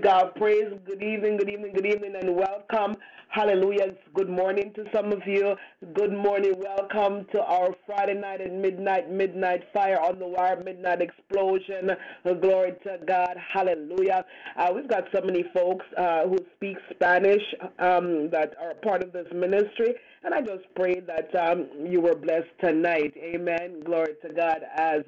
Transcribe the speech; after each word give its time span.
God 0.00 0.34
praise. 0.36 0.72
Good 0.86 1.02
evening, 1.02 1.36
good 1.36 1.50
evening, 1.50 1.72
good 1.74 1.86
evening, 1.86 2.14
and 2.20 2.34
welcome 2.34 2.96
Hallelujah. 3.30 3.94
Good 4.12 4.28
morning 4.28 4.72
to 4.74 4.84
some 4.92 5.12
of 5.12 5.20
you. 5.24 5.54
Good 5.94 6.12
morning. 6.12 6.54
Welcome 6.58 7.26
to 7.30 7.40
our 7.40 7.68
Friday 7.86 8.14
night 8.14 8.40
and 8.40 8.60
midnight, 8.60 9.08
midnight 9.08 9.62
fire 9.72 10.00
on 10.00 10.18
the 10.18 10.26
wire, 10.26 10.60
midnight 10.60 11.00
explosion. 11.00 11.92
Glory 12.40 12.72
to 12.82 12.98
God. 13.06 13.36
Hallelujah. 13.54 14.24
Uh, 14.56 14.72
we've 14.74 14.88
got 14.88 15.04
so 15.14 15.20
many 15.20 15.44
folks 15.54 15.86
uh, 15.96 16.26
who 16.26 16.38
speak 16.56 16.76
Spanish 16.90 17.42
um, 17.78 18.30
that 18.30 18.54
are 18.60 18.74
part 18.74 19.04
of 19.04 19.12
this 19.12 19.28
ministry. 19.32 19.94
And 20.22 20.34
I 20.34 20.42
just 20.42 20.64
pray 20.74 21.00
that 21.00 21.34
um, 21.34 21.68
you 21.86 22.00
were 22.00 22.14
blessed 22.14 22.50
tonight. 22.60 23.14
Amen. 23.16 23.80
Glory 23.84 24.14
to 24.22 24.32
God. 24.34 24.62
As 24.76 25.02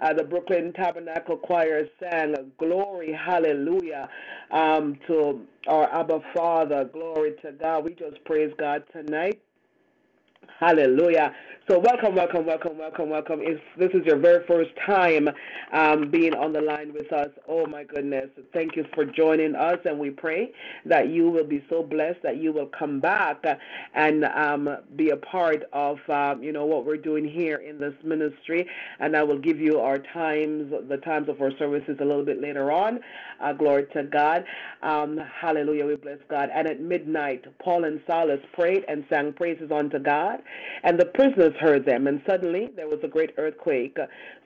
uh, 0.00 0.12
the 0.14 0.24
Brooklyn 0.24 0.72
Tabernacle 0.72 1.36
Choir 1.36 1.84
sang, 2.00 2.34
Glory, 2.58 3.12
Hallelujah, 3.12 4.08
um, 4.52 4.98
to 5.08 5.42
our 5.68 5.92
Abba 5.94 6.20
Father. 6.34 6.84
Glory 6.86 7.34
to 7.42 7.52
God. 7.52 7.84
We 7.84 7.94
just 7.94 8.24
praise 8.24 8.52
God 8.58 8.84
tonight. 8.92 9.42
Hallelujah. 10.60 11.34
So, 11.68 11.80
welcome, 11.80 12.14
welcome, 12.14 12.46
welcome, 12.46 12.78
welcome, 12.78 13.08
welcome. 13.10 13.40
If 13.42 13.60
this 13.76 13.90
is 13.92 14.06
your 14.06 14.18
very 14.18 14.46
first 14.46 14.70
time 14.86 15.28
um, 15.72 16.12
being 16.12 16.32
on 16.32 16.52
the 16.52 16.60
line 16.60 16.92
with 16.92 17.12
us, 17.12 17.30
oh 17.48 17.66
my 17.66 17.82
goodness, 17.82 18.30
thank 18.52 18.76
you 18.76 18.84
for 18.94 19.04
joining 19.04 19.56
us. 19.56 19.78
And 19.84 19.98
we 19.98 20.10
pray 20.10 20.52
that 20.84 21.08
you 21.08 21.28
will 21.28 21.42
be 21.44 21.64
so 21.68 21.82
blessed 21.82 22.20
that 22.22 22.36
you 22.36 22.52
will 22.52 22.70
come 22.78 23.00
back 23.00 23.42
and 23.96 24.26
um, 24.26 24.76
be 24.94 25.10
a 25.10 25.16
part 25.16 25.64
of, 25.72 25.98
um, 26.08 26.40
you 26.40 26.52
know, 26.52 26.64
what 26.64 26.86
we're 26.86 26.96
doing 26.96 27.24
here 27.24 27.56
in 27.56 27.80
this 27.80 27.94
ministry. 28.04 28.68
And 29.00 29.16
I 29.16 29.24
will 29.24 29.40
give 29.40 29.58
you 29.58 29.80
our 29.80 29.98
times, 29.98 30.72
the 30.88 30.98
times 30.98 31.28
of 31.28 31.40
our 31.42 31.50
services 31.58 31.96
a 32.00 32.04
little 32.04 32.24
bit 32.24 32.40
later 32.40 32.70
on. 32.70 33.00
Uh, 33.40 33.52
glory 33.52 33.86
to 33.92 34.04
God. 34.04 34.44
Um, 34.82 35.18
hallelujah. 35.18 35.84
We 35.84 35.96
bless 35.96 36.18
God. 36.30 36.48
And 36.54 36.68
at 36.68 36.80
midnight, 36.80 37.44
Paul 37.58 37.84
and 37.84 38.00
Silas 38.06 38.40
prayed 38.52 38.84
and 38.86 39.04
sang 39.10 39.32
praises 39.32 39.72
unto 39.72 39.98
God. 39.98 40.38
And 40.84 40.98
the 40.98 41.06
prisoners 41.06 41.54
heard 41.58 41.84
them, 41.84 42.06
and 42.06 42.22
suddenly 42.26 42.70
there 42.76 42.88
was 42.88 43.00
a 43.02 43.08
great 43.08 43.30
earthquake, 43.38 43.96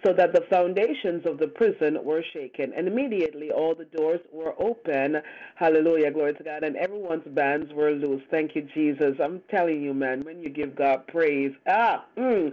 so 0.04 0.12
that 0.12 0.32
the 0.32 0.44
foundations 0.50 1.24
of 1.26 1.38
the 1.38 1.48
prison 1.48 1.98
were 2.04 2.24
shaken. 2.32 2.72
And 2.76 2.88
immediately 2.88 3.50
all 3.50 3.74
the 3.74 3.84
doors 3.84 4.20
were 4.32 4.54
open. 4.58 5.16
Hallelujah, 5.56 6.10
glory 6.10 6.34
to 6.34 6.42
God. 6.42 6.64
And 6.64 6.76
everyone's 6.76 7.26
bands 7.28 7.72
were 7.72 7.92
loose. 7.92 8.22
Thank 8.30 8.54
you, 8.54 8.66
Jesus. 8.74 9.16
I'm 9.22 9.40
telling 9.50 9.82
you, 9.82 9.94
man, 9.94 10.24
when 10.24 10.40
you 10.40 10.48
give 10.48 10.74
God 10.74 11.06
praise. 11.06 11.52
Ah, 11.68 12.04
mm. 12.16 12.50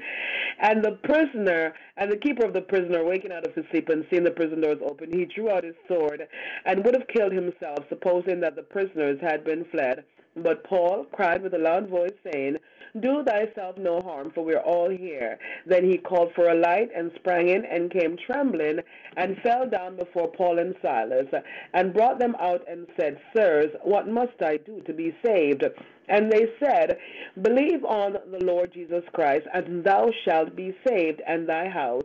And 0.61 0.83
the 0.83 0.97
prisoner 1.03 1.73
and 1.97 2.11
the 2.11 2.17
keeper 2.17 2.45
of 2.45 2.53
the 2.53 2.61
prisoner, 2.61 3.03
waking 3.03 3.31
out 3.31 3.47
of 3.47 3.53
his 3.53 3.65
sleep 3.71 3.89
and 3.89 4.05
seeing 4.09 4.23
the 4.23 4.31
prison 4.31 4.61
doors 4.61 4.79
open, 4.83 5.11
he 5.11 5.25
drew 5.25 5.49
out 5.49 5.63
his 5.63 5.75
sword 5.87 6.27
and 6.65 6.83
would 6.83 6.95
have 6.95 7.07
killed 7.07 7.31
himself, 7.31 7.79
supposing 7.89 8.39
that 8.41 8.55
the 8.55 8.63
prisoners 8.63 9.19
had 9.21 9.43
been 9.43 9.65
fled. 9.71 10.03
But 10.35 10.63
Paul 10.63 11.05
cried 11.11 11.41
with 11.41 11.53
a 11.53 11.57
loud 11.57 11.89
voice, 11.89 12.13
saying, 12.31 12.57
do 13.01 13.23
thyself 13.23 13.77
no 13.77 14.01
harm, 14.01 14.31
for 14.33 14.43
we 14.43 14.53
are 14.53 14.63
all 14.63 14.89
here. 14.89 15.37
Then 15.65 15.89
he 15.89 15.97
called 15.97 16.33
for 16.35 16.49
a 16.49 16.55
light 16.55 16.89
and 16.95 17.11
sprang 17.15 17.49
in 17.49 17.65
and 17.65 17.91
came 17.91 18.17
trembling 18.17 18.79
and 19.15 19.37
fell 19.39 19.69
down 19.69 19.95
before 19.95 20.31
Paul 20.31 20.59
and 20.59 20.75
Silas 20.81 21.27
and 21.73 21.93
brought 21.93 22.19
them 22.19 22.35
out 22.39 22.63
and 22.69 22.87
said, 22.99 23.19
Sirs, 23.35 23.71
what 23.83 24.07
must 24.07 24.41
I 24.41 24.57
do 24.57 24.81
to 24.85 24.93
be 24.93 25.15
saved? 25.25 25.63
And 26.07 26.31
they 26.31 26.47
said, 26.63 26.97
Believe 27.41 27.83
on 27.83 28.13
the 28.31 28.45
Lord 28.45 28.71
Jesus 28.73 29.03
Christ, 29.13 29.45
and 29.53 29.83
thou 29.83 30.09
shalt 30.25 30.55
be 30.55 30.75
saved, 30.87 31.21
and 31.27 31.47
thy 31.47 31.67
house. 31.67 32.03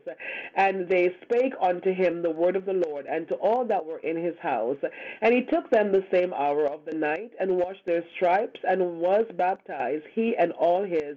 And 0.56 0.88
they 0.88 1.14
spake 1.23 1.54
unto 1.61 1.92
him 1.92 2.23
the 2.23 2.30
word 2.30 2.56
of 2.56 2.64
the 2.64 2.82
Lord, 2.87 3.06
and 3.06 3.28
to 3.28 3.35
all 3.37 3.64
that 3.66 3.85
were 3.85 3.99
in 3.99 4.16
his 4.16 4.37
house. 4.40 4.78
And 5.21 5.35
he 5.35 5.42
took 5.42 5.71
them 5.71 5.92
the 5.92 6.04
same 6.12 6.32
hour 6.32 6.66
of 6.66 6.80
the 6.85 6.97
night, 6.97 7.30
and 7.38 7.56
washed 7.56 7.87
their 7.87 8.04
stripes, 8.16 8.61
and 8.64 9.00
was 9.00 9.25
baptized, 9.37 10.04
he 10.14 10.35
and 10.37 10.52
all 10.52 10.85
his, 10.85 11.16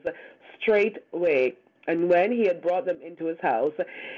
straightway. 0.61 1.53
And 1.87 2.09
when 2.09 2.31
he 2.31 2.45
had 2.47 2.61
brought 2.61 2.85
them 2.85 2.97
into 3.05 3.25
his 3.25 3.39
house, 3.41 3.73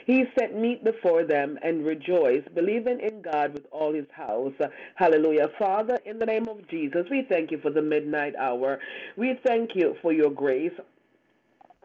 he 0.05 0.25
set 0.37 0.55
meat 0.55 0.83
before 0.83 1.23
them 1.23 1.57
and 1.63 1.85
rejoiced, 1.85 2.53
believing 2.55 2.99
in 2.99 3.21
God 3.21 3.53
with 3.53 3.65
all 3.71 3.93
his 3.93 4.05
house. 4.11 4.53
Hallelujah. 4.95 5.49
Father, 5.59 5.97
in 6.05 6.19
the 6.19 6.25
name 6.25 6.47
of 6.47 6.67
Jesus, 6.69 7.05
we 7.11 7.25
thank 7.29 7.51
you 7.51 7.59
for 7.59 7.71
the 7.71 7.81
midnight 7.81 8.35
hour. 8.39 8.79
We 9.17 9.39
thank 9.45 9.71
you 9.75 9.95
for 10.01 10.13
your 10.13 10.31
grace. 10.31 10.71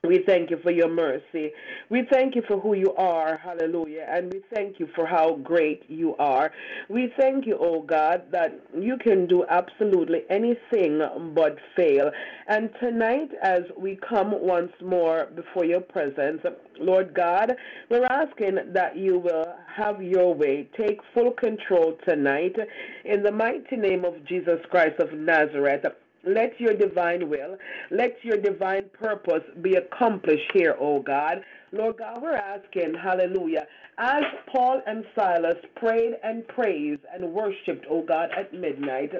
We 0.04 0.24
thank 0.26 0.50
you 0.50 0.58
for 0.64 0.72
your 0.72 0.88
mercy. 0.88 1.52
We 1.88 2.02
thank 2.10 2.34
you 2.34 2.42
for 2.48 2.58
who 2.58 2.74
you 2.74 2.92
are. 2.94 3.36
Hallelujah. 3.36 4.04
And 4.10 4.32
we 4.32 4.42
thank 4.52 4.80
you 4.80 4.88
for 4.96 5.06
how 5.06 5.36
great 5.36 5.84
you 5.86 6.16
are. 6.16 6.50
We 6.88 7.12
thank 7.16 7.46
you, 7.46 7.56
oh 7.60 7.82
God, 7.82 8.22
that 8.32 8.52
you 8.76 8.96
can 8.98 9.28
do 9.28 9.44
absolutely 9.48 10.22
anything 10.28 11.32
but 11.36 11.56
fail. 11.76 12.10
And 12.48 12.70
tonight, 12.80 13.30
as 13.44 13.60
we 13.78 13.94
come 13.94 14.32
once 14.40 14.72
more 14.84 15.28
before 15.36 15.64
your 15.64 15.80
presence, 15.80 16.40
Lord 16.80 17.14
God, 17.14 17.52
we're 17.88 18.04
asking 18.06 18.58
that 18.72 18.96
you 18.96 19.20
will 19.20 19.54
have 19.72 20.02
your 20.02 20.34
way. 20.34 20.68
Take 20.76 20.98
full 21.14 21.30
control 21.30 21.96
tonight 22.08 22.56
in 23.04 23.22
the 23.22 23.30
mighty 23.30 23.76
name 23.76 24.04
of 24.04 24.24
Jesus 24.24 24.58
Christ 24.68 24.98
of 24.98 25.12
Nazareth. 25.12 25.84
Let 26.24 26.60
your 26.60 26.74
divine 26.74 27.28
will, 27.28 27.56
let 27.90 28.16
your 28.22 28.36
divine 28.36 28.84
purpose 28.92 29.42
be 29.60 29.74
accomplished 29.74 30.50
here, 30.54 30.76
O 30.78 31.00
God. 31.00 31.42
Lord 31.72 31.98
God, 31.98 32.22
we're 32.22 32.34
asking, 32.36 32.94
hallelujah, 32.94 33.66
as 34.02 34.24
Paul 34.52 34.82
and 34.84 35.04
Silas 35.14 35.58
prayed 35.76 36.14
and 36.24 36.46
praised 36.48 37.02
and 37.14 37.32
worshiped, 37.32 37.86
O 37.88 38.02
God, 38.02 38.30
at 38.36 38.52
midnight, 38.52 39.12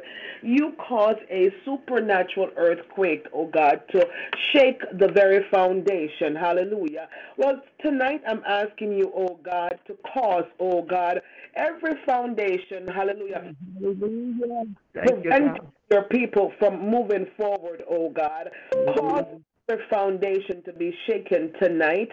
you 0.43 0.73
caused 0.89 1.21
a 1.31 1.55
supernatural 1.65 2.51
earthquake, 2.57 3.25
O 3.33 3.47
God, 3.47 3.83
to 3.93 4.05
shake 4.53 4.81
the 4.99 5.07
very 5.07 5.47
foundation. 5.53 6.35
Hallelujah. 6.35 7.09
Well, 7.37 7.63
tonight 7.81 8.23
I'm 8.27 8.43
asking 8.45 8.99
you, 8.99 9.13
O 9.15 9.39
God, 9.45 9.79
to 9.87 9.97
cause, 10.13 10.47
O 10.59 10.83
God, 10.83 11.21
every 11.55 11.95
foundation, 12.05 12.89
hallelujah, 12.89 13.55
hallelujah. 13.81 14.65
prevent 14.95 15.59
your 15.93 16.03
people 16.05 16.53
from 16.59 16.91
moving 16.91 17.29
forward, 17.37 17.85
O 17.89 18.11
God. 18.11 18.51
Cause 18.97 19.27
their 19.69 19.85
foundation 19.89 20.63
to 20.65 20.73
be 20.73 20.93
shaken 21.07 21.53
tonight 21.61 22.11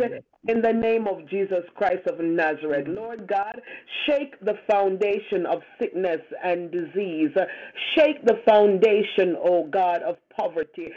in 0.47 0.61
the 0.61 0.71
name 0.71 1.07
of 1.07 1.27
Jesus 1.27 1.63
Christ 1.75 2.07
of 2.07 2.19
Nazareth. 2.19 2.87
Mm. 2.87 2.95
Lord 2.95 3.27
God, 3.27 3.61
shake 4.05 4.39
the 4.39 4.55
foundation 4.69 5.45
of 5.45 5.61
sickness 5.79 6.21
and 6.43 6.71
disease. 6.71 7.31
Shake 7.95 8.23
the 8.25 8.39
foundation, 8.47 9.35
oh 9.43 9.67
God, 9.67 10.01
of 10.01 10.15
poverty. 10.39 10.87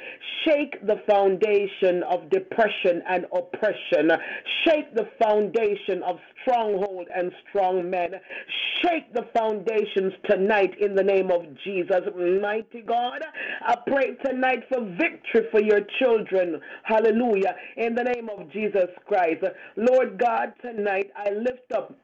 Shake 0.45 0.87
the 0.87 1.03
foundation 1.09 2.03
of 2.05 2.31
depression 2.31 3.03
and 3.09 3.27
oppression. 3.37 4.11
Shake 4.65 4.95
the 4.95 5.09
foundation 5.21 6.03
of 6.07 6.17
stronghold 6.43 7.09
and 7.15 7.33
strong 7.49 7.89
men. 7.91 8.13
Shake 8.83 9.13
the 9.13 9.27
foundations 9.37 10.13
tonight 10.29 10.75
in 10.81 10.95
the 10.95 11.03
name 11.03 11.31
of 11.31 11.43
Jesus. 11.65 12.01
Mighty 12.41 12.83
God, 12.83 13.23
I 13.67 13.77
pray 13.87 14.15
tonight 14.25 14.65
for 14.69 14.81
victory 14.81 15.49
for 15.51 15.61
your 15.61 15.81
children. 15.99 16.61
Hallelujah. 16.85 17.55
In 17.77 17.95
the 17.95 18.05
name 18.05 18.29
of 18.29 18.51
Jesus 18.53 18.89
Christ. 19.07 19.32
Lord 19.77 20.19
God, 20.19 20.55
tonight 20.61 21.11
I 21.17 21.31
lift 21.31 21.73
up 21.73 21.95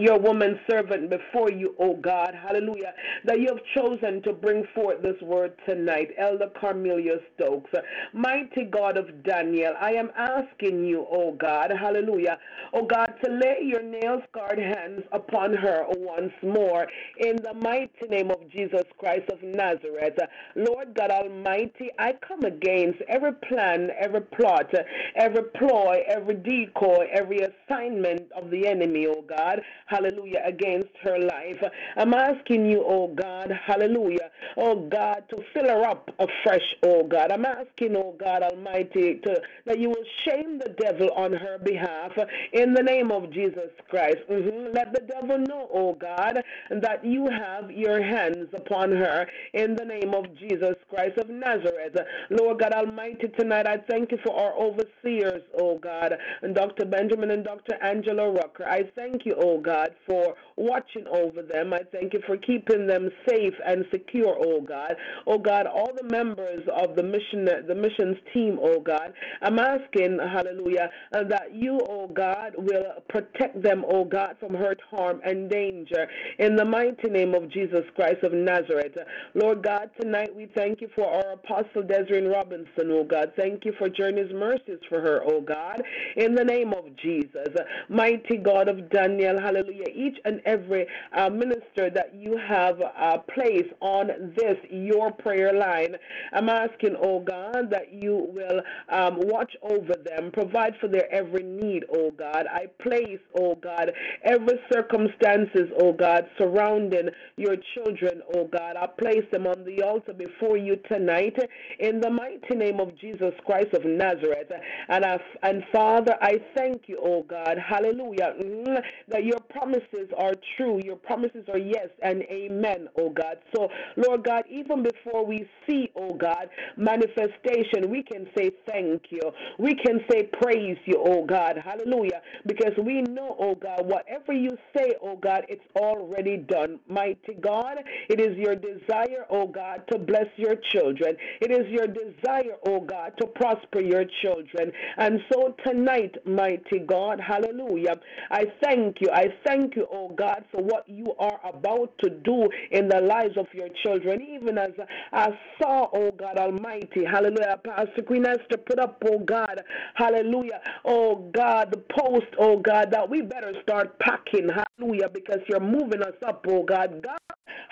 your 0.00 0.18
woman 0.18 0.58
servant 0.70 1.10
before 1.10 1.50
you, 1.50 1.74
O 1.78 1.94
God, 1.96 2.34
hallelujah, 2.34 2.94
that 3.24 3.40
you 3.40 3.48
have 3.48 3.62
chosen 3.74 4.22
to 4.22 4.32
bring 4.32 4.64
forth 4.74 5.02
this 5.02 5.20
word 5.20 5.52
tonight, 5.68 6.08
Elder 6.18 6.48
Carmelia 6.60 7.16
Stokes. 7.34 7.70
Mighty 8.14 8.64
God 8.64 8.96
of 8.96 9.22
Daniel, 9.22 9.74
I 9.80 9.92
am 9.92 10.10
asking 10.16 10.84
you, 10.84 11.06
O 11.10 11.32
God, 11.32 11.70
hallelujah, 11.78 12.38
O 12.72 12.86
God, 12.86 13.14
to 13.22 13.30
lay 13.30 13.58
your 13.62 13.82
nail 13.82 14.22
scarred 14.30 14.58
hands 14.58 15.02
upon 15.12 15.52
her 15.54 15.84
once 15.90 16.32
more 16.42 16.86
in 17.18 17.36
the 17.36 17.54
mighty 17.54 18.06
name 18.08 18.30
of 18.30 18.48
Jesus 18.50 18.84
Christ 18.98 19.30
of 19.30 19.42
Nazareth. 19.42 20.18
Lord 20.56 20.94
God 20.94 21.10
Almighty, 21.10 21.90
I 21.98 22.14
come 22.26 22.44
against 22.44 23.00
every 23.08 23.32
plan, 23.34 23.90
every 24.00 24.22
plot, 24.22 24.72
every 25.16 25.42
ploy, 25.42 26.02
every 26.08 26.36
decoy, 26.36 27.08
every 27.12 27.40
assignment 27.40 28.32
of 28.32 28.50
the 28.50 28.66
enemy, 28.66 29.06
O 29.06 29.22
God 29.22 29.60
hallelujah, 29.92 30.42
against 30.46 30.90
her 31.02 31.18
life. 31.18 31.62
I'm 31.96 32.14
asking 32.14 32.66
you, 32.66 32.82
oh 32.86 33.14
God, 33.14 33.52
hallelujah, 33.66 34.30
oh 34.56 34.88
God, 34.88 35.24
to 35.30 35.36
fill 35.52 35.68
her 35.68 35.84
up 35.84 36.10
afresh, 36.18 36.74
oh 36.82 37.04
God. 37.04 37.30
I'm 37.30 37.44
asking, 37.44 37.96
oh 37.96 38.14
God 38.18 38.42
Almighty, 38.42 39.20
to, 39.24 39.40
that 39.66 39.78
you 39.78 39.90
will 39.90 40.04
shame 40.26 40.58
the 40.58 40.74
devil 40.80 41.10
on 41.14 41.32
her 41.32 41.58
behalf 41.58 42.12
in 42.52 42.74
the 42.74 42.82
name 42.82 43.10
of 43.10 43.30
Jesus 43.32 43.70
Christ. 43.88 44.18
Mm-hmm. 44.30 44.74
Let 44.74 44.92
the 44.92 45.00
devil 45.00 45.38
know, 45.38 45.68
oh 45.72 45.94
God, 45.94 46.42
that 46.70 47.04
you 47.04 47.28
have 47.28 47.70
your 47.70 48.02
hands 48.02 48.48
upon 48.54 48.92
her 48.92 49.26
in 49.54 49.74
the 49.76 49.84
name 49.84 50.14
of 50.14 50.24
Jesus 50.38 50.76
Christ 50.88 51.18
of 51.18 51.28
Nazareth. 51.28 51.96
Lord 52.30 52.60
God 52.60 52.72
Almighty, 52.72 53.28
tonight 53.38 53.66
I 53.66 53.78
thank 53.90 54.12
you 54.12 54.18
for 54.24 54.34
our 54.34 54.54
overseers, 54.54 55.42
oh 55.58 55.78
God, 55.78 56.14
and 56.42 56.54
Dr. 56.54 56.84
Benjamin 56.84 57.30
and 57.30 57.44
Dr. 57.44 57.74
Angela 57.82 58.30
Rucker. 58.30 58.64
I 58.66 58.84
thank 58.94 59.26
you, 59.26 59.34
oh 59.38 59.60
God, 59.60 59.81
for 60.06 60.34
watching 60.56 61.06
over 61.08 61.42
them. 61.42 61.72
I 61.72 61.80
thank 61.92 62.12
you 62.12 62.20
for 62.26 62.36
keeping 62.36 62.86
them 62.86 63.10
safe 63.28 63.54
and 63.66 63.84
secure, 63.90 64.36
oh 64.44 64.60
God. 64.60 64.94
Oh 65.26 65.38
God, 65.38 65.66
all 65.66 65.90
the 65.94 66.08
members 66.08 66.62
of 66.76 66.96
the 66.96 67.02
mission 67.02 67.44
the 67.66 67.74
missions 67.74 68.16
team, 68.32 68.58
oh 68.62 68.80
God. 68.80 69.12
I'm 69.42 69.58
asking, 69.58 70.18
hallelujah, 70.18 70.90
uh, 71.14 71.24
that 71.28 71.54
you, 71.54 71.80
oh 71.88 72.08
God, 72.08 72.54
will 72.56 72.84
protect 73.08 73.62
them, 73.62 73.84
oh 73.88 74.04
God, 74.04 74.36
from 74.40 74.54
hurt, 74.54 74.80
harm, 74.90 75.20
and 75.24 75.50
danger. 75.50 76.06
In 76.38 76.56
the 76.56 76.64
mighty 76.64 77.08
name 77.08 77.34
of 77.34 77.50
Jesus 77.50 77.82
Christ 77.94 78.22
of 78.22 78.32
Nazareth. 78.32 78.96
Lord 79.34 79.62
God, 79.62 79.90
tonight 80.00 80.34
we 80.34 80.46
thank 80.54 80.80
you 80.80 80.88
for 80.94 81.06
our 81.06 81.32
apostle 81.32 81.82
Desiree 81.82 82.26
Robinson, 82.26 82.90
oh 82.90 83.04
God. 83.04 83.32
Thank 83.36 83.64
you 83.64 83.72
for 83.78 83.88
journey's 83.88 84.32
mercies 84.32 84.78
for 84.88 85.00
her, 85.00 85.22
oh 85.26 85.40
God. 85.40 85.82
In 86.16 86.34
the 86.34 86.44
name 86.44 86.72
of 86.72 86.84
Jesus. 87.02 87.48
Mighty 87.88 88.38
God 88.38 88.68
of 88.68 88.90
Daniel, 88.90 89.38
hallelujah. 89.40 89.61
Hallelujah, 89.62 89.94
each 89.94 90.18
and 90.24 90.40
every 90.44 90.86
uh, 91.16 91.30
minister 91.30 91.88
that 91.90 92.12
you 92.14 92.36
have 92.48 92.80
uh, 92.80 93.18
placed 93.32 93.72
on 93.80 94.08
this, 94.36 94.56
your 94.70 95.12
prayer 95.12 95.52
line, 95.52 95.94
I'm 96.32 96.48
asking, 96.48 96.96
oh 97.00 97.20
God, 97.20 97.70
that 97.70 97.92
you 97.92 98.28
will 98.34 98.60
um, 98.88 99.18
watch 99.20 99.52
over 99.62 99.94
them, 100.04 100.30
provide 100.32 100.74
for 100.80 100.88
their 100.88 101.12
every 101.12 101.44
need, 101.44 101.84
oh 101.94 102.10
God. 102.10 102.46
I 102.50 102.66
place, 102.82 103.20
oh 103.38 103.54
God, 103.54 103.92
every 104.24 104.58
circumstances, 104.72 105.70
oh 105.80 105.92
God, 105.92 106.26
surrounding 106.38 107.10
your 107.36 107.56
children, 107.74 108.20
oh 108.34 108.46
God. 108.48 108.76
I 108.76 108.86
place 108.86 109.24
them 109.30 109.46
on 109.46 109.64
the 109.64 109.82
altar 109.82 110.12
before 110.12 110.56
you 110.56 110.76
tonight 110.90 111.36
in 111.78 112.00
the 112.00 112.10
mighty 112.10 112.56
name 112.56 112.80
of 112.80 112.98
Jesus 112.98 113.32
Christ 113.46 113.74
of 113.74 113.84
Nazareth. 113.84 114.50
And, 114.88 115.04
I, 115.04 115.18
and 115.42 115.62
Father, 115.72 116.16
I 116.20 116.40
thank 116.56 116.88
you, 116.88 116.98
oh 117.00 117.22
God, 117.22 117.58
hallelujah, 117.58 118.34
mm, 118.42 118.82
that 119.08 119.24
your 119.24 119.40
promises 119.52 120.08
are 120.18 120.34
true. 120.56 120.80
Your 120.84 120.96
promises 120.96 121.44
are 121.52 121.58
yes 121.58 121.88
and 122.02 122.22
amen, 122.22 122.88
oh 122.98 123.10
God. 123.10 123.38
So, 123.54 123.68
Lord 123.96 124.24
God, 124.24 124.44
even 124.50 124.82
before 124.82 125.24
we 125.24 125.48
see, 125.68 125.90
oh 125.96 126.14
God, 126.14 126.48
manifestation, 126.76 127.90
we 127.90 128.02
can 128.02 128.26
say 128.36 128.50
thank 128.66 129.04
you. 129.10 129.20
We 129.58 129.74
can 129.74 130.00
say 130.10 130.28
praise 130.40 130.78
you, 130.86 131.02
oh 131.04 131.24
God, 131.24 131.56
hallelujah, 131.62 132.20
because 132.46 132.72
we 132.84 133.02
know, 133.02 133.36
oh 133.38 133.54
God, 133.54 133.86
whatever 133.86 134.32
you 134.32 134.50
say, 134.76 134.94
oh 135.02 135.16
God, 135.16 135.44
it's 135.48 135.64
already 135.76 136.36
done. 136.38 136.80
Mighty 136.88 137.34
God, 137.40 137.78
it 138.08 138.20
is 138.20 138.36
your 138.36 138.56
desire, 138.56 139.26
oh 139.30 139.46
God, 139.46 139.82
to 139.92 139.98
bless 139.98 140.26
your 140.36 140.56
children. 140.72 141.16
It 141.40 141.50
is 141.50 141.68
your 141.70 141.86
desire, 141.86 142.56
oh 142.66 142.80
God, 142.80 143.12
to 143.20 143.26
prosper 143.26 143.80
your 143.80 144.04
children. 144.22 144.72
And 144.96 145.20
so 145.32 145.54
tonight, 145.64 146.14
mighty 146.26 146.80
God, 146.86 147.20
hallelujah, 147.20 147.94
I 148.30 148.44
thank 148.62 149.00
you. 149.00 149.08
I 149.12 149.28
thank 149.44 149.76
you, 149.76 149.86
oh 149.90 150.08
God, 150.16 150.44
for 150.50 150.62
what 150.62 150.88
you 150.88 151.14
are 151.18 151.40
about 151.44 151.92
to 152.02 152.10
do 152.10 152.48
in 152.70 152.88
the 152.88 153.00
lives 153.00 153.36
of 153.36 153.46
your 153.52 153.68
children. 153.82 154.20
Even 154.22 154.58
as 154.58 154.70
I 155.12 155.28
saw, 155.60 155.88
oh 155.92 156.10
God 156.12 156.38
Almighty, 156.38 157.04
hallelujah, 157.04 157.60
Pastor 157.64 158.02
Queen 158.02 158.26
Esther 158.26 158.58
put 158.58 158.78
up, 158.78 159.02
oh 159.06 159.18
God, 159.18 159.62
hallelujah, 159.94 160.60
oh 160.84 161.30
God, 161.34 161.72
the 161.72 161.82
post, 161.98 162.26
oh 162.38 162.58
God, 162.58 162.90
that 162.90 163.08
we 163.08 163.22
better 163.22 163.52
start 163.62 163.98
packing, 163.98 164.48
hallelujah, 164.82 165.08
because 165.12 165.38
you're 165.48 165.60
moving 165.60 166.02
us 166.02 166.14
up, 166.26 166.44
oh 166.48 166.62
God. 166.64 167.02
God 167.02 167.18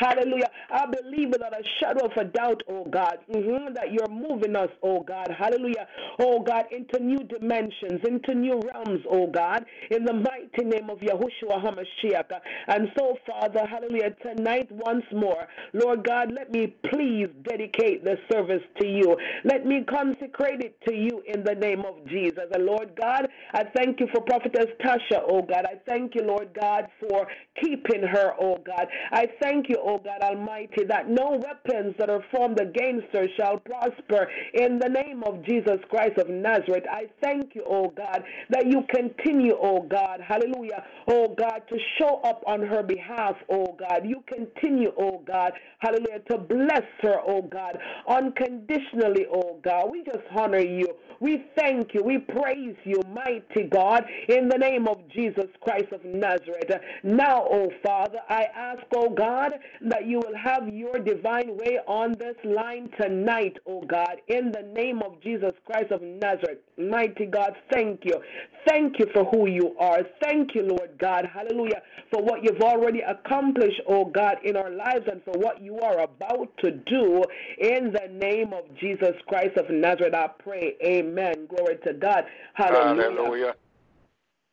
Hallelujah. 0.00 0.50
I 0.70 0.86
believe 0.86 1.28
without 1.30 1.52
a 1.52 1.62
shadow 1.78 2.06
of 2.06 2.12
a 2.16 2.24
doubt, 2.24 2.62
oh 2.68 2.86
God, 2.86 3.18
mm-hmm, 3.30 3.74
that 3.74 3.92
you're 3.92 4.08
moving 4.08 4.56
us, 4.56 4.70
oh 4.82 5.02
God. 5.02 5.28
Hallelujah. 5.38 5.86
Oh 6.18 6.40
God, 6.40 6.64
into 6.70 7.02
new 7.04 7.18
dimensions, 7.18 8.00
into 8.06 8.34
new 8.34 8.60
realms, 8.72 9.00
oh 9.10 9.26
God, 9.26 9.64
in 9.90 10.04
the 10.04 10.14
mighty 10.14 10.64
name 10.64 10.88
of 10.88 10.98
Yahushua 10.98 11.62
HaMashiach. 11.62 12.30
And 12.68 12.88
so, 12.98 13.16
Father, 13.26 13.66
hallelujah, 13.66 14.14
tonight 14.22 14.68
once 14.70 15.04
more, 15.12 15.46
Lord 15.74 16.04
God, 16.04 16.32
let 16.32 16.50
me 16.50 16.74
please 16.90 17.28
dedicate 17.42 18.04
the 18.04 18.16
service 18.32 18.62
to 18.80 18.86
you. 18.86 19.16
Let 19.44 19.66
me 19.66 19.84
consecrate 19.88 20.60
it 20.60 20.76
to 20.88 20.94
you 20.94 21.22
in 21.26 21.44
the 21.44 21.54
name 21.54 21.80
of 21.80 22.06
Jesus. 22.08 22.44
And 22.52 22.64
Lord 22.64 22.92
God, 22.98 23.28
I 23.52 23.64
thank 23.76 24.00
you 24.00 24.06
for 24.14 24.22
Prophetess 24.22 24.66
Tasha, 24.82 25.22
oh 25.28 25.42
God. 25.42 25.66
I 25.66 25.78
thank 25.86 26.14
you, 26.14 26.22
Lord 26.22 26.54
God, 26.58 26.88
for 27.08 27.26
keeping 27.62 28.02
her, 28.02 28.32
oh 28.40 28.58
God. 28.64 28.86
I 29.12 29.26
thank 29.42 29.68
you, 29.68 29.76
oh 29.80 29.98
God 29.98 30.22
Almighty, 30.22 30.84
that 30.88 31.08
no 31.08 31.40
weapons 31.42 31.94
that 31.98 32.10
are 32.10 32.24
formed 32.34 32.60
against 32.60 33.06
her 33.12 33.26
shall 33.38 33.58
prosper 33.58 34.28
in 34.54 34.78
the 34.78 34.88
name 34.88 35.22
of 35.24 35.44
Jesus 35.44 35.78
Christ 35.88 36.18
of 36.18 36.28
Nazareth. 36.28 36.84
I 36.90 37.04
thank 37.22 37.54
you, 37.54 37.64
oh 37.68 37.92
God, 37.96 38.22
that 38.50 38.66
you 38.66 38.82
continue, 38.94 39.54
oh 39.60 39.82
God, 39.82 40.20
hallelujah, 40.26 40.84
oh 41.08 41.34
God, 41.36 41.62
to 41.68 41.76
show 41.98 42.20
up 42.24 42.42
on 42.46 42.62
her 42.62 42.82
behalf, 42.82 43.36
oh 43.50 43.76
God. 43.78 44.02
You 44.04 44.22
continue, 44.26 44.92
oh 44.98 45.22
God, 45.26 45.52
hallelujah, 45.78 46.20
to 46.30 46.38
bless 46.38 46.84
her, 47.02 47.18
oh 47.26 47.42
God, 47.42 47.78
unconditionally, 48.08 49.26
oh 49.32 49.58
God. 49.62 49.90
We 49.90 50.04
just 50.04 50.24
honor 50.36 50.60
you. 50.60 50.88
We 51.20 51.44
thank 51.56 51.94
you. 51.94 52.02
We 52.04 52.18
praise 52.18 52.76
you, 52.84 53.00
mighty 53.12 53.68
God, 53.70 54.04
in 54.28 54.48
the 54.48 54.58
name 54.58 54.88
of 54.88 54.98
Jesus 55.14 55.46
Christ 55.60 55.92
of 55.92 56.04
Nazareth. 56.04 56.70
Now, 57.02 57.46
oh 57.50 57.70
Father, 57.82 58.18
I 58.28 58.44
ask, 58.54 58.82
oh 58.94 59.10
God, 59.10 59.52
that 59.82 60.06
you 60.06 60.18
will 60.18 60.36
have 60.36 60.68
your 60.68 60.98
divine 60.98 61.56
way 61.56 61.78
on 61.86 62.12
this 62.18 62.36
line 62.44 62.90
tonight, 63.00 63.56
oh 63.66 63.82
God, 63.82 64.16
in 64.28 64.52
the 64.52 64.62
name 64.62 65.02
of 65.02 65.20
Jesus 65.22 65.52
Christ 65.66 65.90
of 65.90 66.02
Nazareth. 66.02 66.58
Mighty 66.78 67.26
God, 67.26 67.54
thank 67.72 68.04
you. 68.04 68.20
Thank 68.66 68.98
you 68.98 69.06
for 69.12 69.24
who 69.24 69.48
you 69.48 69.74
are. 69.78 70.00
Thank 70.22 70.54
you, 70.54 70.62
Lord 70.62 70.98
God, 70.98 71.26
hallelujah, 71.32 71.82
for 72.12 72.22
what 72.22 72.44
you've 72.44 72.60
already 72.60 73.00
accomplished, 73.00 73.80
oh 73.88 74.04
God, 74.04 74.36
in 74.44 74.56
our 74.56 74.70
lives 74.70 75.06
and 75.10 75.22
for 75.24 75.38
what 75.38 75.62
you 75.62 75.78
are 75.80 76.00
about 76.00 76.48
to 76.58 76.70
do 76.70 77.24
in 77.58 77.92
the 77.92 78.08
name 78.12 78.52
of 78.52 78.64
Jesus 78.78 79.14
Christ 79.26 79.56
of 79.56 79.70
Nazareth. 79.70 80.14
I 80.14 80.28
pray, 80.38 80.76
amen. 80.84 81.46
Glory 81.46 81.78
to 81.86 81.94
God. 81.94 82.24
Hallelujah. 82.54 83.02
Hallelujah. 83.02 83.54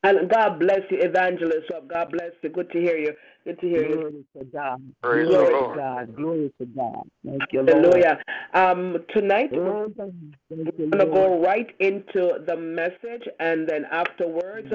And 0.04 0.30
God 0.30 0.60
bless 0.60 0.82
you, 0.92 1.00
Evangelist. 1.00 1.68
God 1.89 2.12
bless 2.12 2.32
you. 2.42 2.50
Good 2.50 2.72
to 2.72 2.80
hear 2.80 2.98
you. 2.98 3.13
Good 3.48 3.62
to 3.62 3.68
hear 3.70 3.88
Glory 3.88 4.25
to 4.38 4.44
God. 4.44 4.94
Praise 5.01 5.25
Glory 5.25 5.46
the 5.46 5.51
to 5.51 5.58
Lord. 5.58 5.77
God. 5.77 6.16
Glory 6.18 6.54
to 6.60 6.66
God. 6.66 7.10
Thank 7.25 7.44
you, 7.54 7.62
Lord. 7.62 7.70
Hallelujah. 7.70 8.20
Um, 8.54 8.98
tonight 9.16 9.51
we're 9.54 9.88
Thank 9.88 10.77
you, 10.77 10.89
going 10.89 11.00
to 11.00 11.06
go 11.06 11.42
right 11.42 11.74
into 11.80 12.39
the 12.46 12.58
message, 12.58 13.25
and 13.39 13.66
then 13.66 13.86
afterwards 13.89 14.68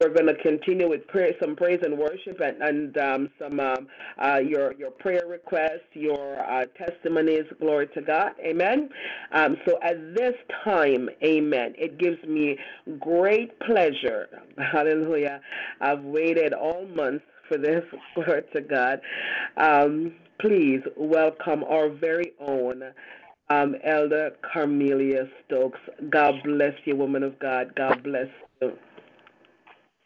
we're 0.00 0.12
going 0.12 0.26
to 0.26 0.34
continue 0.42 0.88
with 0.88 1.06
prayer, 1.06 1.34
some 1.40 1.54
praise 1.54 1.78
and 1.84 1.96
worship, 1.96 2.40
and, 2.40 2.60
and 2.62 2.98
um, 2.98 3.30
some 3.38 3.60
um, 3.60 3.86
uh, 4.20 4.38
your 4.38 4.74
your 4.74 4.90
prayer 4.90 5.22
requests, 5.28 5.86
your 5.92 6.40
uh, 6.50 6.64
testimonies. 6.76 7.44
Glory 7.60 7.86
to 7.94 8.02
God. 8.02 8.32
Amen. 8.44 8.88
Um, 9.30 9.56
so 9.68 9.78
at 9.84 10.16
this 10.16 10.34
time, 10.64 11.08
Amen. 11.22 11.74
It 11.78 11.96
gives 11.96 12.20
me 12.24 12.58
great 12.98 13.56
pleasure. 13.60 14.26
Hallelujah. 14.72 15.40
I've 15.80 16.02
waited 16.02 16.52
all 16.52 16.88
month 16.88 17.22
for 17.48 17.58
this. 17.58 17.84
Glory 18.14 18.42
to 18.54 18.60
God. 18.60 19.00
Um, 19.56 20.14
please 20.40 20.80
welcome 20.96 21.64
our 21.64 21.88
very 21.88 22.32
own 22.40 22.82
um, 23.48 23.76
Elder 23.84 24.32
Carmelia 24.42 25.28
Stokes. 25.44 25.78
God 26.10 26.34
bless 26.44 26.74
you, 26.84 26.96
woman 26.96 27.22
of 27.22 27.38
God. 27.38 27.74
God 27.74 28.02
bless 28.02 28.28
you. 28.60 28.72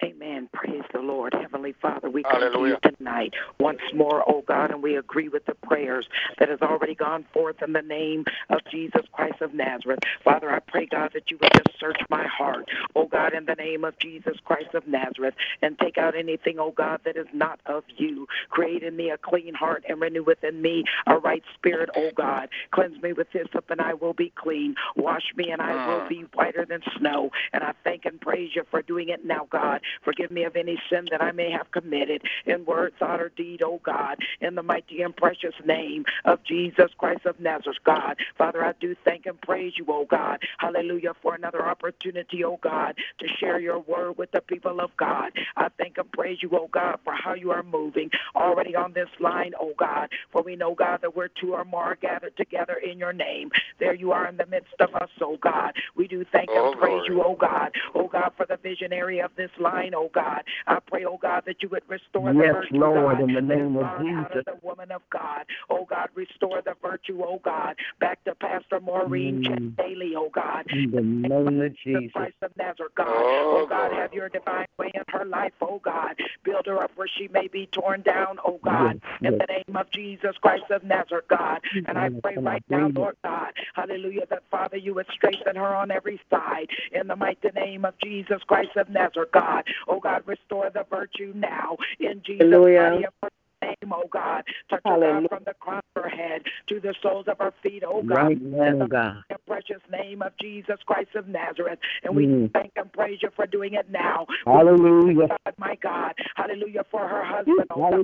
Amen. 0.02 0.49
Praise 0.52 0.83
the 0.95 1.00
Lord. 1.00 1.35
Heavenly 1.35 1.75
Father, 1.80 2.09
we 2.09 2.23
come 2.23 2.40
to 2.40 2.66
you 2.66 2.78
tonight 2.97 3.35
once 3.59 3.80
more, 3.95 4.25
oh 4.26 4.42
God, 4.47 4.71
and 4.71 4.83
we 4.83 4.97
agree 4.97 5.28
with 5.28 5.45
the 5.45 5.54
prayers 5.54 6.09
that 6.38 6.49
has 6.49 6.61
already 6.62 6.95
gone 6.95 7.26
forth 7.35 7.62
in 7.62 7.75
the 7.75 7.83
name 7.83 8.25
of 8.49 8.61
Jesus 8.71 9.02
Christ 9.12 9.42
of 9.42 9.52
Nazareth. 9.52 9.99
Father, 10.25 10.50
I 10.50 10.61
pray, 10.61 10.87
God, 10.87 11.11
that 11.12 11.30
you 11.30 11.37
would 11.42 11.52
just 11.52 11.78
search 11.78 12.00
my 12.09 12.26
heart, 12.26 12.71
oh 12.97 13.07
God, 13.07 13.35
in 13.35 13.45
the 13.45 13.54
name 13.54 13.85
of 13.85 13.99
Jesus 13.99 14.37
Christ 14.42 14.75
of 14.75 14.87
Nazareth, 14.88 15.35
and 15.61 15.78
take 15.78 15.99
out 15.99 16.16
anything, 16.16 16.59
oh 16.59 16.73
God, 16.73 17.00
that 17.04 17.16
is 17.16 17.28
not 17.35 17.61
of 17.66 17.85
you. 17.97 18.26
Create 18.49 18.83
in 18.83 18.97
me 18.97 19.11
a 19.11 19.19
clean 19.19 19.52
heart 19.52 19.85
and 19.87 20.00
renew 20.00 20.25
within 20.25 20.62
me 20.62 20.85
a 21.07 21.19
right 21.19 21.42
spirit, 21.54 21.90
oh 21.95 22.11
God. 22.14 22.49
Cleanse 22.71 23.02
me 23.02 23.12
with 23.12 23.26
hyssop 23.33 23.69
and 23.69 23.83
I 23.83 23.95
will 23.95 24.14
be 24.14 24.33
clean. 24.35 24.76
Wash 24.97 25.35
me 25.37 25.50
and 25.50 25.61
I 25.61 25.87
will 25.87 26.00
mm. 26.00 26.09
be 26.09 26.25
whiter 26.33 26.64
than 26.64 26.80
snow. 26.99 27.30
And 27.52 27.62
I 27.62 27.75
thank 27.85 28.07
and 28.07 28.19
praise 28.19 28.50
you 28.54 28.64
for 28.71 28.80
doing 28.80 29.11
it 29.11 29.26
now, 29.26 29.47
God 29.50 29.83
Forgive 30.04 30.30
me 30.30 30.44
of 30.44 30.56
any 30.56 30.80
sin 30.90 31.06
that 31.11 31.23
I 31.23 31.32
may 31.32 31.50
have 31.50 31.70
committed 31.73 32.23
in 32.47 32.64
word, 32.64 32.94
thought, 32.99 33.20
or 33.20 33.30
deed, 33.30 33.62
O 33.62 33.80
God, 33.85 34.18
in 34.40 34.54
the 34.54 34.62
mighty 34.62 35.02
and 35.02 35.16
precious 35.16 35.54
name 35.64 36.04
of 36.25 36.42
Jesus 36.44 36.90
Christ 36.99 37.26
of 37.26 37.40
Nazareth, 37.40 37.78
God. 37.85 38.16
Father, 38.37 38.64
I 38.64 38.73
do 38.80 38.94
thank 39.04 39.26
and 39.26 39.40
praise 39.40 39.75
you, 39.76 39.87
O 39.88 40.06
God. 40.09 40.40
Hallelujah, 40.59 41.12
for 41.23 41.35
another 41.35 41.66
opportunity, 41.66 42.44
O 42.44 42.59
God, 42.62 42.97
to 43.20 43.28
share 43.40 43.61
your 43.61 43.78
word 43.80 44.18
with 44.18 44.30
the 44.32 44.40
people 44.40 44.80
of 44.80 44.90
God. 44.97 45.32
I 45.56 45.68
thank 45.78 45.99
and 45.99 46.11
praise 46.12 46.38
you, 46.42 46.50
O 46.52 46.68
God, 46.73 46.99
for 47.04 47.12
how 47.14 47.35
you 47.35 47.50
are 47.50 47.62
moving 47.62 48.11
already 48.35 48.75
on 48.75 48.92
this 48.92 49.09
line, 49.20 49.52
O 49.61 49.73
God. 49.78 50.09
For 50.32 50.42
we 50.42 50.56
know, 50.56 50.75
God, 50.75 51.00
that 51.02 51.16
we're 51.16 51.28
two 51.28 51.54
or 51.54 51.64
more 51.64 51.97
gathered 52.00 52.37
together 52.37 52.75
in 52.75 52.99
your 52.99 53.12
name. 53.12 53.50
There 53.78 53.94
you 53.94 54.12
are 54.12 54.26
in 54.28 54.37
the 54.37 54.47
midst 54.47 54.75
of 54.80 54.94
us, 54.94 55.11
O 55.20 55.37
God. 55.42 55.73
We 55.97 56.06
do 56.09 56.25
thank 56.32 56.49
Oh, 56.52 56.73
and 56.73 56.80
praise 56.80 56.90
glory. 56.92 57.09
you, 57.09 57.23
O 57.25 57.37
God. 57.37 57.73
O 57.94 58.09
God, 58.09 58.32
for 58.37 58.47
the 58.47 58.56
visionary 58.56 59.20
of 59.20 59.30
this 59.37 59.50
line, 59.59 59.79
oh 59.94 60.10
God. 60.14 60.42
I 60.66 60.78
pray, 60.87 61.04
oh 61.04 61.18
God, 61.20 61.42
that 61.46 61.62
you 61.62 61.68
would 61.70 61.82
restore 61.88 62.32
the 62.32 62.38
Yes, 62.40 62.54
virtue, 62.54 62.76
Lord, 62.78 63.18
God, 63.18 63.28
in 63.28 63.34
the 63.34 63.40
name 63.40 63.76
of 63.76 64.00
Jesus. 64.00 64.37
of 64.37 64.44
the 64.44 64.66
woman 64.66 64.90
of 64.92 65.02
God. 65.10 65.44
Oh 65.68 65.84
God, 65.88 66.08
restore 66.14 66.62
the 66.62 66.75
virtue, 66.82 67.22
oh 67.22 67.40
God, 67.44 67.76
back 68.00 68.22
to 68.25 68.34
Pastor 68.34 68.80
Maureen 68.80 69.42
Mm. 69.42 69.76
Daly, 69.76 70.14
oh 70.16 70.30
God. 70.30 70.66
In 70.71 70.90
the 70.90 71.00
name 71.02 71.47
of 71.47 71.54
The 71.54 71.75
Jesus. 71.84 72.12
Christ 72.12 72.36
of 72.43 72.56
Nazareth, 72.56 72.95
God. 72.95 73.06
Oh, 73.08 73.60
Oh, 73.62 73.66
God, 73.66 73.93
have 73.93 74.12
your 74.12 74.28
divine 74.28 74.66
way 74.78 74.90
in 74.95 75.02
her 75.08 75.25
life, 75.25 75.52
oh 75.60 75.80
God. 75.84 76.14
Build 76.45 76.66
her 76.66 76.82
up 76.82 76.90
where 76.97 77.08
she 77.19 77.28
may 77.28 77.49
be 77.49 77.66
torn 77.73 78.02
down, 78.02 78.38
oh 78.45 78.58
God. 78.64 79.00
Yes, 79.21 79.32
In 79.32 79.38
the 79.38 79.47
name 79.47 79.76
of 79.76 79.90
Jesus 79.90 80.36
Christ 80.40 80.64
of 80.71 80.82
Nazareth, 80.84 81.26
God. 81.28 81.60
And 81.86 81.99
I 81.99 82.08
pray 82.23 82.34
and 82.36 82.45
right 82.45 82.62
now. 82.69 82.88
Lord 82.95 83.16
God, 83.25 83.52
hallelujah, 83.75 84.26
that 84.30 84.43
Father, 84.50 84.76
you 84.76 84.95
would 84.95 85.06
strengthen 85.12 85.56
her 85.56 85.75
on 85.75 85.90
every 85.90 86.21
side. 86.30 86.69
In 86.93 87.06
the 87.08 87.16
mighty 87.16 87.49
name 87.54 87.84
of 87.84 87.95
Jesus 88.02 88.43
Christ 88.47 88.76
of 88.76 88.88
Nazareth, 88.88 89.30
God. 89.32 89.64
Oh 89.89 90.00
God, 90.00 90.23
restore 90.26 90.71
the 90.71 90.85
virtue 90.91 91.33
now. 91.35 91.76
In 91.99 92.23
Jesus' 92.25 92.47
Hallelujah. 92.50 92.80
mighty 92.80 93.04
and 93.04 93.76
name, 93.83 93.93
oh 93.93 94.09
God. 94.11 94.45
Touch 94.69 94.80
her, 94.85 94.91
God, 94.91 95.02
Hallelujah. 95.02 95.28
from 95.28 95.43
the 95.45 95.54
crown 95.54 95.83
of 95.97 96.02
her 96.02 96.09
head 96.09 96.43
to 96.69 96.80
the 96.80 96.95
soles 97.02 97.26
of 97.28 97.39
her 97.39 97.52
feet, 97.63 97.83
oh 97.87 98.02
God 98.02 98.17
Right 98.17 98.43
now, 98.43 98.87
God. 98.87 99.25
the 99.28 99.37
precious 99.47 99.80
name 99.91 100.23
of 100.23 100.33
Jesus 100.41 100.78
Christ 100.87 101.15
of 101.15 101.28
Nazareth. 101.28 101.78
And 102.02 102.17
we 102.17 102.26
Mm. 102.26 102.52
thank 102.52 102.73
and 102.76 102.93
praise 102.93 103.23
you 103.23 103.30
for 103.37 103.47
doing 103.47 103.75
it 103.75 103.91
now. 103.91 104.26
Hallelujah. 104.47 105.28
God, 105.28 105.54
my 105.59 105.76
God. 105.76 106.15
Hallelujah 106.37 106.85
for 106.91 107.06
her 107.06 107.25
husband, 107.25 107.67
oh 107.71 107.91
God. 107.91 108.00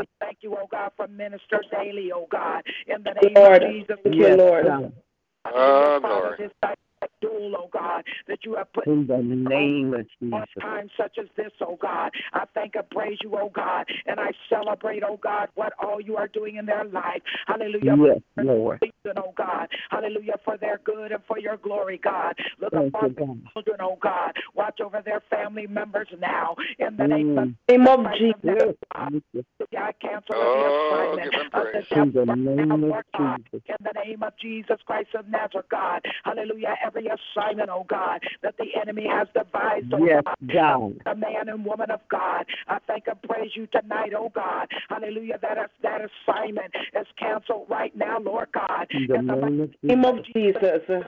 We 0.00 0.06
thank 0.20 0.38
you, 0.42 0.56
oh 0.56 0.66
God, 0.70 0.92
for 0.96 1.08
Minister 1.08 1.62
Daly, 1.70 2.12
oh 2.12 2.26
God. 2.30 2.62
In 2.86 3.02
the 3.02 3.14
name 3.22 3.34
Lord, 3.34 3.62
of 3.62 3.70
Jesus. 3.70 3.98
thank 4.04 4.16
you, 4.16 4.22
Yes, 4.22 4.38
Lord. 4.38 4.64
God. 4.66 4.92
Oh, 5.46 6.00
Father, 6.00 6.36
glory. 6.36 6.50
This 7.00 7.10
duel, 7.20 7.54
oh 7.56 7.68
God, 7.72 8.04
that 8.28 8.40
you 8.44 8.54
have 8.54 8.72
put 8.72 8.86
In 8.86 9.06
the 9.06 9.18
name 9.18 9.94
of 9.94 10.00
on 10.00 10.06
Jesus. 10.22 10.46
times 10.60 10.90
such 10.96 11.16
as 11.18 11.26
this, 11.36 11.52
oh 11.60 11.78
God. 11.80 12.10
I 12.32 12.44
thank 12.54 12.74
and 12.74 12.88
praise 12.90 13.18
you, 13.22 13.32
oh 13.36 13.50
God, 13.54 13.86
and 14.06 14.20
I 14.20 14.30
celebrate, 14.48 15.02
oh 15.06 15.18
God, 15.22 15.48
what 15.54 15.72
all 15.82 16.00
you 16.00 16.16
are 16.16 16.28
doing 16.28 16.56
in 16.56 16.66
their 16.66 16.84
life. 16.84 17.22
Hallelujah. 17.46 17.96
Yes, 17.98 18.20
Lord. 18.36 18.80
Reason, 18.82 19.22
oh 19.24 19.32
God. 19.36 19.68
Hallelujah, 19.90 20.36
for 20.44 20.56
their 20.56 20.80
good 20.84 21.12
and 21.12 21.22
for 21.26 21.38
your 21.38 21.56
glory, 21.56 22.00
God. 22.02 22.34
Look 22.60 22.72
Thank 22.72 22.94
upon 22.94 23.10
you, 23.10 23.14
God. 23.14 23.38
children, 23.52 23.76
oh 23.80 23.98
God. 24.00 24.32
Watch 24.54 24.80
over 24.80 25.02
their 25.04 25.22
family 25.30 25.66
members 25.66 26.08
now. 26.20 26.56
In 26.78 26.96
the 26.96 27.06
name 27.06 27.38
of 27.38 27.48
Mm. 27.48 27.56
Name 27.68 27.86
of 27.86 28.00
Christ 28.00 28.18
Jesus. 28.20 28.34
of 28.36 28.44
Nazareth, 28.44 28.76
Yes, 28.80 28.88
God. 28.94 29.10
thank 29.12 29.24
you. 29.32 29.44
I 29.78 29.92
cancel 29.92 30.34
Oh, 30.34 30.52
every 30.52 31.20
assignment 31.20 31.34
of 31.34 31.52
the 31.52 31.80
the 31.80 31.94
devil 31.94 32.24
right 32.26 32.38
now, 32.56 32.76
name 32.76 32.92
of 32.92 33.04
Jesus. 33.44 33.62
In 33.68 33.76
the 33.84 34.04
name 34.04 34.22
of 34.22 34.32
Jesus 34.40 34.78
Christ 34.84 35.14
of 35.14 35.28
Nazareth, 35.28 35.66
God. 35.70 36.04
Hallelujah. 36.24 36.74
Every 36.90 37.06
assignment, 37.08 37.70
oh 37.70 37.86
God, 37.88 38.20
that 38.42 38.56
the 38.58 38.66
enemy 38.80 39.06
has 39.08 39.28
devised, 39.32 39.92
oh 39.92 40.04
Yes, 40.04 40.22
God. 40.52 40.96
A 41.06 41.14
man 41.14 41.48
and 41.48 41.64
woman 41.64 41.88
of 41.90 42.00
God. 42.10 42.46
I 42.66 42.78
thank 42.88 43.06
and 43.06 43.20
praise 43.22 43.52
you 43.54 43.68
tonight, 43.68 44.12
oh 44.16 44.32
God. 44.34 44.66
Hallelujah. 44.88 45.38
That 45.40 45.70
that 45.82 46.00
assignment 46.00 46.74
is 46.98 47.06
canceled 47.16 47.66
right 47.68 47.94
now, 47.96 48.18
Lord 48.18 48.48
God. 48.52 48.88
In 48.90 49.06
the 49.06 49.14
In 49.14 49.26
the 49.26 49.34
name 49.36 49.60
of 49.60 49.70
Name 49.84 50.04
of 50.04 50.24
Jesus. 50.34 50.62
Jesus. 50.88 51.04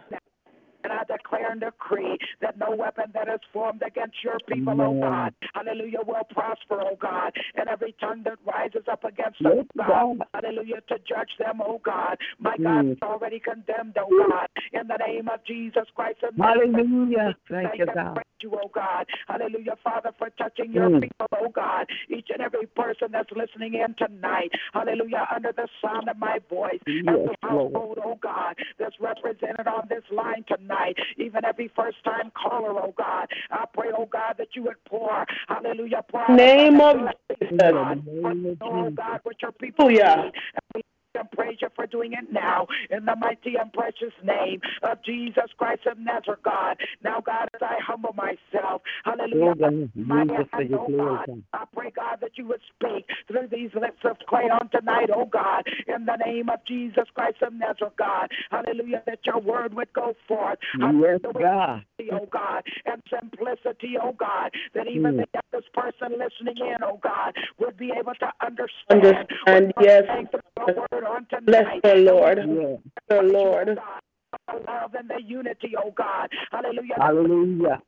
And 0.84 0.92
I 0.92 1.04
declare 1.04 1.50
and 1.50 1.60
decree 1.60 2.18
that 2.40 2.58
no 2.58 2.74
weapon 2.74 3.10
that 3.14 3.28
is 3.28 3.40
formed 3.52 3.82
against 3.86 4.16
your 4.22 4.38
people, 4.48 4.80
oh. 4.80 5.00
God, 5.00 5.34
hallelujah, 5.54 6.00
will 6.06 6.24
prosper, 6.30 6.80
oh 6.80 6.96
God. 7.00 7.32
And 7.54 7.68
every 7.68 7.94
tongue 8.00 8.22
that 8.24 8.38
rises 8.46 8.84
up 8.90 9.04
against 9.04 9.42
them, 9.42 9.52
Yes, 9.56 9.66
God, 9.76 10.18
hallelujah, 10.34 10.80
to 10.88 10.98
judge 10.98 11.30
them, 11.38 11.60
oh 11.64 11.80
God. 11.84 12.18
My 12.38 12.56
God 12.56 12.86
is 12.86 12.98
already 13.02 13.40
condemned, 13.40 13.96
oh 13.98 14.08
God, 14.28 14.48
in 14.72 14.86
the 14.88 14.96
name 14.96 15.28
of 15.28 15.44
Jesus 15.44 15.86
Christ 15.94 16.18
Hallelujah. 16.38 17.36
Thank 17.48 17.78
you, 17.78 17.86
God. 17.86 18.14
praise 18.14 18.24
you, 18.40 18.52
oh 18.62 18.70
God. 18.74 19.06
Hallelujah, 19.28 19.76
Father, 19.82 20.12
for 20.18 20.30
touching 20.30 20.72
your 20.72 20.88
Mm. 20.90 21.02
people, 21.02 21.26
oh 21.38 21.48
God. 21.48 21.88
Each 22.08 22.28
and 22.30 22.40
every 22.40 22.66
person 22.66 23.12
that's 23.12 23.30
listening 23.32 23.74
in 23.74 23.94
tonight. 23.94 24.52
Hallelujah, 24.72 25.28
under 25.34 25.52
the 25.52 25.68
sound 25.80 26.08
of 26.08 26.18
my 26.18 26.38
voice. 26.50 26.80
Yes, 26.86 27.06
every 27.06 27.36
Lord. 27.42 27.72
household, 27.72 27.98
oh 28.04 28.14
God, 28.16 28.56
that's 28.78 28.98
represented 29.00 29.66
on 29.66 29.86
this 29.88 30.04
line 30.10 30.44
tonight. 30.44 30.71
Even 31.18 31.44
every 31.44 31.70
first 31.74 32.02
time 32.04 32.30
caller, 32.34 32.70
oh 32.80 32.94
God. 32.96 33.28
I 33.50 33.64
pray, 33.72 33.88
oh 33.96 34.06
God, 34.06 34.34
that 34.38 34.48
you 34.54 34.64
would 34.64 34.82
pour. 34.84 35.24
Hallelujah, 35.48 36.02
pour 36.10 36.28
Name 36.34 36.80
of 36.80 36.96
Jesus. 37.40 37.58
God, 37.58 38.04
the 38.04 38.12
name 38.12 38.46
of 38.46 38.58
oh 38.60 38.84
Jesus. 38.84 38.94
God, 38.96 39.20
what 39.22 39.42
your 39.42 39.52
people 39.52 39.88
Hallelujah. 39.88 40.32
Need. 41.14 41.20
And 41.20 41.30
praise 41.32 41.58
you 41.60 41.68
for 41.74 41.86
doing 41.86 42.12
it 42.12 42.32
now 42.32 42.66
in 42.90 43.04
the 43.04 43.16
mighty 43.16 43.54
and 43.60 43.72
precious 43.72 44.12
name 44.24 44.60
of 44.82 44.98
Jesus 45.04 45.50
Christ 45.56 45.82
of 45.90 45.98
Nazareth, 45.98 46.40
God. 46.44 46.76
Now, 47.02 47.20
God, 47.20 47.48
as 47.54 47.60
I 47.62 47.76
humble 47.86 48.14
myself, 48.14 48.82
hallelujah. 49.04 49.54
Oh, 49.62 49.88
My 49.94 50.22
Use 50.22 50.30
us 50.32 50.46
for 50.50 50.56
hand, 50.58 50.74
oh 50.74 50.88
God. 50.88 51.26
God. 51.26 51.42
I 51.52 51.64
pray, 51.74 51.92
God, 51.94 52.18
that 52.20 52.32
you 52.36 52.46
would 52.48 52.60
speak 52.74 53.06
through 53.28 53.48
these 53.50 53.70
lips 53.74 54.00
of 54.04 54.16
clay 54.28 54.44
on 54.50 54.68
tonight, 54.70 55.10
oh 55.14 55.26
God, 55.26 55.64
in 55.86 56.06
the 56.06 56.16
name 56.24 56.48
of 56.48 56.60
Jesus 56.66 57.04
Christ 57.14 57.36
of 57.42 57.52
Nazareth, 57.52 57.94
God. 57.98 58.30
Hallelujah, 58.50 59.02
that 59.06 59.20
your 59.26 59.40
word 59.40 59.74
would 59.74 59.92
go 59.92 60.14
forth. 60.26 60.58
Yes, 60.78 60.80
Hallelujah, 60.80 61.20
God. 61.38 61.84
oh 62.12 62.26
God, 62.30 62.62
and 62.86 63.02
simplicity, 63.10 63.94
oh 64.02 64.12
God, 64.12 64.50
that 64.74 64.86
even 64.88 65.02
Mm. 65.12 65.16
the 65.18 65.40
youngest 65.52 65.72
person 65.74 66.18
listening 66.18 66.56
in, 66.58 66.76
oh 66.82 66.98
God, 67.02 67.34
would 67.58 67.76
be 67.76 67.90
able 67.92 68.14
to 68.14 68.32
understand. 68.40 69.02
Understand, 69.04 69.72
what 69.76 69.84
yes. 69.86 70.04
saying 70.06 70.26
through 70.28 70.40
your 70.56 70.74
word 70.76 71.01
on 71.01 71.01
Bless 71.44 71.80
the 71.82 71.94
Lord. 71.96 72.38
The 73.08 73.22
Lord. 73.22 73.78
The 74.48 74.54
love 74.66 74.94
and 74.94 75.08
the 75.08 75.22
unity, 75.24 75.72
oh 75.82 75.92
God. 75.96 76.28
Hallelujah. 76.50 76.94
Hallelujah. 76.98 77.82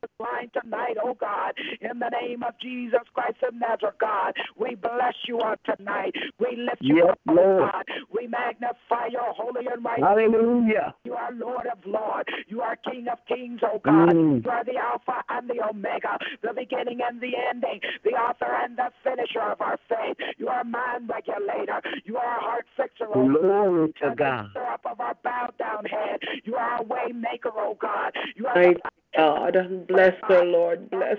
tonight, 0.53 0.95
oh 1.03 1.15
God, 1.19 1.53
in 1.81 1.99
the 1.99 2.09
name 2.09 2.43
of 2.43 2.53
Jesus 2.61 3.01
Christ 3.13 3.37
of 3.47 3.53
Nazareth, 3.55 3.95
God. 3.99 4.33
We 4.57 4.75
bless 4.75 5.15
you 5.27 5.39
on 5.39 5.57
tonight. 5.65 6.13
We 6.39 6.55
lift 6.57 6.81
you 6.81 6.97
Yes, 6.97 7.11
up, 7.11 7.19
oh 7.27 7.33
Lord. 7.33 7.71
God. 7.71 7.83
We 8.09 8.27
magnify 8.27 9.07
your 9.11 9.33
holy 9.33 9.67
and 9.67 9.83
right. 9.83 9.99
Hallelujah. 9.99 10.95
You 11.03 11.13
are 11.13 11.31
Lord 11.33 11.67
of 11.67 11.85
Lords. 11.85 12.29
You 12.47 12.61
are 12.61 12.77
King 12.77 13.07
of 13.11 13.19
Kings, 13.27 13.59
oh 13.63 13.81
God. 13.83 14.15
Mm. 14.15 14.43
You 14.43 14.49
are 14.49 14.63
the 14.63 14.77
Alpha 14.77 15.23
and 15.29 15.49
the 15.49 15.61
Omega, 15.61 16.17
the 16.41 16.53
beginning 16.53 16.99
and 17.07 17.19
the 17.19 17.33
ending, 17.49 17.81
the 18.03 18.11
author 18.11 18.51
and 18.63 18.77
the 18.77 18.89
finisher 19.03 19.41
of 19.41 19.59
our 19.61 19.77
faith. 19.89 20.17
You 20.37 20.47
are 20.47 20.63
mind 20.63 21.09
regulator. 21.09 21.81
You 22.05 22.17
are 22.17 22.37
a 22.37 22.41
heart 22.41 22.65
fixer, 22.77 23.07
oh 23.13 23.27
God. 23.27 23.39
Glory 23.41 23.93
to 24.01 24.15
God. 24.15 24.51
up 24.55 24.85
of 24.85 24.99
our 24.99 25.17
bowed 25.23 25.57
down 25.57 25.85
head. 25.85 26.19
You 26.45 26.55
are 26.55 26.79
a 26.79 26.83
way 26.83 27.11
maker, 27.13 27.51
oh 27.55 27.75
God. 27.79 28.13
You 28.35 28.47
are 28.47 28.55
My 28.55 28.75
God. 29.17 29.87
Bless 29.87 30.13
the 30.29 30.43
Lord. 30.43 30.89
Bless. 30.91 31.17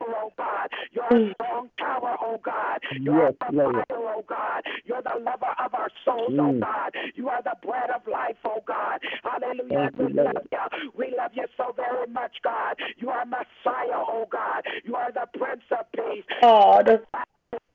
oh 0.00 0.32
God. 0.36 0.68
You're 0.92 1.04
a 1.04 1.34
strong 1.34 1.70
tower, 1.78 2.16
oh 2.20 2.40
God. 2.44 2.80
You're 3.00 3.22
Yes, 3.26 3.34
a 3.48 3.52
Lord. 3.52 3.72
provider, 3.74 3.84
oh 4.08 4.24
God. 4.28 4.62
You're 4.84 5.02
the 5.02 5.20
lover 5.20 5.54
of 5.64 5.74
our 5.74 5.88
souls, 6.04 6.32
oh 6.38 6.52
Mm. 6.52 6.60
God. 6.60 6.90
You 7.14 7.28
are 7.28 7.42
the 7.42 7.54
bread 7.64 7.90
of 7.90 8.02
life, 8.10 8.36
oh 8.44 8.62
God. 8.66 8.98
Hallelujah. 9.22 9.90
Thank 9.96 9.98
we 9.98 10.12
Lord. 10.12 10.34
love 10.34 10.46
you. 10.50 10.90
We 10.96 11.14
love 11.16 11.30
you 11.34 11.46
so 11.56 11.72
very 11.76 12.06
much, 12.08 12.36
God. 12.42 12.76
You 12.96 13.10
are 13.10 13.24
Messiah, 13.24 13.94
oh 13.94 14.26
God. 14.30 14.64
You 14.84 14.96
are 14.96 15.12
the 15.12 15.26
Prince 15.38 15.62
of 15.70 15.86
Peace. 15.92 16.24
God. 16.42 17.00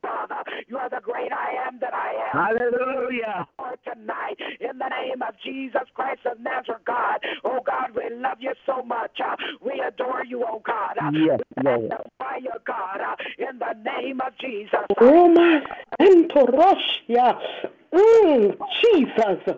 Father, 0.02 0.44
you 0.68 0.78
are 0.78 0.90
the 0.90 1.02
great 1.02 1.32
I 1.32 1.68
am 1.68 1.80
that 1.82 1.94
I 1.94 2.14
am. 2.32 2.58
Hallelujah. 2.58 3.48
Lord, 3.60 3.80
tonight 3.84 4.38
in 4.60 4.78
the 4.78 4.88
name 4.90 5.22
of 5.22 5.36
Jesus 5.44 5.88
Christ 5.94 6.22
of 6.26 6.40
Nazareth, 6.40 6.84
God. 6.86 7.20
Oh 7.44 7.60
God, 7.66 7.92
we 7.96 8.16
love 8.16 8.38
you 8.40 8.54
so 8.66 8.82
much. 8.84 9.20
Uh, 9.20 9.36
we 9.62 9.84
adore 9.86 10.24
you, 10.26 10.46
oh 10.48 10.62
God. 10.66 10.98
Uh, 11.02 11.12
Yes, 11.14 11.40
we 11.58 11.64
Lord. 11.64 11.82
magnify 11.90 12.38
you, 12.42 12.52
God, 12.66 13.02
uh, 13.02 13.16
in 13.38 13.60
the 13.60 13.74
name 13.84 14.22
of 14.22 14.34
Jesus. 14.40 14.80
Uh, 14.90 15.06
Roma 15.06 15.62
Russia. 16.60 17.40
Mm, 17.94 18.58
Jesus. 18.82 19.56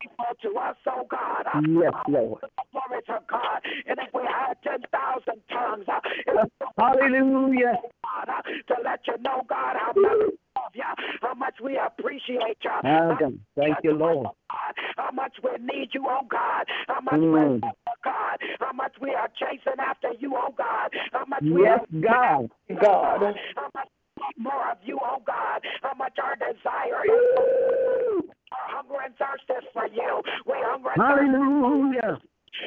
People 0.00 0.24
to 0.42 0.58
us, 0.58 0.76
oh 0.86 1.06
God. 1.10 1.44
Yes, 1.68 1.92
Lord. 2.08 2.40
Glory 2.72 3.02
to 3.06 3.18
God. 3.28 3.60
And 3.86 3.98
if 3.98 4.12
we 4.14 4.22
had 4.22 4.54
10,000 4.62 5.42
tongues, 5.50 5.86
uh, 5.88 6.44
Hallelujah. 6.78 7.74
God, 8.04 8.28
uh, 8.28 8.42
to 8.42 8.82
let 8.84 9.00
you 9.06 9.14
know, 9.22 9.42
God, 9.48 9.76
how 9.76 9.92
much 9.96 10.18
we 10.20 10.38
love 10.56 10.74
you, 10.74 10.82
how 11.22 11.34
much 11.34 11.54
we 11.62 11.78
appreciate 11.78 12.58
you. 12.62 12.70
God. 12.82 13.38
Thank 13.56 13.76
you, 13.82 13.92
Lord. 13.92 14.26
God, 14.26 14.74
how 14.96 15.10
much 15.12 15.34
we 15.42 15.50
need 15.64 15.90
you, 15.92 16.06
oh 16.08 16.24
God, 16.28 16.66
how 16.86 17.00
much 17.00 17.14
we 17.14 17.26
Mm. 17.26 17.62
love 17.62 17.72
God, 18.04 18.38
how 18.60 18.72
much 18.72 18.94
we 19.00 19.14
are 19.14 19.28
chasing 19.34 19.78
after 19.78 20.12
you, 20.12 20.36
oh 20.36 20.54
God. 20.56 20.94
How 21.12 21.24
much 21.26 21.42
we 21.42 21.62
Yes, 21.62 21.80
are 21.80 22.00
God. 22.00 22.50
God. 22.80 23.40
how 23.56 23.70
much 23.74 23.88
more 24.36 24.70
of 24.70 24.78
you, 24.84 24.98
oh 25.02 25.20
God. 25.26 25.64
How 25.82 25.94
much 25.94 26.16
our 26.18 26.36
desire 26.36 27.04
is 27.04 28.30
hunger 28.52 29.00
and 29.04 29.14
thirst 29.16 29.44
is 29.50 29.64
for 29.72 29.86
you. 29.88 30.22
We 30.46 30.54
hunger 30.58 30.90
and 30.94 31.02
thirst 31.02 31.32
Hallelujah. 31.32 32.18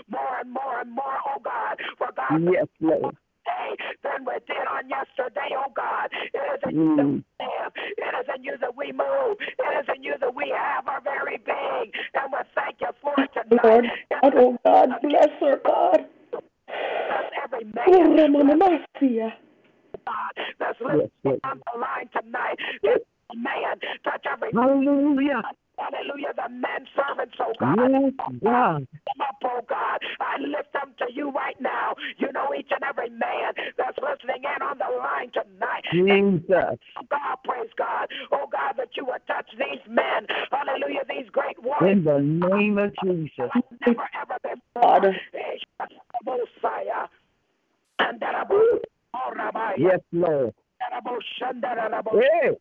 more 0.09 0.37
and 0.39 0.51
more 0.51 0.79
and 0.81 0.91
more, 0.91 1.17
oh 1.27 1.39
God. 1.43 1.79
For 1.97 2.09
God 2.15 2.41
Yes, 2.51 2.67
Lord. 2.79 3.15
than 4.03 4.25
we 4.25 4.33
did 4.47 4.65
on 4.69 4.87
yesterday, 4.89 5.49
oh 5.57 5.71
God. 5.75 6.09
It 6.33 6.37
is 6.55 6.61
in 6.69 6.75
you 6.75 6.95
that 6.95 7.05
Mm. 7.05 7.23
we 7.39 7.45
live. 7.45 7.71
It 7.97 8.13
is 8.21 8.35
in 8.35 8.43
you 8.43 8.57
that 8.61 8.75
we 8.75 8.91
move. 8.91 9.37
It 9.41 9.83
is 9.83 9.95
in 9.95 10.03
you 10.03 10.15
that 10.19 10.33
we 10.35 10.49
have 10.55 10.87
our 10.87 11.01
very 11.01 11.37
being. 11.37 11.91
And 12.13 12.31
we 12.31 12.39
thank 12.55 12.79
you 12.81 12.89
for 13.01 13.13
it 13.17 13.29
tonight. 13.33 13.63
Lord 13.63 13.85
God, 14.21 14.33
oh 14.35 14.57
God, 14.63 14.89
bless 15.01 15.29
her, 15.41 15.57
God. 15.65 16.05
Bless 16.31 17.31
every 17.43 17.65
Oh, 17.87 18.03
man, 18.09 18.33
Ramamasia. 18.33 19.33
God, 20.05 20.45
that's 20.59 20.79
Yes, 21.23 21.39
on 21.43 21.61
the 21.73 21.79
line 21.79 22.09
tonight. 22.13 22.57
Touch 22.83 23.01
man, 23.35 23.79
touch 24.03 24.25
every 24.31 24.51
Hallelujah. 24.53 25.41
Hallelujah, 25.81 26.33
the 26.35 26.49
men 26.49 26.85
servants, 26.95 27.35
oh 27.39 27.53
God. 27.59 27.89
Yes, 27.89 28.13
God. 28.43 28.81
them 28.81 29.21
up, 29.21 29.41
oh 29.43 29.61
God. 29.67 29.99
I 30.19 30.37
lift 30.39 30.73
them 30.73 30.93
to 30.99 31.13
you 31.13 31.31
right 31.31 31.59
now. 31.59 31.95
You 32.17 32.31
know 32.31 32.53
each 32.57 32.69
and 32.69 32.83
every 32.83 33.09
man 33.09 33.53
that's 33.77 33.97
listening 33.97 34.43
in 34.43 34.61
on 34.61 34.77
the 34.77 34.91
line 34.97 35.31
tonight. 35.33 35.83
Jesus. 35.91 36.77
Oh 36.97 37.07
God, 37.09 37.37
praise 37.43 37.71
God. 37.77 38.09
Oh 38.31 38.45
God, 38.51 38.75
that 38.77 38.89
you 38.95 39.05
would 39.05 39.25
touch 39.27 39.49
these 39.57 39.81
men. 39.89 40.27
Hallelujah, 40.51 41.01
these 41.09 41.29
great 41.31 41.61
warriors. 41.63 41.97
In 41.97 42.03
the 42.03 42.19
name 42.19 42.77
of 42.77 42.93
Jesus. 43.03 43.49
Never 43.85 44.07
ever 44.21 44.37
God. 44.75 45.01
before. 45.01 46.37
Messiah. 46.37 47.07
And 47.99 48.19
that 48.19 48.35
about 48.35 48.85
oh, 49.13 49.33
Rabbi. 49.35 49.73
Yes, 49.77 49.99
Lord. 50.11 50.53
That 50.81 50.97
about 50.97 51.23
Shanda, 51.39 51.75
that 51.75 51.93
about 51.93 52.15
Hey. 52.15 52.57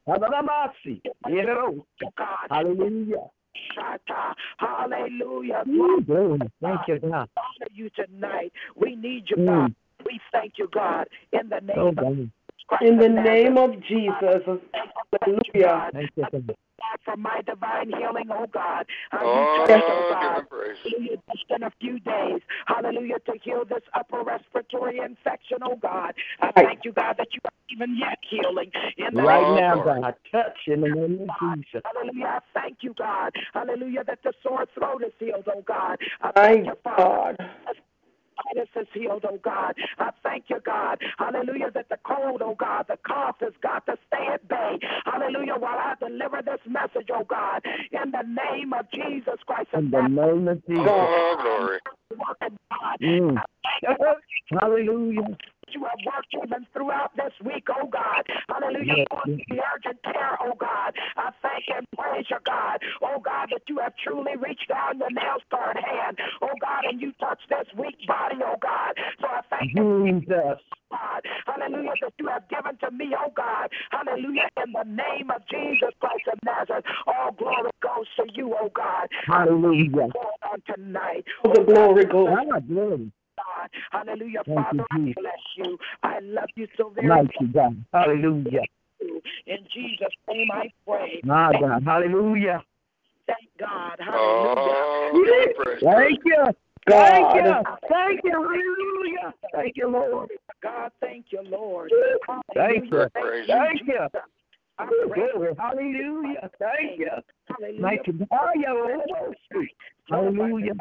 Hallelujah. 2.51 3.31
Shata. 3.77 4.35
Hallelujah. 4.59 5.65
Ooh, 5.69 6.39
Thank 6.61 6.89
you, 6.89 6.99
God. 6.99 7.29
honor 7.37 7.71
you 7.73 7.91
tonight. 7.91 8.53
We 8.77 8.97
need 8.97 9.31
you, 9.31 9.37
Mm. 9.37 9.47
God. 9.47 9.75
We 10.05 10.21
thank 10.33 10.59
you, 10.59 10.69
God, 10.69 11.09
in 11.33 11.49
the 11.49 11.61
name 11.61 11.79
Oh, 11.79 11.89
of. 11.89 12.29
Christ. 12.71 12.85
In 12.85 12.99
the 12.99 13.09
name 13.09 13.59
of 13.59 13.73
Jesus. 13.83 14.15
Hallelujah. 14.15 15.91
Thank 15.93 16.11
you, 16.17 16.25
God. 16.33 16.55
God, 16.81 16.99
for 17.05 17.17
my 17.17 17.43
divine 17.47 17.89
healing, 17.91 18.29
oh 18.31 18.47
God. 18.53 18.87
How 19.11 19.21
Oh, 19.23 19.35
you 19.35 19.67
touched, 19.67 19.91
oh 19.91 20.05
God. 20.09 20.39
him 20.39 20.47
praise. 20.47 20.77
Hallelujah, 20.83 21.17
just 21.31 21.45
in 21.51 21.63
a 21.63 21.71
few 21.81 21.99
days. 22.01 22.41
Hallelujah, 22.67 23.19
to 23.27 23.33
heal 23.43 23.65
this 23.69 23.83
upper 23.95 24.23
respiratory 24.23 24.99
infection, 24.99 25.59
oh 25.63 25.77
God. 25.77 26.15
I 26.41 26.53
thank 26.53 26.85
you, 26.85 26.93
God, 26.93 27.17
that 27.19 27.29
you 27.33 27.41
are 27.45 27.51
even 27.71 27.99
yet 27.99 28.19
healing. 28.29 28.71
In 28.97 29.15
the 29.15 29.23
Right 29.23 29.61
now, 29.61 29.83
glory. 29.83 30.01
God. 30.01 30.15
Touch 30.31 30.59
in 30.69 30.81
the 30.83 30.89
name 30.89 31.29
of 31.29 31.57
Jesus. 31.59 31.83
Hallelujah. 31.85 32.27
I 32.27 32.41
thank 32.55 32.79
you, 32.81 32.95
God. 32.97 33.35
Hallelujah, 33.53 34.05
that 34.05 34.21
the 34.23 34.33
sore 34.43 34.67
throat 34.75 35.03
is 35.05 35.13
healed, 35.19 35.49
oh 35.55 35.63
God. 35.67 35.99
I 36.23 36.27
My 36.27 36.33
thank 36.35 36.67
you, 36.67 36.77
Father. 36.83 37.37
God. 37.37 37.47
Sinus 38.45 38.69
is 38.77 38.87
healed, 38.93 39.25
oh 39.29 39.39
God. 39.43 39.75
I 39.99 40.11
thank 40.23 40.45
you, 40.49 40.59
God. 40.65 40.99
Hallelujah, 41.19 41.71
that 41.75 41.89
the 41.89 41.99
cold, 42.05 42.43
oh 42.43 42.55
God, 42.59 42.87
the 42.89 42.99
cough 43.07 43.37
has 43.41 43.53
got 43.63 43.87
to 43.87 43.97
stay 44.09 44.27
at 44.33 44.47
bay. 44.49 44.79
Hallelujah, 45.05 45.55
while 45.59 45.79
I 45.79 45.95
deliver 46.01 46.43
this 46.43 46.61
message, 46.67 47.09
oh 47.13 47.25
God, 47.25 47.63
in 47.65 48.11
the 48.11 48.23
name 48.23 48.73
of 48.73 48.87
Jesus 48.93 49.39
Christ 49.47 49.69
In 49.75 49.91
the 49.91 50.03
name 50.03 50.49
of 50.49 50.57
Jesus. 50.67 50.87
Oh, 50.89 51.37
glory. 51.43 51.79
Mm. 53.03 53.37
Hallelujah. 54.61 55.37
You 55.73 55.85
have 55.85 56.01
worked 56.05 56.35
even 56.35 56.67
throughout 56.73 57.17
this 57.17 57.33
week, 57.45 57.67
oh 57.71 57.87
God. 57.87 58.27
Hallelujah. 58.49 59.05
Yes, 59.11 59.39
the 59.49 59.61
urgent 59.75 60.03
care, 60.03 60.39
oh 60.41 60.55
God. 60.59 60.95
I 61.17 61.31
thank 61.43 61.65
and 61.77 61.87
praise 61.97 62.27
you, 62.31 62.39
God. 62.45 62.79
Oh 63.03 63.21
God, 63.21 63.49
that 63.53 63.63
you 63.69 63.79
have 63.79 63.95
truly 64.03 64.37
reached 64.37 64.69
down 64.69 64.99
your 64.99 65.11
nail 65.11 65.39
scarred 65.47 65.79
hand, 65.79 66.19
oh 66.43 66.55
God, 66.61 66.85
and 66.89 67.01
you 67.01 67.13
touched 67.21 67.49
this 67.49 67.67
weak 67.77 67.97
body, 68.07 68.37
oh 68.45 68.57
God. 68.61 68.95
So 69.21 69.29
I 69.29 69.41
thank 69.51 69.75
you. 69.75 70.23
Jesus. 70.27 70.59
God. 70.91 71.23
Hallelujah, 71.47 71.93
that 72.03 72.13
you 72.19 72.27
have 72.29 72.49
given 72.49 72.77
to 72.79 72.91
me, 72.91 73.15
oh 73.17 73.33
God. 73.37 73.71
Hallelujah, 73.91 74.49
in 74.65 74.73
the 74.73 74.85
name 74.85 75.31
of 75.31 75.43
Jesus 75.49 75.91
Christ 76.01 76.25
of 76.33 76.39
Nazareth. 76.45 76.85
All 77.07 77.33
glory 77.33 77.71
goes 77.81 78.07
to 78.17 78.25
you, 78.35 78.55
oh 78.61 78.71
God. 78.75 79.09
Hallelujah. 79.27 80.09
On 80.51 80.63
tonight, 80.67 81.25
All 81.45 81.53
the 81.53 81.61
glory 81.63 82.05
goes. 82.07 82.29
Ah. 82.31 82.59
God. 83.41 83.71
Hallelujah, 83.91 84.41
Thank 84.47 84.59
you, 84.59 84.65
Father, 84.65 84.87
I 84.91 84.99
Jesus. 84.99 85.15
bless 85.23 85.43
you. 85.57 85.79
I 86.03 86.19
love 86.21 86.49
you 86.57 86.67
so 86.77 86.91
very 86.91 87.09
much. 87.09 87.35
Mighty 87.41 87.53
God. 87.53 87.85
Hallelujah. 87.93 88.63
In 89.47 89.59
Jesus' 89.73 90.09
name 90.29 90.49
I 90.53 90.71
pray. 90.87 91.21
My 91.25 91.53
God. 91.59 91.83
Hallelujah. 91.85 92.63
Thank 93.27 93.51
God. 93.59 93.97
Hallelujah. 93.99 94.55
Oh, 94.59 95.25
give 95.25 95.35
him 95.35 95.65
praise. 95.65 95.81
Thank 95.83 96.21
you. 96.25 96.45
Thank 96.89 97.35
you. 97.35 97.43
God. 97.43 97.79
Thank 97.89 98.21
you. 98.25 98.33
Hallelujah. 98.33 99.35
Thank 99.53 99.77
you, 99.77 99.89
Lord. 99.89 100.31
God, 100.63 100.91
thank 101.01 101.27
you, 101.31 101.43
Lord. 101.43 101.93
Thank 102.55 102.91
you. 102.91 103.07
Praise. 103.15 103.47
Thank 103.49 103.87
you. 103.87 104.07
I 104.79 104.87
Ooh, 104.87 105.09
pray. 105.09 105.55
Hallelujah. 105.59 106.51
Thank 106.59 106.99
you. 106.99 107.09
Hallelujah. 107.47 107.81
Mighty 107.81 108.13
God. 108.13 108.29
Hallelujah. 110.09 110.75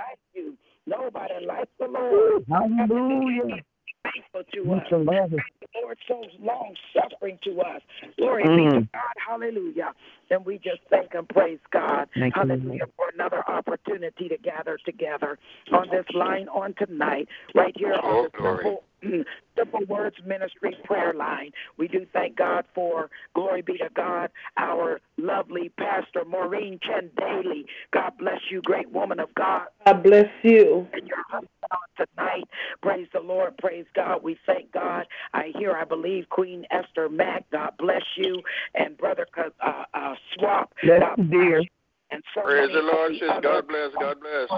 Hallelujah. 0.90 1.12
Nobody 1.12 1.46
like 1.46 1.70
you. 1.80 1.92
Nobody 1.92 2.46
like 2.50 2.90
the 2.90 2.90
Lord. 2.90 2.90
Hallelujah. 2.90 3.64
Faithful 4.04 4.44
to 4.54 4.64
Thank 4.64 4.82
us. 4.84 4.88
you, 4.92 4.98
Lord. 4.98 5.32
The 5.32 5.68
Lord 5.82 5.98
shows 6.08 6.32
long 6.40 6.74
suffering 6.94 7.38
to 7.44 7.62
us. 7.62 7.82
Glory 8.18 8.44
be 8.44 8.50
Mm. 8.50 8.74
to 8.74 8.82
God. 8.94 9.14
Hallelujah. 9.28 9.94
And 10.32 10.46
we 10.46 10.58
just 10.58 10.82
thank 10.90 11.14
and 11.14 11.28
praise 11.30 11.60
God. 11.72 12.10
Thank 12.18 12.36
you, 12.36 12.42
Hallelujah 12.42 12.88
for 12.96 13.10
another 13.14 13.44
opportunity 13.50 14.30
to 14.30 14.38
gather 14.38 14.78
together 14.86 15.38
on 15.72 15.90
this 15.90 16.06
line 16.14 16.48
on 16.50 16.74
tonight, 16.76 17.28
right 17.54 17.76
here 17.78 17.94
on 17.94 18.00
Oh, 18.04 18.24
the 18.24 18.30
glory. 18.38 18.64
Simple, 18.64 18.84
Simple 19.58 19.86
Words 19.88 20.18
Ministry 20.26 20.76
prayer 20.84 21.14
line. 21.14 21.52
We 21.78 21.88
do 21.88 22.06
thank 22.14 22.38
God 22.38 22.66
for, 22.74 23.10
glory 23.34 23.62
be 23.62 23.78
to 23.78 23.90
God, 23.96 24.30
our 24.58 25.02
lovely 25.18 25.70
Pastor 25.78 26.26
Maureen 26.26 26.80
Chen 26.82 27.10
Daly. 27.18 27.66
God 27.92 28.14
bless 28.18 28.40
you, 28.50 28.62
great 28.62 28.90
woman 28.92 29.20
of 29.20 29.34
God 29.36 29.68
God 29.86 30.04
bless 30.04 30.28
you. 30.44 30.88
and 30.94 31.08
your 31.08 31.24
husband 31.30 31.50
on 31.72 32.06
tonight. 32.08 32.44
Praise 32.82 33.08
the 33.14 33.20
Lord. 33.20 33.58
Praise 33.58 33.86
God. 33.96 34.24
We 34.24 34.38
thank 34.46 34.72
God. 34.72 35.06
I 35.34 35.52
hear, 35.58 35.74
I 35.74 35.86
believe, 35.86 36.30
Queen 36.30 36.66
Esther 36.72 37.10
Mack. 37.10 37.46
God 37.52 37.72
bless 37.78 38.04
you. 38.18 38.42
And 38.76 38.98
Brother 38.98 39.26
uh, 39.38 39.84
uh, 39.94 40.16
Swap. 40.36 40.74
Bless 40.84 41.02
God 41.02 41.18
you, 41.18 41.24
dear. 41.26 41.64
And 42.12 42.24
so 42.34 42.42
Praise 42.42 42.70
the 42.74 42.82
Lord, 42.82 43.12
of 43.12 43.18
sis. 43.20 43.30
God 43.42 43.68
bless. 43.68 43.92
God 44.00 44.20
bless. 44.20 44.50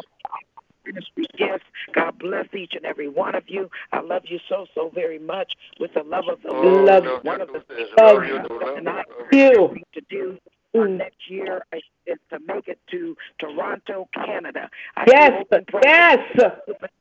Ministry 0.86 1.26
gifts. 1.38 1.66
God 1.94 2.18
bless 2.20 2.46
each 2.54 2.74
and 2.76 2.86
every 2.86 3.08
one 3.10 3.36
of 3.36 3.44
you. 3.48 3.70
I 3.92 4.02
love 4.02 4.24
you 4.26 4.40
so, 4.50 4.66
so 4.74 4.92
very 4.94 5.20
much 5.20 5.54
with 5.80 5.94
the 5.94 6.04
love 6.04 6.26
of 6.30 6.42
the 6.42 6.50
Oh, 6.50 6.62
Lord. 6.62 6.86
Love 6.86 7.04
love 7.06 7.24
One 7.24 7.42
of 7.42 7.48
the 7.50 7.64
sis. 7.70 7.88
Love 8.00 8.16
Love 8.18 8.28
you 8.28 8.40
too. 8.48 8.60
Love 8.66 8.78
and 8.78 8.90
I 8.90 9.04
you. 9.08 9.16
Love 9.18 9.28
you. 9.32 9.76
You. 9.76 9.84
to 9.94 10.02
do 10.10 10.38
for 10.72 10.88
Mm. 10.88 10.98
next 10.98 11.30
year 11.30 11.66
is 11.74 12.18
to 12.30 12.40
make 12.48 12.68
it 12.70 12.80
to 12.92 13.16
Toronto, 13.40 14.08
Canada. 14.16 14.70
I 14.96 15.04
Yes. 15.08 15.32
do 15.32 15.38
hope 15.40 15.52
and 15.52 15.68
pray 15.68 15.82
Yes. 15.84 16.20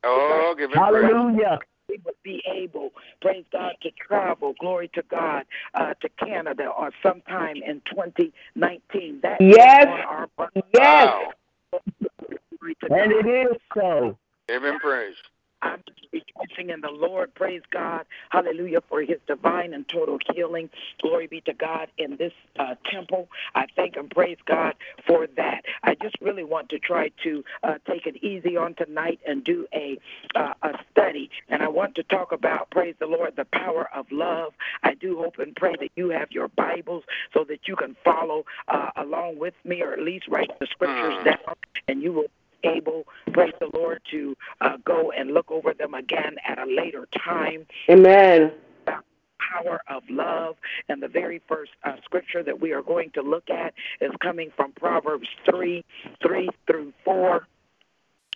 Oh, 0.03 0.55
give 0.57 0.71
him 0.73 0.77
praise. 0.77 1.03
Hallelujah. 1.05 1.59
we 1.87 1.97
would 2.05 2.15
be 2.23 2.41
able, 2.47 2.91
praise 3.21 3.43
God, 3.51 3.75
to 3.81 3.91
travel, 3.91 4.53
glory 4.59 4.87
to 4.89 5.01
God, 5.03 5.45
uh, 5.73 5.93
to 5.95 6.07
Canada 6.09 6.67
or 6.67 6.91
sometime 7.03 7.57
in 7.63 7.81
2019. 7.81 9.19
That 9.21 9.41
is 9.41 9.55
Yes. 9.57 9.87
on 9.87 9.99
our. 10.01 10.29
Yes. 10.73 11.07
Wow. 11.07 11.33
And 11.73 13.11
it 13.11 13.25
is 13.25 13.57
so. 13.73 14.17
Give 14.47 14.63
him 14.63 14.79
praise. 14.79 15.15
I'm 15.61 15.83
rejoicing 16.11 16.69
in 16.71 16.81
the 16.81 16.89
Lord. 16.89 17.33
Praise 17.35 17.61
God. 17.71 18.05
Hallelujah 18.29 18.81
for 18.89 19.01
his 19.01 19.17
divine 19.27 19.73
and 19.73 19.87
total 19.87 20.17
healing. 20.33 20.69
Glory 21.01 21.27
be 21.27 21.41
to 21.41 21.53
God 21.53 21.87
in 21.97 22.17
this 22.17 22.33
uh, 22.59 22.75
temple. 22.91 23.29
I 23.55 23.65
thank 23.75 23.95
and 23.95 24.09
praise 24.09 24.37
God 24.45 24.75
for 25.05 25.27
that. 25.37 25.61
I 25.83 25.95
just 25.95 26.15
really 26.21 26.43
want 26.43 26.69
to 26.69 26.79
try 26.79 27.11
to 27.23 27.43
uh, 27.63 27.75
take 27.87 28.05
it 28.05 28.23
easy 28.23 28.57
on 28.57 28.75
tonight 28.75 29.19
and 29.27 29.43
do 29.43 29.67
a, 29.73 29.97
uh, 30.35 30.53
a 30.63 30.71
study. 30.91 31.29
And 31.49 31.61
I 31.61 31.67
want 31.67 31.95
to 31.95 32.03
talk 32.03 32.31
about, 32.31 32.69
praise 32.71 32.95
the 32.99 33.07
Lord, 33.07 33.35
the 33.35 33.45
power 33.53 33.89
of 33.93 34.05
love. 34.11 34.53
I 34.83 34.95
do 34.95 35.17
hope 35.17 35.39
and 35.39 35.55
pray 35.55 35.75
that 35.79 35.89
you 35.95 36.09
have 36.09 36.31
your 36.31 36.47
Bibles 36.49 37.03
so 37.33 37.43
that 37.47 37.67
you 37.67 37.75
can 37.75 37.95
follow 38.03 38.45
uh, 38.67 38.89
along 38.95 39.39
with 39.39 39.53
me 39.63 39.81
or 39.81 39.93
at 39.93 39.99
least 40.01 40.27
write 40.27 40.51
the 40.59 40.67
scriptures 40.67 41.01
Mm. 41.01 41.25
down 41.25 41.55
and 41.87 42.01
you 42.01 42.13
will 42.13 42.27
able, 42.63 43.05
praise 43.31 43.53
the 43.59 43.69
Lord, 43.73 44.01
to 44.11 44.35
uh, 44.61 44.77
go 44.83 45.11
and 45.11 45.33
look 45.33 45.51
over 45.51 45.73
them 45.73 45.93
again 45.93 46.35
at 46.47 46.59
a 46.59 46.65
later 46.65 47.07
time. 47.17 47.65
Amen. 47.89 48.51
Power 48.85 49.81
of 49.87 50.03
love. 50.09 50.55
And 50.87 51.01
the 51.01 51.07
very 51.07 51.41
first 51.47 51.71
uh, 51.83 51.95
scripture 52.05 52.43
that 52.43 52.61
we 52.61 52.71
are 52.71 52.81
going 52.81 53.11
to 53.11 53.21
look 53.21 53.49
at 53.49 53.73
is 53.99 54.11
coming 54.21 54.51
from 54.55 54.71
Proverbs 54.73 55.27
3 55.49 55.83
3 56.21 56.49
through 56.67 56.93
4. 57.03 57.47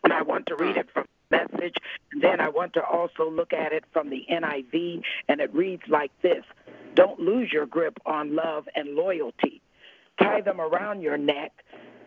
And 0.04 0.14
I 0.14 0.22
want 0.24 0.48
to 0.48 0.56
read 0.56 0.78
it 0.78 0.88
from 0.94 1.06
the 1.30 1.38
message. 1.38 1.76
And 2.12 2.22
then 2.22 2.40
I 2.40 2.50
want 2.50 2.74
to 2.74 2.84
also 2.84 3.30
look 3.30 3.54
at 3.54 3.72
it 3.72 3.86
from 3.94 4.10
the 4.10 4.26
NIV, 4.32 5.02
and 5.28 5.42
it 5.42 5.54
reads 5.54 5.84
like 5.88 6.12
this 6.22 6.44
Don't 6.96 7.20
lose 7.20 7.52
your 7.52 7.66
grip 7.66 7.98
on 8.06 8.36
love 8.36 8.68
and 8.76 8.90
loyalty. 8.96 9.62
Tie 10.22 10.42
them 10.42 10.62
around 10.62 11.02
your 11.02 11.18
neck, 11.18 11.52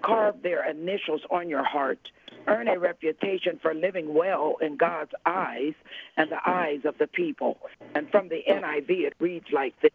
carve 0.03 0.43
their 0.43 0.69
initials 0.69 1.23
on 1.31 1.49
your 1.49 1.65
heart. 1.65 1.99
Earn 2.47 2.69
a 2.69 2.79
reputation 2.79 3.59
for 3.61 3.75
living 3.75 4.15
well 4.15 4.57
in 4.63 4.77
God's 4.77 5.13
eyes 5.27 5.75
and 6.17 6.31
the 6.31 6.49
eyes 6.49 6.81
of 6.85 6.97
the 6.99 7.07
people. 7.07 7.59
And 7.95 8.11
from 8.11 8.29
the 8.29 8.43
NIV, 8.49 8.89
it 8.89 9.15
reads 9.19 9.47
like 9.53 9.75
this 9.83 9.91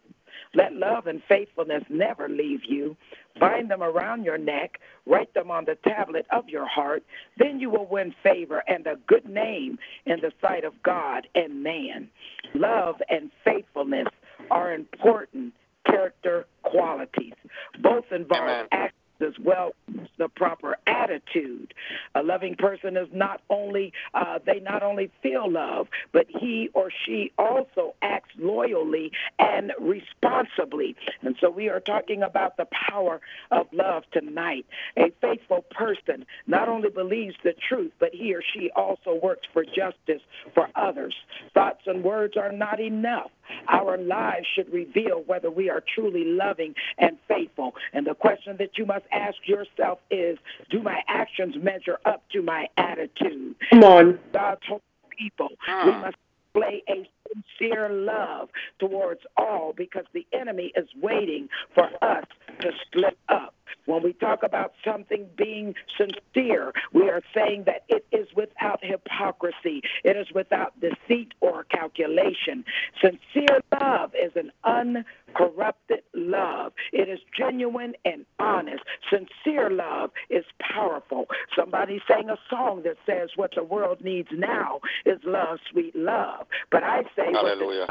Let 0.54 0.72
love 0.72 1.06
and 1.06 1.22
faithfulness 1.28 1.82
never 1.88 2.28
leave 2.28 2.60
you. 2.68 2.96
Bind 3.40 3.70
them 3.70 3.82
around 3.82 4.24
your 4.24 4.38
neck, 4.38 4.78
write 5.06 5.34
them 5.34 5.50
on 5.50 5.64
the 5.64 5.76
tablet 5.84 6.26
of 6.30 6.48
your 6.48 6.66
heart. 6.66 7.02
Then 7.38 7.58
you 7.58 7.70
will 7.70 7.86
win 7.86 8.14
favor 8.22 8.62
and 8.68 8.86
a 8.86 8.96
good 9.08 9.28
name 9.28 9.78
in 10.06 10.20
the 10.20 10.32
sight 10.40 10.64
of 10.64 10.80
God 10.84 11.26
and 11.34 11.62
man. 11.62 12.08
Love 12.54 12.96
and 13.08 13.32
faithfulness 13.44 14.06
are 14.50 14.72
important 14.72 15.54
character 15.86 16.46
qualities. 16.62 17.34
Both 17.82 18.04
involve 18.12 18.68
Amen. 18.72 18.90
As 19.20 19.38
well 19.38 19.72
the 20.18 20.28
proper 20.28 20.76
attitude. 20.86 21.74
A 22.14 22.22
loving 22.22 22.54
person 22.56 22.96
is 22.96 23.08
not 23.12 23.40
only 23.50 23.92
uh, 24.12 24.38
they 24.44 24.60
not 24.60 24.82
only 24.82 25.10
feel 25.22 25.50
love, 25.50 25.88
but 26.12 26.26
he 26.28 26.70
or 26.74 26.90
she 27.04 27.32
also 27.38 27.94
acts 28.02 28.30
loyally 28.38 29.12
and 29.38 29.72
responsibly. 29.80 30.96
And 31.22 31.36
so 31.40 31.50
we 31.50 31.68
are 31.68 31.80
talking 31.80 32.22
about 32.22 32.56
the 32.56 32.66
power 32.66 33.20
of 33.50 33.66
love 33.72 34.04
tonight. 34.12 34.66
A 34.96 35.10
faithful 35.20 35.64
person 35.70 36.26
not 36.46 36.68
only 36.68 36.90
believes 36.90 37.36
the 37.42 37.54
truth, 37.68 37.92
but 37.98 38.14
he 38.14 38.34
or 38.34 38.42
she 38.42 38.70
also 38.74 39.18
works 39.22 39.46
for 39.52 39.64
justice 39.64 40.22
for 40.54 40.68
others. 40.74 41.14
Thoughts 41.52 41.82
and 41.86 42.04
words 42.04 42.36
are 42.36 42.52
not 42.52 42.80
enough. 42.80 43.30
Our 43.68 43.96
lives 43.98 44.46
should 44.54 44.72
reveal 44.72 45.22
whether 45.26 45.50
we 45.50 45.70
are 45.70 45.82
truly 45.94 46.24
loving 46.24 46.74
and 46.98 47.18
faithful. 47.28 47.74
And 47.92 48.06
the 48.06 48.14
question 48.14 48.56
that 48.58 48.78
you 48.78 48.86
must 48.86 49.04
ask 49.12 49.36
yourself 49.46 49.98
is 50.10 50.38
Do 50.70 50.82
my 50.82 51.00
actions 51.08 51.56
measure 51.60 51.98
up 52.04 52.22
to 52.32 52.42
my 52.42 52.68
attitude? 52.76 53.56
Come 53.70 53.84
on. 53.84 54.18
God 54.32 54.58
told 54.68 54.82
people, 55.16 55.48
we 55.50 55.92
Hmm. 55.92 56.00
must 56.00 56.16
play 56.54 56.82
a 56.88 57.08
sincere 57.32 57.88
love 57.88 58.48
towards 58.78 59.20
all 59.36 59.72
because 59.76 60.04
the 60.12 60.26
enemy 60.32 60.72
is 60.76 60.88
waiting 61.00 61.48
for 61.74 61.88
us 62.02 62.24
to 62.60 62.70
slip 62.92 63.18
up. 63.28 63.54
When 63.86 64.02
we 64.02 64.12
talk 64.14 64.42
about 64.42 64.72
something 64.84 65.26
being 65.36 65.74
sincere, 65.98 66.72
we 66.92 67.10
are 67.10 67.22
saying 67.34 67.64
that 67.66 67.84
it 67.88 68.06
is 68.12 68.28
without 68.34 68.82
hypocrisy, 68.82 69.82
it 70.04 70.16
is 70.16 70.26
without 70.34 70.72
deceit 70.80 71.32
or 71.40 71.64
calculation. 71.64 72.64
Sincere 73.02 73.60
love 73.80 74.12
is 74.14 74.32
an 74.36 74.52
uncorrupted 74.64 76.02
love, 76.14 76.72
it 76.92 77.08
is 77.08 77.18
genuine 77.36 77.94
and 78.04 78.24
honest. 78.38 78.82
Sincere 79.10 79.70
love 79.70 80.10
is 80.30 80.44
powerful. 80.60 81.26
Somebody 81.56 82.00
sang 82.08 82.30
a 82.30 82.38
song 82.48 82.82
that 82.84 82.96
says, 83.06 83.30
What 83.36 83.52
the 83.54 83.64
world 83.64 84.02
needs 84.02 84.28
now 84.32 84.80
is 85.04 85.18
love, 85.24 85.58
sweet 85.70 85.94
love. 85.94 86.46
But 86.70 86.82
I 86.84 87.02
say, 87.16 87.32
Hallelujah. 87.32 87.88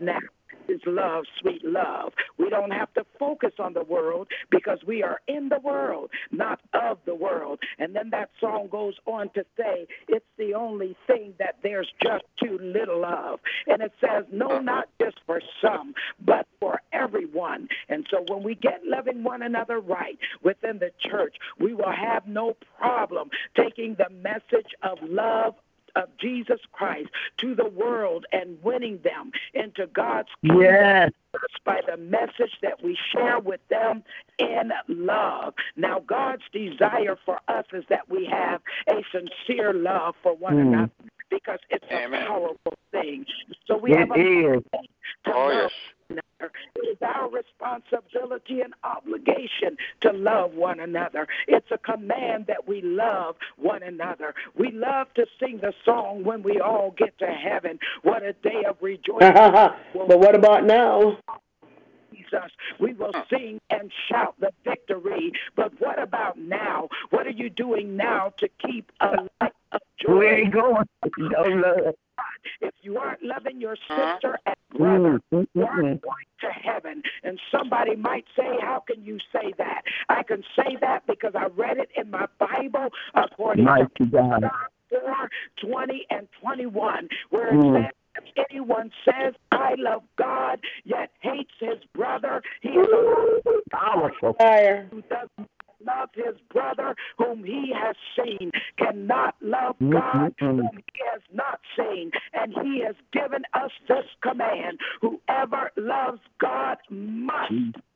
now 0.00 0.18
is 0.68 0.80
love, 0.86 1.24
sweet 1.40 1.64
love. 1.64 2.12
We 2.38 2.50
don't 2.50 2.70
have 2.70 2.92
to 2.94 3.04
focus 3.18 3.52
on 3.58 3.74
the 3.74 3.84
world 3.84 4.28
because 4.50 4.78
we 4.86 5.02
are 5.02 5.20
in 5.28 5.48
the 5.48 5.58
world, 5.58 6.10
not 6.30 6.60
of 6.72 6.98
the 7.04 7.14
world. 7.14 7.60
And 7.78 7.94
then 7.94 8.10
that 8.10 8.30
song 8.40 8.68
goes 8.70 8.94
on 9.06 9.30
to 9.30 9.44
say, 9.56 9.86
it's 10.08 10.26
the 10.38 10.54
only 10.54 10.96
thing 11.06 11.34
that 11.38 11.56
there's 11.62 11.90
just 12.02 12.24
too 12.42 12.58
little 12.60 13.04
of. 13.04 13.40
And 13.66 13.82
it 13.82 13.92
says, 14.00 14.24
no, 14.32 14.46
uh-huh. 14.46 14.60
not 14.60 14.88
just 15.00 15.18
for 15.26 15.40
some, 15.60 15.94
but 16.24 16.46
for 16.60 16.80
everyone. 16.92 17.68
And 17.88 18.06
so 18.10 18.24
when 18.28 18.42
we 18.42 18.54
get 18.54 18.80
loving 18.84 19.22
one 19.22 19.42
another 19.42 19.80
right 19.80 20.18
within 20.42 20.78
the 20.78 20.90
church, 21.00 21.36
we 21.58 21.74
will 21.74 21.92
have 21.92 22.26
no 22.26 22.56
problem 22.78 23.30
taking 23.56 23.96
the 23.96 24.08
message 24.10 24.72
of 24.82 24.98
love 25.02 25.54
of 25.96 26.08
Jesus 26.18 26.60
Christ 26.72 27.10
to 27.38 27.54
the 27.54 27.68
world 27.68 28.26
and 28.32 28.62
winning 28.62 28.98
them 29.02 29.32
into 29.54 29.86
God's 29.88 30.28
kingdom 30.42 30.62
Yes. 30.62 31.10
by 31.64 31.80
the 31.86 31.96
message 31.96 32.52
that 32.62 32.82
we 32.82 32.96
share 33.12 33.38
with 33.38 33.60
them 33.68 34.02
in 34.38 34.72
love. 34.88 35.54
Now, 35.76 36.00
God's 36.00 36.42
desire 36.52 37.16
for 37.24 37.40
us 37.48 37.64
is 37.72 37.84
that 37.88 38.08
we 38.08 38.26
have 38.26 38.60
a 38.88 39.02
sincere 39.12 39.72
love 39.72 40.14
for 40.22 40.34
one 40.34 40.54
Mm. 40.56 40.60
another 40.74 40.92
because 41.30 41.60
it's 41.70 41.84
Amen. 41.90 42.22
a 42.22 42.26
powerful 42.26 42.74
thing. 42.90 43.24
So 43.66 43.76
we 43.78 43.92
It 43.92 43.98
have 43.98 44.10
a 44.10 44.14
is. 44.20 44.62
to 45.24 45.34
Oh, 45.34 45.46
love 45.48 45.54
yes. 45.54 45.72
One 46.42 46.50
another. 46.50 46.52
It 46.76 46.88
is 46.88 46.98
our 47.02 47.28
responsibility 47.30 48.60
and 48.60 48.74
obligation 48.84 49.76
to 50.00 50.12
love 50.12 50.54
one 50.54 50.80
another. 50.80 51.26
It's 51.46 51.70
a 51.70 51.78
command 51.78 52.46
that 52.48 52.66
we 52.66 52.82
love 52.82 53.36
one 53.56 53.82
another. 53.82 54.34
We 54.56 54.70
love 54.72 55.12
to 55.14 55.26
sing 55.40 55.58
the 55.58 55.72
song 55.84 56.24
when 56.24 56.42
we 56.42 56.60
all 56.60 56.94
get 56.96 57.18
to 57.18 57.26
heaven. 57.26 57.78
What 58.02 58.22
a 58.22 58.32
day 58.32 58.64
of 58.68 58.76
rejoicing. 58.80 59.18
but 59.34 60.18
what 60.18 60.34
about 60.34 60.64
now? 60.64 61.18
Jesus. 62.12 62.50
We 62.78 62.92
will 62.94 63.12
sing 63.30 63.60
and 63.70 63.90
shout 64.08 64.34
the 64.38 64.50
victory. 64.64 65.32
But 65.56 65.80
what 65.80 66.00
about 66.00 66.38
now? 66.38 66.88
What 67.10 67.26
are 67.26 67.30
you 67.30 67.50
doing 67.50 67.96
now 67.96 68.32
to 68.38 68.48
keep 68.64 68.90
a 69.00 69.28
light 69.40 69.52
of 69.72 69.80
We 70.06 70.14
joy? 70.14 70.24
ain't 70.24 70.52
going. 70.52 70.86
Oh, 71.04 71.08
no 71.18 71.42
love. 71.42 71.94
If 72.60 72.74
you 72.82 72.98
aren't 72.98 73.22
loving 73.22 73.60
your 73.60 73.76
sister 73.88 74.38
and 74.46 74.56
brother, 74.76 75.20
you 75.30 75.64
aren't 75.64 76.02
going 76.02 76.26
to 76.40 76.48
heaven. 76.52 77.02
And 77.22 77.38
somebody 77.50 77.96
might 77.96 78.24
say, 78.36 78.56
How 78.60 78.82
can 78.86 79.02
you 79.04 79.18
say 79.32 79.52
that? 79.58 79.82
I 80.08 80.22
can 80.22 80.42
say 80.56 80.76
that 80.80 81.06
because 81.06 81.32
I 81.34 81.46
read 81.56 81.78
it 81.78 81.90
in 81.96 82.10
my 82.10 82.26
Bible 82.38 82.88
according 83.14 83.64
to 83.64 83.70
Mighty 83.70 84.06
God. 84.06 84.44
4, 84.90 85.30
20, 85.62 86.06
and 86.10 86.28
21, 86.42 87.08
where 87.30 87.48
it 87.48 87.54
Mm. 87.54 87.84
says, 87.84 87.92
if 88.16 88.46
anyone 88.50 88.90
says, 89.06 89.32
I 89.52 89.74
love 89.78 90.02
God, 90.16 90.60
yet 90.84 91.10
hates 91.20 91.52
his 91.58 91.78
brother, 91.94 92.42
he 92.60 92.68
is 92.68 92.86
a 92.86 93.60
Powerful. 93.70 94.34
Fire. 94.34 94.86
who 94.90 95.00
does 95.02 95.28
love 95.86 96.10
his 96.14 96.36
brother 96.50 96.94
whom 97.18 97.44
he 97.44 97.72
has 97.74 97.96
seen, 98.16 98.50
cannot 98.78 99.34
love 99.40 99.76
Mm, 99.80 99.92
God 99.92 100.34
whom 100.38 100.70
he 100.76 101.00
has 101.12 101.22
not 101.32 101.60
seen. 101.76 102.10
And 102.32 102.54
he 102.62 102.82
has 102.84 102.94
given 103.12 103.42
us 103.54 103.70
this 103.88 104.04
command 104.22 104.78
whoever 105.00 105.70
loves 105.76 106.20
God 106.38 106.78
must. 106.90 107.52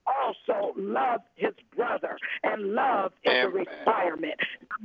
Also 0.06 0.72
love 0.76 1.20
his 1.34 1.54
brother. 1.74 2.16
And 2.42 2.74
love 2.74 3.12
is 3.24 3.32
a 3.44 3.48
requirement. 3.48 4.34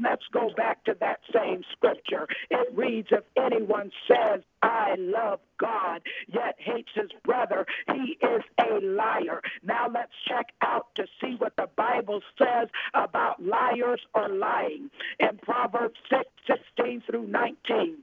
Let's 0.02 0.24
go 0.34 0.50
back 0.56 0.84
to 0.86 0.96
that 1.00 1.20
same 1.34 1.64
scripture. 1.74 2.28
It 2.50 2.76
reads, 2.76 3.10
If 3.12 3.24
anyone 3.38 3.92
says, 4.08 4.42
I 4.62 4.96
love 4.98 5.40
God, 5.60 6.02
yet 6.28 6.56
hates 6.58 6.90
his 6.94 7.10
brother, 7.24 7.66
he 7.94 8.18
is 8.22 8.44
a 8.60 8.80
liar. 8.86 9.42
Now 9.64 9.88
let's 9.94 10.12
check 10.28 10.48
out 10.62 10.88
to 10.96 11.06
see 11.22 11.36
what 11.38 11.54
the 11.58 11.70
Bible 11.76 12.22
says 12.38 12.70
about 12.94 13.44
liars 13.44 14.02
or 14.14 14.30
lying. 14.30 14.90
In 15.20 15.38
Proverbs 15.42 15.98
6, 16.10 16.24
16 16.48 17.04
through 17.08 17.28
19 17.28 17.98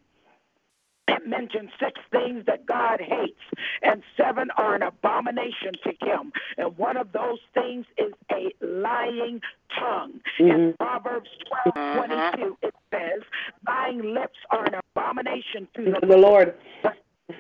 it 1.09 1.27
mentions 1.27 1.71
six 1.79 2.01
things 2.11 2.45
that 2.47 2.67
God 2.67 3.01
hates, 3.01 3.41
and 3.83 4.03
seven 4.17 4.49
are 4.57 4.75
an 4.75 4.83
abomination 4.83 5.73
to 5.85 5.91
him. 6.07 6.33
And 6.57 6.77
one 6.77 6.97
of 6.97 7.13
those 7.13 7.39
things 7.55 7.87
is 7.97 8.13
a 8.31 8.53
lying 8.65 9.41
tongue. 9.79 10.21
In 10.39 10.47
mm-hmm. 10.47 10.85
Proverbs 10.85 11.31
twelve 11.47 11.77
uh-huh. 11.77 11.97
twenty 11.97 12.37
two, 12.37 12.57
it 12.63 12.75
says, 12.93 13.23
Lying 13.67 14.15
lips 14.15 14.39
are 14.51 14.65
an 14.65 14.75
abomination 14.75 15.69
to 15.75 15.85
the 16.01 16.07
The 16.07 16.17
Lord. 16.17 16.55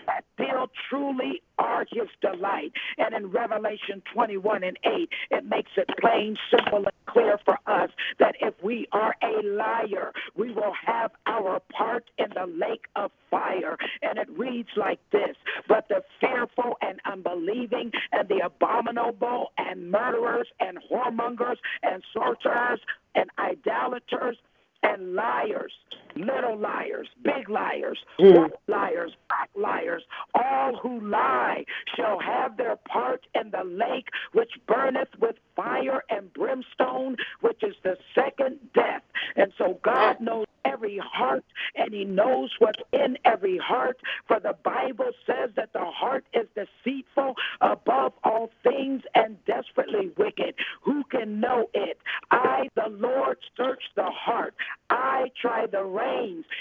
That 0.06 0.24
deal 0.36 0.70
truly 0.88 1.42
are 1.58 1.86
his 1.90 2.08
delight. 2.20 2.72
And 2.98 3.14
in 3.14 3.30
Revelation 3.30 4.02
21 4.12 4.62
and 4.62 4.78
8, 4.84 5.08
it 5.30 5.44
makes 5.44 5.70
it 5.76 5.88
plain, 6.00 6.36
simple, 6.50 6.78
and 6.78 7.06
clear 7.06 7.38
for 7.44 7.58
us 7.66 7.90
that 8.18 8.36
if 8.40 8.54
we 8.62 8.86
are 8.92 9.14
a 9.22 9.46
liar, 9.46 10.12
we 10.36 10.52
will 10.52 10.72
have 10.84 11.12
our 11.26 11.60
part 11.72 12.04
in 12.18 12.28
the 12.34 12.46
lake 12.46 12.86
of 12.96 13.10
fire. 13.30 13.76
And 14.02 14.18
it 14.18 14.28
reads 14.30 14.70
like 14.76 15.00
this 15.10 15.36
But 15.66 15.88
the 15.88 16.02
fearful 16.20 16.76
and 16.82 17.00
unbelieving, 17.04 17.92
and 18.12 18.28
the 18.28 18.44
abominable, 18.44 19.52
and 19.58 19.90
murderers, 19.90 20.48
and 20.60 20.78
whoremongers, 20.90 21.56
and 21.82 22.02
sorcerers, 22.12 22.80
and 23.14 23.30
idolaters, 23.38 24.36
and 24.82 25.14
liars, 25.14 25.72
little 26.18 26.56
liars, 26.56 27.08
big 27.22 27.48
liars, 27.48 27.98
hmm. 28.18 28.32
white 28.32 28.52
liars, 28.66 29.12
black 29.28 29.50
liars, 29.54 30.02
all 30.34 30.76
who 30.76 31.00
lie 31.00 31.64
shall 31.96 32.18
have 32.20 32.56
their 32.56 32.76
part 32.76 33.26
in 33.34 33.50
the 33.50 33.64
lake 33.64 34.08
which 34.32 34.52
burneth 34.66 35.08
with 35.20 35.36
fire 35.56 36.02
and 36.10 36.32
brimstone, 36.32 37.16
which 37.40 37.62
is 37.62 37.74
the 37.82 37.96
second 38.14 38.58
death. 38.74 39.02
And 39.36 39.52
so 39.58 39.78
God 39.82 40.20
knows 40.20 40.46
every 40.64 40.98
heart 40.98 41.44
and 41.74 41.92
he 41.92 42.04
knows 42.04 42.52
what's 42.58 42.80
in 42.92 43.18
every 43.24 43.58
heart. 43.58 43.98
For 44.26 44.40
the 44.40 44.56
Bible 44.62 45.10
says 45.26 45.50
that 45.56 45.72
the 45.72 45.84
heart 45.84 46.24
is 46.32 46.46
deceitful 46.54 47.34
above 47.60 48.12
all 48.24 48.50
things 48.62 49.02
and 49.14 49.42
desperately 49.44 50.10
wicked. 50.16 50.54
Who 50.82 51.04
can 51.04 51.40
know 51.40 51.68
it? 51.74 51.98
I, 52.30 52.68
the 52.74 52.88
Lord, 52.90 53.38
search 53.56 53.82
the 53.96 54.10
heart. 54.10 54.54
I 54.90 55.30
try 55.40 55.66
the 55.66 55.84
reins, 55.84 56.07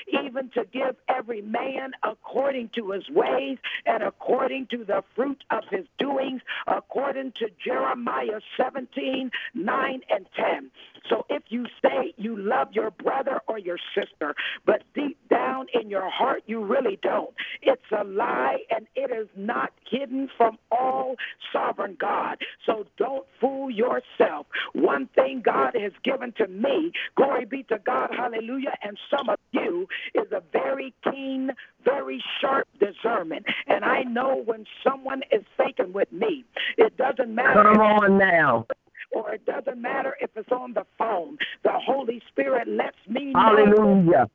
even 0.07 0.49
to 0.51 0.65
give 0.71 0.95
every 1.07 1.41
man 1.41 1.91
according 2.03 2.69
to 2.75 2.91
his 2.91 3.09
ways 3.09 3.57
and 3.85 4.03
according 4.03 4.67
to 4.67 4.83
the 4.83 5.03
fruit 5.15 5.43
of 5.51 5.63
his 5.69 5.85
doings, 5.97 6.41
according 6.67 7.33
to 7.33 7.47
Jeremiah 7.63 8.39
17, 8.57 9.31
9 9.53 10.01
and 10.09 10.25
10. 10.35 10.71
So 11.09 11.25
if 11.29 11.43
you 11.49 11.65
say 11.81 12.13
you 12.17 12.37
love 12.37 12.69
your 12.73 12.91
brother 12.91 13.41
or 13.47 13.57
your 13.57 13.77
sister, 13.95 14.35
but 14.65 14.83
deep 14.93 15.17
down 15.29 15.67
in 15.73 15.89
your 15.89 16.09
heart 16.09 16.43
you 16.47 16.63
really 16.63 16.99
don't, 17.01 17.33
it's 17.61 17.81
a 17.97 18.03
lie 18.03 18.59
and 18.69 18.87
it 18.95 19.11
is 19.11 19.27
not 19.35 19.71
hidden 19.89 20.29
from 20.37 20.57
all 20.71 21.15
sovereign 21.53 21.97
God. 21.99 22.37
So 22.65 22.85
don't 22.97 23.25
fool 23.39 23.69
yourself. 23.69 24.47
One 24.73 25.07
thing 25.15 25.41
God 25.43 25.75
has 25.79 25.93
given 26.03 26.33
to 26.33 26.47
me, 26.47 26.91
glory 27.15 27.45
be 27.45 27.63
to 27.63 27.79
God, 27.79 28.09
hallelujah, 28.15 28.75
and 28.83 28.97
some 29.09 29.26
of 29.29 29.39
you 29.51 29.87
is 30.15 30.31
a 30.31 30.41
very 30.51 30.93
keen, 31.03 31.51
very 31.83 32.23
sharp 32.41 32.67
discernment. 32.79 33.45
And 33.67 33.83
I 33.83 34.03
know 34.03 34.41
when 34.45 34.65
someone 34.83 35.21
is 35.31 35.43
faking 35.57 35.93
with 35.93 36.11
me, 36.11 36.45
it 36.77 36.97
doesn't 36.97 37.33
matter. 37.33 37.63
Come 37.63 37.81
on 37.81 38.17
now. 38.17 38.67
Or 39.13 39.33
it 39.33 39.45
doesn't 39.45 39.81
matter 39.81 40.15
if 40.19 40.29
it's 40.35 40.51
on 40.51 40.73
the 40.73 40.85
phone. 40.97 41.37
The 41.63 41.71
Holy 41.73 42.21
Spirit 42.29 42.67
lets 42.67 42.97
me 43.07 43.31
know 43.31 43.39
Hallelujah. 43.39 44.27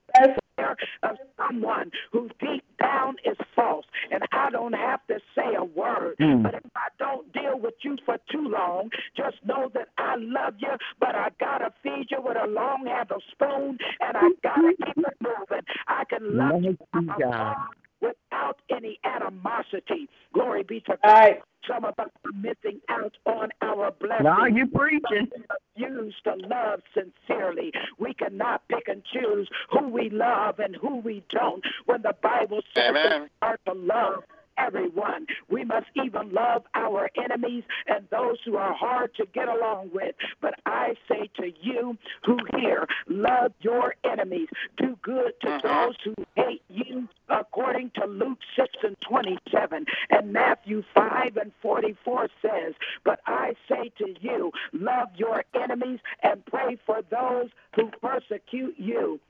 of 1.03 1.17
someone 1.37 1.91
who 2.13 2.29
deep 2.41 2.65
down 2.81 3.17
is 3.25 3.37
false. 3.55 3.85
And 4.11 4.23
I 4.33 4.51
don't 4.51 4.73
have 4.73 5.07
to 5.09 5.19
say 5.35 5.55
a 5.57 5.65
word. 5.65 6.17
Mm. 6.21 6.43
But 6.43 6.55
if 6.55 6.65
I 6.77 6.89
don't 6.99 7.33
deal 7.33 7.59
with 7.59 7.75
you 7.83 7.97
for 8.05 8.19
too 8.31 8.49
long, 8.49 8.91
just 9.17 9.37
know 9.45 9.71
that 9.75 9.89
I 9.99 10.17
love 10.17 10.55
you, 10.59 10.73
but 11.01 11.15
I 11.15 11.29
gotta 11.39 11.72
feed 11.97 12.07
you 12.11 12.19
with 12.23 12.37
a 12.43 12.47
long 12.47 12.87
handled 12.87 13.23
spoon 13.33 13.79
and 14.01 14.17
I 14.17 14.29
gotta 14.43 14.73
keep 14.85 14.99
it 14.99 15.17
moving. 15.21 15.65
I 15.89 16.05
can 16.05 16.37
love 16.37 16.63
you 16.63 16.77
God. 17.19 17.57
without 18.01 18.59
any 18.71 18.99
animosity. 19.05 20.09
Glory 20.33 20.63
be 20.63 20.81
to 20.81 20.97
God. 21.03 21.11
right. 21.11 21.41
Some 21.69 21.85
of 21.85 21.95
us 21.99 22.09
are 22.25 22.33
missing 22.33 22.81
out 22.89 23.17
on 23.25 23.51
our 23.63 23.93
blessings 23.93 24.25
Now 24.25 24.47
you 24.47 24.67
preaching. 24.67 25.29
refuse 25.77 26.15
to 26.25 26.35
love 26.35 26.81
sincerely. 26.93 27.71
We 27.99 28.15
cannot 28.15 28.67
pick 28.69 28.89
and 28.89 29.03
choose 29.05 29.49
who 29.71 29.89
we 29.89 30.11
love 30.11 30.59
and 30.59 30.75
who 30.75 30.97
we 30.99 31.23
don't. 31.31 31.65
When 31.87 32.03
the 32.03 32.15
Bible 32.21 32.63
says 32.75 32.91
Amen. 32.91 33.23
we 33.23 33.29
are 33.47 33.59
to 33.67 33.73
love 33.75 34.25
everyone, 34.67 35.27
we 35.49 35.65
must 35.65 35.87
even 35.95 36.33
love 36.33 36.65
our 36.75 37.11
enemies 37.17 37.65
and 37.87 38.07
those 38.11 38.39
who 38.45 38.57
are 38.57 38.73
hard 38.73 39.15
to 39.17 39.27
get 39.35 39.49
along 39.49 39.91
with. 39.93 40.15
But 40.41 40.55
I 40.67 40.95
say 41.09 41.31
to 41.39 41.53
you 41.61 41.97
who 42.25 42.39
hear, 42.57 42.87
love 43.09 43.53
your 43.61 43.95
enemies. 44.05 44.49
Do 44.77 44.97
good 45.03 45.39
to 45.41 45.47
Mhm. 45.49 45.63
those 45.63 45.97
who 46.05 46.15
hate 46.37 46.63
you, 46.69 47.09
according 47.29 47.91
to 47.91 48.07
Luke 48.07 48.39
6 48.57 48.73
and 48.83 49.01
27. 49.01 49.87
And 50.11 50.33
Matthew 50.33 50.83
5 50.95 51.37
and 51.37 51.53
44 51.61 52.29
says, 52.41 52.75
But 53.05 53.21
I 53.27 53.55
say 53.69 53.91
to 53.99 54.15
you, 54.21 54.53
love 54.73 55.09
your 55.17 55.45
enemies 55.55 56.01
and 56.23 56.45
pray 56.47 56.77
for 56.77 57.03
those 57.03 57.51
who 57.75 57.91
persecute 58.01 58.79
you. 58.79 59.21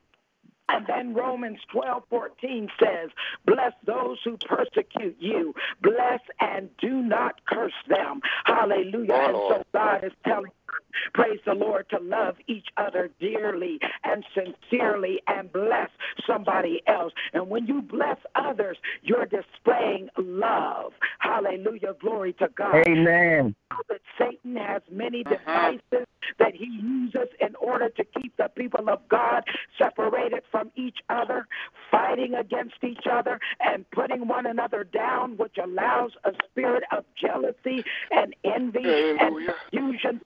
And 0.68 0.87
then 0.87 1.14
Romans 1.14 1.59
twelve 1.70 2.05
fourteen 2.09 2.68
says, 2.83 3.11
Bless 3.44 3.72
those 3.85 4.18
who 4.25 4.37
persecute 4.38 5.16
you. 5.18 5.55
Bless 5.83 6.20
and 6.40 6.70
do 6.79 7.03
not 7.03 7.44
curse 7.46 7.72
them. 7.88 8.20
Hallelujah. 8.44 9.12
And 9.12 9.37
so 9.37 9.62
God 9.72 10.05
is 10.05 10.12
telling 10.25 10.53
praise 11.14 11.40
the 11.46 11.55
Lord, 11.55 11.88
to 11.90 11.98
love 11.98 12.37
each 12.46 12.66
other 12.76 13.11
dearly 13.20 13.78
and 14.05 14.24
sincerely 14.35 15.22
and 15.26 15.52
bless 15.52 15.90
somebody 16.26 16.83
else. 16.87 17.12
And 17.33 17.48
when 17.48 17.66
you 17.66 17.83
bless 17.83 18.18
others, 18.35 18.76
you're 19.02 19.26
displaying 19.26 20.09
love. 20.16 20.92
Hallelujah. 21.18 21.94
Glory 22.00 22.33
to 22.35 22.48
God 22.57 22.87
Amen. 22.88 23.55
that 23.88 24.00
Satan 24.18 24.57
has 24.57 24.83
many 24.90 25.24
Uh-huh. 25.26 25.37
devices 25.37 26.07
that 26.38 26.55
he 26.55 26.66
uses 26.66 27.28
in 27.40 27.55
order 27.57 27.88
to 27.88 28.05
keep 28.05 28.37
the 28.37 28.48
people 28.55 28.88
of 28.88 29.07
God 29.09 29.44
separated 29.78 30.42
from 30.50 30.70
each 30.76 30.98
other, 31.09 31.46
fighting 31.90 32.35
against 32.35 32.83
each 32.83 33.07
other, 33.11 33.40
and 33.61 33.88
putting 33.90 34.28
one 34.28 34.46
another 34.46 34.85
down, 34.85 35.37
which 35.37 35.57
allows 35.59 36.12
a 36.24 36.33
spirit 36.50 36.85
of 36.92 37.05
jealousy 37.14 37.85
and 38.11 38.35
envy 38.44 38.83
Hallelujah. 38.85 39.18
and 39.20 39.57
confusion. 39.70 40.20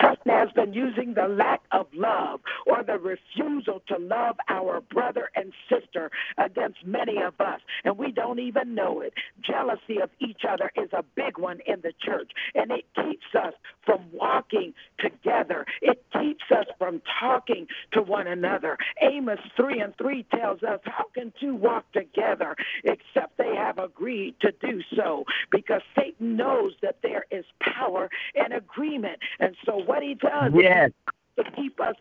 Satan 0.00 0.32
has 0.32 0.50
been 0.52 0.72
using 0.74 1.14
the 1.14 1.28
lack 1.28 1.62
of 1.72 1.86
love 1.94 2.40
or 2.66 2.82
the 2.84 2.98
refusal 2.98 3.82
to 3.88 3.98
love 3.98 4.36
our 4.48 4.80
brother 4.80 5.30
and 5.36 5.52
sister 5.70 6.10
against 6.38 6.84
many 6.86 7.22
of 7.22 7.40
us, 7.40 7.60
and 7.84 7.98
we 7.98 8.12
don't 8.12 8.40
even 8.40 8.74
know 8.74 9.00
it. 9.00 9.14
Jealousy 9.42 10.00
of 10.02 10.10
each 10.20 10.42
other 10.48 10.70
is 10.76 10.90
a 10.92 11.04
big 11.16 11.38
one 11.38 11.60
in 11.66 11.80
the 11.82 11.92
church, 12.04 12.30
and 12.54 12.70
it 12.70 12.84
keeps 12.96 13.26
us 13.36 13.54
from 13.84 14.00
walking 14.12 14.74
together. 15.00 15.66
It 15.82 16.04
keeps 16.12 16.44
us 16.50 16.66
from 16.78 17.02
talking 17.20 17.66
to 17.92 18.02
one 18.02 18.26
another. 18.26 18.78
Amos 19.02 19.40
3 19.56 19.80
and 19.80 19.94
3 19.98 20.24
tells 20.34 20.62
us, 20.62 20.80
How 20.84 21.06
can 21.14 21.32
two 21.40 21.54
walk 21.54 21.90
together 21.92 22.56
except 22.84 23.38
they 23.38 23.54
have 23.56 23.78
agreed 23.78 24.36
to 24.40 24.52
do 24.60 24.82
so? 24.96 25.24
Because 25.50 25.82
Satan 25.98 26.36
knows 26.36 26.72
that 26.82 26.98
there 27.02 27.26
is 27.30 27.44
power 27.60 28.10
in 28.34 28.52
agreement. 28.52 29.18
And 29.40 29.56
so 29.66 29.78
what 29.86 30.02
he 30.02 30.14
does 30.14 30.52
Yes. 30.54 30.90
to 31.36 31.44
keep 31.54 31.80
us 31.80 31.94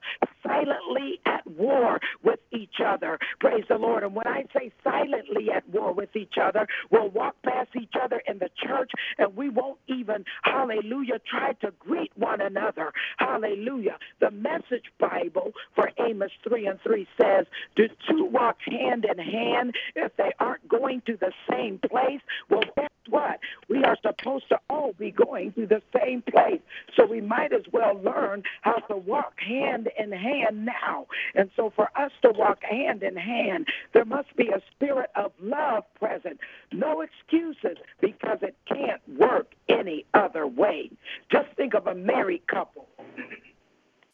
silently 0.44 1.20
at 1.26 1.46
war 1.46 2.00
with 2.24 2.40
each 2.52 2.76
other. 2.86 3.20
Praise 3.40 3.66
the 3.68 3.78
Lord. 3.78 4.04
And 4.04 4.16
when 4.16 4.28
I 4.28 4.46
say 4.58 4.72
silently 4.84 5.52
at 5.52 5.68
war 5.70 5.94
with 5.94 6.16
each 6.16 6.36
other, 6.42 6.68
we'll 6.90 7.10
walk 7.10 7.36
past 7.44 7.70
each 7.76 7.94
other 8.02 8.22
in 8.28 8.40
the 8.40 8.50
church 8.66 8.92
and 9.18 9.36
we 9.36 9.50
won't 9.50 9.80
even, 9.88 10.24
hallelujah, 10.44 11.20
try 11.30 11.54
to 11.62 11.74
greet 11.80 12.12
one 12.16 12.42
another. 12.42 12.94
Hallelujah. 13.18 13.98
The 14.20 14.32
message 14.32 14.86
Bible 15.00 15.52
for 15.76 15.92
Amos 16.00 16.32
3 16.48 16.68
and 16.68 16.80
3 16.82 17.08
says, 17.22 17.46
Do 17.76 17.88
two 18.10 18.26
walk 18.26 18.58
hand 18.66 19.06
in 19.06 19.18
hand 19.18 19.76
if 19.96 20.16
they 20.18 20.32
aren't 20.40 20.68
going 20.68 21.02
to 21.08 21.18
the 21.18 21.32
same 21.50 21.80
place? 21.80 22.22
Well, 22.50 22.64
what? 23.10 23.40
We 23.70 23.84
are 23.84 23.98
supposed 24.02 24.50
to 24.50 24.60
all 24.70 24.94
be 24.94 25.12
going 25.12 25.54
to 25.54 25.66
the 25.66 25.82
same 26.00 26.22
place. 26.22 26.62
So 26.96 27.06
we 27.06 27.22
might 27.22 27.54
as 27.54 27.64
well 27.72 28.00
learn 28.04 28.44
how 28.62 28.76
to 28.90 28.98
walk 28.98 29.34
hand 29.40 29.90
in 29.98 30.12
hand 30.12 30.66
now. 30.66 31.08
And 31.36 31.50
so 31.56 31.72
for 31.76 31.90
us 31.96 32.12
to 32.24 32.32
walk 32.32 32.64
hand 32.64 33.04
in 33.04 33.16
hand, 33.16 33.68
there 33.94 34.06
must 34.06 34.36
be 34.36 34.50
a 34.50 34.62
spirit 34.72 35.10
of 35.16 35.32
love 35.42 35.84
present. 36.00 36.40
No 36.72 37.02
excuses 37.02 37.78
because 38.02 38.40
it 38.42 38.56
can't 38.68 39.02
work 39.20 39.54
any 39.70 40.06
other 40.14 40.48
way. 40.48 40.92
Just 41.32 41.50
think 41.58 41.74
of 41.74 41.88
a 41.88 41.96
married 41.96 42.48
couple 42.48 42.88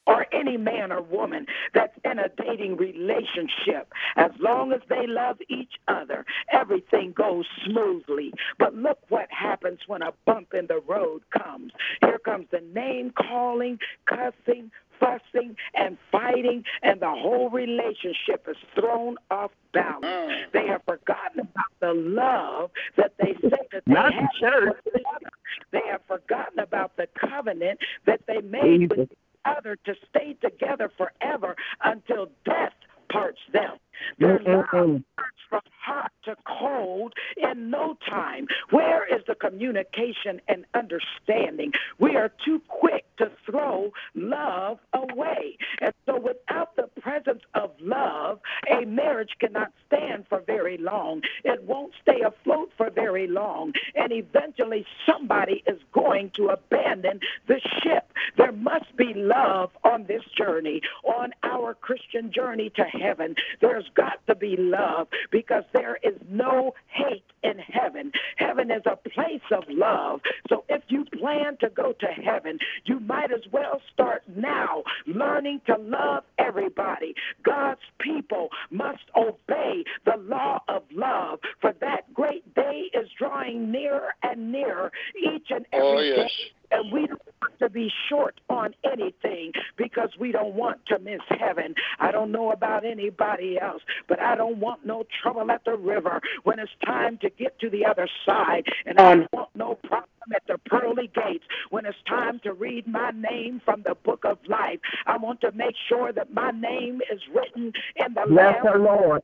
or 0.07 0.25
any 0.31 0.57
man 0.57 0.91
or 0.91 1.01
woman 1.01 1.45
that's 1.73 1.97
in 2.03 2.19
a 2.19 2.29
dating 2.43 2.77
relationship. 2.77 3.91
As 4.15 4.31
long 4.39 4.71
as 4.73 4.81
they 4.89 5.05
love 5.07 5.37
each 5.49 5.73
other, 5.87 6.25
everything 6.51 7.13
goes 7.13 7.45
smoothly. 7.65 8.33
But 8.57 8.75
look 8.75 8.99
what 9.09 9.27
happens 9.31 9.79
when 9.87 10.01
a 10.01 10.13
bump 10.25 10.53
in 10.53 10.67
the 10.67 10.81
road 10.87 11.21
comes. 11.31 11.71
Here 12.01 12.19
comes 12.19 12.47
the 12.51 12.61
name 12.73 13.11
calling, 13.11 13.79
cussing, 14.05 14.71
fussing, 14.99 15.55
and 15.73 15.97
fighting, 16.11 16.63
and 16.83 17.01
the 17.01 17.09
whole 17.09 17.49
relationship 17.49 18.45
is 18.47 18.57
thrown 18.75 19.17
off 19.31 19.51
balance. 19.73 20.05
Mm. 20.05 20.51
They 20.53 20.67
have 20.67 20.83
forgotten 20.85 21.41
about 21.41 21.65
the 21.79 21.93
love 21.93 22.71
that 22.97 23.13
they 23.19 23.33
say 23.41 23.57
that 23.71 23.83
they 23.85 23.93
Not 23.93 24.13
have 24.13 24.29
church. 24.39 24.75
for 24.83 24.99
each 24.99 25.05
other. 25.15 25.31
They 25.71 25.81
have 25.89 26.01
forgotten 26.07 26.59
about 26.59 26.95
the 26.97 27.07
covenant 27.19 27.79
that 28.05 28.21
they 28.27 28.41
made 28.41 28.89
Jesus. 28.91 29.07
each 29.11 29.17
other 29.45 29.77
to 29.85 29.93
stay 30.09 30.33
together 30.41 30.91
forever 30.97 31.55
until 31.83 32.27
death 32.45 32.73
parts 33.11 33.39
them. 33.53 33.77
Their 34.19 34.39
love 34.39 34.65
Mm-mm-mm. 34.71 35.03
from 35.49 35.61
hot 35.83 36.11
to 36.25 36.35
cold 36.47 37.13
in 37.37 37.69
no 37.69 37.97
time. 38.07 38.47
Where 38.69 39.03
is 39.13 39.21
the 39.27 39.35
communication 39.35 40.41
and 40.47 40.65
understanding? 40.73 41.71
We 41.99 42.15
are 42.15 42.31
too 42.45 42.61
quick 42.67 43.05
to 43.17 43.31
throw 43.45 43.91
love 44.15 44.79
away. 44.93 45.57
And 45.81 45.93
so, 46.05 46.19
without 46.19 46.75
the 46.75 46.89
presence 47.01 47.41
of 47.53 47.71
love, 47.79 48.39
a 48.69 48.85
marriage 48.85 49.31
cannot 49.39 49.71
stand 49.87 50.25
for 50.29 50.41
very 50.41 50.77
long. 50.77 51.21
It 51.43 51.63
won't 51.63 51.93
stay 52.01 52.21
afloat 52.21 52.71
for 52.77 52.89
very 52.89 53.27
long. 53.27 53.73
And 53.95 54.11
eventually, 54.11 54.85
somebody 55.05 55.63
is 55.67 55.79
going 55.93 56.31
to 56.35 56.49
abandon 56.49 57.19
the 57.47 57.59
ship. 57.83 58.11
There 58.37 58.51
must 58.51 58.81
must 58.81 58.95
be 58.97 59.13
love 59.15 59.71
on 59.83 60.05
this 60.07 60.23
journey, 60.37 60.81
on 61.03 61.31
our 61.43 61.73
Christian 61.73 62.31
journey 62.31 62.71
to 62.75 62.83
heaven. 62.83 63.35
There's 63.59 63.85
got 63.95 64.25
to 64.27 64.35
be 64.35 64.55
love 64.57 65.07
because 65.31 65.63
there 65.73 65.97
is 66.03 66.15
no 66.29 66.73
hate 66.87 67.23
in 67.43 67.57
heaven. 67.59 68.11
Heaven 68.37 68.71
is 68.71 68.83
a 68.85 68.95
place 69.09 69.41
of 69.51 69.63
love. 69.69 70.21
So 70.49 70.63
if 70.69 70.83
you 70.87 71.05
plan 71.19 71.57
to 71.61 71.69
go 71.69 71.93
to 71.99 72.07
heaven, 72.07 72.59
you 72.85 72.99
might 72.99 73.31
as 73.31 73.41
well 73.51 73.81
start 73.93 74.23
now 74.35 74.83
learning 75.07 75.61
to 75.67 75.75
love 75.77 76.23
everybody. 76.37 77.13
God's 77.43 77.81
people 77.99 78.49
must 78.69 79.03
obey 79.15 79.83
the 80.05 80.17
law 80.17 80.61
of 80.67 80.83
love, 80.93 81.39
for 81.59 81.73
that 81.81 82.13
great 82.13 82.53
day 82.55 82.89
is 82.93 83.07
drawing 83.17 83.71
nearer 83.71 84.13
and 84.23 84.51
nearer 84.51 84.91
each 85.17 85.47
and 85.49 85.65
every 85.71 86.11
Oh, 86.13 86.15
day. 86.15 86.31
And 86.73 86.89
we 86.91 87.05
don't 87.05 87.21
want 87.41 87.59
to 87.59 87.69
be 87.69 87.91
short 88.07 88.39
on 88.49 88.73
anything 88.89 89.51
because 89.75 90.09
we 90.17 90.31
don't 90.31 90.53
want 90.55 90.85
to 90.85 90.99
miss 90.99 91.19
heaven. 91.27 91.75
I 91.99 92.11
don't 92.11 92.31
know 92.31 92.51
about 92.51 92.85
anybody 92.85 93.59
else, 93.59 93.81
but 94.07 94.21
I 94.21 94.35
don't 94.35 94.57
want 94.57 94.85
no 94.85 95.03
trouble 95.21 95.51
at 95.51 95.65
the 95.65 95.75
river 95.75 96.21
when 96.43 96.59
it's 96.59 96.71
time 96.85 97.17
to 97.23 97.29
get 97.37 97.59
to 97.59 97.69
the 97.69 97.85
other 97.85 98.07
side. 98.25 98.65
And 98.85 98.99
I 98.99 99.27
want 99.33 99.49
no 99.55 99.75
problem 99.75 100.07
at 100.35 100.43
the 100.47 100.57
pearly 100.69 101.09
gates 101.13 101.45
when 101.69 101.85
it's 101.85 101.97
time 102.07 102.39
to 102.43 102.53
read 102.53 102.87
my 102.87 103.11
name 103.11 103.61
from 103.63 103.83
the 103.83 103.95
book 103.95 104.23
of 104.25 104.37
life. 104.47 104.79
I 105.05 105.17
want 105.17 105.41
to 105.41 105.51
make 105.51 105.75
sure 105.89 106.11
that 106.13 106.33
my 106.33 106.51
name 106.51 107.01
is 107.11 107.21
written 107.33 107.73
in 107.95 108.13
the 108.13 108.33
Lamb 108.33 108.55
the 108.63 108.77
Lord. 108.77 109.21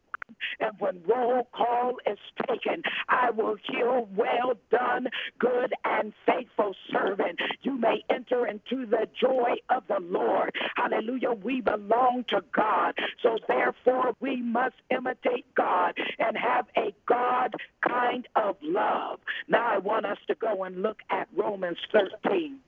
And 0.59 0.71
when 0.79 1.01
roll 1.07 1.47
call 1.53 1.97
is 2.05 2.17
taken, 2.47 2.83
I 3.09 3.31
will 3.31 3.55
hear, 3.69 4.01
Well 4.15 4.53
done, 4.71 5.07
good 5.39 5.73
and 5.85 6.13
faithful 6.25 6.75
servant. 6.91 7.39
You 7.61 7.77
may 7.77 8.03
enter 8.09 8.47
into 8.47 8.85
the 8.85 9.07
joy 9.19 9.55
of 9.69 9.83
the 9.87 9.99
Lord. 9.99 10.53
Hallelujah. 10.75 11.33
We 11.33 11.61
belong 11.61 12.25
to 12.29 12.43
God. 12.51 12.95
So 13.21 13.37
therefore, 13.47 14.13
we 14.19 14.41
must 14.41 14.75
imitate 14.89 15.45
God 15.55 15.95
and 16.19 16.37
have 16.37 16.67
a 16.75 16.93
God 17.05 17.55
kind 17.87 18.27
of 18.35 18.57
love. 18.61 19.19
Now, 19.47 19.67
I 19.67 19.77
want 19.77 20.05
us 20.05 20.17
to 20.27 20.35
go 20.35 20.63
and 20.63 20.81
look 20.81 20.99
at 21.09 21.27
Romans 21.35 21.77
13 21.91 22.59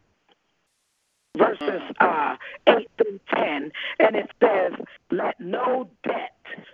verses 1.37 1.81
uh, 1.99 2.35
8 2.67 2.89
through 2.97 3.19
10, 3.33 3.71
and 3.99 4.15
it 4.15 4.29
says, 4.41 4.73
Let 5.11 5.39
no 5.39 5.89
debt 6.03 6.31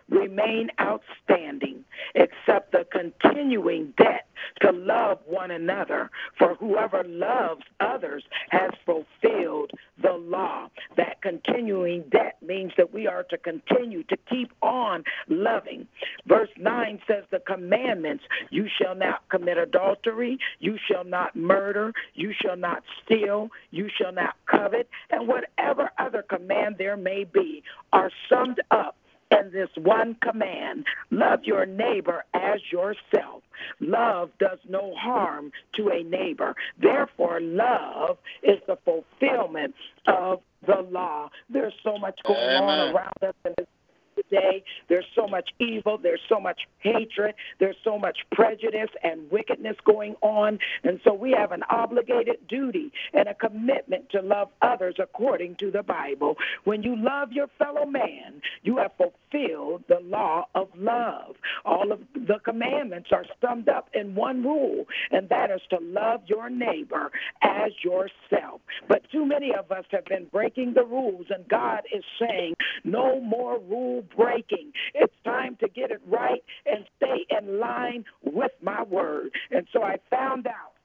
remain 0.10 0.70
outstanding 0.80 1.84
except 2.14 2.72
the 2.72 2.86
continuing 2.92 3.94
debt 3.98 4.28
to 4.62 4.72
love 4.72 5.20
one 5.26 5.52
another, 5.52 6.10
for 6.38 6.56
whoever 6.56 7.04
loves 7.04 7.64
others 7.80 8.24
has 8.50 8.72
fulfilled 8.86 9.72
the 10.02 10.14
law. 10.14 10.70
That 10.98 11.22
continuing 11.22 12.04
debt 12.10 12.38
means 12.42 12.74
that 12.78 12.94
we 12.94 13.08
are 13.08 13.24
to 13.24 13.38
continue 13.38 14.04
to 14.04 14.18
keep 14.30 14.52
on 14.62 15.04
loving. 15.28 15.88
Verse 16.26 16.50
9 16.58 17.00
says, 17.08 17.24
The 17.32 17.40
commandments 17.40 18.24
you 18.50 18.68
shall 18.82 18.96
not 18.96 19.28
commit 19.30 19.58
adultery, 19.58 20.38
you 20.60 20.78
shall 20.90 21.04
not 21.04 21.36
murder, 21.36 21.94
you 22.14 22.34
shall 22.34 22.58
not 22.58 22.84
steal, 23.04 23.50
you 23.72 23.90
shall 23.90 24.14
not 24.14 24.36
covet, 24.46 24.90
and 25.10 25.28
whatever 25.28 25.92
other 25.98 26.22
command 26.22 26.76
there 26.78 26.98
may 26.98 27.24
be 27.24 27.64
are 27.92 28.12
summed 28.30 28.62
up 28.72 28.96
in 29.40 29.52
this 29.52 29.70
one 29.78 30.16
command 30.22 30.86
love 31.12 31.40
your 31.44 31.66
neighbor 31.66 32.24
as 32.34 32.60
yourself. 32.72 33.44
Love 33.80 34.30
does 34.40 34.60
no 34.68 34.94
harm 34.96 35.52
to 35.76 35.90
a 35.90 36.04
neighbor. 36.04 36.56
Therefore, 36.82 37.40
love 37.42 38.18
is 38.44 38.60
the 38.68 38.78
fulfillment 38.84 39.74
of 40.08 40.42
the 40.66 40.82
law. 40.90 41.30
There's 41.50 41.74
so 41.84 41.98
much 41.98 42.20
going 42.26 42.40
on 42.40 42.96
around 42.96 43.14
us 43.22 43.36
in 43.46 43.54
this 43.58 43.68
today. 44.16 44.64
There's 44.88 45.06
so 45.16 45.28
much 45.28 45.50
evil, 45.60 45.98
there's 45.98 46.22
so 46.28 46.40
much 46.40 46.62
hatred, 46.80 47.36
there's 47.60 47.76
so 47.84 47.98
much 47.98 48.18
prejudice 48.32 48.90
and 49.04 49.30
wickedness 49.32 49.78
going 49.86 50.16
on. 50.22 50.60
And 50.84 51.00
so 51.04 51.14
we 51.14 51.32
have 51.32 51.52
an 51.52 51.64
obligated 51.70 52.48
duty 52.48 52.92
and 53.14 53.28
a 53.28 53.34
commitment 53.34 54.10
to 54.12 54.22
love 54.22 54.50
others 54.62 54.96
according 55.00 55.56
to 55.58 55.72
the 55.72 55.84
Bible. 55.84 56.36
When 56.64 56.84
you 56.84 56.96
love 56.96 57.32
your 57.32 57.48
fellow 57.58 57.86
man, 57.86 58.42
you 58.64 58.78
have 58.78 58.92
fulfilled 58.98 59.84
the 59.88 60.00
law 60.04 60.46
of 60.56 60.70
love. 60.76 61.36
All 61.66 61.92
of 61.92 62.00
the 62.14 62.40
commandments 62.44 63.10
are 63.12 63.26
summed 63.42 63.70
up 63.70 63.90
in 63.94 64.16
one 64.16 64.44
rule, 64.44 64.86
and 65.12 65.30
that 65.30 65.52
is 65.52 65.62
to 65.70 65.80
love 65.82 66.22
your 66.28 66.50
neighbor 66.50 67.12
as 67.42 67.72
yourself. 67.84 68.62
But 68.88 69.10
too 69.12 69.26
many 69.26 69.54
of 69.54 69.72
us 69.72 69.86
have 69.92 70.06
been 70.06 70.26
breaking 70.32 70.74
the 70.74 70.86
rules, 70.86 71.28
and 71.30 71.48
God 71.48 71.82
is 71.94 72.04
saying, 72.20 72.56
no 72.84 73.20
more 73.20 73.60
rule 73.60 74.04
breaking. 74.16 74.72
It's 74.94 75.14
time 75.24 75.58
to 75.60 75.68
get 75.70 75.92
it 75.92 76.02
right 76.08 76.44
and 76.66 76.86
stay 76.98 77.26
in 77.38 77.60
line 77.60 78.06
with 78.24 78.52
my 78.62 78.84
word. 78.84 79.32
And 79.52 79.68
so 79.72 79.84
I 79.84 79.98
found 80.10 80.48
out 80.48 80.76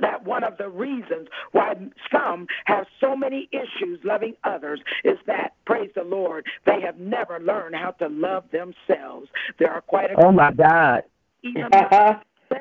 that 0.00 0.24
one 0.24 0.42
of 0.42 0.56
the 0.58 0.68
reasons 0.68 1.28
why 1.52 1.74
some 2.12 2.46
have 2.64 2.86
so 3.00 3.14
many 3.14 3.48
issues 3.52 4.00
loving 4.02 4.34
others 4.42 4.80
is 5.04 5.18
that, 5.26 5.54
praise 5.66 5.90
the 5.94 6.02
Lord, 6.02 6.46
they 6.66 6.80
have 6.80 6.98
never 6.98 7.38
learned 7.38 7.76
how 7.76 7.92
to 7.92 8.08
love 8.08 8.44
themselves. 8.50 9.28
There 9.58 9.70
are 9.70 9.80
quite 9.80 10.10
a 10.10 10.14
Oh 10.18 10.32
my 10.32 10.50
God. 10.52 11.02
even 11.42 11.72
Uh-huh. 11.72 12.18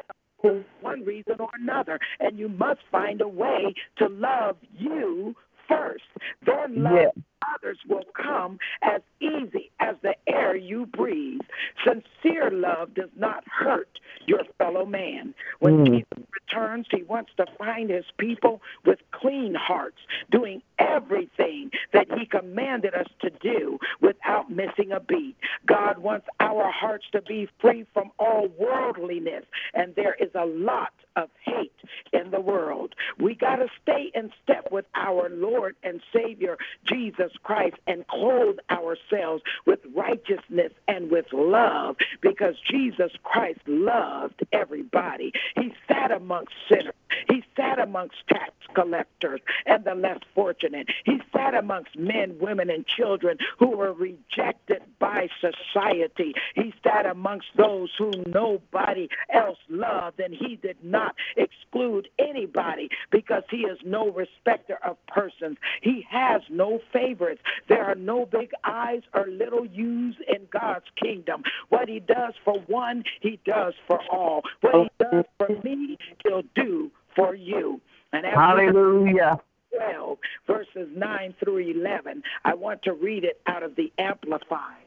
one 0.82 1.03
reason 1.05 1.36
or 1.39 1.49
another, 1.59 1.99
and 2.20 2.38
you 2.38 2.49
must 2.49 2.82
find 2.91 3.22
a 3.22 3.28
way 3.28 3.74
to 3.97 4.07
love 4.09 4.57
you 4.78 5.36
first. 5.68 6.03
Then 6.45 6.84
love 6.84 6.93
Yeah. 6.93 7.09
Others 7.55 7.79
will 7.89 8.05
come 8.15 8.59
as 8.83 9.01
easy 9.21 9.71
as 9.79 9.95
the 10.03 10.15
air 10.27 10.55
you 10.55 10.85
breathe. 10.87 11.41
Sincere 11.85 12.51
love 12.51 12.93
does 12.95 13.11
not 13.17 13.43
hurt 13.47 13.89
your 14.27 14.43
fellow 14.59 14.85
man. 14.85 15.33
When 15.59 15.79
Mm. 15.79 15.85
Jesus 15.85 16.27
returns, 16.33 16.87
he 16.91 17.03
wants 17.03 17.31
to 17.37 17.45
find 17.57 17.89
his 17.89 18.05
people 18.17 18.61
with 18.85 18.99
clean 19.11 19.55
hearts, 19.55 19.99
doing 20.31 20.61
everything 20.79 21.71
that 21.93 22.07
he 22.19 22.25
commanded 22.25 22.95
us 22.95 23.07
to 23.21 23.31
do 23.41 23.79
without 24.01 24.49
missing 24.51 24.91
a 24.93 24.99
beat. 25.01 25.35
God 25.65 25.99
wants 25.99 26.27
our 26.39 26.71
hearts 26.71 27.05
to 27.13 27.21
be 27.23 27.49
free 27.59 27.85
from 27.93 28.11
all 28.19 28.47
worldliness, 28.59 29.45
and 29.73 29.95
there 29.95 30.15
is 30.19 30.31
a 30.35 30.45
lot 30.45 30.93
of 31.15 31.29
hate 31.45 31.73
in 32.13 32.31
the 32.31 32.41
world. 32.41 32.95
We 33.19 33.35
got 33.35 33.57
to 33.57 33.67
stay 33.83 34.11
in 34.15 34.31
step 34.43 34.71
with 34.71 34.85
our 34.95 35.29
Lord 35.29 35.75
and 35.83 36.01
Savior 36.13 36.57
Jesus 36.85 37.32
Christ 37.43 37.77
and 37.88 38.07
clothe 38.07 38.57
ourselves 38.69 39.43
with 39.65 39.79
righteousness 39.95 40.71
and 40.88 41.09
with 41.09 41.25
love 41.31 41.97
because 42.21 42.55
Jesus 42.69 43.11
Christ 43.23 43.59
loved 43.67 44.45
everybody. 44.51 45.34
He 45.55 45.73
sat 45.88 46.11
amongst 46.11 46.53
sinners. 46.69 46.93
He 47.29 47.43
sat 47.55 47.79
amongst 47.79 48.15
tax 48.27 48.51
collectors 48.73 49.39
and 49.65 49.84
the 49.84 49.95
less 49.95 50.19
fortunate. 50.34 50.88
He 51.05 51.21
sat 51.31 51.53
amongst 51.53 51.97
men, 51.97 52.38
women, 52.39 52.69
and 52.69 52.86
children 52.86 53.38
who 53.59 53.77
were 53.77 53.93
rejected 53.93 54.81
by 54.99 55.29
society. 55.39 56.34
He 56.55 56.73
sat 56.84 57.05
amongst 57.05 57.47
those 57.55 57.89
whom 57.97 58.23
nobody 58.27 59.09
else 59.31 59.57
loved, 59.69 60.19
and 60.19 60.34
he 60.34 60.55
did 60.55 60.77
not 60.84 61.15
exclude 61.38 62.07
anybody 62.19 62.89
because 63.11 63.43
he 63.49 63.57
is 63.57 63.77
no 63.86 64.09
respecter 64.09 64.77
of 64.84 64.97
persons. 65.07 65.57
He 65.81 66.05
has 66.09 66.41
no 66.49 66.79
favorites. 67.24 67.41
There 67.67 67.84
are 67.84 67.95
no 67.95 68.26
big 68.26 68.51
eyes 68.63 69.01
or 69.13 69.28
little 69.28 69.65
U's 69.65 70.15
in 70.28 70.47
God's 70.51 70.86
kingdom. 71.01 71.43
What 71.69 71.89
he 71.89 71.99
does 71.99 72.34
for 72.43 72.59
one, 72.67 73.03
he 73.21 73.39
does 73.45 73.74
for 73.88 73.99
all. 74.11 74.41
What 74.61 74.76
he 74.76 74.89
does 74.99 75.26
for 75.38 75.49
me, 75.63 75.97
he'll 76.24 76.43
do 76.55 76.91
for 77.15 77.36
you. 77.36 77.82
And 78.11 78.26
Hallelujah. 78.26 79.39
12, 79.76 80.17
verses 80.45 80.89
9 80.95 81.36
through 81.39 81.57
11. 81.57 82.21
I 82.45 82.53
want 82.53 82.84
to 82.84 82.93
read 82.93 83.24
it 83.24 83.41
out 83.47 83.63
of 83.63 83.76
the 83.76 83.91
Amplified. 83.97 84.82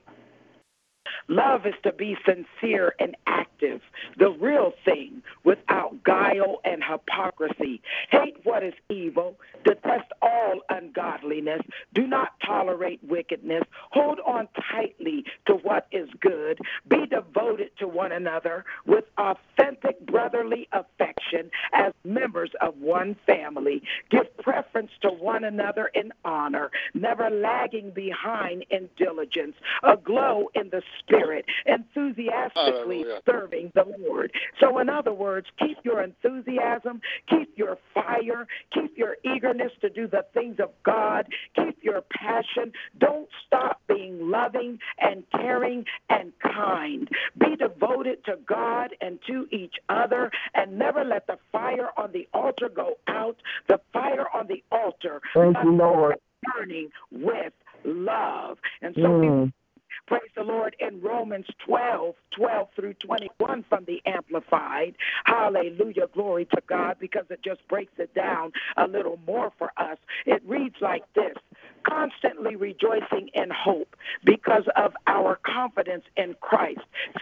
Love 1.29 1.66
is 1.66 1.74
to 1.83 1.93
be 1.93 2.16
sincere 2.24 2.95
and 3.01 3.16
active, 3.27 3.81
the 4.16 4.31
real 4.31 4.72
thing, 4.85 5.22
without 5.43 6.03
guile 6.05 6.61
and 6.64 6.85
hypocrisy. 6.85 7.83
Hate 8.11 8.37
what 8.45 8.62
is 8.62 8.74
evil, 8.89 9.37
detest 9.64 10.12
all 10.22 10.61
ungodliness, 10.68 11.62
do 11.95 12.07
not 12.07 12.39
tolerate 12.45 13.01
wickedness, 13.03 13.64
hold 13.91 14.20
on 14.24 14.49
tightly 14.70 15.24
to 15.47 15.55
what 15.55 15.89
is 15.91 16.09
good, 16.20 16.61
be 16.89 17.07
devoted 17.07 17.70
to 17.79 17.89
one 17.89 18.12
another 18.12 18.64
with 18.85 19.05
authentic 19.18 20.07
brotherly 20.07 20.68
affection 20.72 21.51
as 21.72 21.93
members 22.05 22.51
of 22.61 22.77
one 22.79 23.16
family. 23.27 23.83
Give 24.11 24.27
preference 24.39 24.93
to 25.03 25.09
one 25.09 25.43
another 25.43 25.91
in 25.93 26.12
honor, 26.24 26.70
never 26.95 27.31
lagging 27.31 27.91
behind 27.91 28.64
in 28.70 28.89
diligence, 28.97 29.57
aglow 29.83 30.51
in 30.55 30.70
the 30.70 30.83
spirit 31.01 31.16
spirit, 31.17 31.45
enthusiastically 31.67 33.05
Hallelujah. 33.05 33.21
serving 33.29 33.73
the 33.75 33.85
Lord. 33.99 34.33
So, 34.61 34.79
in 34.79 34.89
other 34.89 35.12
words, 35.12 35.47
keep 35.59 35.79
your 35.85 36.03
enthusiasm, 36.03 37.01
keep 37.29 37.57
your 37.57 37.79
fire, 37.95 38.47
keep 38.73 38.97
your 38.97 39.17
eagerness 39.25 39.73
to 39.81 39.91
do 39.91 40.07
the 40.07 40.25
things 40.35 40.57
of 40.61 40.71
God, 40.85 41.27
keep 41.55 41.83
your 41.83 42.03
passion. 42.03 42.73
Don't 42.99 43.29
stop 43.47 43.81
being 43.89 44.31
loving 44.31 44.79
and 44.99 45.25
caring 45.33 45.85
and 46.11 46.33
kind. 46.41 47.09
Be 47.39 47.57
devoted 47.57 48.25
to 48.27 48.39
God 48.47 48.95
and 49.01 49.19
to 49.27 49.47
each 49.51 49.75
other, 49.89 50.31
and 50.55 50.79
never 50.79 51.05
let 51.05 51.27
the 51.27 51.39
fire 51.53 51.91
on 51.97 52.12
the 52.12 52.29
altar 52.35 52.69
go 52.69 52.95
out. 53.09 53.37
The 53.69 53.81
fire 53.93 54.27
on 54.35 54.47
the 54.47 54.62
altar 54.71 55.21
Thank 55.35 55.57
you, 55.62 55.73
Lord. 55.73 56.17
burning 56.55 56.91
with 57.11 57.53
love. 57.85 58.59
And 58.83 58.95
so 58.95 59.19
we 59.19 59.27
Mm. 59.27 59.53
Praise 60.07 60.30
the 60.36 60.42
Lord 60.42 60.76
in 60.80 61.01
Romans 61.01 61.47
12, 61.66 62.14
12 62.36 62.68
through 62.76 62.94
21 62.94 63.64
from 63.68 63.84
the 63.86 64.01
Amplified. 64.07 64.94
Hallelujah. 65.24 66.07
Glory 66.12 66.47
to 66.47 66.62
God 66.68 66.97
because 67.01 67.24
it 67.30 67.40
just 67.44 67.66
breaks 67.68 67.92
it 67.99 68.14
down 68.14 68.53
a 68.76 68.86
little 68.86 69.18
more 69.26 69.53
for 69.59 69.70
us. 69.76 69.99
It 70.26 70.42
reads 70.47 70.76
like 70.80 71.03
this 71.14 71.36
constantly 71.89 72.57
rejoicing 72.57 73.28
in 73.34 73.51
hope 73.51 73.97
because 74.24 74.64
of 74.76 74.95
our 75.07 75.39
confidence 75.43 76.05
in 76.16 76.34
Christ, 76.41 76.80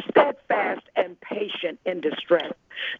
steadfast 0.08 0.82
and 0.96 1.20
patient 1.20 1.78
in 1.84 2.00
distress, 2.00 2.52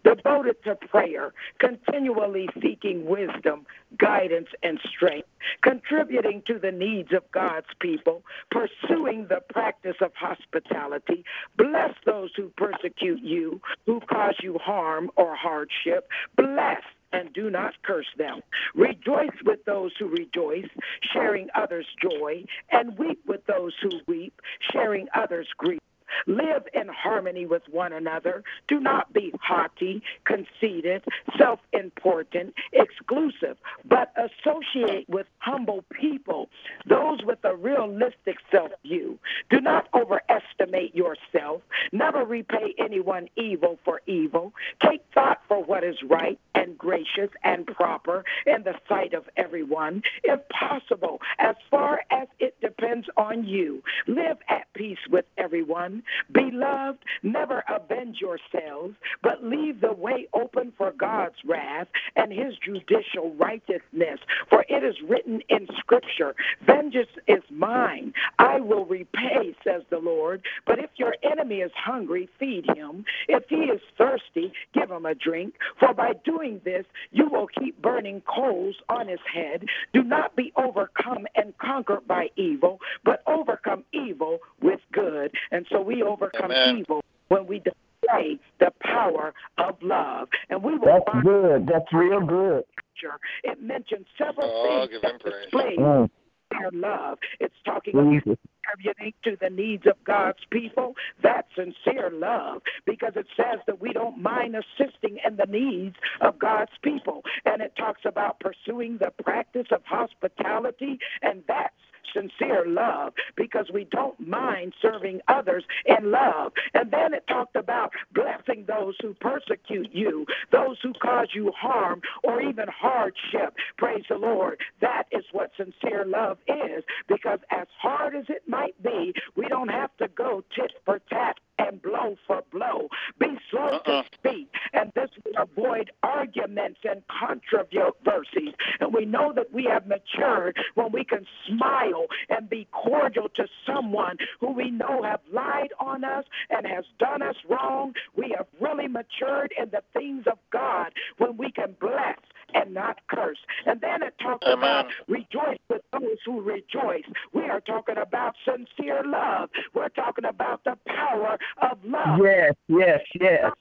devoted 0.04 0.62
to 0.64 0.74
prayer, 0.74 1.32
continually 1.58 2.48
seeking 2.60 3.06
wisdom, 3.06 3.66
guidance, 3.98 4.48
and 4.62 4.78
strength, 4.88 5.28
contributing 5.62 6.42
to 6.46 6.58
the 6.58 6.72
needs 6.72 7.12
of 7.12 7.30
God's 7.32 7.66
people, 7.80 8.22
pursuing 8.50 9.26
the 9.28 9.40
practice 9.52 9.96
of 10.00 10.12
hospitality. 10.14 11.24
Bless 11.56 11.94
those 12.04 12.30
who 12.36 12.50
persecute 12.56 13.22
you, 13.22 13.60
who 13.86 14.00
cause 14.00 14.36
you 14.42 14.58
harm 14.58 15.10
or 15.16 15.34
hardship. 15.34 16.08
Bless 16.36 16.82
and 17.14 17.32
do 17.32 17.50
not 17.50 17.74
curse 17.82 18.06
them. 18.18 18.40
Rejoice 18.74 19.36
with 19.44 19.64
those 19.64 19.92
who 19.98 20.08
rejoice, 20.08 20.68
sharing 21.12 21.48
others' 21.54 21.86
joy, 22.02 22.44
and 22.70 22.98
weep 22.98 23.20
with 23.26 23.46
those 23.46 23.72
who 23.82 23.90
weep, 24.06 24.34
sharing 24.72 25.06
others' 25.14 25.48
grief. 25.56 25.80
Live 26.26 26.64
in 26.72 26.88
harmony 26.88 27.46
with 27.46 27.62
one 27.70 27.92
another. 27.92 28.42
Do 28.68 28.80
not 28.80 29.12
be 29.12 29.32
haughty, 29.40 30.02
conceited, 30.24 31.04
self 31.38 31.60
important, 31.72 32.54
exclusive, 32.72 33.56
but 33.84 34.12
associate 34.16 35.08
with 35.08 35.26
humble 35.38 35.84
people, 35.90 36.48
those 36.86 37.20
with 37.24 37.38
a 37.44 37.54
realistic 37.54 38.38
self 38.50 38.72
view. 38.82 39.18
Do 39.50 39.60
not 39.60 39.88
overestimate 39.94 40.94
yourself. 40.94 41.62
Never 41.92 42.24
repay 42.24 42.74
anyone 42.78 43.28
evil 43.36 43.78
for 43.84 44.00
evil. 44.06 44.52
Take 44.82 45.02
thought 45.14 45.42
for 45.48 45.62
what 45.62 45.84
is 45.84 45.96
right 46.02 46.38
and 46.54 46.76
gracious 46.78 47.30
and 47.42 47.66
proper 47.66 48.24
in 48.46 48.62
the 48.62 48.74
sight 48.88 49.14
of 49.14 49.24
everyone. 49.36 50.02
If 50.22 50.40
possible, 50.48 51.20
as 51.38 51.56
far 51.70 52.00
as 52.10 52.28
it 52.38 52.60
depends 52.60 53.06
on 53.16 53.44
you, 53.44 53.82
live 54.06 54.38
at 54.48 54.72
peace 54.74 54.98
with 55.10 55.24
everyone. 55.36 55.93
Beloved, 56.32 56.98
never 57.22 57.62
avenge 57.68 58.18
yourselves, 58.20 58.94
but 59.22 59.44
leave 59.44 59.80
the 59.80 59.92
way 59.92 60.28
open 60.32 60.72
for 60.76 60.92
God's 60.92 61.36
wrath 61.46 61.88
and 62.16 62.32
his 62.32 62.54
judicial 62.64 63.34
righteousness. 63.38 64.20
For 64.48 64.64
it 64.68 64.84
is 64.84 64.96
written 65.08 65.40
in 65.48 65.66
Scripture, 65.78 66.34
Vengeance 66.66 67.10
is 67.26 67.42
mine, 67.50 68.12
I 68.38 68.60
will 68.60 68.84
repay, 68.84 69.54
says 69.64 69.82
the 69.90 69.98
Lord. 69.98 70.42
But 70.66 70.78
if 70.78 70.90
your 70.96 71.14
enemy 71.22 71.56
is 71.56 71.72
hungry, 71.76 72.28
feed 72.38 72.66
him. 72.74 73.04
If 73.28 73.44
he 73.48 73.56
is 73.56 73.80
thirsty, 73.96 74.52
give 74.72 74.90
him 74.90 75.06
a 75.06 75.14
drink. 75.14 75.54
For 75.78 75.94
by 75.94 76.12
doing 76.24 76.60
this, 76.64 76.84
you 77.10 77.28
will 77.28 77.46
keep 77.46 77.80
burning 77.80 78.22
coals 78.22 78.76
on 78.88 79.08
his 79.08 79.20
head. 79.32 79.64
Do 79.92 80.02
not 80.02 80.36
be 80.36 80.52
overcome 80.56 81.26
and 81.34 81.56
conquered 81.58 82.06
by 82.06 82.28
evil, 82.36 82.80
but 83.04 83.22
overcome 83.26 83.84
evil 83.92 84.38
with 84.62 84.80
good. 84.92 85.32
And 85.50 85.66
so 85.70 85.80
we 85.84 86.02
overcome 86.02 86.50
Amen. 86.50 86.76
evil 86.78 87.02
when 87.28 87.46
we 87.46 87.58
display 87.58 88.38
the 88.60 88.72
power 88.82 89.34
of 89.58 89.76
love. 89.82 90.28
And 90.50 90.62
we 90.62 90.76
will 90.76 90.86
That's 90.86 91.04
find 91.06 91.24
good. 91.24 91.66
That's 91.66 91.92
real 91.92 92.20
good. 92.20 92.64
scripture. 92.72 93.18
It 93.42 93.62
mentions 93.62 94.06
several 94.18 94.50
Oh, 94.50 94.86
things 94.86 95.00
that 95.02 95.12
him 95.12 95.18
praise. 95.20 95.44
display 95.44 95.76
Mm. 95.78 96.10
their 96.50 96.70
love. 96.72 97.18
It's 97.40 97.54
talking 97.64 97.94
about 97.94 98.10
Jesus. 98.12 98.38
contributing 98.64 99.12
to 99.24 99.36
the 99.40 99.50
needs 99.50 99.86
of 99.86 100.02
God's 100.04 100.38
people. 100.50 100.94
That's 101.22 101.48
sincere 101.54 102.10
love 102.10 102.62
because 102.86 103.12
it 103.16 103.26
says 103.36 103.60
that 103.66 103.80
we 103.80 103.92
don't 103.92 104.18
mind 104.22 104.56
assisting 104.56 105.18
in 105.26 105.36
the 105.36 105.46
needs 105.46 105.96
of 106.20 106.38
God's 106.38 106.72
people. 106.82 107.22
And 107.44 107.62
it 107.62 107.74
talks 107.76 108.02
about 108.04 108.40
pursuing 108.40 108.98
the 108.98 109.10
practice 109.22 109.66
of 109.72 109.82
hospitality, 109.84 110.98
and 111.22 111.42
that's 111.48 111.74
sincere 112.12 112.64
love 112.66 113.12
because 113.36 113.66
we 113.72 113.84
don't 113.90 114.18
mind 114.20 114.74
serving 114.80 115.20
others 115.28 115.64
in 115.86 116.10
love. 116.10 116.52
And 116.74 116.90
then 116.90 117.14
it 117.14 117.26
talked 117.28 117.56
about 117.56 117.92
blessing 118.14 118.64
those 118.66 118.94
who 119.00 119.14
persecute 119.14 119.88
you, 119.92 120.26
those 120.52 120.76
who 120.82 120.92
cause 120.94 121.28
you 121.34 121.52
harm 121.56 122.00
or 122.22 122.40
even 122.40 122.66
hardship. 122.68 123.54
Praise 123.78 124.04
the 124.08 124.16
Lord. 124.16 124.58
That 124.80 125.04
is 125.12 125.24
what 125.32 125.50
sincere 125.56 126.04
love 126.06 126.38
is 126.48 126.84
because 127.08 127.40
as 127.50 127.66
hard 127.80 128.14
as 128.14 128.24
it 128.28 128.42
might 128.48 128.80
be, 128.82 129.12
we 129.36 129.48
don't 129.48 129.68
have 129.68 129.96
to 129.98 130.08
go 130.08 130.42
tit 130.56 130.72
for 130.84 131.00
tat 131.10 131.36
and 131.58 131.80
blow 131.82 132.16
for 132.26 132.42
blow. 132.52 132.88
Be 133.18 133.38
slow 133.50 133.80
Uh-uh. 133.84 134.02
to 134.02 134.08
speak, 134.14 134.48
and 134.72 134.92
this 134.94 135.10
will 135.24 135.42
avoid 135.42 135.90
arguments 136.02 136.80
and 136.84 137.02
controversies. 137.08 138.54
And 138.80 138.92
we 138.92 139.04
know 139.04 139.32
that 139.34 139.52
we 139.52 139.64
have 139.64 139.86
matured 139.86 140.56
when 140.74 140.92
we 140.92 141.04
can 141.04 141.26
smile 141.46 142.06
and 142.28 142.48
be 142.48 142.66
cordial 142.72 143.28
to 143.36 143.46
someone 143.66 144.16
who 144.40 144.52
we 144.52 144.70
know 144.70 145.02
have 145.02 145.20
lied 145.32 145.72
on 145.78 146.04
us 146.04 146.24
and 146.50 146.66
has 146.66 146.84
done 146.98 147.22
us 147.22 147.36
wrong. 147.48 147.92
We 148.16 148.34
have 148.36 148.46
really 148.60 148.88
matured 148.88 149.52
in 149.58 149.70
the 149.70 149.82
things 149.92 150.24
of 150.26 150.38
God 150.50 150.92
when 151.18 151.36
we 151.36 151.50
can 151.50 151.76
bless 151.80 152.18
and 152.54 152.72
not 152.72 152.98
curse. 153.08 153.38
And 153.66 153.80
then 153.80 154.02
it 154.02 154.14
talks 154.20 154.46
Amen. 154.46 154.58
about 154.58 154.86
rejoice 155.08 155.58
with 155.68 155.82
those 155.92 156.18
who 156.24 156.40
rejoice. 156.40 157.04
We 157.32 157.42
are 157.42 157.60
talking 157.60 157.96
about 157.98 158.34
sincere 158.44 159.02
love. 159.04 159.50
We're 159.74 159.88
talking 159.90 160.24
about 160.24 160.62
the 160.64 160.78
power 160.86 161.38
of 161.62 161.78
love 161.84 162.20
Yes, 162.22 162.54
yes, 162.68 163.00
yes. 163.20 163.52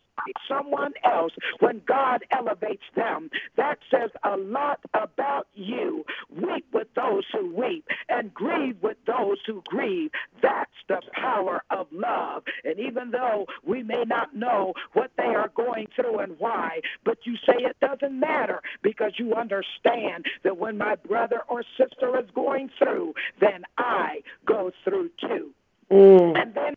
Someone 0.47 0.93
else 1.03 1.33
when 1.59 1.81
God 1.85 2.23
elevates 2.31 2.83
them. 2.95 3.29
That 3.57 3.79
says 3.89 4.11
a 4.23 4.37
lot 4.37 4.79
about 4.93 5.47
you. 5.53 6.05
Weep 6.29 6.65
with 6.73 6.87
those 6.95 7.23
who 7.31 7.53
weep 7.53 7.85
and 8.09 8.33
grieve 8.33 8.77
with 8.81 8.97
those 9.05 9.37
who 9.45 9.61
grieve. 9.65 10.11
That's 10.41 10.71
the 10.87 11.01
power 11.13 11.63
of 11.69 11.87
love. 11.91 12.43
And 12.63 12.79
even 12.79 13.11
though 13.11 13.45
we 13.65 13.83
may 13.83 14.03
not 14.05 14.35
know 14.35 14.73
what 14.93 15.11
they 15.17 15.23
are 15.23 15.51
going 15.55 15.87
through 15.95 16.19
and 16.19 16.37
why, 16.39 16.81
but 17.03 17.19
you 17.23 17.35
say 17.45 17.55
it 17.57 17.77
doesn't 17.79 18.19
matter 18.19 18.61
because 18.81 19.13
you 19.17 19.33
understand 19.33 20.25
that 20.43 20.57
when 20.57 20.77
my 20.77 20.95
brother 20.95 21.41
or 21.47 21.63
sister 21.77 22.17
is 22.19 22.29
going 22.33 22.69
through, 22.77 23.13
then 23.39 23.63
I 23.77 24.21
go 24.45 24.71
through 24.83 25.09
too. 25.19 25.51
Mm. 25.91 26.41
And 26.41 26.53
then 26.53 26.73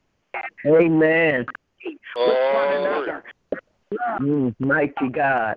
Amen. 0.66 1.46
With 2.16 2.54
one 2.54 2.72
another. 2.72 3.24
Love 3.90 4.20
Mm. 4.20 4.54
Mighty 4.58 5.08
God. 5.10 5.56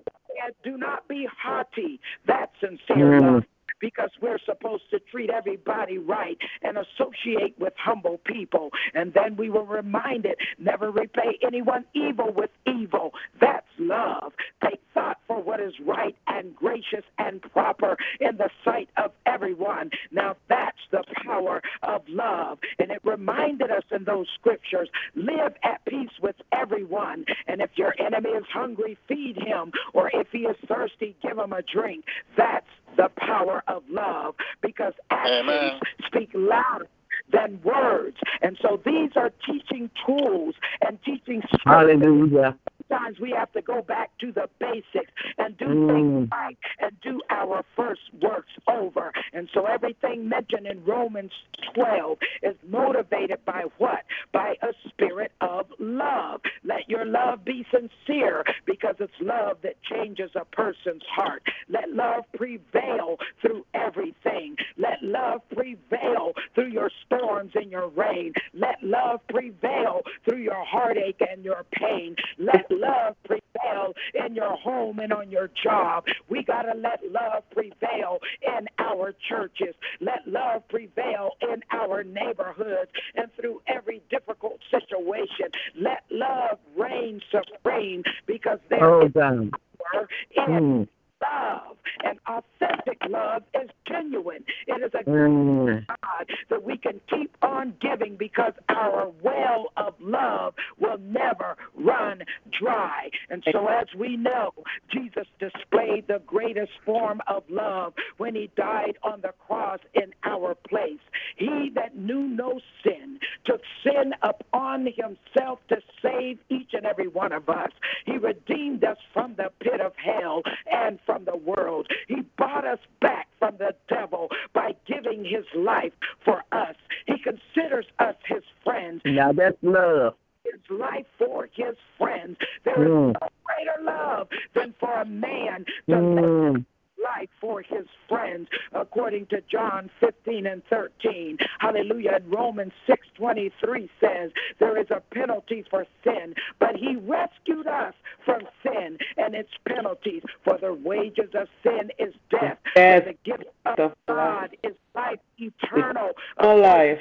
do 0.64 0.76
not 0.76 1.06
be 1.08 1.26
haughty. 1.42 2.00
That's 2.26 2.52
sincere 2.60 3.20
Mm. 3.20 3.34
love. 3.34 3.44
Because 3.80 4.10
we're 4.20 4.38
supposed 4.44 4.84
to 4.90 5.00
treat 5.10 5.30
everybody 5.30 5.98
right 5.98 6.38
and 6.62 6.78
associate 6.78 7.58
with 7.58 7.72
humble 7.76 8.18
people. 8.24 8.70
And 8.94 9.12
then 9.14 9.36
we 9.36 9.50
were 9.50 9.64
reminded 9.64 10.36
never 10.58 10.90
repay 10.90 11.38
anyone 11.42 11.84
evil 11.94 12.32
with 12.32 12.50
evil. 12.66 13.12
That's 13.40 13.66
love. 13.78 14.32
Take 14.62 14.80
thought 14.94 15.18
for 15.26 15.42
what 15.42 15.60
is 15.60 15.72
right 15.84 16.16
and 16.26 16.54
gracious 16.54 17.04
and 17.18 17.40
proper 17.42 17.96
in 18.20 18.36
the 18.36 18.50
sight 18.64 18.88
of 18.96 19.12
everyone. 19.26 19.90
Now 20.10 20.36
that's 20.48 20.78
the 20.90 21.04
power 21.24 21.62
of 21.82 22.02
love. 22.08 22.58
And 22.78 22.90
it 22.90 23.00
reminded 23.04 23.70
us 23.70 23.84
in 23.90 24.04
those 24.04 24.26
scriptures 24.38 24.88
live 25.14 25.54
at 25.62 25.84
peace 25.84 26.10
with 26.20 26.36
everyone. 26.52 27.24
And 27.46 27.60
if 27.60 27.70
your 27.76 27.94
enemy 27.98 28.30
is 28.30 28.44
hungry, 28.52 28.98
feed 29.08 29.36
him. 29.36 29.72
Or 29.92 30.10
if 30.12 30.28
he 30.32 30.40
is 30.40 30.56
thirsty, 30.66 31.16
give 31.22 31.38
him 31.38 31.52
a 31.52 31.62
drink. 31.62 32.04
That's 32.36 32.66
the 32.96 33.10
power 33.16 33.62
of 33.68 33.82
love 33.88 34.34
because 34.62 34.92
actions 35.10 35.48
Amen. 35.48 35.80
speak 36.06 36.30
louder 36.34 36.86
than 37.32 37.60
words. 37.62 38.16
And 38.42 38.58
so 38.60 38.80
these 38.84 39.10
are 39.16 39.30
teaching 39.46 39.90
tools 40.04 40.54
and 40.86 40.98
teaching 41.02 41.42
scriptures 41.42 41.60
Hallelujah. 41.64 42.56
Sometimes 42.90 43.18
we 43.20 43.30
have 43.36 43.50
to 43.52 43.62
go 43.62 43.82
back 43.82 44.10
to 44.18 44.32
the 44.32 44.48
basics 44.58 45.12
and 45.38 45.56
do 45.56 45.66
Mm. 45.66 45.86
things 45.88 46.30
right 46.30 46.58
and 46.78 47.00
do 47.00 47.20
our 47.30 47.62
first 47.76 48.02
works 48.20 48.52
over. 48.68 49.12
And 49.32 49.48
so 49.52 49.66
everything 49.66 50.28
mentioned 50.28 50.66
in 50.66 50.84
Romans 50.84 51.32
12 51.74 52.18
is 52.42 52.56
motivated 52.68 53.44
by 53.44 53.62
what? 53.78 54.04
By 54.32 54.56
a 54.62 54.72
spirit 54.88 55.32
of 55.40 55.72
love. 55.78 56.40
Let 56.64 56.88
your 56.88 57.04
love 57.04 57.44
be 57.44 57.64
sincere 57.70 58.44
because 58.64 58.96
it's 59.00 59.20
love 59.20 59.58
that 59.62 59.80
changes 59.82 60.34
a 60.34 60.44
person's 60.44 61.04
heart. 61.06 61.42
Let 61.68 61.90
love 61.92 62.24
prevail 62.36 63.18
through 63.40 63.64
everything. 63.74 64.56
Let 64.76 65.02
love 65.02 65.42
prevail 65.50 66.34
through 66.54 66.68
your 66.68 66.90
storms 67.06 67.52
and 67.54 67.70
your 67.70 67.88
rain. 67.88 68.34
Let 68.54 68.82
love 68.82 69.20
prevail 69.28 70.02
through 70.24 70.38
your 70.38 70.64
heartache 70.64 71.20
and 71.20 71.44
your 71.44 71.64
pain. 71.72 72.16
Let 72.38 72.70
love 72.80 73.16
prevail 73.24 73.92
in 74.26 74.34
your 74.34 74.56
home 74.56 74.98
and 74.98 75.12
on 75.12 75.30
your 75.30 75.50
job. 75.62 76.04
We 76.28 76.42
got 76.42 76.62
to 76.62 76.74
let 76.78 77.00
love 77.10 77.42
prevail 77.50 78.18
in 78.42 78.66
our 78.78 79.14
churches. 79.28 79.74
Let 80.00 80.26
love 80.26 80.66
prevail 80.68 81.30
in 81.42 81.62
our 81.70 82.02
neighborhoods 82.02 82.90
and 83.14 83.30
through 83.38 83.60
every 83.66 84.02
difficult 84.10 84.58
situation. 84.70 85.50
Let 85.80 86.04
love 86.10 86.58
reign 86.76 87.20
supreme 87.30 88.02
because 88.26 88.58
there 88.68 88.84
Oh, 88.84 89.06
is 89.06 89.12
power 89.12 90.08
in 90.36 90.44
Mm. 90.46 90.88
Love. 91.20 91.76
And 92.04 92.18
authentic 92.26 92.98
love 93.08 93.42
is 93.54 93.70
genuine. 93.86 94.44
It 94.66 94.82
is 94.82 94.94
a 94.94 95.04
Mm. 95.04 95.86
God 95.86 96.30
that 96.48 96.62
we 96.62 96.76
can 96.76 97.00
keep 97.08 97.36
on 97.42 97.74
giving 97.80 98.16
because 98.16 98.52
our 98.68 99.08
well 99.22 99.72
of 99.76 99.94
love 100.00 100.54
will 100.78 100.98
never 100.98 101.56
run 101.74 102.22
dry. 102.50 103.10
And 103.28 103.42
so, 103.52 103.66
as 103.66 103.86
we 103.94 104.16
know, 104.16 104.52
Jesus 104.90 105.26
displayed 105.38 106.06
the 106.06 106.20
greatest 106.26 106.72
form 106.84 107.20
of 107.26 107.44
love 107.48 107.94
when 108.18 108.34
he 108.34 108.50
died 108.56 108.98
on 109.02 109.20
the 109.20 109.32
cross 109.46 109.80
in 109.94 110.14
our 110.24 110.54
place. 110.54 111.00
He 111.36 111.70
that 111.74 111.96
knew 111.96 112.22
no 112.22 112.60
sin 112.82 113.18
took 113.44 113.62
sin 113.82 114.14
upon 114.22 114.86
himself 114.86 115.60
to 115.68 115.80
save 116.02 116.38
each 116.48 116.72
and 116.74 116.86
every 116.86 117.08
one 117.08 117.32
of 117.32 117.48
us. 117.48 117.70
He 118.04 118.16
redeemed 118.16 118.84
us 118.84 118.98
from 119.12 119.34
the 119.36 119.50
pit 119.60 119.80
of 119.80 119.92
hell 119.96 120.42
and 120.70 120.98
from 121.10 121.24
the 121.24 121.36
world. 121.36 121.88
He 122.08 122.22
bought 122.38 122.64
us 122.64 122.78
back 123.00 123.26
from 123.38 123.56
the 123.58 123.74
devil 123.88 124.28
by 124.52 124.74
giving 124.86 125.24
his 125.24 125.44
life 125.54 125.92
for 126.24 126.42
us. 126.52 126.76
He 127.06 127.14
considers 127.18 127.86
us 127.98 128.14
his 128.26 128.42
friends, 128.64 129.02
Now 129.04 129.32
that's 129.32 129.56
love. 129.62 130.14
his 130.44 130.60
life 130.70 131.06
for 131.18 131.48
his 131.52 131.74
friends. 131.98 132.36
There 132.64 132.82
is 132.82 132.88
Mm. 132.88 133.14
no 133.20 133.28
greater 133.44 133.82
love 133.82 134.28
than 134.54 134.72
for 134.78 134.92
a 134.92 135.04
man 135.04 135.64
to 135.88 135.94
Mm. 135.96 136.64
Life 137.04 137.28
for 137.40 137.62
his 137.62 137.86
friends 138.08 138.48
according 138.72 139.26
to 139.26 139.42
John 139.50 139.90
15 140.00 140.46
and 140.46 140.62
13 140.70 141.38
hallelujah. 141.58 142.12
And 142.16 142.32
Romans 142.32 142.72
6:23 142.88 143.88
says 144.00 144.30
there 144.58 144.78
is 144.78 144.90
a 144.90 145.02
penalty 145.12 145.64
for 145.70 145.86
sin 146.04 146.34
but 146.58 146.76
he 146.76 146.96
rescued 146.96 147.66
us 147.66 147.94
from 148.24 148.42
sin 148.62 148.98
and 149.16 149.34
its 149.34 149.50
penalties 149.66 150.22
for 150.44 150.58
the 150.58 150.74
wages 150.74 151.30
of 151.34 151.48
sin 151.62 151.90
is 151.98 152.14
death. 152.30 152.58
But 152.74 153.04
the 153.04 153.16
gift 153.24 153.44
of 153.66 153.76
The 153.76 153.92
God 154.06 154.56
is 154.62 154.74
life 154.94 155.20
eternal 155.38 156.10
Eternal 156.38 156.58
life. 156.60 156.98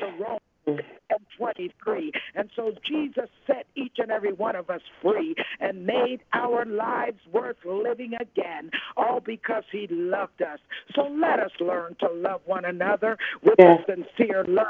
According 0.78 0.78
to 0.78 0.86
Romans 0.86 1.00
and 1.10 1.26
23. 1.38 2.12
And 2.36 2.50
so 2.56 2.72
Jesus 2.88 3.30
set 3.48 3.66
each 3.76 3.96
and 3.98 4.12
every 4.12 4.34
one 4.34 4.56
of 4.56 4.70
us 4.70 4.82
free 5.02 5.36
and 5.60 5.86
made 5.86 6.20
our 6.34 6.66
lives 6.66 7.20
worth 7.32 7.58
living 7.66 8.14
again, 8.20 8.72
all 8.98 9.20
because 9.20 9.64
he 9.72 9.88
loved 9.90 10.42
us. 10.42 10.60
So 10.96 11.04
let 11.04 11.40
us 11.40 11.52
learn 11.60 11.96
to 12.00 12.10
love 12.12 12.42
one 12.46 12.66
another 12.66 13.18
with 13.44 13.56
Yes. 13.60 13.82
a 13.88 13.92
sincere 13.92 14.44
love. 14.46 14.68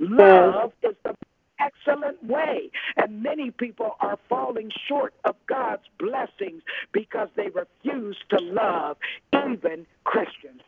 Love 0.00 0.72
is 0.82 0.96
the 1.04 1.14
excellent 1.58 2.22
way. 2.24 2.70
And 2.96 3.22
many 3.22 3.50
people 3.50 3.96
are 4.00 4.18
falling 4.28 4.70
short 4.88 5.14
of 5.24 5.36
God's 5.46 5.84
blessings 5.98 6.62
because 6.92 7.28
they 7.36 7.48
refuse 7.48 8.16
to 8.30 8.38
love 8.40 8.96
even 9.32 9.86
Christians. 10.04 10.62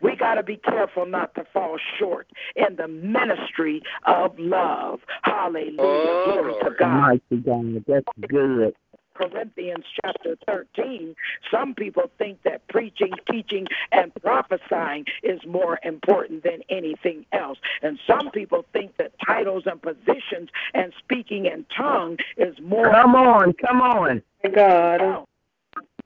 We 0.00 0.16
got 0.16 0.34
to 0.34 0.42
be 0.42 0.56
careful 0.56 1.06
not 1.06 1.34
to 1.34 1.44
fall 1.52 1.78
short 1.98 2.28
in 2.56 2.76
the 2.76 2.88
ministry 2.88 3.82
of 4.06 4.38
love. 4.38 5.00
Hallelujah. 5.22 5.76
Oh, 5.78 6.22
Glory 6.24 6.54
to 6.62 6.70
God. 6.78 7.00
Mighty 7.30 7.42
God. 7.44 7.84
That's 7.86 8.28
good. 8.28 8.74
Corinthians 9.14 9.84
chapter 10.02 10.36
13, 10.46 11.14
some 11.50 11.74
people 11.74 12.04
think 12.18 12.42
that 12.44 12.66
preaching, 12.68 13.12
teaching, 13.30 13.66
and 13.92 14.12
prophesying 14.16 15.04
is 15.22 15.40
more 15.46 15.78
important 15.84 16.42
than 16.42 16.62
anything 16.68 17.26
else. 17.32 17.58
And 17.82 17.98
some 18.06 18.30
people 18.30 18.64
think 18.72 18.96
that 18.96 19.12
titles 19.24 19.64
and 19.66 19.80
positions 19.80 20.48
and 20.74 20.92
speaking 20.98 21.46
in 21.46 21.66
tongue 21.76 22.16
is 22.36 22.54
more 22.60 22.90
Come 22.90 23.14
on. 23.14 23.52
Come 23.54 23.82
on. 23.82 24.22
My 24.42 24.50
God. 24.50 25.26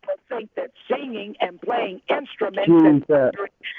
Else. 0.08 0.18
People 0.28 0.38
think 0.38 0.50
that 0.56 0.70
singing 0.90 1.34
and 1.40 1.60
playing 1.60 2.00
instruments 2.08 2.68
and 2.68 3.02
Jesus. 3.06 3.32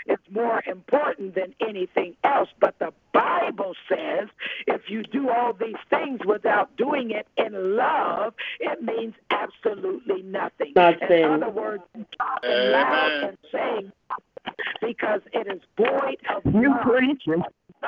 is 0.08 0.18
more 0.32 0.62
important 0.68 1.36
than 1.36 1.54
anything 1.62 2.16
else. 2.24 2.50
But 2.60 2.76
the 2.80 2.94
Bible 3.14 3.74
says 3.90 4.30
if 4.68 4.90
you 4.90 5.04
do 5.04 5.30
all 5.30 5.54
these 5.54 5.76
things 5.90 6.20
without 6.26 6.76
doing 6.78 7.12
it 7.12 7.28
in 7.38 7.76
love, 7.76 8.34
it 8.60 8.82
means 8.82 9.14
absolutely 9.32 10.22
nothing. 10.24 10.74
Nothing. 10.76 11.24
In 11.24 11.44
other 11.44 11.50
words, 11.50 11.84
talking 11.94 12.72
loud 12.72 13.24
and 13.24 13.38
saying 13.52 13.92
because 14.82 15.22
it 15.34 15.48
is 15.48 15.62
void 15.78 16.18
of 16.36 16.54
You 16.54 16.70
love. 16.70 16.82
preaching. 16.84 17.44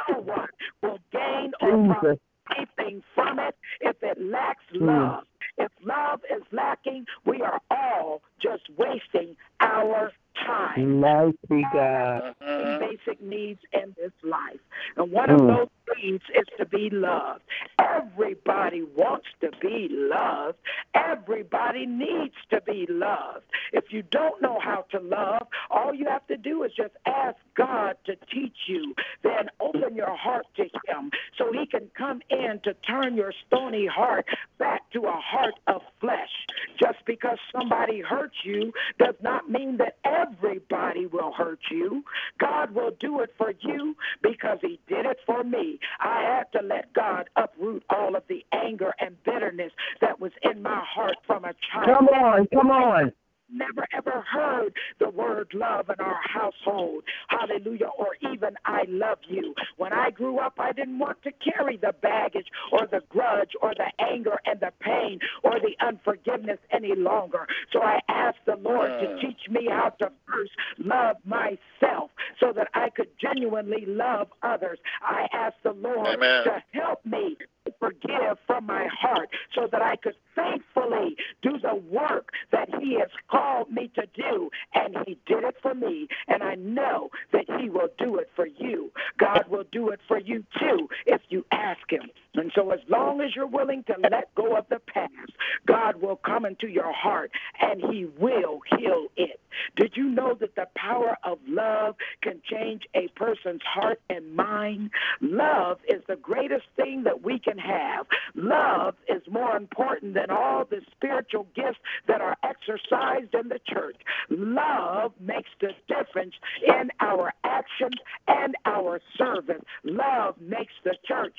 No 0.07 0.19
one 0.21 0.47
will 0.83 0.99
gain 1.11 1.51
or 1.61 1.85
profit 1.87 2.11
Jesus. 2.11 2.28
Anything 2.57 3.03
from 3.15 3.39
it 3.39 3.55
if 3.81 3.95
it 4.01 4.19
lacks 4.21 4.63
Hmm. 4.71 4.85
love. 4.85 5.23
If 5.57 5.71
love 5.83 6.21
is 6.33 6.43
lacking, 6.51 7.05
we 7.25 7.41
are 7.41 7.59
all 7.69 8.21
just 8.41 8.63
wasting 8.77 9.35
our 9.59 10.11
time. 10.45 10.99
Mighty 10.99 11.63
God. 11.73 12.35
Basic 12.79 13.21
needs 13.21 13.61
in 13.73 13.95
this 13.97 14.11
life. 14.23 14.59
And 14.97 15.11
one 15.11 15.29
of 15.29 15.39
Mm. 15.41 15.47
those 15.47 15.69
needs 16.01 16.23
is 16.35 16.45
to 16.57 16.65
be 16.65 16.89
loved. 16.89 17.43
Everybody 17.79 18.83
wants 18.83 19.27
to 19.41 19.51
be 19.61 19.87
loved. 19.89 20.57
Everybody 20.93 21.85
needs 21.85 22.35
to 22.49 22.61
be 22.61 22.85
loved. 22.89 23.45
If 23.73 23.91
you 23.91 24.03
don't 24.03 24.41
know 24.41 24.59
how 24.59 24.85
to 24.91 24.99
love, 24.99 25.47
all 25.69 25.93
you 25.93 26.05
have 26.07 26.25
to 26.27 26.37
do 26.37 26.63
is 26.63 26.71
just 26.73 26.95
ask 27.05 27.37
God 27.55 27.97
to 28.05 28.15
teach 28.31 28.57
you. 28.67 28.95
Then 29.23 29.49
open 29.59 29.95
your 29.95 30.15
heart 30.15 30.45
to 30.57 30.63
Him 30.87 31.11
so 31.37 31.51
He 31.53 31.65
can 31.67 31.89
come 31.95 32.21
in 32.29 32.59
to 32.63 32.73
turn 32.75 33.15
your 33.15 33.33
stony 33.47 33.85
heart 33.87 34.25
back 34.57 34.89
to 34.91 35.03
a 35.05 35.11
heart 35.11 35.55
of 35.67 35.81
flesh. 35.99 36.31
Just 36.79 36.99
because 37.05 37.37
somebody 37.51 38.01
hurts 38.01 38.35
you 38.43 38.73
does 38.99 39.15
not 39.21 39.49
mean 39.49 39.77
that 39.77 39.97
everybody 40.31 41.05
will 41.05 41.31
hurt 41.31 41.59
you. 41.71 42.03
God 42.39 42.71
will 42.71 42.91
do 42.99 43.21
it 43.21 43.33
for 43.37 43.53
you 43.61 43.95
because 44.21 44.59
He 44.61 44.79
did 44.87 45.05
it 45.05 45.19
for 45.25 45.43
me. 45.43 45.79
I 45.99 46.21
had 46.21 46.51
to 46.59 46.65
let 46.65 46.93
God 46.93 47.29
uproot 47.35 47.83
all 47.89 48.15
of 48.15 48.23
the 48.27 48.45
anger 48.51 48.93
and 48.99 49.21
bitterness 49.23 49.71
that 50.01 50.19
was 50.19 50.31
in 50.43 50.61
my 50.61 50.81
heart 50.83 51.17
from 51.25 51.45
a 51.45 51.53
child 51.71 51.85
Come 51.85 52.07
on. 52.07 52.47
Come 52.47 52.71
on. 52.71 53.13
Never 53.51 53.85
ever 53.95 54.23
heard 54.31 54.73
the 54.99 55.09
word 55.09 55.49
love 55.53 55.89
in 55.89 56.03
our 56.03 56.19
household. 56.23 57.03
Hallelujah. 57.27 57.89
Or 57.97 58.15
even 58.31 58.55
I 58.65 58.83
love 58.87 59.19
you. 59.27 59.53
When 59.77 59.93
I 59.93 60.11
grew 60.11 60.39
up, 60.39 60.53
I 60.59 60.71
didn't 60.71 60.99
want 60.99 61.21
to 61.23 61.31
carry 61.31 61.77
the 61.77 61.93
baggage 62.01 62.47
or 62.71 62.87
the 62.87 63.01
grudge 63.09 63.51
or 63.61 63.73
the 63.75 63.91
anger 64.03 64.37
and 64.45 64.59
the 64.59 64.71
pain 64.79 65.19
or 65.43 65.59
the 65.59 65.75
unforgiveness 65.85 66.59
any 66.71 66.95
longer. 66.95 67.47
So 67.71 67.81
I 67.81 67.99
asked 68.07 68.45
the 68.45 68.55
Lord 68.57 68.91
to 68.99 69.07
Mm. 69.07 69.21
teach 69.21 69.49
me 69.49 69.67
how 69.67 69.89
to 69.99 70.11
first 70.27 70.51
love 70.77 71.17
myself 71.25 72.11
so 72.39 72.51
that 72.53 72.69
I 72.73 72.89
could 72.89 73.09
genuinely 73.19 73.85
love 73.85 74.31
others. 74.43 74.79
I 75.01 75.27
asked 75.33 75.63
the 75.63 75.73
Lord 75.73 76.07
Amen. 76.07 76.43
to 76.43 76.63
help 76.71 77.05
me 77.05 77.37
forgive 77.79 78.37
from 78.47 78.65
my 78.65 78.87
heart 78.87 79.29
so 79.53 79.67
that 79.67 79.81
I 79.81 79.95
could 79.95 80.15
faithfully 80.39 81.17
do 81.41 81.57
the 81.61 81.75
work 81.75 82.29
that 82.51 82.69
He 82.81 82.95
has 82.99 83.09
called 83.29 83.71
me 83.71 83.91
to 83.95 84.03
do. 84.15 84.49
And 84.73 84.95
He 85.07 85.17
did 85.27 85.43
it 85.43 85.55
for 85.61 85.73
me. 85.75 86.07
And 86.27 86.43
I 86.43 86.55
know 86.55 87.09
that 87.33 87.45
He 87.59 87.69
will 87.69 87.89
do 87.97 88.17
it 88.17 88.29
for 88.35 88.47
you. 88.47 88.91
God 89.19 89.45
will 89.49 89.65
do 89.71 89.89
it 89.89 89.99
for 90.07 90.19
you 90.19 90.45
too 90.59 90.89
if 91.05 91.21
you 91.29 91.45
ask 91.51 91.81
Him. 91.89 92.09
And 92.35 92.51
so, 92.55 92.71
as 92.71 92.79
long 92.89 93.21
as 93.21 93.35
you're 93.35 93.47
willing 93.47 93.83
to 93.85 93.95
let 94.11 94.33
go 94.35 94.55
of 94.57 94.65
the 94.69 94.79
past, 94.93 95.31
God 95.67 96.01
will 96.01 96.17
come 96.17 96.45
into 96.45 96.67
your 96.67 96.93
heart 96.93 97.31
and 97.61 97.81
He 97.91 98.05
will 98.19 98.61
heal 98.77 99.07
it. 99.17 99.39
Did 99.75 99.93
you 99.95 100.05
know 100.09 100.35
that 100.39 100.55
the 100.55 100.67
power 100.75 101.17
of 101.23 101.39
love 101.47 101.95
can 102.21 102.41
change 102.49 102.83
a 102.95 103.07
person's 103.15 103.61
heart 103.63 104.01
and 104.09 104.35
mind? 104.35 104.91
Love 105.21 105.79
is 105.89 106.03
the 106.07 106.15
greatest 106.17 106.65
thing 106.75 107.03
that 107.03 107.23
we 107.23 107.39
can 107.39 107.57
have. 107.57 108.05
Love 108.35 108.95
is 109.07 109.21
more 109.29 109.55
important 109.57 110.13
than 110.13 110.28
and 110.29 110.37
all 110.37 110.65
the 110.65 110.81
spiritual 110.91 111.47
gifts 111.55 111.79
that 112.07 112.21
are 112.21 112.37
exercised 112.43 113.33
in 113.33 113.49
the 113.49 113.59
church. 113.67 113.97
Love 114.29 115.13
makes 115.19 115.49
the 115.59 115.71
difference 115.87 116.33
in 116.65 116.89
our 116.99 117.33
actions 117.43 117.95
and 118.27 118.55
our 118.65 119.01
service. 119.17 119.61
Love 119.83 120.35
makes 120.39 120.73
the 120.83 120.95
church 121.05 121.35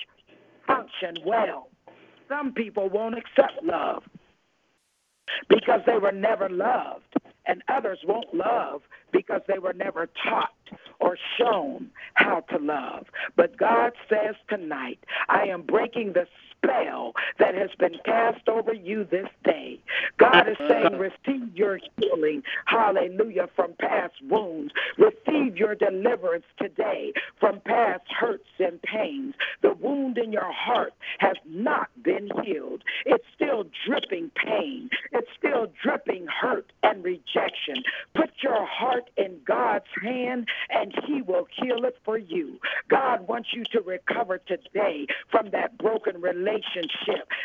function 0.67 1.17
well. 1.25 1.69
Some 2.29 2.53
people 2.53 2.89
won't 2.89 3.17
accept 3.17 3.63
love 3.65 4.03
because 5.49 5.81
they 5.87 5.99
were 5.99 6.13
never 6.13 6.49
loved, 6.49 7.15
and 7.47 7.63
others 7.69 7.99
won't 8.05 8.35
love 8.35 8.83
because 9.13 9.43
they 9.49 9.59
were 9.59 9.73
never 9.73 10.09
taught 10.25 10.55
or 11.01 11.17
shown 11.39 11.91
how 12.15 12.41
to 12.41 12.59
love. 12.59 13.07
But 13.37 13.57
God 13.57 13.93
says 14.09 14.35
tonight, 14.49 14.99
I 15.29 15.45
am 15.45 15.63
breaking 15.63 16.13
the 16.13 16.27
spell 16.63 17.13
that 17.39 17.55
has 17.55 17.71
been 17.79 17.97
cast 18.05 18.49
over 18.49 18.73
you 18.73 19.05
this 19.05 19.29
day. 19.45 19.79
God 20.19 20.49
is 20.49 20.57
saying, 20.69 20.99
receive 20.99 21.57
your 21.57 21.79
healing, 21.99 22.43
hallelujah, 22.67 23.49
from 23.57 23.73
past 23.79 24.15
wounds. 24.29 24.73
Receive 24.99 25.57
your 25.57 25.75
deliverance 25.75 26.45
today 26.59 27.13
from 27.39 27.61
past 27.61 28.05
hurts 28.09 28.49
and 28.59 28.81
pains. 28.83 29.35
The 29.63 29.75
wound 29.75 30.19
in 30.19 30.33
your 30.33 30.53
heart 30.53 30.93
has 31.19 31.37
not 31.47 31.89
been 32.03 32.29
healed. 32.45 32.83
It's 33.07 33.25
still 33.35 33.65
dripping 33.87 34.31
pain. 34.35 34.91
It's 35.13 35.31
still 35.39 35.73
dripping 35.83 36.27
hurt 36.27 36.73
and 36.83 37.03
rejection. 37.03 37.83
Put 38.15 38.31
your 38.43 38.67
heart 38.67 39.11
in 39.17 39.39
God's 39.47 39.87
hand 40.03 40.49
and 40.69 40.93
He 41.07 41.23
will 41.23 41.47
heal 41.57 41.85
it 41.85 41.97
for 42.05 42.19
you. 42.19 42.59
God 42.89 43.27
wants 43.27 43.51
you 43.55 43.65
to 43.73 43.81
recover 43.81 44.39
today 44.39 45.07
from 45.31 45.51
that 45.53 45.79
broken 45.79 46.21
relationship 46.21 46.50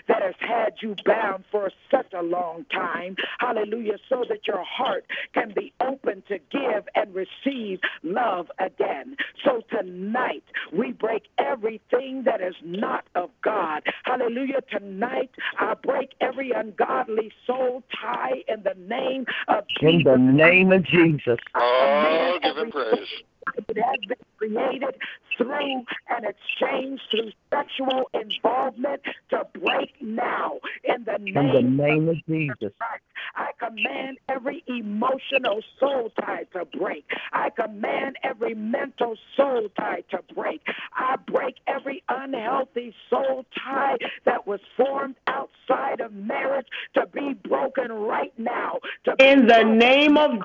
that 0.07 0.21
has 0.21 0.35
had 0.39 0.73
you 0.81 0.95
bound 1.05 1.43
for 1.51 1.71
such 1.91 2.13
a 2.13 2.21
long 2.21 2.65
time. 2.71 3.15
Hallelujah. 3.39 3.97
So 4.09 4.23
that 4.29 4.47
your 4.47 4.63
heart 4.63 5.05
can 5.33 5.53
be 5.55 5.73
open 5.81 6.23
to 6.27 6.39
give 6.51 6.87
and 6.95 7.13
receive 7.13 7.79
love 8.03 8.47
again. 8.59 9.17
So 9.43 9.61
tonight, 9.69 10.43
we 10.71 10.91
break 10.91 11.23
everything 11.37 12.23
that 12.25 12.41
is 12.41 12.55
not 12.63 13.05
of 13.15 13.29
God. 13.43 13.83
Hallelujah. 14.03 14.61
Tonight, 14.71 15.31
I 15.59 15.73
break 15.75 16.11
every 16.21 16.51
ungodly 16.51 17.31
soul 17.45 17.83
tie 18.01 18.43
in 18.47 18.63
the 18.63 18.75
name 18.87 19.25
of 19.47 19.65
In 19.81 19.99
Jesus. 19.99 20.03
the 20.05 20.17
name 20.17 20.71
of 20.71 20.83
Jesus. 20.83 21.39
Oh, 21.53 22.39
give 22.41 22.57
him 22.57 22.71
praise. 22.71 23.07
It 23.53 23.77
has 23.77 23.99
been 24.07 24.17
created 24.37 24.95
through 25.37 25.83
an 26.09 26.23
exchange 26.25 26.99
through 27.11 27.31
sexual 27.53 28.09
involvement 28.13 29.01
to 29.29 29.45
break 29.59 29.93
now 30.01 30.59
in 30.83 31.03
the 31.05 31.15
In 31.15 31.33
the 31.33 31.61
name 31.61 31.77
name 31.77 32.09
of 32.09 32.15
Jesus. 32.27 32.73
Christ. 32.77 33.03
I 33.35 33.51
command 33.59 34.17
every 34.29 34.63
emotional 34.67 35.61
soul 35.79 36.11
tie 36.19 36.45
to 36.53 36.65
break. 36.77 37.05
I 37.33 37.49
command 37.49 38.17
every 38.23 38.55
mental 38.55 39.15
soul 39.35 39.69
tie 39.77 40.03
to 40.11 40.19
break. 40.33 40.61
I 40.93 41.17
break 41.27 41.55
every 41.67 42.03
unhealthy 42.09 42.93
soul 43.09 43.45
tie 43.63 43.97
that 44.25 44.47
was 44.47 44.59
formed 44.77 45.15
outside 45.27 46.01
of 46.01 46.13
marriage 46.13 46.67
to 46.95 47.05
be 47.07 47.33
broken 47.33 47.91
right 47.91 48.33
now. 48.37 48.79
To 49.05 49.15
In 49.19 49.47
the 49.47 49.63
name 49.63 50.17
of 50.17 50.31
Name 50.31 50.41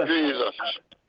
of 0.00 0.08
Jesus. 0.08 0.54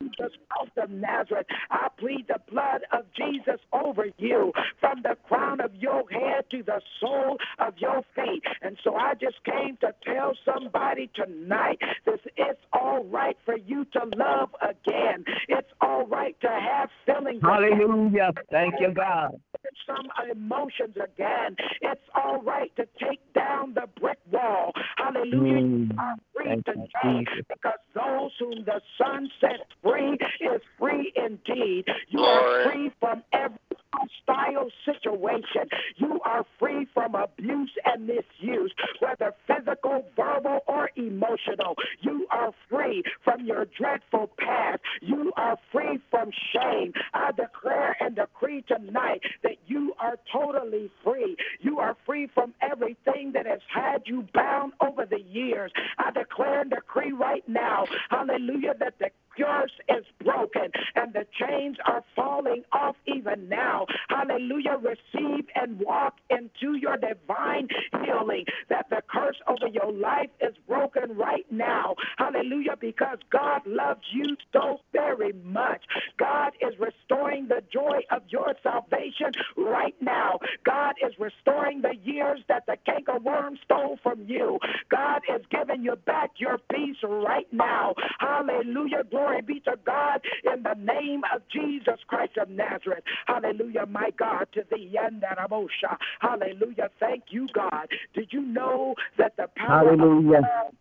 Jesus 0.01 0.31
Christ 0.49 0.77
of 0.77 0.89
Nazareth. 0.89 1.47
I 1.71 1.87
plead 1.97 2.27
the 2.27 2.39
blood 2.51 2.81
of 2.91 3.05
Jesus 3.15 3.59
over 3.73 4.07
you 4.17 4.53
from 4.79 5.01
the 5.03 5.17
crown 5.27 5.59
of 5.61 5.73
your 5.75 6.03
head 6.09 6.45
to 6.51 6.63
the 6.63 6.81
sole 6.99 7.37
of 7.59 7.73
your 7.77 8.03
feet. 8.15 8.43
And 8.61 8.77
so 8.83 8.95
I 8.95 9.13
just 9.13 9.43
came 9.43 9.77
to 9.81 9.93
tell 10.05 10.33
somebody 10.45 11.09
tonight 11.15 11.79
this 12.05 12.19
it's 12.35 12.59
all 12.73 13.03
right 13.05 13.37
for 13.45 13.57
you 13.57 13.85
to 13.85 14.01
love 14.15 14.49
again. 14.61 15.25
It's 15.47 15.69
all 15.81 16.05
right 16.07 16.39
to 16.41 16.47
have 16.47 16.89
feelings 17.05 17.39
again 17.39 17.51
Hallelujah. 17.51 18.31
Thank 18.51 18.75
you, 18.79 18.93
God. 18.93 19.39
some 19.85 20.07
emotions 20.31 20.95
again. 20.95 21.55
It's 21.81 22.01
all 22.15 22.41
right 22.41 22.73
to 22.75 22.87
take 22.99 23.21
down 23.33 23.73
the 23.73 23.87
brick 23.99 24.19
wall. 24.31 24.71
Hallelujah. 24.97 25.61
Mm, 25.61 25.89
You 25.91 25.97
are 25.97 26.15
free 26.35 26.55
today 26.65 27.25
because 27.49 27.79
those 27.93 28.31
whom 28.39 28.65
the 28.65 28.81
Son 28.97 29.29
sets 29.39 29.63
free 29.89 30.17
is 30.41 30.61
free 30.79 31.13
indeed. 31.15 31.85
You 32.09 32.21
are 32.21 32.71
free 32.71 32.91
from 32.99 33.23
every 33.33 33.57
hostile 33.93 34.69
situation. 34.85 35.69
You 35.97 36.19
are 36.25 36.45
free 36.59 36.87
from 36.93 37.15
abuse 37.15 37.71
and 37.85 38.07
misuse, 38.07 38.73
whether 38.99 39.33
physical, 39.47 40.05
verbal, 40.15 40.59
or 40.67 40.89
emotional. 40.95 41.75
You 42.01 42.27
are 42.31 42.51
free 42.69 43.03
from 43.23 43.45
your 43.45 43.65
dreadful 43.77 44.29
past. 44.39 44.81
You 45.01 45.31
are 45.37 45.57
free 45.71 45.99
from 46.09 46.31
shame. 46.53 46.93
I 47.13 47.31
declare 47.31 47.95
and 47.99 48.15
decree 48.15 48.63
tonight 48.67 49.21
that 49.43 49.57
you 49.67 49.93
are 49.99 50.17
totally 50.31 50.91
free. 51.03 51.35
You 51.61 51.79
are 51.79 51.95
free 52.05 52.27
from 52.33 52.53
everything 52.61 53.31
that 53.33 53.45
has 53.45 53.61
had 53.73 54.03
you 54.05 54.27
bound 54.33 54.73
over 54.81 55.05
the 55.05 55.21
years. 55.21 55.71
I 55.97 56.11
declare 56.11 56.61
and 56.61 56.69
decree 56.69 57.11
right 57.11 57.47
now, 57.47 57.85
hallelujah, 58.09 58.73
that 58.79 58.99
the 58.99 59.09
curse 59.37 59.71
is 59.89 60.05
broken 60.23 60.71
and 60.95 61.13
the 61.13 61.25
chains 61.39 61.77
are 61.85 62.03
falling 62.15 62.63
off 62.71 62.95
even 63.05 63.47
now. 63.49 63.66
Hallelujah. 64.09 64.77
Receive 64.81 65.45
and 65.55 65.79
walk 65.79 66.15
into 66.29 66.77
your 66.77 66.97
divine 66.97 67.67
healing. 68.05 68.45
That 68.69 68.87
the 68.89 69.01
curse 69.11 69.37
over 69.47 69.67
your 69.71 69.91
life 69.91 70.29
is 70.41 70.55
broken 70.67 71.17
right 71.17 71.45
now. 71.51 71.95
Hallelujah. 72.17 72.75
Because 72.79 73.17
God 73.31 73.61
loves 73.65 74.01
you 74.13 74.35
so 74.53 74.79
very 74.93 75.33
much. 75.43 75.81
God 76.19 76.51
is 76.61 76.73
restoring 76.79 77.47
the 77.47 77.63
joy 77.73 78.01
of 78.11 78.23
your 78.29 78.53
salvation 78.63 79.31
right 79.57 79.95
now. 80.01 80.39
God 80.65 80.95
is 81.05 81.13
restoring 81.19 81.81
the 81.81 81.95
years 82.03 82.39
that 82.49 82.65
the 82.67 82.77
cankerworm 82.87 83.57
stole 83.65 83.99
from 84.03 84.25
you. 84.27 84.59
God 84.89 85.21
is 85.35 85.41
giving 85.51 85.83
you 85.83 85.95
back 86.05 86.31
your 86.37 86.59
peace 86.73 86.97
right 87.03 87.47
now. 87.51 87.93
Hallelujah. 88.19 89.03
Glory 89.09 89.41
be 89.41 89.59
to 89.61 89.75
God 89.85 90.21
in 90.45 90.63
the 90.63 90.75
name 90.81 91.21
of 91.35 91.41
Jesus 91.51 91.99
Christ 92.07 92.37
of 92.41 92.49
Nazareth. 92.49 93.03
Hallelujah, 93.27 93.56
my 93.89 94.11
God, 94.17 94.47
to 94.53 94.63
the 94.69 94.77
Yandarabosha. 94.77 95.97
Hallelujah. 96.19 96.89
Thank 96.99 97.25
you, 97.29 97.47
God. 97.53 97.87
Did 98.13 98.29
you 98.31 98.41
know 98.41 98.95
that 99.17 99.35
the 99.37 99.47
power 99.55 99.91
of 99.93 99.99
Hallelujah. 99.99 100.41
love 100.41 100.73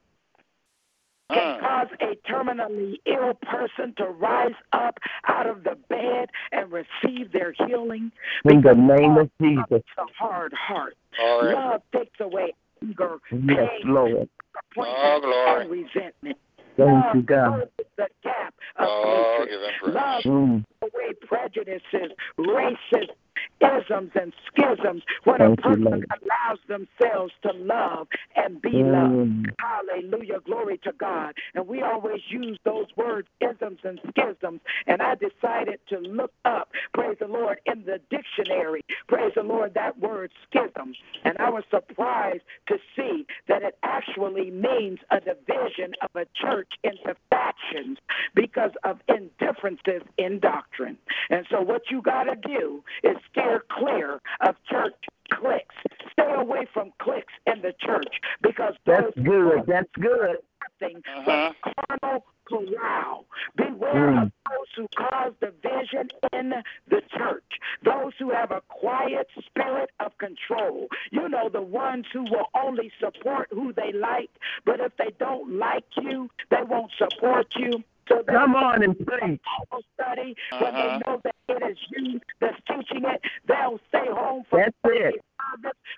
can 1.33 1.61
cause 1.61 1.89
a 2.01 2.31
terminally 2.31 2.97
ill 3.07 3.35
person 3.35 3.95
to 3.99 4.05
rise 4.05 4.55
up 4.73 4.99
out 5.27 5.47
of 5.47 5.65
the 5.65 5.77
bed 5.89 6.29
and 6.53 6.71
receive 6.71 7.33
their 7.33 7.53
healing? 7.67 8.13
In 8.45 8.61
the 8.63 8.75
name 8.75 9.17
of 9.17 9.31
Jesus. 9.41 9.65
is 9.71 9.83
a 9.99 10.05
hard 10.19 10.53
heart. 10.53 10.95
Glory. 11.17 11.55
Love 11.55 11.83
takes 11.93 12.21
away 12.21 12.55
anger, 12.83 13.19
Yes, 13.33 13.69
pain, 13.81 13.93
Lord. 13.93 14.29
Oh, 14.79 15.19
disappointment, 15.19 15.23
glory. 15.23 15.61
and 15.63 15.71
resentment. 15.71 16.39
Thank 16.77 16.89
Love 17.07 17.17
you, 17.17 17.23
God. 17.23 17.71
the 17.97 18.07
gap 18.23 18.55
of 18.77 18.89
Oh, 18.89 19.37
hatred. 19.39 19.49
give 19.49 19.61
him. 19.63 19.95
Love 19.95 20.23
Mm, 20.25 20.65
away 20.95 21.15
prejudices, 21.27 22.13
racism, 22.39 23.17
isms, 23.61 24.11
and 24.15 24.33
schisms 24.47 25.03
when 25.25 25.39
Thank 25.39 25.59
a 25.59 25.63
person 25.63 25.85
Lord. 25.85 26.07
allows 26.11 26.59
themselves 26.69 27.33
to 27.43 27.53
love 27.53 28.09
and 28.35 28.61
be 28.61 28.83
loved. 28.83 29.15
mm, 29.15 29.45
Hallelujah. 29.59 30.41
Glory 30.45 30.79
to 30.85 30.93
God. 30.93 31.35
And 31.55 31.67
we 31.67 31.83
always 31.83 32.21
use 32.29 32.59
those 32.65 32.87
words, 32.97 33.29
isms 33.41 33.81
and 33.85 34.01
schisms. 34.11 34.61
And 34.87 35.03
I 35.03 35.15
decided 35.15 35.81
to 35.89 35.99
look 35.99 36.33
up, 36.45 36.71
praise 36.95 37.17
the 37.21 37.29
Lord, 37.29 37.59
in 37.67 37.85
the 37.85 38.01
dictionary, 38.11 38.83
praise 39.09 39.33
the 39.35 39.43
Lord, 39.43 39.75
that 39.75 39.99
word 39.99 40.33
schism. 40.49 40.95
And 41.25 41.37
I 41.39 41.51
was 41.51 41.65
surprised 41.71 42.43
to 42.69 42.77
see 42.97 43.27
that 43.49 43.63
it 43.63 43.79
actually 43.83 44.51
means 44.51 44.99
a 45.11 45.21
division 45.21 45.95
of 46.03 46.11
a 46.15 46.27
church 46.41 46.73
into 46.85 47.15
factions 47.31 47.99
because 48.35 48.73
of 48.85 49.01
indifferences 49.09 50.03
in 50.19 50.39
doctrine. 50.41 50.76
And 50.79 51.47
so 51.51 51.61
what 51.61 51.83
you 51.91 52.03
got 52.03 52.25
to 52.25 52.37
do 52.37 52.83
is 53.03 53.17
steer 53.31 53.65
clear 53.71 54.21
of 54.41 54.57
church 54.69 54.95
cliques. 55.33 55.75
Stay 56.13 56.33
away 56.35 56.67
from 56.73 56.93
cliques 57.01 57.33
in 57.47 57.63
the 57.63 57.73
church 57.81 58.21
because 58.43 58.75
That's 58.85 59.15
good. 59.23 59.63
That's 59.67 59.91
good. 60.01 60.37
nothing 60.81 61.03
Uh-huh. 61.17 61.53
but 61.63 61.75
carnal 62.01 62.25
corral. 62.49 63.27
Beware 63.57 64.13
Mm. 64.13 64.23
of 64.23 64.33
those 64.49 64.69
who 64.77 64.89
cause 64.97 65.33
division 65.41 66.09
in 66.33 66.63
the 66.89 67.01
church, 67.17 67.59
those 67.83 68.13
who 68.19 68.31
have 68.31 68.51
a 68.53 68.61
quiet 68.69 69.29
spirit 69.45 69.91
of 70.01 70.17
control. 70.19 70.89
You 71.11 71.29
know, 71.29 71.49
the 71.49 71.63
ones 71.63 72.07
who 72.13 72.23
will 72.23 72.49
only 72.55 72.93
support 73.01 73.49
who 73.51 73.73
they 73.73 73.93
like, 73.93 74.31
but 74.65 74.79
if 74.81 74.97
they 74.97 75.11
don't 75.19 75.59
like 75.59 75.85
you, 75.97 76.31
they 76.51 76.63
won't 76.63 76.93
support 76.99 77.49
you. 77.57 77.83
So 78.09 78.23
Come 78.29 78.55
on 78.55 78.83
and 78.83 78.97
preach. 79.07 79.21
Bible 79.21 79.83
study 79.95 80.35
when 80.61 80.75
they 80.75 80.81
Uh-huh. 80.81 81.01
know 81.07 81.21
that 81.25 81.35
it 81.49 81.71
is 81.71 81.79
you 81.91 82.21
that's 82.41 82.57
teaching 82.67 83.05
it. 83.05 83.21
They'll 83.47 83.81
stay 83.89 84.07
home 84.09 84.45
for 84.49 84.61
That's 84.61 84.77
it. 84.85 85.21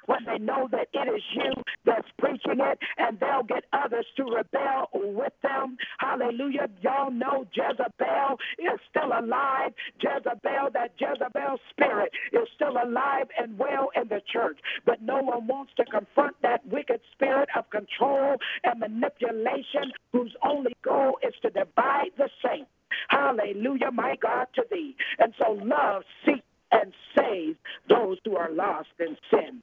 When 0.07 0.25
they 0.25 0.39
know 0.39 0.69
that 0.73 0.89
it 0.93 1.09
is 1.09 1.23
you 1.35 1.53
that's 1.85 2.09
preaching 2.19 2.61
it, 2.61 2.79
and 2.99 3.19
they'll 3.21 3.43
get 3.43 3.65
others 3.73 4.07
to 4.17 4.25
rebel 4.25 4.89
with 4.93 5.33
them. 5.43 5.77
Hallelujah. 5.99 6.69
Y'all 6.81 7.11
know 7.11 7.47
Jezebel 7.53 8.39
is 8.59 8.81
still 8.91 9.13
alive. 9.13 9.73
Jezebel, 10.01 10.71
that 10.75 10.93
Jezebel 10.99 11.59
spirit 11.71 12.13
is 12.33 12.49
still 12.55 12.77
alive 12.83 13.27
and 13.39 13.59
well 13.59 13.91
in 13.97 14.09
the 14.09 14.21
church. 14.33 14.59
But 14.85 15.03
no 15.03 15.21
one 15.23 15.47
wants 15.47 15.73
to 15.77 15.85
confront 15.85 16.37
that 16.43 16.67
wicked 16.67 17.01
spirit 17.13 17.49
of 17.57 17.69
control 17.71 18.37
and 18.65 18.81
manipulation 18.81 19.93
whose 20.13 20.35
only 20.43 20.77
goal 20.83 21.19
is 21.27 21.35
to 21.43 21.51
divide 21.51 22.11
the 22.17 22.29
saints. 22.45 22.71
Hallelujah, 23.09 23.91
my 23.93 24.17
God, 24.21 24.47
to 24.55 24.65
thee. 24.71 24.97
And 25.19 25.35
so 25.39 25.53
love 25.53 26.03
seeks 26.25 26.41
and 26.73 26.93
saves 27.17 27.59
those 27.89 28.19
who 28.25 28.37
are 28.37 28.51
lost 28.51 28.89
in 28.99 29.17
sin. 29.31 29.63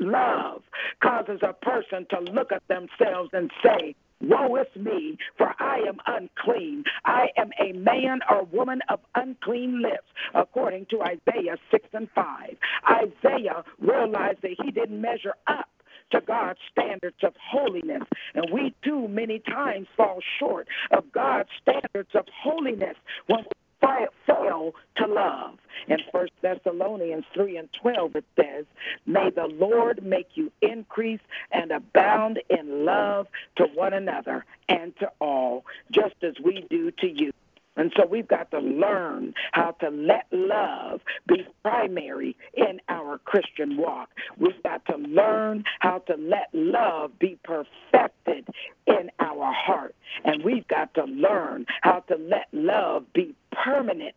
Love 0.00 0.62
causes 1.02 1.40
a 1.42 1.52
person 1.52 2.06
to 2.10 2.20
look 2.32 2.52
at 2.52 2.62
themselves 2.68 3.30
and 3.32 3.50
say, 3.64 3.94
Woe 4.20 4.56
is 4.56 4.66
me, 4.76 5.16
for 5.36 5.54
I 5.60 5.84
am 5.88 5.98
unclean. 6.06 6.84
I 7.04 7.28
am 7.36 7.50
a 7.60 7.72
man 7.72 8.20
or 8.28 8.44
woman 8.44 8.80
of 8.88 9.00
unclean 9.14 9.80
lips, 9.80 10.08
according 10.34 10.86
to 10.86 11.02
Isaiah 11.02 11.56
6 11.70 11.88
and 11.92 12.08
5. 12.14 12.56
Isaiah 12.90 13.64
realized 13.78 14.42
that 14.42 14.56
he 14.62 14.72
didn't 14.72 15.00
measure 15.00 15.34
up 15.46 15.68
to 16.10 16.20
God's 16.20 16.58
standards 16.70 17.18
of 17.22 17.34
holiness. 17.40 18.02
And 18.34 18.46
we 18.52 18.74
too 18.82 19.08
many 19.08 19.38
times 19.40 19.86
fall 19.96 20.20
short 20.38 20.68
of 20.90 21.12
God's 21.12 21.50
standards 21.62 22.10
of 22.14 22.26
holiness 22.42 22.96
when 23.26 23.40
we 23.40 23.67
fail 23.80 24.74
to 24.96 25.06
love. 25.06 25.58
In 25.86 25.98
First 26.12 26.32
Thessalonians 26.42 27.24
3 27.34 27.56
and 27.56 27.68
12, 27.80 28.16
it 28.16 28.24
says, 28.36 28.64
May 29.06 29.30
the 29.30 29.46
Lord 29.46 30.04
make 30.04 30.28
you 30.34 30.52
increase 30.60 31.20
and 31.52 31.70
abound 31.70 32.40
in 32.50 32.84
love 32.84 33.28
to 33.56 33.64
one 33.74 33.92
another 33.92 34.44
and 34.68 34.96
to 34.98 35.10
all, 35.20 35.64
just 35.90 36.16
as 36.22 36.34
we 36.44 36.66
do 36.68 36.90
to 36.90 37.08
you. 37.08 37.32
And 37.76 37.92
so 37.96 38.04
we've 38.04 38.26
got 38.26 38.50
to 38.50 38.58
learn 38.58 39.34
how 39.52 39.70
to 39.80 39.88
let 39.88 40.26
love 40.32 41.00
be 41.28 41.46
primary 41.62 42.36
in 42.54 42.80
our 42.88 43.18
Christian 43.18 43.76
walk. 43.76 44.10
We've 44.36 44.60
got 44.64 44.84
to 44.86 44.96
learn 44.96 45.62
how 45.78 45.98
to 46.08 46.16
let 46.16 46.48
love 46.52 47.16
be 47.20 47.38
perfected 47.44 48.48
in 48.88 49.12
our 49.20 49.52
heart. 49.52 49.94
And 50.24 50.42
we've 50.42 50.66
got 50.66 50.92
to 50.94 51.04
learn 51.04 51.66
how 51.82 52.00
to 52.08 52.16
let 52.16 52.48
love 52.52 53.04
be 53.12 53.36
permanent 53.52 54.14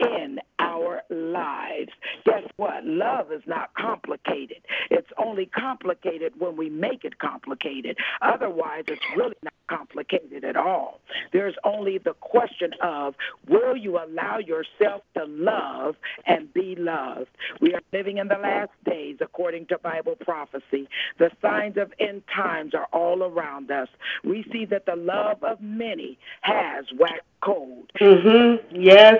in 0.00 0.38
our 0.58 1.02
lives. 1.10 1.90
Guess 2.24 2.44
what? 2.56 2.84
Love 2.84 3.32
is 3.32 3.42
not 3.46 3.74
complicated. 3.74 4.58
It's 4.90 5.10
only 5.18 5.46
complicated 5.46 6.32
when 6.38 6.56
we 6.56 6.68
make 6.68 7.04
it 7.04 7.18
complicated. 7.18 7.96
Otherwise, 8.22 8.84
it's 8.88 9.04
really 9.16 9.36
not 9.42 9.54
complicated 9.68 10.44
at 10.44 10.56
all. 10.56 11.00
There's 11.32 11.54
only 11.64 11.98
the 11.98 12.14
question 12.14 12.70
of 12.82 13.14
will 13.48 13.76
you 13.76 13.98
allow 13.98 14.38
yourself 14.38 15.02
to 15.16 15.24
love 15.24 15.96
and 16.26 16.52
be 16.52 16.76
loved? 16.76 17.30
We 17.60 17.74
are 17.74 17.82
living 17.92 18.18
in 18.18 18.28
the 18.28 18.38
last 18.38 18.72
days 18.84 19.18
according 19.20 19.66
to 19.66 19.78
Bible 19.78 20.16
prophecy. 20.20 20.88
The 21.18 21.30
signs 21.40 21.76
of 21.76 21.92
end 21.98 22.22
times 22.34 22.74
are 22.74 22.88
all 22.92 23.22
around 23.22 23.70
us. 23.70 23.88
We 24.24 24.44
see 24.52 24.64
that 24.66 24.86
the 24.86 24.96
love 24.96 25.42
of 25.42 25.60
many 25.60 26.18
has 26.42 26.84
waxed 26.98 27.22
cold. 27.44 27.90
Mm-hmm. 28.00 28.80
Yes. 28.80 29.16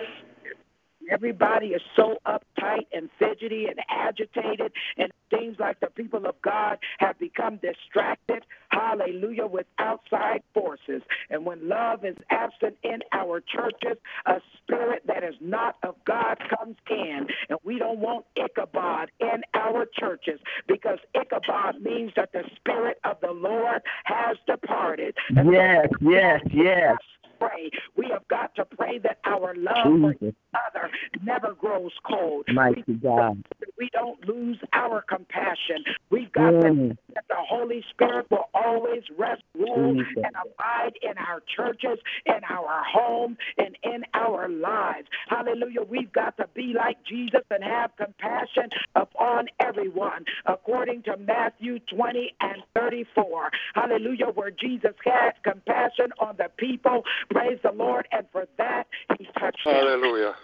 Everybody 1.10 1.68
is 1.68 1.82
so 1.94 2.16
uptight 2.26 2.86
and 2.92 3.10
fidgety 3.18 3.66
and 3.66 3.78
agitated, 3.90 4.72
and 4.96 5.10
it 5.10 5.36
seems 5.38 5.58
like 5.58 5.78
the 5.80 5.88
people 5.88 6.24
of 6.26 6.40
God 6.40 6.78
have 6.98 7.18
become 7.18 7.56
distracted, 7.56 8.42
hallelujah, 8.70 9.46
with 9.46 9.66
outside 9.78 10.42
forces. 10.54 11.02
And 11.28 11.44
when 11.44 11.68
love 11.68 12.06
is 12.06 12.16
absent 12.30 12.78
in 12.82 13.00
our 13.12 13.40
churches, 13.40 13.98
a 14.24 14.40
spirit 14.56 15.02
that 15.06 15.22
is 15.22 15.34
not 15.42 15.76
of 15.82 15.94
God 16.06 16.38
comes 16.48 16.76
in. 16.88 17.26
And 17.50 17.58
we 17.64 17.78
don't 17.78 17.98
want 17.98 18.24
Ichabod 18.36 19.10
in 19.20 19.42
our 19.52 19.86
churches 19.98 20.40
because 20.66 20.98
Ichabod 21.14 21.82
means 21.82 22.12
that 22.16 22.32
the 22.32 22.44
spirit 22.56 22.98
of 23.04 23.18
the 23.20 23.32
Lord 23.32 23.82
has 24.04 24.38
departed. 24.46 25.14
And 25.36 25.52
yes, 25.52 25.86
so 25.90 26.10
yes, 26.10 26.40
yes 26.50 26.96
pray. 27.38 27.70
We 27.96 28.08
have 28.12 28.26
got 28.28 28.54
to 28.56 28.64
pray 28.64 28.98
that 28.98 29.18
our 29.24 29.54
love 29.54 29.76
Jesus. 29.84 30.16
for 30.20 30.26
each 30.28 30.34
other 30.54 30.90
never 31.22 31.54
grows 31.54 31.92
cold. 32.08 32.46
Mighty 32.52 32.84
we, 32.86 32.94
God. 32.94 33.42
We 33.78 33.90
don't 33.92 34.26
lose 34.26 34.58
our 34.72 35.02
compassion. 35.02 35.84
We've 36.10 36.32
got 36.32 36.54
mm. 36.54 36.90
to 36.90 36.98
that 37.14 37.24
the 37.28 37.36
Holy 37.38 37.84
Spirit 37.90 38.26
will 38.30 38.48
always 38.54 39.02
rest, 39.16 39.42
rule, 39.54 39.94
Jesus. 39.94 40.24
and 40.24 40.34
abide 40.44 40.94
in 41.02 41.16
our 41.18 41.42
churches, 41.56 41.98
in 42.26 42.40
our 42.48 42.82
home, 42.84 43.36
and 43.58 43.76
in 43.82 44.04
our 44.14 44.48
lives. 44.48 45.08
Hallelujah. 45.28 45.82
We've 45.88 46.12
got 46.12 46.36
to 46.38 46.48
be 46.54 46.74
like 46.76 46.96
Jesus 47.04 47.42
and 47.50 47.62
have 47.64 47.90
compassion 47.96 48.70
upon 48.94 49.46
everyone, 49.60 50.24
according 50.46 51.02
to 51.04 51.16
Matthew 51.16 51.78
20 51.94 52.34
and 52.40 52.62
34. 52.74 53.50
Hallelujah. 53.74 54.26
Where 54.26 54.50
Jesus 54.50 54.94
had 55.04 55.32
compassion 55.42 56.12
on 56.18 56.36
the 56.36 56.48
people 56.56 57.02
Praise 57.30 57.58
the 57.62 57.72
Lord. 57.72 58.06
And 58.12 58.26
for 58.32 58.46
that, 58.58 58.86
he 59.18 59.28
touched 59.38 59.60
Hallelujah. 59.64 60.34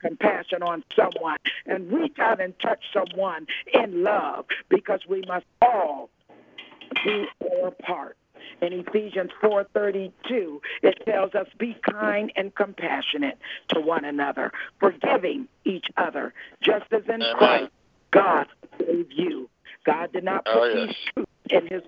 compassion 0.00 0.62
on 0.62 0.84
someone 0.96 1.38
and 1.66 1.92
reach 1.92 2.18
out 2.18 2.40
and 2.40 2.58
touch 2.60 2.82
someone 2.92 3.46
in 3.72 4.02
love 4.02 4.46
because 4.68 5.00
we 5.08 5.22
must 5.26 5.46
all 5.62 6.10
do 7.04 7.26
our 7.62 7.70
part. 7.70 8.16
In 8.62 8.72
Ephesians 8.72 9.30
4:32, 9.42 10.60
it 10.82 11.02
tells 11.06 11.34
us 11.34 11.46
be 11.58 11.74
kind 11.82 12.32
and 12.36 12.54
compassionate 12.54 13.38
to 13.68 13.80
one 13.80 14.04
another, 14.04 14.52
forgiving 14.78 15.48
each 15.64 15.86
other, 15.96 16.34
just 16.62 16.92
as 16.92 17.04
in 17.04 17.22
Amen. 17.22 17.36
Christ 17.36 17.72
God 18.10 18.46
forgave 18.76 19.12
you. 19.12 19.48
God 19.84 20.12
did 20.12 20.24
not 20.24 20.44
put 20.44 20.54
oh, 20.54 20.64
yes. 20.64 20.88
these 20.88 20.96
truths 21.14 21.30
in 21.50 21.66
his 21.66 21.82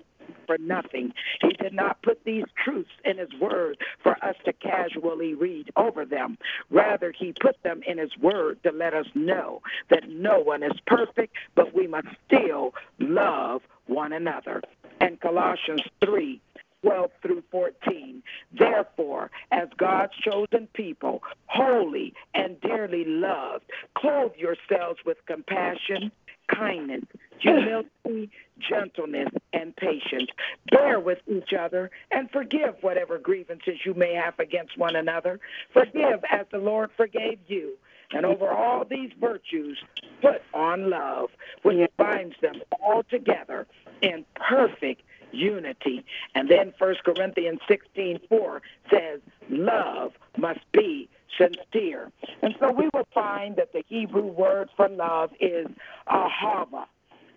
for 0.45 0.57
nothing. 0.57 1.13
He 1.41 1.49
did 1.53 1.73
not 1.73 2.01
put 2.01 2.23
these 2.23 2.45
truths 2.63 2.91
in 3.03 3.17
His 3.17 3.33
Word 3.39 3.77
for 4.01 4.17
us 4.23 4.35
to 4.45 4.53
casually 4.53 5.33
read 5.33 5.71
over 5.75 6.05
them. 6.05 6.37
Rather, 6.69 7.11
He 7.11 7.33
put 7.39 7.61
them 7.63 7.81
in 7.85 7.97
His 7.97 8.15
Word 8.17 8.61
to 8.63 8.71
let 8.71 8.93
us 8.93 9.07
know 9.15 9.61
that 9.89 10.09
no 10.09 10.39
one 10.39 10.63
is 10.63 10.79
perfect, 10.85 11.35
but 11.55 11.73
we 11.75 11.87
must 11.87 12.07
still 12.27 12.73
love 12.99 13.61
one 13.87 14.13
another. 14.13 14.61
And 14.99 15.19
Colossians 15.19 15.83
3 16.03 16.39
12 16.83 17.11
through 17.21 17.43
14. 17.49 18.21
Therefore, 18.51 19.31
as 19.51 19.69
God's 19.77 20.13
chosen 20.21 20.67
people, 20.73 21.23
holy 21.45 22.13
and 22.33 22.59
dearly 22.59 23.05
loved, 23.05 23.63
clothe 23.95 24.33
yourselves 24.37 24.99
with 25.05 25.17
compassion 25.25 26.11
kindness, 26.47 27.03
humility, 27.39 28.29
gentleness, 28.59 29.29
and 29.51 29.75
patience. 29.75 30.29
Bear 30.71 30.99
with 30.99 31.19
each 31.27 31.53
other 31.53 31.91
and 32.11 32.29
forgive 32.31 32.75
whatever 32.81 33.17
grievances 33.17 33.79
you 33.85 33.93
may 33.93 34.13
have 34.13 34.39
against 34.39 34.77
one 34.77 34.95
another. 34.95 35.39
Forgive 35.73 36.23
as 36.29 36.45
the 36.51 36.57
Lord 36.57 36.91
forgave 36.95 37.39
you. 37.47 37.77
And 38.11 38.25
over 38.25 38.49
all 38.49 38.85
these 38.85 39.11
virtues, 39.19 39.77
put 40.21 40.41
on 40.53 40.89
love, 40.89 41.29
which 41.63 41.89
binds 41.97 42.35
them 42.41 42.61
all 42.81 43.03
together 43.03 43.65
in 44.01 44.23
perfect 44.35 45.01
unity. 45.31 46.05
And 46.35 46.49
then 46.49 46.73
1 46.77 46.95
Corinthians 47.03 47.59
16 47.67 48.19
4 48.29 48.61
says, 48.91 49.19
Love 49.49 50.13
must 50.37 50.59
be 50.71 51.09
sincere. 51.37 52.11
And 52.41 52.55
so 52.59 52.71
we 52.71 52.89
will 52.93 53.07
find 53.13 53.55
that 53.57 53.73
the 53.73 53.83
Hebrew 53.87 54.25
word 54.27 54.69
for 54.75 54.89
love 54.89 55.31
is 55.39 55.67
ahava. 56.07 56.85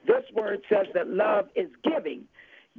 This 0.07 0.25
word 0.35 0.63
says 0.69 0.87
that 0.95 1.09
love 1.09 1.49
is 1.55 1.69
giving. 1.83 2.25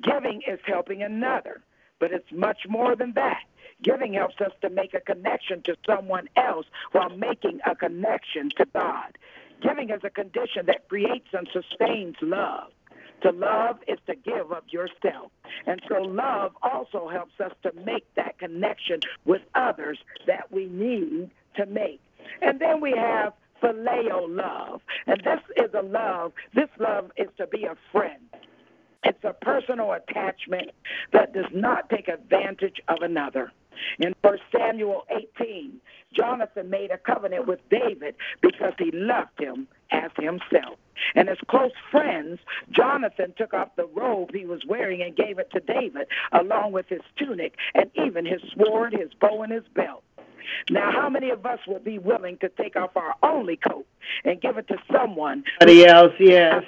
Giving 0.02 0.42
is 0.48 0.60
helping 0.66 1.04
another, 1.04 1.62
but 2.00 2.12
it's 2.12 2.32
much 2.32 2.60
more 2.70 2.96
than 2.96 3.14
that. 3.14 3.42
Giving 3.84 4.14
helps 4.14 4.40
us 4.42 4.52
to 4.62 4.70
make 4.70 4.94
a 4.94 5.02
connection 5.02 5.62
to 5.64 5.76
someone 5.86 6.30
else 6.36 6.66
while 6.92 7.10
making 7.10 7.60
a 7.66 7.76
connection 7.76 8.50
to 8.58 8.66
God. 8.74 9.18
Giving 9.62 9.90
is 9.90 10.02
a 10.04 10.10
condition 10.10 10.66
that 10.68 10.88
creates 10.88 11.28
and 11.34 11.48
sustains 11.52 12.16
love. 12.22 12.72
To 13.24 13.32
love 13.32 13.78
is 13.88 13.98
to 14.08 14.16
give 14.16 14.52
of 14.52 14.64
yourself. 14.70 15.32
And 15.66 15.82
so 15.88 16.02
love 16.02 16.52
also 16.62 17.08
helps 17.08 17.40
us 17.40 17.52
to 17.64 17.72
make 17.84 18.06
that 18.16 18.38
connection 18.38 19.00
with 19.26 19.42
others 19.56 19.98
that 20.28 20.52
we 20.52 20.68
need 20.68 21.32
to 21.56 21.66
make. 21.66 22.00
And 22.42 22.60
then 22.60 22.80
we 22.82 22.92
have 22.92 23.34
phileo 23.62 24.28
love. 24.28 24.82
And 25.08 25.22
this 25.24 25.40
is 25.56 25.74
a 25.74 25.82
love, 25.82 26.34
this 26.54 26.70
love 26.80 27.12
is 27.18 27.28
to 27.38 27.48
be 27.48 27.64
a 27.64 27.76
friend. 27.92 28.22
It's 29.04 29.24
a 29.24 29.34
personal 29.34 29.94
attachment 29.94 30.72
that 31.14 31.34
does 31.34 31.46
not 31.54 31.90
take 31.90 32.08
advantage 32.08 32.82
of 32.88 32.98
another. 33.02 33.52
In 34.00 34.14
1 34.22 34.38
Samuel 34.52 35.06
18, 35.40 35.80
Jonathan 36.14 36.70
made 36.70 36.92
a 36.92 36.98
covenant 36.98 37.48
with 37.48 37.60
David 37.70 38.16
because 38.42 38.74
he 38.78 38.92
loved 38.92 39.40
him 39.40 39.68
as 39.92 40.12
himself. 40.18 40.78
And 41.16 41.30
as 41.30 41.38
close 41.48 41.72
friends, 41.92 42.40
Jonathan 42.72 43.34
took 43.38 43.54
off 43.54 43.76
the 43.76 43.86
robe 43.86 44.32
he 44.34 44.46
was 44.46 44.62
wearing 44.68 45.02
and 45.02 45.16
gave 45.16 45.40
it 45.40 45.52
to 45.52 45.60
David, 45.60 46.08
along 46.32 46.72
with 46.72 46.88
his 46.88 47.02
tunic 47.18 47.56
and 47.76 47.90
even 47.96 48.26
his 48.26 48.42
sword, 48.56 48.94
his 48.94 49.14
bow, 49.20 49.44
and 49.44 49.52
his 49.52 49.68
belt. 49.74 50.04
Now, 50.70 50.92
how 50.92 51.10
many 51.10 51.30
of 51.30 51.46
us 51.46 51.60
would 51.68 51.84
be 51.84 52.00
willing 52.00 52.38
to 52.38 52.50
take 52.50 52.76
off 52.76 52.96
our 52.96 53.16
only 53.22 53.58
coat 53.58 53.86
and 54.24 54.40
give 54.42 54.58
it 54.58 54.68
to 54.70 54.78
someone 54.92 55.44
Somebody 55.60 55.86
else, 55.86 56.14
yes. 56.20 56.64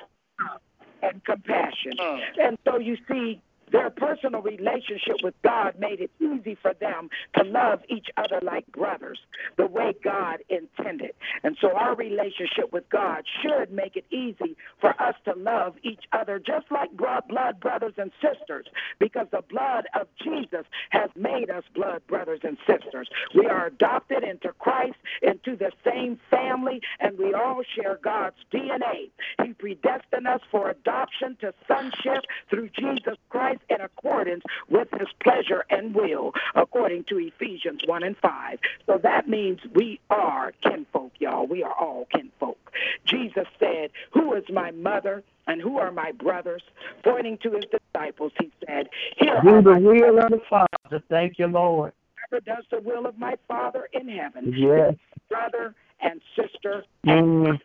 and 1.02 1.24
compassion? 1.24 1.94
Mm. 1.98 2.20
And 2.42 2.58
so 2.66 2.78
you 2.78 2.98
see, 3.10 3.42
their 3.72 3.90
personal 3.90 4.42
relationship 4.42 5.18
with 5.24 5.36
God 5.44 5.76
made 5.80 6.00
it 6.00 6.12
easy 6.20 6.58
for 6.62 6.74
them 6.74 7.10
to 7.38 7.44
love 7.44 7.82
each 7.90 8.08
other 8.18 8.40
like 8.42 8.70
brothers, 8.72 9.20
the 9.58 9.68
way 9.68 9.94
God 10.04 10.40
intended. 10.50 11.12
And 11.44 11.58
so 11.62 11.72
our 11.76 11.96
relationship 11.96 12.72
with 12.72 12.90
God 12.90 13.24
should 13.42 13.72
make 13.72 13.96
it 13.96 14.06
easy 14.12 14.56
for 14.80 14.90
us 15.02 15.16
to 15.26 15.34
love 15.36 15.76
each 15.84 16.04
other 16.12 16.40
just 16.40 16.66
like 16.72 16.96
blood, 16.96 17.60
brothers 17.60 17.94
and 17.98 18.12
sisters, 18.22 18.66
because 19.00 19.28
the 19.32 19.44
blood 19.50 19.86
of 20.00 20.08
Jesus 20.24 20.66
has 20.90 21.10
made 21.16 21.50
us 21.50 21.64
blood 21.74 22.02
brothers 22.08 22.40
and 22.44 22.58
sisters. 22.68 23.10
We 23.36 23.46
are 23.48 23.68
adopted 23.68 24.24
into 24.24 24.54
Christ, 24.54 24.98
into 25.22 25.56
the 25.56 25.72
same 25.86 26.20
family, 26.30 26.82
and 27.00 27.18
we 27.18 27.34
all 27.34 27.62
share 27.76 28.00
God's 28.02 28.38
DNA. 28.52 29.10
He 29.44 29.54
predestined 29.54 30.28
us 30.28 30.42
for 30.52 30.70
adoption 30.70 31.38
to 31.42 31.54
sonship 31.68 32.26
through 32.50 32.70
Jesus 32.70 33.18
Christ 33.30 33.59
in 33.70 33.82
accordance 33.82 34.44
with 34.70 34.88
his 34.92 35.08
pleasure 35.24 35.66
and 35.70 35.94
will, 35.96 36.34
according 36.56 37.04
to 37.06 37.18
Ephesians 37.20 37.82
1 37.86 38.04
and 38.04 38.18
5. 38.18 38.60
So 38.86 38.98
that 39.04 39.28
means 39.28 39.60
we 39.74 40.00
are 40.10 40.54
kinfolk, 40.64 41.14
y'all. 41.20 41.48
We 41.48 41.64
are 41.64 41.74
all 41.74 42.08
kinfolk. 42.14 42.58
Jesus 43.06 43.48
said, 43.60 43.92
Who 44.12 44.34
is 44.34 44.44
my 44.50 44.72
mother? 44.72 45.24
And 45.48 45.60
who 45.62 45.80
are 45.80 45.92
my 45.92 46.12
brothers? 46.12 46.62
Pointing 47.04 47.40
to 47.40 47.52
his 47.52 47.64
disciples, 47.66 48.32
he 48.40 48.52
said, 48.68 48.88
Here 49.18 49.40
Do 49.44 49.56
are 49.56 49.62
the 49.64 49.80
will 49.80 50.20
of 50.20 50.30
the 50.30 50.42
Father. 50.48 51.04
Thank 51.10 51.40
you, 51.40 51.48
Lord. 51.48 51.92
brother 52.30 52.44
does 52.46 52.64
the 52.70 52.80
will 52.82 53.08
of 53.08 53.18
my 53.18 53.36
Father 53.48 53.90
in 53.94 54.08
heaven, 54.08 54.54
Yes. 54.56 54.94
brother 55.28 55.74
and 56.02 56.22
sister, 56.36 56.84
Mm. 57.06 57.60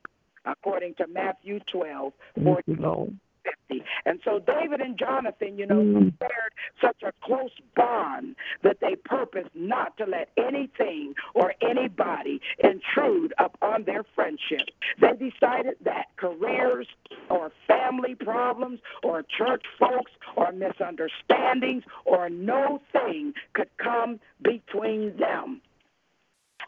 according 0.47 0.95
to 0.95 1.07
Matthew 1.09 1.61
12, 1.71 2.13
Thank 2.43 2.61
you, 2.67 2.77
Lord. 2.77 3.09
50. 3.09 3.21
And 4.07 4.21
so 4.25 4.39
David 4.39 4.81
and 4.81 4.99
Jonathan, 4.99 5.59
you 5.59 5.67
know, 5.67 5.75
Mm. 5.77 6.13
shared 6.21 6.53
such 6.81 7.03
a 7.03 7.13
close 7.25 7.51
bond 7.75 8.37
that 8.63 8.81
they 8.81 8.95
purposed 8.97 9.55
not 9.55 9.97
to 9.97 10.05
let 10.07 10.29
anything 10.37 11.15
or 11.35 11.55
anybody 11.61 12.41
intrude 12.59 13.33
upon 13.39 13.85
their 13.85 14.05
friendship. 14.15 14.69
They 14.99 15.13
decided 15.15 15.77
that 15.83 16.07
careers 16.17 16.87
or 17.31 17.51
family 17.67 18.15
problems 18.15 18.81
or 19.03 19.23
church 19.23 19.65
folks 19.79 20.13
or 20.37 20.53
misunderstandings 20.53 21.85
or 22.05 22.29
no 22.31 22.81
thing 22.93 23.35
could 23.55 23.71
come 23.79 24.21
between 24.43 25.17
them. 25.17 25.61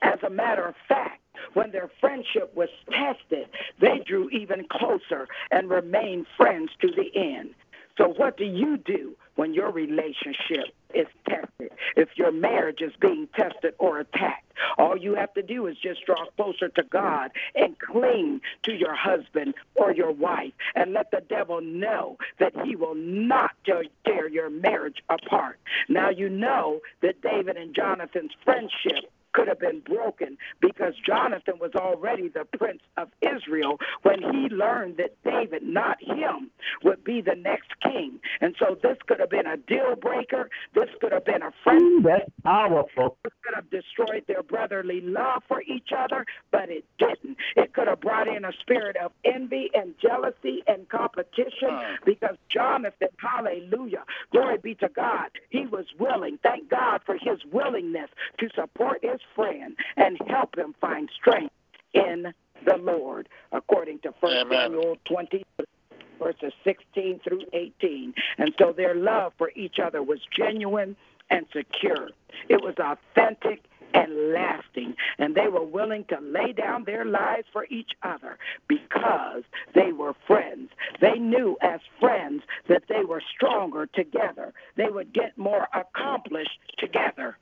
As 0.03 0.23
a 0.23 0.31
matter 0.31 0.65
of 0.67 0.75
fact, 0.89 1.23
when 1.55 1.71
their 1.71 1.91
friendship 2.01 2.55
was 2.55 2.69
tested, 2.91 3.49
they 3.81 3.99
drew 4.07 4.29
even 4.31 4.67
closer 4.71 5.29
and 5.51 5.69
remained 5.71 6.27
friends 6.37 6.71
to 6.81 6.89
the 6.89 7.11
end. 7.15 7.55
So, 7.99 8.09
what 8.09 8.37
do 8.37 8.45
you 8.45 8.77
do 8.77 9.17
when 9.37 9.55
your 9.55 9.71
relationship 9.71 10.75
is 10.95 11.07
tested? 11.27 11.71
If 11.97 12.11
your 12.17 12.31
marriage 12.31 12.83
is 12.83 12.93
being 13.01 13.27
tested 13.35 13.75
or 13.79 14.01
attacked, 14.01 14.53
all 14.77 14.97
you 14.97 15.15
have 15.15 15.33
to 15.35 15.43
do 15.43 15.67
is 15.67 15.77
just 15.79 16.05
draw 16.05 16.27
closer 16.37 16.69
to 16.69 16.83
God 16.83 17.31
and 17.55 17.79
cling 17.79 18.43
to 18.65 18.75
your 18.75 18.95
husband 18.95 19.55
or 19.75 19.93
your 19.93 20.13
wife 20.13 20.53
and 20.75 20.93
let 20.93 21.11
the 21.11 21.23
devil 21.27 21.61
know 21.63 22.19
that 22.39 22.53
he 22.65 22.77
will 22.77 22.95
not 22.95 23.53
tear 23.65 24.29
your 24.29 24.51
marriage 24.51 25.03
apart. 25.09 25.59
Now, 25.89 26.11
you 26.11 26.29
know 26.29 26.81
that 27.01 27.23
David 27.23 27.57
and 27.57 27.75
Jonathan's 27.75 28.33
friendship 28.45 29.11
could 29.37 29.49
have 29.49 29.61
been 29.61 29.81
broken 29.83 30.39
because 30.61 30.95
Jonathan 31.07 31.57
was 31.61 31.73
already 31.77 32.29
the 32.31 32.47
prince 32.59 32.83
of 32.99 33.11
Israel 33.23 33.79
when 34.05 34.21
he 34.23 34.49
learned 34.55 34.99
that 34.99 35.17
David, 35.25 35.63
not 35.65 35.99
him, 36.03 36.51
would 36.85 37.05
be 37.05 37.23
the 37.23 37.37
next 37.37 37.71
king. 37.83 38.21
And 38.41 38.57
so 38.59 38.77
this 38.83 38.99
could 39.07 39.21
have 39.21 39.31
been 39.31 39.47
a 39.47 39.59
deal 39.59 39.97
breaker. 39.97 40.51
This 40.75 40.89
could 41.01 41.13
have 41.13 41.27
been 41.27 41.43
a 41.43 41.53
friend. 41.65 41.83
Ooh, 41.83 42.03
that's 42.03 42.31
powerful. 42.45 43.19
This 43.25 43.35
could 43.45 43.57
have 43.57 43.71
destroyed 43.71 44.25
their 44.29 44.43
brotherly 44.45 45.03
love 45.03 45.43
for 45.49 45.63
each 45.63 45.91
other, 45.97 46.27
but 46.53 46.71
it 46.71 46.87
didn't. 46.99 47.39
It 47.57 47.75
could 47.75 47.89
have 47.89 48.01
brought 48.01 48.29
in 48.29 48.45
a 48.45 48.53
spirit 48.63 48.97
of 48.97 49.13
envy 49.25 49.71
and 49.75 49.95
jealousy 50.01 50.65
and 50.67 50.89
competition 50.89 51.71
uh. 51.71 51.97
because 52.07 52.37
Jonathan, 52.51 53.09
hallelujah, 53.19 54.05
glory 54.33 54.59
be 54.59 54.75
to 54.77 54.89
God, 54.89 55.31
he 55.51 55.67
was 55.67 55.87
willing. 56.01 56.39
Thank 56.43 56.71
God 56.71 57.03
for 57.07 57.15
his 57.15 57.41
willingness 57.53 58.11
to 58.41 58.49
support 58.55 59.01
his 59.03 59.21
friend 59.35 59.77
and 59.97 60.19
help 60.29 60.57
him 60.57 60.75
find 60.81 61.09
strength 61.15 61.55
in 61.93 62.33
the 62.65 62.77
Lord, 62.77 63.29
according 63.53 64.01
to 64.01 64.15
1 64.21 64.33
Amen. 64.33 64.53
Samuel 64.53 64.97
20 65.05 65.45
verses 66.19 66.53
16 66.65 67.21
through 67.21 67.43
18. 67.53 68.15
And 68.39 68.55
so 68.59 68.73
their 68.73 68.95
love 68.95 69.33
for 69.39 69.51
each 69.55 69.79
other 69.79 70.03
was 70.03 70.21
genuine 70.35 70.97
and 71.31 71.47
secure. 71.53 72.11
It 72.49 72.63
was 72.63 72.75
authentic 72.79 73.63
and 73.95 74.33
lasting. 74.33 74.95
And 75.19 75.35
they 75.35 75.49
were 75.49 75.65
willing 75.65 76.05
to 76.09 76.19
lay 76.21 76.53
down 76.53 76.85
their 76.85 77.05
lives 77.05 77.47
for 77.53 77.67
each 77.71 77.93
other 78.03 78.39
because 78.69 79.43
they 79.75 79.93
were 79.93 80.15
friends. 80.27 80.71
They 81.01 81.19
knew 81.19 81.57
as 81.61 81.81
friends 82.01 82.43
that 82.69 82.85
they 82.89 83.05
were 83.05 83.23
stronger 83.35 83.87
together, 83.87 84.53
they 84.77 84.89
would 84.89 85.13
get 85.13 85.37
more 85.39 85.69
accomplished 85.75 86.59
together. 86.79 87.39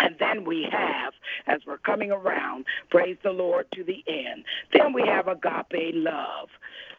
And 0.00 0.16
then 0.18 0.44
we 0.44 0.66
have, 0.70 1.12
as 1.46 1.60
we're 1.66 1.78
coming 1.78 2.10
around, 2.10 2.64
praise 2.90 3.16
the 3.22 3.32
Lord 3.32 3.66
to 3.74 3.84
the 3.84 4.02
end, 4.08 4.44
then 4.72 4.92
we 4.92 5.02
have 5.06 5.28
agape 5.28 5.94
love. 5.94 6.48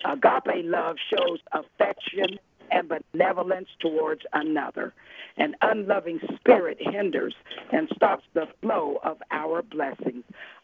Agape 0.05 0.65
love 0.65 0.97
shows 1.09 1.39
affection 1.51 2.39
and 2.71 2.89
benevolence 3.13 3.69
towards 3.79 4.21
another. 4.33 4.93
An 5.37 5.55
unloving 5.61 6.19
spirit 6.35 6.77
hinders 6.79 7.35
and 7.71 7.89
stops 7.95 8.23
the 8.33 8.47
flow 8.61 8.99
of 9.03 9.17
our 9.31 9.61
blessings. 9.61 10.23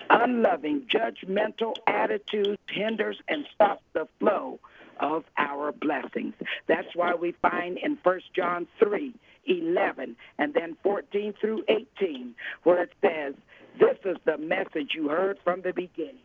Unloving, 0.10 0.88
judgmental 0.94 1.76
attitudes 1.86 2.58
hinders 2.70 3.18
and 3.28 3.46
stops 3.54 3.84
the 3.94 4.08
flow 4.20 4.60
of 5.00 5.24
our 5.38 5.72
blessings. 5.72 6.34
That's 6.68 6.96
why 6.96 7.16
we 7.16 7.34
find 7.42 7.78
in 7.78 7.98
1 8.04 8.22
John 8.36 8.68
3 8.80 9.14
11 9.48 10.16
and 10.38 10.54
then 10.54 10.78
14 10.84 11.34
through 11.40 11.64
18, 11.68 12.36
where 12.64 12.84
it 12.84 12.94
says, 13.02 13.34
This 13.80 13.98
is 14.06 14.18
the 14.26 14.38
message 14.38 14.92
you 14.94 15.10
heard 15.10 15.38
from 15.44 15.62
the 15.62 15.74
beginning. 15.74 16.18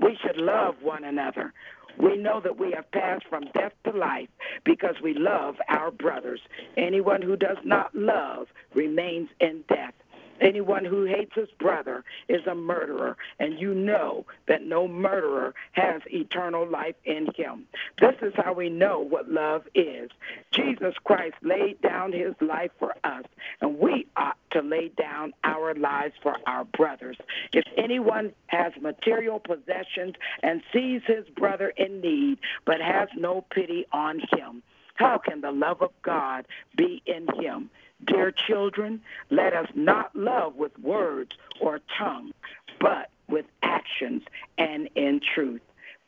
We 0.00 0.18
should 0.22 0.36
love 0.36 0.76
one 0.82 1.04
another. 1.04 1.52
We 1.98 2.16
know 2.16 2.40
that 2.40 2.58
we 2.58 2.72
have 2.72 2.90
passed 2.90 3.24
from 3.28 3.44
death 3.54 3.72
to 3.84 3.92
life 3.92 4.28
because 4.64 4.96
we 5.02 5.14
love 5.14 5.56
our 5.68 5.90
brothers. 5.90 6.40
Anyone 6.76 7.22
who 7.22 7.36
does 7.36 7.58
not 7.64 7.94
love 7.94 8.48
remains 8.74 9.28
in 9.40 9.62
death. 9.68 9.94
Anyone 10.40 10.84
who 10.84 11.04
hates 11.04 11.34
his 11.34 11.50
brother 11.58 12.04
is 12.28 12.46
a 12.46 12.54
murderer, 12.54 13.16
and 13.38 13.58
you 13.58 13.74
know 13.74 14.26
that 14.46 14.64
no 14.64 14.88
murderer 14.88 15.54
has 15.72 16.02
eternal 16.06 16.68
life 16.68 16.96
in 17.04 17.28
him. 17.36 17.66
This 18.00 18.16
is 18.22 18.32
how 18.36 18.52
we 18.52 18.68
know 18.68 19.00
what 19.00 19.30
love 19.30 19.64
is. 19.74 20.10
Jesus 20.50 20.94
Christ 21.04 21.36
laid 21.42 21.80
down 21.80 22.12
his 22.12 22.34
life 22.40 22.72
for 22.78 22.94
us, 23.04 23.24
and 23.60 23.78
we 23.78 24.06
ought 24.16 24.38
to 24.50 24.62
lay 24.62 24.88
down 24.88 25.32
our 25.44 25.74
lives 25.74 26.14
for 26.22 26.36
our 26.46 26.64
brothers. 26.64 27.16
If 27.52 27.64
anyone 27.76 28.32
has 28.46 28.72
material 28.80 29.38
possessions 29.38 30.14
and 30.42 30.62
sees 30.72 31.02
his 31.06 31.26
brother 31.36 31.68
in 31.76 32.00
need, 32.00 32.38
but 32.64 32.80
has 32.80 33.08
no 33.16 33.44
pity 33.50 33.86
on 33.92 34.20
him, 34.36 34.62
how 34.94 35.18
can 35.18 35.40
the 35.40 35.50
love 35.50 35.82
of 35.82 35.90
God 36.02 36.46
be 36.76 37.02
in 37.06 37.26
him? 37.40 37.70
Dear 38.06 38.32
children, 38.32 39.00
let 39.30 39.54
us 39.54 39.68
not 39.74 40.14
love 40.14 40.56
with 40.56 40.78
words 40.78 41.32
or 41.60 41.80
tongue, 41.98 42.32
but 42.80 43.10
with 43.28 43.46
actions 43.62 44.22
and 44.58 44.88
in 44.94 45.20
truth. 45.34 45.62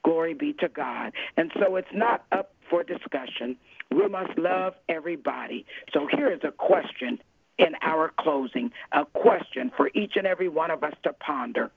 Glory 0.04 0.34
be 0.34 0.52
to 0.54 0.68
God. 0.68 1.12
And 1.36 1.50
so 1.58 1.76
it's 1.76 1.88
not 1.94 2.24
up 2.32 2.52
for 2.68 2.82
discussion. 2.82 3.56
We 3.90 4.08
must 4.08 4.38
love 4.38 4.74
everybody. 4.88 5.64
So 5.92 6.06
here 6.10 6.30
is 6.30 6.40
a 6.44 6.52
question 6.52 7.18
in 7.58 7.74
our 7.82 8.12
closing, 8.18 8.70
a 8.92 9.04
question 9.04 9.70
for 9.76 9.90
each 9.94 10.12
and 10.16 10.26
every 10.26 10.48
one 10.48 10.70
of 10.70 10.84
us 10.84 10.94
to 11.04 11.12
ponder. 11.12 11.70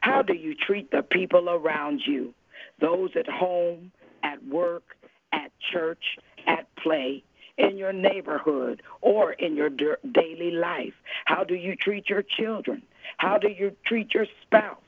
How 0.00 0.22
do 0.22 0.34
you 0.34 0.54
treat 0.54 0.90
the 0.90 1.02
people 1.02 1.48
around 1.48 2.02
you? 2.06 2.34
Those 2.80 3.10
at 3.16 3.28
home, 3.28 3.92
at 4.22 4.44
work, 4.46 4.96
at 5.32 5.52
church, 5.72 6.18
at 6.46 6.66
play. 6.76 7.22
In 7.58 7.76
your 7.76 7.92
neighborhood 7.92 8.82
or 9.00 9.32
in 9.32 9.56
your 9.56 9.70
daily 9.70 10.50
life? 10.50 10.94
How 11.24 11.44
do 11.44 11.54
you 11.54 11.76
treat 11.76 12.08
your 12.08 12.22
children? 12.22 12.82
How 13.18 13.38
do 13.38 13.48
you 13.48 13.76
treat 13.86 14.14
your 14.14 14.26
spouse? 14.42 14.78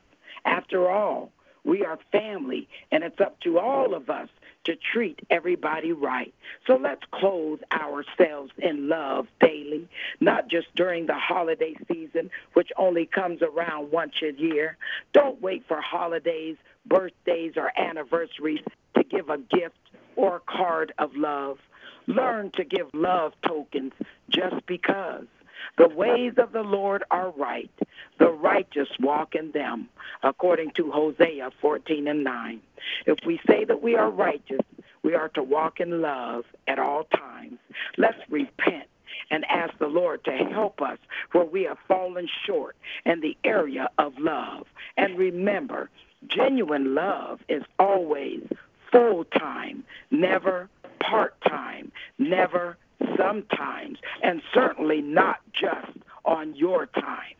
After 0.45 0.89
all, 0.91 1.31
we 1.65 1.85
are 1.85 1.99
family, 2.13 2.69
and 2.91 3.05
it's 3.05 3.21
up 3.21 3.41
to 3.41 3.59
all 3.59 3.95
of 3.95 4.09
us 4.09 4.29
to 4.65 4.77
treat 4.77 5.21
everybody 5.31 5.93
right. 5.93 6.35
So 6.67 6.77
let's 6.77 7.03
clothe 7.11 7.61
ourselves 7.73 8.53
in 8.59 8.89
love 8.89 9.27
daily, 9.41 9.89
not 10.21 10.49
just 10.49 10.67
during 10.75 11.07
the 11.07 11.15
holiday 11.15 11.75
season, 11.91 12.31
which 12.53 12.71
only 12.77 13.07
comes 13.07 13.41
around 13.43 13.91
once 13.91 14.15
a 14.23 14.33
year. 14.33 14.77
Don't 15.13 15.41
wait 15.41 15.65
for 15.67 15.81
holidays, 15.81 16.57
birthdays, 16.87 17.55
or 17.57 17.73
anniversaries 17.79 18.61
to 18.95 19.05
give 19.05 19.31
a 19.31 19.39
gift 19.39 19.77
or 20.17 20.37
a 20.37 20.41
card 20.41 20.93
of 20.99 21.15
love. 21.17 21.59
Learn 22.09 22.51
to 22.53 22.65
give 22.65 22.89
love 22.95 23.35
tokens 23.47 23.93
just 24.31 24.67
because. 24.67 25.27
The 25.77 25.89
ways 25.89 26.33
of 26.39 26.53
the 26.53 26.63
Lord 26.63 27.05
are 27.11 27.31
right. 27.31 27.71
The 28.19 28.31
righteous 28.31 28.89
walk 28.99 29.35
in 29.35 29.53
them, 29.53 29.91
according 30.23 30.71
to 30.73 30.91
Hosea 30.91 31.51
14 31.61 32.09
and 32.09 32.25
9. 32.25 32.61
If 33.07 33.19
we 33.27 33.39
say 33.47 33.65
that 33.65 33.83
we 33.83 33.95
are 33.95 34.11
righteous, 34.11 34.63
we 35.03 35.15
are 35.15 35.29
to 35.31 35.43
walk 35.43 35.81
in 35.81 36.01
love 36.01 36.45
at 36.67 36.79
all 36.79 37.05
times. 37.05 37.59
Let's 37.99 38.19
repent 38.31 38.87
and 39.31 39.45
ask 39.45 39.77
the 39.79 39.87
Lord 39.87 40.25
to 40.25 40.33
help 40.33 40.81
us 40.81 40.99
where 41.33 41.45
we 41.45 41.65
have 41.65 41.79
fallen 41.87 42.27
short 42.47 42.75
in 43.05 43.21
the 43.21 43.37
area 43.45 43.91
of 43.99 44.19
love. 44.19 44.67
And 44.97 45.19
remember, 45.19 45.91
genuine 46.27 46.95
love 46.95 47.41
is 47.51 47.63
always 47.79 48.43
full 48.91 49.25
time, 49.25 49.85
never 50.11 50.71
part 51.01 51.35
time, 51.43 51.93
never 52.19 52.77
sometimes, 53.17 53.99
and 54.23 54.43
certainly 54.53 55.01
not 55.01 55.41
just 55.53 55.97
on 56.25 56.55
your 56.55 56.87
time. 56.87 57.35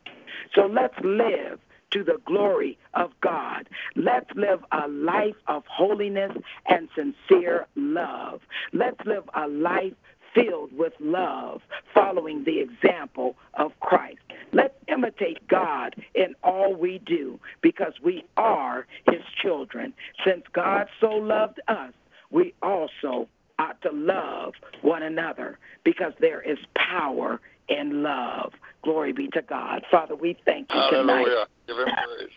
So 0.55 0.67
let's 0.67 0.99
live 1.03 1.61
to 1.91 2.05
the 2.05 2.21
glory 2.25 2.79
of 2.95 3.11
God. 3.21 3.69
Let's 3.97 4.31
live 4.35 4.65
a 4.73 4.89
life 4.89 5.37
of 5.47 5.65
holiness 5.67 6.33
and 6.69 6.89
sincere 6.95 7.67
love. 7.77 8.41
Let's 8.73 9.01
live 9.07 9.29
a 9.35 9.49
life 9.49 9.95
filled 10.35 10.77
with 10.77 10.93
love, 11.01 11.63
following 11.95 12.45
the 12.45 12.61
example 12.61 13.37
of 13.55 13.73
Christ. 13.81 14.19
Let's 14.53 14.75
imitate 14.87 15.47
God 15.49 15.97
in 16.15 16.35
all 16.43 16.75
we 16.75 16.99
do 16.99 17.41
because 17.63 17.95
we 18.03 18.25
are 18.37 18.87
his 19.11 19.23
children. 19.43 19.95
Since 20.27 20.45
God 20.53 20.89
so 21.01 21.11
loved 21.11 21.61
us, 21.69 21.93
we 22.31 22.55
also 22.63 23.29
ought 23.59 23.81
to 23.83 23.91
love 23.93 24.55
one 24.83 25.03
another 25.03 25.59
because 25.85 26.13
there 26.21 26.41
is 26.41 26.59
power 26.75 27.41
in 27.69 28.03
love. 28.03 28.53
Glory 28.83 29.13
be 29.13 29.29
to 29.29 29.43
God. 29.43 29.85
Father, 29.91 30.15
we 30.15 30.37
thank 30.45 30.73
you 30.73 30.81
tonight. 30.91 31.27
Hallelujah. 31.27 31.47
Give 31.67 31.79
him 31.79 31.89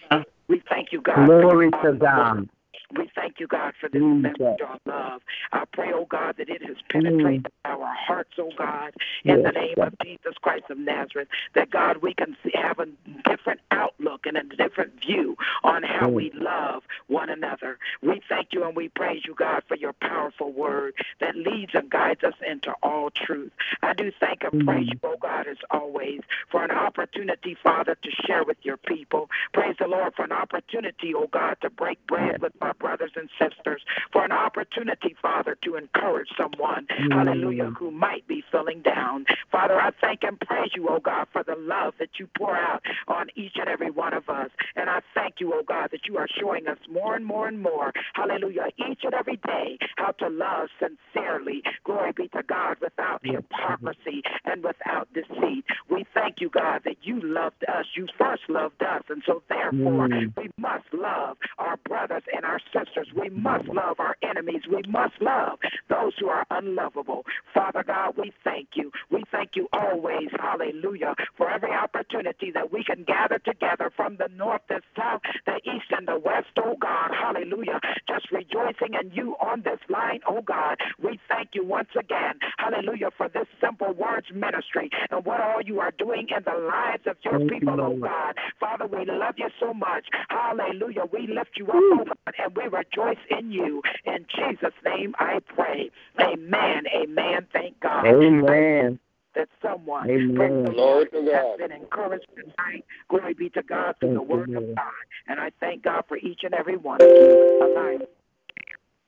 praise. 0.09 0.25
We 0.47 0.61
thank 0.69 0.91
you, 0.91 1.01
God. 1.01 1.27
Glory 1.27 1.69
your 1.71 1.93
to 1.93 1.97
God. 1.97 2.49
We 2.97 3.09
thank 3.15 3.39
you, 3.39 3.47
God, 3.47 3.73
for 3.79 3.89
this 3.89 4.01
Jesus. 4.01 4.21
message 4.39 4.61
of 4.61 4.79
love. 4.85 5.21
I 5.51 5.65
pray, 5.71 5.91
oh 5.93 6.05
God, 6.05 6.35
that 6.37 6.49
it 6.49 6.61
has 6.63 6.77
penetrated 6.89 7.47
our 7.65 7.93
hearts, 7.93 8.31
oh 8.39 8.51
God, 8.57 8.93
in 9.23 9.43
the 9.43 9.51
name 9.51 9.75
God. 9.77 9.87
of 9.87 9.99
Jesus 10.03 10.33
Christ 10.41 10.65
of 10.69 10.77
Nazareth. 10.77 11.27
That, 11.55 11.69
God, 11.71 11.97
we 11.97 12.13
can 12.13 12.35
see, 12.43 12.51
have 12.55 12.79
a 12.79 12.87
different 13.29 13.61
outlook 13.71 14.25
and 14.25 14.37
a 14.37 14.43
different 14.43 14.93
view 15.01 15.37
on 15.63 15.83
how 15.83 16.07
Mm. 16.09 16.13
we 16.13 16.31
love 16.31 16.83
one 17.07 17.29
another. 17.29 17.77
We 18.01 18.21
thank 18.27 18.53
you 18.53 18.63
and 18.63 18.75
we 18.75 18.89
praise 18.89 19.23
you, 19.25 19.33
God, 19.35 19.63
for 19.67 19.75
your 19.75 19.93
powerful 19.93 20.51
word 20.51 20.93
that 21.19 21.35
leads 21.35 21.73
and 21.75 21.89
guides 21.89 22.23
us 22.23 22.33
into 22.45 22.73
all 22.83 23.09
truth. 23.11 23.51
I 23.81 23.93
do 23.93 24.11
thank 24.19 24.43
and 24.43 24.65
praise 24.65 24.87
Mm. 24.87 24.93
you, 24.93 24.99
oh 25.03 25.17
God, 25.17 25.47
as 25.47 25.57
always, 25.71 26.21
for 26.49 26.63
an 26.63 26.71
opportunity, 26.71 27.55
Father, 27.55 27.95
to 27.95 28.11
share 28.25 28.43
with 28.43 28.57
your 28.65 28.77
people. 28.77 29.29
Praise 29.53 29.75
the 29.77 29.87
Lord 29.87 30.13
for 30.15 30.23
an 30.23 30.31
opportunity, 30.31 31.13
oh 31.15 31.27
God, 31.27 31.57
to 31.61 31.69
break 31.69 32.05
bread 32.07 32.41
with 32.41 32.53
my 32.59 32.73
brothers 32.81 33.11
and 33.15 33.29
sisters, 33.39 33.81
for 34.11 34.25
an 34.25 34.31
opportunity, 34.31 35.15
Father, 35.21 35.55
to 35.63 35.75
encourage 35.75 36.29
someone, 36.35 36.87
Mm. 36.87 37.13
hallelujah, 37.13 37.69
who 37.79 37.91
might 37.91 38.25
be 38.27 38.41
feeling 38.51 38.81
down. 38.81 39.25
Father, 39.51 39.79
I 39.79 39.91
thank 40.01 40.23
and 40.23 40.39
praise 40.39 40.71
you, 40.75 40.87
oh 40.89 40.99
God, 40.99 41.27
for 41.31 41.43
the 41.43 41.55
love 41.55 41.93
that 41.99 42.19
you 42.19 42.27
pour 42.37 42.55
out 42.55 42.81
on 43.07 43.29
each 43.35 43.55
and 43.57 43.69
every 43.69 43.91
one 43.91 44.13
of 44.13 44.29
us. 44.29 44.49
And 44.75 44.89
I 44.89 44.99
thank 45.13 45.39
you, 45.39 45.53
oh 45.53 45.63
God, 45.63 45.91
that 45.91 46.07
you 46.07 46.17
are 46.17 46.27
showing 46.39 46.67
us 46.67 46.79
more 46.89 47.15
and 47.15 47.25
more 47.25 47.47
and 47.47 47.61
more, 47.61 47.93
hallelujah, 48.13 48.67
each 48.89 49.03
and 49.03 49.13
every 49.13 49.37
day 49.37 49.77
how 49.97 50.11
to 50.21 50.27
love 50.29 50.69
sincerely. 50.79 51.63
Glory 51.83 52.11
be 52.13 52.27
to 52.29 52.43
God 52.43 52.77
without 52.81 53.21
hypocrisy 53.23 54.23
and 54.45 54.63
without 54.63 55.07
deceit. 55.13 55.65
We 55.89 56.05
thank 56.13 56.41
you, 56.41 56.49
God, 56.49 56.81
that 56.85 56.97
you 57.03 57.19
loved 57.21 57.63
us. 57.67 57.85
You 57.95 58.07
first 58.17 58.43
loved 58.49 58.81
us. 58.81 59.03
And 59.09 59.21
so, 59.25 59.43
therefore, 59.49 60.07
Mm. 60.07 60.33
we 60.37 60.49
must 60.57 60.91
love 60.93 61.37
our 61.57 61.77
brothers 61.77 62.23
and 62.33 62.45
our 62.45 62.59
sisters. 62.73 63.07
We 63.15 63.29
must 63.29 63.67
love 63.67 63.99
our 63.99 64.15
enemies. 64.21 64.63
We 64.69 64.81
must 64.87 65.13
love 65.21 65.59
those 65.89 66.13
who 66.19 66.27
are 66.27 66.45
unlovable. 66.49 67.25
Father 67.53 67.83
God, 67.83 68.15
we 68.17 68.31
thank 68.43 68.69
you. 68.75 68.91
We 69.09 69.23
thank 69.31 69.55
you 69.55 69.67
always, 69.73 70.29
hallelujah, 70.39 71.15
for 71.37 71.49
every 71.49 71.71
opportunity 71.71 72.51
that 72.51 72.71
we 72.71 72.83
can 72.83 73.03
gather 73.03 73.39
together 73.39 73.91
from 73.95 74.17
the 74.17 74.29
north, 74.35 74.61
the 74.69 74.81
south, 74.95 75.21
the 75.45 75.57
east, 75.65 75.91
and 75.91 76.07
the 76.07 76.19
west, 76.19 76.47
oh 76.57 76.75
God, 76.79 77.11
hallelujah. 77.11 77.79
Just 78.07 78.31
rejoicing 78.31 78.93
in 78.99 79.11
you 79.11 79.35
on 79.41 79.61
this 79.63 79.79
line, 79.89 80.19
oh 80.27 80.41
God. 80.41 80.77
We 81.01 81.19
thank 81.27 81.49
you 81.53 81.65
once 81.65 81.89
again, 81.97 82.39
hallelujah, 82.57 83.09
for 83.17 83.29
this 83.29 83.47
simple 83.59 83.93
words 83.93 84.27
ministry 84.33 84.89
and 85.09 85.25
what 85.25 85.41
all 85.41 85.61
you 85.61 85.79
are 85.79 85.91
doing 85.97 86.27
in 86.35 86.43
the 86.43 86.67
lives 86.67 87.03
of 87.07 87.17
your 87.23 87.39
Thank 87.39 87.51
you, 87.51 87.59
people, 87.59 87.81
oh 87.81 87.97
God. 87.97 88.35
Father, 88.59 88.87
we 88.87 89.05
love 89.05 89.35
you 89.37 89.49
so 89.59 89.73
much. 89.73 90.05
Hallelujah. 90.29 91.03
We 91.11 91.27
lift 91.27 91.51
you 91.55 91.67
up, 91.67 91.75
oh 91.75 92.03
God, 92.05 92.33
and 92.37 92.50
we 92.55 92.63
rejoice 92.63 93.17
in 93.29 93.51
you. 93.51 93.81
In 94.05 94.25
Jesus' 94.35 94.73
name 94.85 95.13
I 95.19 95.39
pray. 95.55 95.91
Amen. 96.19 96.83
Amen. 96.95 97.47
Thank 97.53 97.79
God 97.79 98.05
Amen. 98.05 98.99
that 99.35 99.47
someone 99.61 100.09
Amen. 100.09 100.63
the 100.63 100.71
Glory 100.71 100.75
Lord, 100.75 101.11
to 101.11 101.31
has 101.31 101.45
God. 101.45 101.57
been 101.57 101.71
encouraged 101.71 102.27
tonight. 102.35 102.85
Glory 103.09 103.33
be 103.33 103.49
to 103.51 103.63
God 103.63 103.95
through 103.99 104.13
the 104.13 104.19
Thank 104.19 104.29
you, 104.29 104.35
word 104.35 104.49
of 104.55 104.75
God. 104.75 104.91
And 105.27 105.39
I 105.39 105.51
thank 105.59 105.83
God 105.83 106.03
for 106.07 106.17
each 106.17 106.41
and 106.43 106.53
every 106.53 106.77
one 106.77 107.01
of 107.01 107.11
you 107.19 107.37
alive 107.61 108.01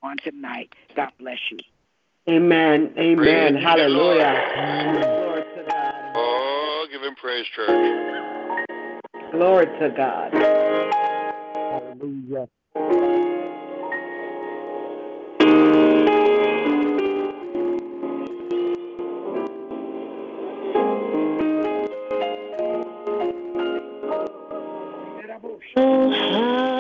on 0.02 0.18
tonight. 0.24 0.70
God 0.96 1.10
bless 1.20 1.40
you. 1.52 1.60
Amen. 2.30 2.94
Amen. 2.98 3.54
Praise 3.54 3.64
Hallelujah. 3.64 5.14
Glory 5.18 5.44
to 5.56 5.64
God. 5.68 6.14
Oh, 6.16 6.88
give 6.92 7.02
him 7.02 7.16
praise, 7.16 7.46
church. 7.54 8.04
Glory 9.32 9.66
to 9.66 9.90
God. 9.96 10.32
Hallelujah. 11.70 12.48
Oh, 25.76 26.12
how 26.12 26.73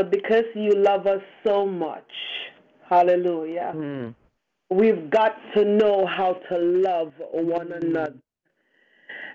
Father, 0.00 0.10
because 0.10 0.44
you 0.54 0.72
love 0.76 1.06
us 1.06 1.22
so 1.44 1.66
much, 1.66 2.10
hallelujah, 2.88 3.72
Mm. 3.74 4.14
we've 4.70 5.10
got 5.10 5.36
to 5.54 5.64
know 5.64 6.06
how 6.06 6.34
to 6.48 6.58
love 6.58 7.12
one 7.32 7.72
another. 7.72 8.14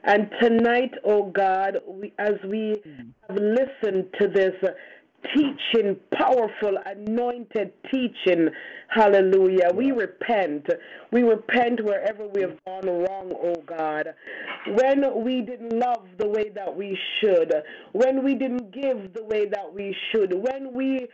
And 0.03 0.29
tonight, 0.39 0.93
oh 1.03 1.23
God, 1.31 1.81
we, 1.87 2.13
as 2.19 2.35
we 2.45 2.81
have 3.27 3.37
listened 3.37 4.13
to 4.19 4.27
this 4.27 4.53
teaching, 5.33 5.95
powerful, 6.13 6.77
anointed 6.85 7.71
teaching, 7.91 8.49
hallelujah, 8.89 9.71
we 9.73 9.91
repent. 9.91 10.67
We 11.11 11.23
repent 11.23 11.83
wherever 11.83 12.27
we 12.27 12.41
have 12.41 12.55
gone 12.65 12.85
wrong, 12.85 13.33
oh 13.33 13.55
God. 13.65 14.13
When 14.67 15.23
we 15.23 15.41
didn't 15.41 15.73
love 15.79 16.05
the 16.19 16.27
way 16.27 16.49
that 16.49 16.75
we 16.75 16.95
should, 17.19 17.51
when 17.93 18.23
we 18.23 18.35
didn't 18.35 18.64
give 18.75 19.13
the 19.13 19.23
way 19.23 19.47
that 19.47 19.73
we 19.73 19.95
should, 20.11 20.33
when 20.33 20.73
we, 20.73 21.07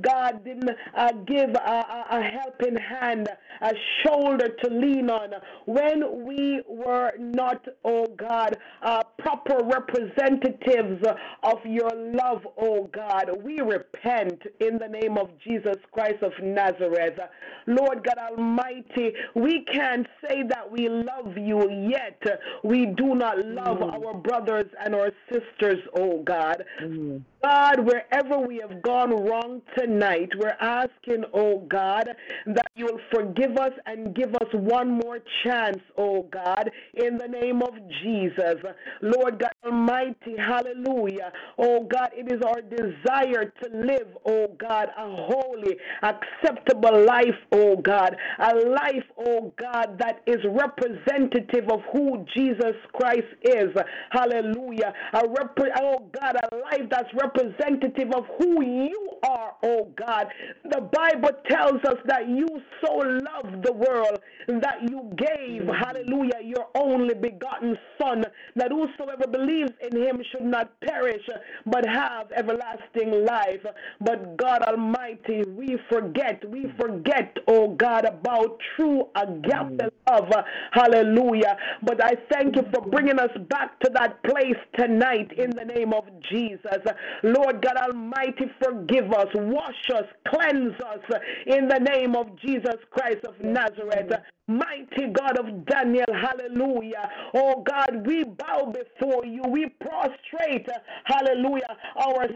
God, 0.00 0.44
didn't 0.44 0.70
uh, 0.96 1.12
give 1.26 1.50
a, 1.50 1.58
a, 1.58 2.06
a 2.18 2.22
helping 2.22 2.76
hand, 2.76 3.28
a 3.60 3.72
shoulder 4.04 4.48
to 4.62 4.70
lean 4.70 5.10
on, 5.10 5.30
when 5.66 6.24
we 6.24 6.62
were 6.68 7.12
not, 7.18 7.66
oh 7.84 8.06
God, 8.16 8.56
uh, 8.82 9.02
proper 9.18 9.64
representatives 9.64 11.04
of 11.42 11.58
your 11.64 11.90
love, 11.94 12.46
oh 12.56 12.88
God, 12.92 13.30
we 13.42 13.60
repent 13.60 14.42
in 14.60 14.78
the 14.78 14.88
name 14.88 15.18
of 15.18 15.30
Jesus 15.46 15.76
Christ 15.92 16.22
of 16.22 16.32
Nazareth. 16.42 17.18
Lord 17.66 18.04
God 18.04 18.18
Almighty, 18.30 19.12
we 19.34 19.64
can't 19.72 20.06
say 20.26 20.42
that 20.48 20.70
we 20.70 20.88
love 20.88 21.36
you, 21.36 21.90
yet 21.90 22.22
we 22.64 22.86
do 22.86 23.14
not 23.14 23.44
love 23.44 23.82
our 23.82 24.14
brothers 24.14 24.66
and 24.84 24.94
our 24.94 25.10
sisters, 25.30 25.78
oh 25.96 26.22
God. 26.22 26.64
Mm. 26.82 27.22
God, 27.42 27.80
wherever 27.86 28.38
we 28.38 28.56
have 28.56 28.82
gone 28.82 29.10
wrong 29.10 29.62
tonight, 29.76 30.28
we're 30.38 30.56
asking, 30.60 31.24
oh 31.32 31.60
God, 31.68 32.08
that 32.46 32.66
you'll 32.74 32.98
forgive 33.12 33.47
us 33.56 33.72
and 33.86 34.14
give 34.14 34.34
us 34.34 34.48
one 34.52 34.90
more 34.90 35.18
chance, 35.44 35.78
oh 35.96 36.22
God, 36.30 36.70
in 36.94 37.16
the 37.16 37.28
name 37.28 37.62
of 37.62 37.74
Jesus. 38.02 38.56
Lord 39.02 39.38
God 39.38 39.52
Almighty, 39.64 40.36
hallelujah. 40.36 41.32
Oh 41.58 41.84
God, 41.84 42.10
it 42.14 42.30
is 42.30 42.40
our 42.42 42.60
desire 42.62 43.52
to 43.62 43.68
live, 43.72 44.08
oh 44.26 44.48
God, 44.58 44.88
a 44.96 45.08
holy, 45.08 45.76
acceptable 46.02 47.04
life, 47.04 47.36
oh 47.52 47.76
God, 47.76 48.16
a 48.38 48.54
life, 48.54 49.04
oh 49.26 49.52
God, 49.60 49.98
that 49.98 50.20
is 50.26 50.38
representative 50.44 51.68
of 51.70 51.80
who 51.92 52.24
Jesus 52.36 52.74
Christ 52.92 53.28
is. 53.42 53.68
Hallelujah. 54.10 54.92
A 55.14 55.22
repre- 55.22 55.72
oh 55.80 56.10
God, 56.18 56.36
a 56.52 56.56
life 56.56 56.88
that's 56.90 57.08
representative 57.14 58.10
of 58.14 58.24
who 58.38 58.62
you 58.64 59.10
are, 59.24 59.52
oh 59.62 59.88
God. 59.96 60.26
The 60.64 60.80
Bible 60.80 61.30
tells 61.48 61.82
us 61.84 61.98
that 62.06 62.28
you 62.28 62.46
so 62.84 62.98
loved 63.42 63.64
the 63.64 63.72
world 63.72 64.20
that 64.48 64.78
you 64.88 65.10
gave, 65.16 65.66
hallelujah, 65.66 66.40
your 66.42 66.66
only 66.74 67.14
begotten 67.14 67.76
Son, 68.00 68.24
that 68.56 68.70
whosoever 68.70 69.26
believes 69.26 69.72
in 69.90 70.00
him 70.00 70.22
should 70.30 70.44
not 70.44 70.70
perish, 70.80 71.22
but 71.66 71.86
have 71.86 72.30
everlasting 72.32 73.24
life. 73.24 73.64
But 74.00 74.36
God 74.36 74.62
Almighty, 74.62 75.42
we 75.56 75.76
forget, 75.90 76.48
we 76.48 76.72
forget, 76.78 77.36
oh 77.48 77.74
God, 77.74 78.04
about 78.04 78.58
true 78.76 79.08
agape 79.16 79.92
love, 80.08 80.32
hallelujah. 80.72 81.56
But 81.82 82.02
I 82.02 82.12
thank 82.30 82.56
you 82.56 82.62
for 82.72 82.88
bringing 82.88 83.18
us 83.18 83.30
back 83.50 83.78
to 83.80 83.90
that 83.94 84.22
place 84.22 84.56
tonight 84.76 85.32
in 85.36 85.50
the 85.50 85.64
name 85.64 85.92
of 85.92 86.04
Jesus. 86.30 86.78
Lord 87.22 87.62
God 87.62 87.76
Almighty, 87.76 88.50
forgive 88.62 89.12
us, 89.12 89.28
wash 89.34 89.90
us, 89.94 90.04
cleanse 90.28 90.74
us 90.80 91.20
in 91.46 91.68
the 91.68 91.78
name 91.78 92.14
of 92.16 92.26
Jesus 92.40 92.76
Christ 92.90 93.24
of 93.28 93.34
Nazareth. 93.40 94.12
Mighty 94.48 95.08
God 95.12 95.38
of 95.38 95.66
Daniel, 95.66 96.06
hallelujah. 96.10 97.10
Oh 97.34 97.62
God, 97.62 98.06
we 98.06 98.24
bow 98.24 98.72
before 98.72 99.26
you. 99.26 99.42
We 99.46 99.66
prostrate, 99.78 100.66
hallelujah, 101.04 101.76
our 101.96 102.28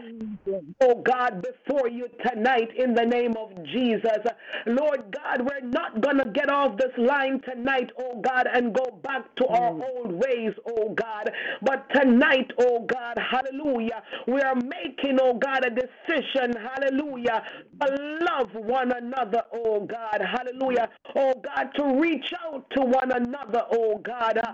oh 0.81 1.01
God, 1.01 1.41
before 1.41 1.89
you 1.89 2.07
tonight 2.23 2.69
in 2.77 2.93
the 2.93 3.03
name 3.03 3.33
of 3.35 3.51
Jesus. 3.65 4.19
Lord 4.67 5.03
God, 5.11 5.41
we're 5.41 5.67
not 5.67 6.01
going 6.01 6.17
to 6.17 6.29
get 6.29 6.51
off 6.51 6.77
this 6.77 6.91
line 6.99 7.41
tonight, 7.41 7.89
oh 7.99 8.21
God, 8.21 8.47
and 8.53 8.75
go 8.75 8.99
back 9.03 9.33
to 9.37 9.47
our 9.47 9.71
mm. 9.71 9.83
old 9.83 10.11
ways, 10.11 10.53
oh 10.67 10.93
God. 10.93 11.31
But 11.63 11.89
tonight, 11.95 12.51
oh 12.59 12.85
God, 12.85 13.17
hallelujah, 13.17 14.03
we 14.27 14.39
are 14.41 14.55
making, 14.55 15.17
oh 15.19 15.33
God, 15.33 15.65
a 15.65 15.71
decision, 15.71 16.53
hallelujah, 16.61 17.43
to 17.81 18.19
love 18.21 18.49
one 18.53 18.91
another, 18.91 19.41
oh 19.51 19.79
God, 19.85 20.21
hallelujah, 20.21 20.89
oh 21.15 21.33
God, 21.43 21.69
to 21.75 22.02
reach 22.03 22.33
out 22.45 22.65
to 22.75 22.81
one 22.81 23.11
another, 23.11 23.63
oh 23.71 23.97
God. 24.03 24.37
Uh, 24.37 24.53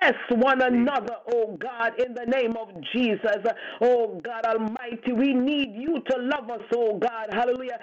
Bless 0.00 0.14
one 0.30 0.60
another, 0.60 1.16
oh 1.32 1.56
God, 1.58 1.92
in 1.98 2.14
the 2.14 2.26
name 2.26 2.56
of 2.56 2.68
Jesus. 2.94 3.42
Oh 3.80 4.20
God 4.22 4.44
Almighty, 4.44 5.12
we 5.14 5.32
need 5.32 5.70
you 5.74 6.02
to 6.10 6.16
love 6.18 6.50
us, 6.50 6.62
oh 6.74 6.98
God. 6.98 7.28
Hallelujah. 7.32 7.78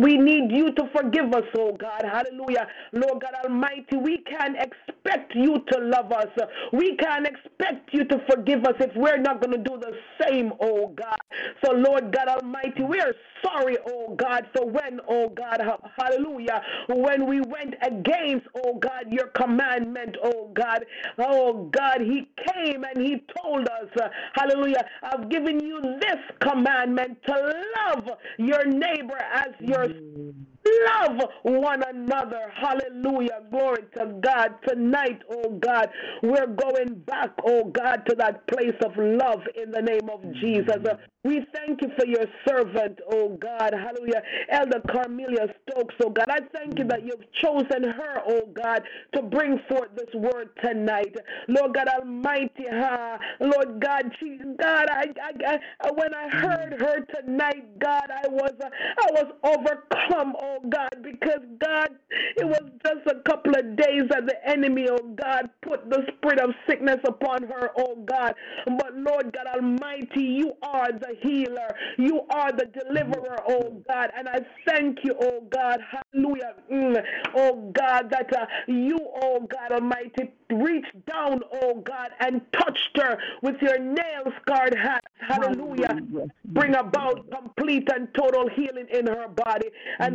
We 0.00 0.16
need 0.16 0.50
you 0.50 0.72
to 0.72 0.88
forgive 0.94 1.32
us, 1.32 1.44
oh 1.56 1.72
God. 1.72 2.02
Hallelujah. 2.04 2.66
Lord 2.92 3.22
God 3.22 3.34
Almighty, 3.44 3.96
we 3.96 4.18
can't 4.18 4.56
expect 4.56 5.34
you 5.34 5.64
to 5.72 5.78
love 5.78 6.12
us. 6.12 6.28
We 6.72 6.96
can't 6.96 7.26
expect 7.26 7.92
you 7.92 8.04
to 8.06 8.18
forgive 8.28 8.64
us 8.64 8.74
if 8.80 8.90
we're 8.96 9.18
not 9.18 9.40
going 9.40 9.52
to 9.52 9.70
do 9.70 9.78
the 9.78 9.92
same, 10.22 10.52
oh 10.60 10.88
God. 10.88 11.16
So, 11.64 11.72
Lord 11.72 12.12
God 12.12 12.28
Almighty, 12.28 12.82
we 12.82 13.00
are 13.00 13.14
sorry, 13.44 13.76
oh 13.86 14.14
God, 14.16 14.46
for 14.56 14.66
when, 14.66 15.00
oh 15.08 15.28
God, 15.28 15.60
hallelujah, 15.96 16.60
when 16.88 17.26
we 17.26 17.40
went 17.40 17.74
against, 17.82 18.46
oh 18.64 18.74
God, 18.78 19.06
your 19.10 19.28
commandment, 19.28 20.16
oh 20.22 20.50
God. 20.54 20.84
Oh 21.18 21.70
God, 21.72 22.00
He 22.00 22.28
came 22.54 22.84
and 22.84 22.98
He 23.06 23.22
told 23.40 23.68
us, 23.68 24.10
hallelujah, 24.34 24.84
I've 25.02 25.28
given 25.28 25.60
you 25.60 25.80
this 26.00 26.18
commandment 26.40 27.18
to 27.26 27.64
love 27.86 28.08
your 28.38 28.64
neighbor 28.66 29.18
as 29.32 29.48
your 29.68 29.88
mm. 29.88 30.34
Love 30.66 31.20
one 31.42 31.82
another. 31.82 32.52
Hallelujah. 32.54 33.42
Glory 33.50 33.84
to 33.96 34.06
God. 34.20 34.54
Tonight, 34.66 35.22
oh 35.30 35.50
God, 35.60 35.88
we're 36.22 36.46
going 36.46 36.94
back, 37.06 37.30
oh 37.44 37.64
God, 37.64 38.04
to 38.08 38.14
that 38.16 38.46
place 38.48 38.74
of 38.84 38.92
love 38.96 39.40
in 39.60 39.70
the 39.70 39.82
name 39.82 40.08
of 40.10 40.22
Jesus. 40.34 40.76
We 41.24 41.44
thank 41.52 41.82
you 41.82 41.90
for 41.98 42.06
your 42.06 42.26
servant, 42.46 43.00
oh 43.10 43.30
God. 43.40 43.74
Hallelujah. 43.74 44.22
Elder 44.50 44.80
Carmelia 44.88 45.52
Stokes, 45.62 45.94
oh 46.02 46.10
God. 46.10 46.26
I 46.28 46.38
thank 46.54 46.78
you 46.78 46.84
that 46.86 47.04
you've 47.04 47.30
chosen 47.42 47.84
her, 47.84 48.22
oh 48.26 48.48
God, 48.54 48.82
to 49.14 49.22
bring 49.22 49.60
forth 49.68 49.90
this 49.96 50.12
word 50.14 50.50
tonight. 50.62 51.14
Lord 51.48 51.74
God 51.74 51.88
Almighty, 51.88 52.66
huh? 52.70 53.18
Lord 53.40 53.80
God, 53.80 54.12
she, 54.20 54.38
God, 54.60 54.86
I, 54.90 55.06
I, 55.22 55.58
I, 55.82 55.90
when 55.92 56.14
I 56.14 56.28
heard 56.28 56.80
her 56.80 57.04
tonight, 57.20 57.78
God, 57.78 58.10
I 58.10 58.28
was, 58.28 58.52
I 58.60 59.10
was 59.12 59.32
overcome, 59.44 60.34
oh 60.40 60.47
God, 60.70 60.96
because 61.02 61.42
God, 61.60 61.90
it 62.36 62.46
was 62.46 62.62
just 62.84 63.06
a 63.06 63.20
couple 63.28 63.54
of 63.54 63.76
days 63.76 64.02
that 64.10 64.26
the 64.26 64.36
enemy, 64.48 64.86
oh 64.90 65.14
God, 65.14 65.48
put 65.62 65.88
the 65.90 66.04
spirit 66.16 66.40
of 66.40 66.50
sickness 66.68 66.98
upon 67.04 67.42
her, 67.44 67.70
oh 67.76 67.96
God. 68.04 68.34
But 68.66 68.96
Lord 68.96 69.32
God 69.32 69.46
Almighty, 69.54 70.22
you 70.22 70.52
are 70.62 70.90
the 70.92 71.14
healer, 71.22 71.68
you 71.98 72.22
are 72.30 72.52
the 72.52 72.66
deliverer, 72.66 73.38
oh 73.48 73.82
God, 73.88 74.10
and 74.16 74.28
I 74.28 74.38
thank 74.66 74.98
you, 75.04 75.14
oh 75.20 75.42
God, 75.50 75.80
hallelujah, 75.90 76.54
Mm. 76.70 77.02
oh 77.34 77.70
God, 77.72 78.10
that 78.10 78.30
uh, 78.36 78.46
you, 78.66 78.98
oh 79.22 79.40
God 79.40 79.72
Almighty, 79.72 80.30
reached 80.50 81.06
down, 81.06 81.40
oh 81.62 81.80
God, 81.80 82.10
and 82.20 82.40
touched 82.52 82.96
her 82.96 83.18
with 83.42 83.56
your 83.62 83.78
nail 83.78 84.24
scarred 84.42 84.74
hands, 84.76 85.02
hallelujah. 85.18 85.98
Bring 86.46 86.74
about 86.74 87.30
complete 87.30 87.88
and 87.94 88.08
total 88.14 88.48
healing 88.48 88.86
in 88.92 89.06
her 89.06 89.28
body. 89.28 89.68
And 89.98 90.14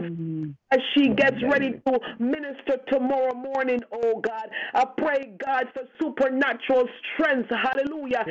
as 0.71 0.79
she 0.95 1.09
gets 1.09 1.37
ready 1.51 1.79
to 1.85 1.99
minister 2.19 2.77
tomorrow 2.91 3.33
morning, 3.33 3.79
oh 3.91 4.19
God, 4.21 4.49
I 4.73 4.85
pray, 4.97 5.33
God, 5.45 5.65
for 5.73 5.83
supernatural 6.01 6.87
strength. 7.13 7.49
Hallelujah. 7.51 8.25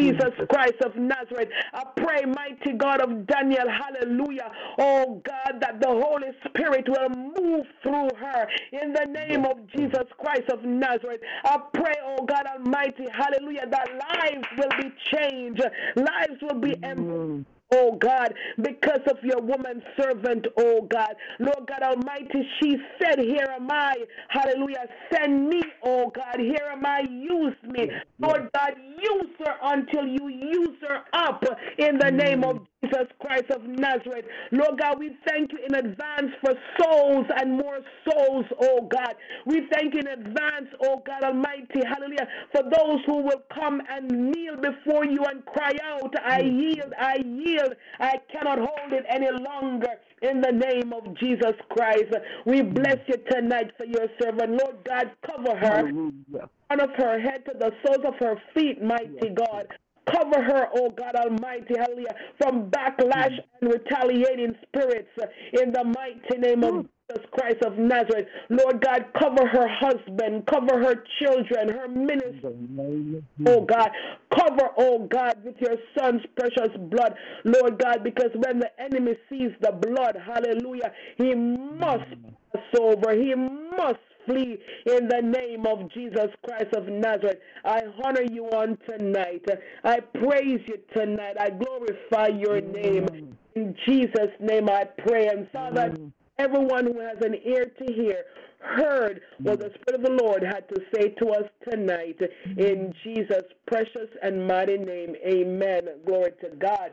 Jesus 0.00 0.32
Christ 0.48 0.80
of 0.84 0.96
Nazareth. 0.96 1.48
I 1.74 1.84
pray, 1.96 2.24
mighty 2.24 2.76
God 2.78 3.02
of 3.02 3.26
Daniel, 3.26 3.66
hallelujah. 3.68 4.50
Oh 4.78 5.22
God, 5.24 5.60
that 5.60 5.80
the 5.80 5.88
Holy 5.88 6.28
Spirit 6.48 6.88
will 6.88 7.10
move 7.10 7.66
through 7.82 8.08
her 8.18 8.46
in 8.72 8.92
the 8.92 9.04
name 9.06 9.44
of 9.44 9.58
Jesus 9.76 10.06
Christ 10.18 10.50
of 10.50 10.64
Nazareth. 10.64 11.20
I 11.44 11.58
pray, 11.74 11.94
oh 12.04 12.24
God 12.24 12.46
Almighty, 12.46 13.06
hallelujah, 13.12 13.66
that 13.70 13.88
lives 13.92 14.46
will 14.56 14.80
be 14.80 14.92
changed, 15.12 15.62
lives 15.96 16.40
will 16.40 16.60
be 16.60 16.74
improved. 16.82 17.46
Oh 17.72 17.96
God, 18.00 18.34
because 18.60 19.00
of 19.08 19.16
your 19.22 19.40
woman 19.40 19.82
servant, 20.00 20.46
oh 20.58 20.82
God. 20.82 21.14
Lord 21.38 21.66
God 21.66 21.82
Almighty, 21.82 22.48
she 22.60 22.76
said, 23.00 23.18
Here 23.18 23.48
am 23.54 23.70
I. 23.70 23.94
Hallelujah. 24.28 24.86
Send 25.12 25.48
me, 25.48 25.62
oh 25.82 26.10
God. 26.10 26.36
Here 26.38 26.68
am 26.70 26.84
I. 26.84 27.00
Use 27.10 27.56
me. 27.64 27.90
Lord 28.20 28.48
God, 28.54 28.74
use 29.00 29.30
her 29.40 29.54
until 29.62 30.06
you 30.06 30.28
use 30.28 30.78
her 30.88 31.02
up 31.12 31.44
in 31.78 31.98
the 31.98 32.10
name 32.10 32.44
of 32.44 32.56
mm. 32.56 32.66
Jesus 32.84 33.06
Christ 33.20 33.50
of 33.50 33.62
Nazareth. 33.62 34.24
Lord 34.50 34.80
God, 34.80 34.98
we 34.98 35.16
thank 35.26 35.52
you 35.52 35.58
in 35.68 35.74
advance 35.74 36.32
for 36.40 36.52
souls 36.80 37.26
and 37.36 37.52
more 37.52 37.78
souls, 38.08 38.44
oh 38.60 38.88
God. 38.90 39.14
We 39.46 39.62
thank 39.72 39.94
you 39.94 40.00
in 40.00 40.08
advance, 40.08 40.68
oh 40.82 41.02
God 41.06 41.22
Almighty, 41.22 41.80
hallelujah, 41.86 42.26
for 42.52 42.62
those 42.62 43.00
who 43.06 43.22
will 43.22 43.42
come 43.54 43.80
and 43.88 44.10
kneel 44.10 44.56
before 44.56 45.04
you 45.04 45.24
and 45.24 45.44
cry 45.46 45.72
out, 45.84 46.12
I 46.24 46.42
mm. 46.42 46.60
yield, 46.60 46.92
I 46.98 47.16
yield, 47.24 47.74
I 48.00 48.16
cannot 48.32 48.58
hold 48.58 48.92
it 48.92 49.04
any 49.08 49.30
longer. 49.30 49.88
In 50.22 50.40
the 50.40 50.52
name 50.52 50.92
of 50.92 51.16
Jesus 51.18 51.54
Christ, 51.70 52.14
we 52.46 52.60
mm. 52.60 52.74
bless 52.74 52.98
you 53.06 53.16
tonight 53.30 53.72
for 53.76 53.86
your 53.86 54.06
servant. 54.20 54.50
Lord 54.50 54.76
God, 54.84 55.10
cover 55.26 55.56
her 55.56 55.76
Hallelujah. 55.76 56.48
of 56.70 56.90
her 56.96 57.20
head 57.20 57.44
to 57.46 57.52
the 57.58 57.72
soles 57.84 58.04
of 58.06 58.14
her 58.20 58.36
feet, 58.54 58.82
mighty 58.82 59.30
God. 59.30 59.66
Cover 60.10 60.42
her, 60.42 60.68
oh 60.74 60.90
God 60.90 61.14
Almighty, 61.14 61.74
hallelujah, 61.78 62.14
from 62.40 62.70
backlash 62.70 63.30
mm. 63.30 63.44
and 63.60 63.72
retaliating 63.72 64.54
spirits 64.66 65.08
in 65.52 65.72
the 65.72 65.84
mighty 65.84 66.38
name 66.38 66.64
of 66.64 66.74
mm. 66.74 66.88
Jesus 67.08 67.28
Christ 67.32 67.62
of 67.64 67.78
Nazareth. 67.78 68.26
Lord 68.50 68.84
God, 68.84 69.04
cover 69.18 69.46
her 69.46 69.68
husband, 69.68 70.46
cover 70.46 70.82
her 70.82 71.04
children, 71.20 71.68
her 71.68 71.88
ministry. 71.88 72.52
In 72.52 72.76
the 72.76 72.82
name 72.82 73.26
of 73.46 73.48
Oh 73.48 73.60
God, 73.64 73.90
cover, 74.36 74.70
oh 74.76 75.06
God, 75.06 75.36
with 75.44 75.56
your 75.60 75.76
son's 75.96 76.22
precious 76.36 76.76
blood, 76.76 77.14
Lord 77.44 77.78
God, 77.78 78.02
because 78.02 78.30
when 78.34 78.58
the 78.58 78.70
enemy 78.80 79.12
sees 79.28 79.52
the 79.60 79.70
blood, 79.70 80.16
hallelujah, 80.26 80.92
he 81.16 81.34
must 81.34 82.10
mm. 82.10 82.34
pass 82.52 82.80
over. 82.80 83.14
He 83.14 83.34
must 83.36 84.00
flee 84.26 84.58
in 84.86 85.08
the 85.08 85.20
name 85.22 85.66
of 85.66 85.90
Jesus 85.92 86.28
Christ 86.44 86.74
of 86.76 86.86
Nazareth. 86.88 87.38
I 87.64 87.82
honor 88.04 88.22
you 88.22 88.46
on 88.46 88.78
tonight. 88.88 89.44
I 89.84 90.00
praise 90.00 90.60
you 90.66 90.78
tonight. 90.94 91.36
I 91.38 91.50
glorify 91.50 92.28
your 92.28 92.60
name. 92.60 93.36
In 93.54 93.74
Jesus' 93.86 94.32
name 94.40 94.68
I 94.68 94.84
pray. 95.06 95.28
And 95.28 95.48
Father, 95.50 95.94
everyone 96.38 96.86
who 96.86 97.00
has 97.00 97.18
an 97.22 97.36
ear 97.44 97.66
to 97.66 97.92
hear 97.92 98.24
heard 98.62 99.20
what 99.42 99.58
the 99.58 99.72
Spirit 99.74 100.00
of 100.00 100.02
the 100.02 100.24
Lord 100.24 100.42
had 100.42 100.68
to 100.68 100.80
say 100.94 101.08
to 101.20 101.30
us 101.30 101.44
tonight. 101.68 102.18
In 102.56 102.94
Jesus' 103.02 103.42
precious 103.66 104.08
and 104.22 104.46
mighty 104.46 104.78
name, 104.78 105.14
amen. 105.26 105.88
Glory 106.06 106.32
to 106.40 106.50
God. 106.56 106.92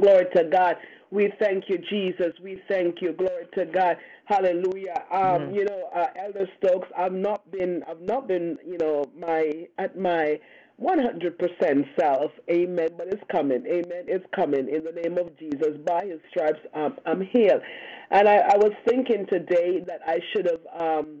Glory 0.00 0.26
to 0.34 0.44
God. 0.44 0.76
We 1.10 1.32
thank 1.38 1.64
you, 1.68 1.78
Jesus. 1.90 2.32
We 2.42 2.60
thank 2.68 3.00
you. 3.00 3.12
Glory 3.12 3.46
to 3.54 3.66
God. 3.66 3.96
Hallelujah. 4.26 5.04
Um, 5.12 5.54
you 5.54 5.64
know, 5.64 5.88
uh, 5.94 6.06
Elder 6.16 6.48
Stokes, 6.58 6.88
I've 6.98 7.12
not 7.12 7.48
been, 7.52 7.82
I've 7.88 8.00
not 8.00 8.26
been, 8.26 8.58
you 8.66 8.76
know, 8.76 9.04
my 9.16 9.68
at 9.78 9.96
my 9.96 10.40
100% 10.82 11.84
self. 11.98 12.32
Amen. 12.50 12.88
But 12.98 13.06
it's 13.06 13.22
coming. 13.30 13.64
Amen. 13.66 14.04
It's 14.08 14.26
coming 14.34 14.68
in 14.68 14.82
the 14.84 15.00
name 15.00 15.16
of 15.16 15.38
Jesus. 15.38 15.78
By 15.86 16.06
His 16.06 16.20
stripes, 16.30 16.58
um, 16.74 16.96
I'm 17.06 17.20
healed. 17.20 17.62
And 18.10 18.28
I, 18.28 18.38
I 18.38 18.56
was 18.56 18.72
thinking 18.86 19.26
today 19.30 19.84
that 19.86 20.00
I 20.06 20.18
should 20.32 20.46
have 20.46 20.80
um, 20.80 21.20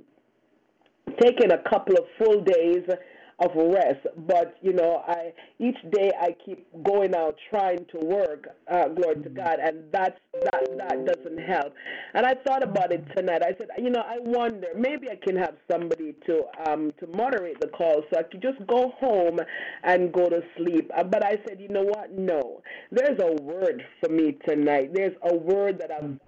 taken 1.20 1.52
a 1.52 1.58
couple 1.70 1.94
of 1.96 2.04
full 2.18 2.42
days 2.42 2.88
of 3.38 3.50
rest. 3.54 4.06
But 4.26 4.56
you 4.62 4.72
know 4.72 5.02
i 5.06 5.32
each 5.58 5.76
day 5.92 6.10
i 6.20 6.34
keep 6.44 6.66
going 6.82 7.14
out 7.14 7.36
trying 7.50 7.84
to 7.92 7.98
work 7.98 8.48
uh, 8.72 8.88
glory 8.88 9.22
to 9.22 9.28
god 9.28 9.58
and 9.62 9.84
that's 9.92 10.18
that 10.42 10.64
that 10.78 11.06
doesn't 11.06 11.38
help. 11.38 11.74
And 12.14 12.24
i 12.24 12.34
thought 12.46 12.62
about 12.62 12.92
it 12.92 13.04
tonight. 13.16 13.42
I 13.42 13.54
said 13.58 13.68
you 13.78 13.90
know 13.90 14.00
i 14.00 14.18
wonder 14.20 14.68
maybe 14.76 15.08
i 15.10 15.16
can 15.16 15.36
have 15.36 15.54
somebody 15.70 16.14
to 16.26 16.42
um 16.66 16.92
to 17.00 17.06
moderate 17.08 17.60
the 17.60 17.68
call 17.68 18.02
so 18.10 18.18
i 18.18 18.22
could 18.22 18.42
just 18.42 18.64
go 18.66 18.92
home 18.98 19.38
and 19.82 20.12
go 20.12 20.28
to 20.28 20.40
sleep. 20.56 20.90
Uh, 20.96 21.04
but 21.04 21.24
i 21.24 21.36
said 21.46 21.60
you 21.60 21.68
know 21.68 21.84
what? 21.84 22.12
No. 22.12 22.62
There's 22.90 23.18
a 23.20 23.42
word 23.42 23.82
for 24.00 24.10
me 24.10 24.38
tonight. 24.48 24.92
There's 24.94 25.16
a 25.22 25.34
word 25.34 25.78
that 25.78 25.90
i'm 25.92 26.20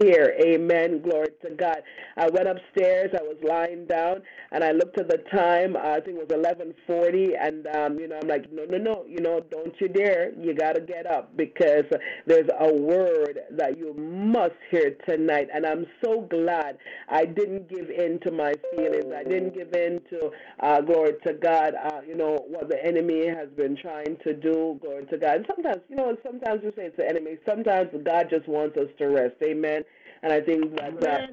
here. 0.00 0.34
Amen. 0.40 1.00
Glory 1.02 1.28
to 1.42 1.50
God. 1.50 1.82
I 2.16 2.28
went 2.28 2.48
upstairs. 2.48 3.10
I 3.14 3.22
was 3.22 3.36
lying 3.46 3.86
down, 3.86 4.22
and 4.52 4.64
I 4.64 4.72
looked 4.72 4.98
at 4.98 5.08
the 5.08 5.18
time. 5.32 5.76
I 5.76 6.00
think 6.00 6.18
it 6.18 6.28
was 6.28 6.30
eleven 6.36 6.74
forty, 6.86 7.34
and 7.36 7.66
um, 7.68 7.98
you 7.98 8.08
know, 8.08 8.18
I'm 8.20 8.28
like, 8.28 8.52
no, 8.52 8.64
no, 8.64 8.78
no. 8.78 9.04
You 9.08 9.20
know, 9.20 9.40
don't 9.50 9.74
you 9.80 9.88
dare. 9.88 10.32
You 10.38 10.54
got 10.54 10.74
to 10.74 10.80
get 10.80 11.06
up 11.06 11.36
because 11.36 11.84
there's 12.26 12.48
a 12.60 12.74
word 12.74 13.40
that 13.52 13.78
you 13.78 13.94
must 13.94 14.54
hear 14.70 14.96
tonight. 15.08 15.48
And 15.54 15.64
I'm 15.64 15.86
so 16.04 16.22
glad 16.22 16.78
I 17.08 17.24
didn't 17.24 17.68
give 17.68 17.90
in 17.90 18.18
to 18.20 18.30
my 18.32 18.52
feelings. 18.74 19.12
I 19.16 19.22
didn't 19.24 19.54
give 19.54 19.72
in 19.74 20.00
to 20.10 20.30
uh, 20.60 20.80
glory 20.80 21.12
to 21.26 21.34
God. 21.34 21.74
Uh, 21.74 22.00
you 22.06 22.16
know 22.16 22.44
what 22.48 22.68
the 22.68 22.84
enemy 22.84 23.26
has 23.28 23.48
been 23.56 23.76
trying 23.76 24.16
to 24.24 24.34
do. 24.34 24.78
Glory 24.82 25.06
to 25.06 25.18
God. 25.18 25.36
And 25.36 25.46
sometimes, 25.54 25.82
you 25.88 25.96
know, 25.96 26.16
sometimes 26.24 26.62
we 26.64 26.70
say 26.70 26.86
it's 26.86 26.96
the 26.96 27.08
enemy. 27.08 27.36
Sometimes 27.48 27.90
God 28.04 28.26
just 28.30 28.48
wants 28.48 28.76
us 28.76 28.88
to 28.98 29.06
rest. 29.06 29.36
Amen. 29.44 29.83
And 30.24 30.32
I 30.32 30.40
think 30.40 30.74
that 30.76 31.00
that. 31.00 31.30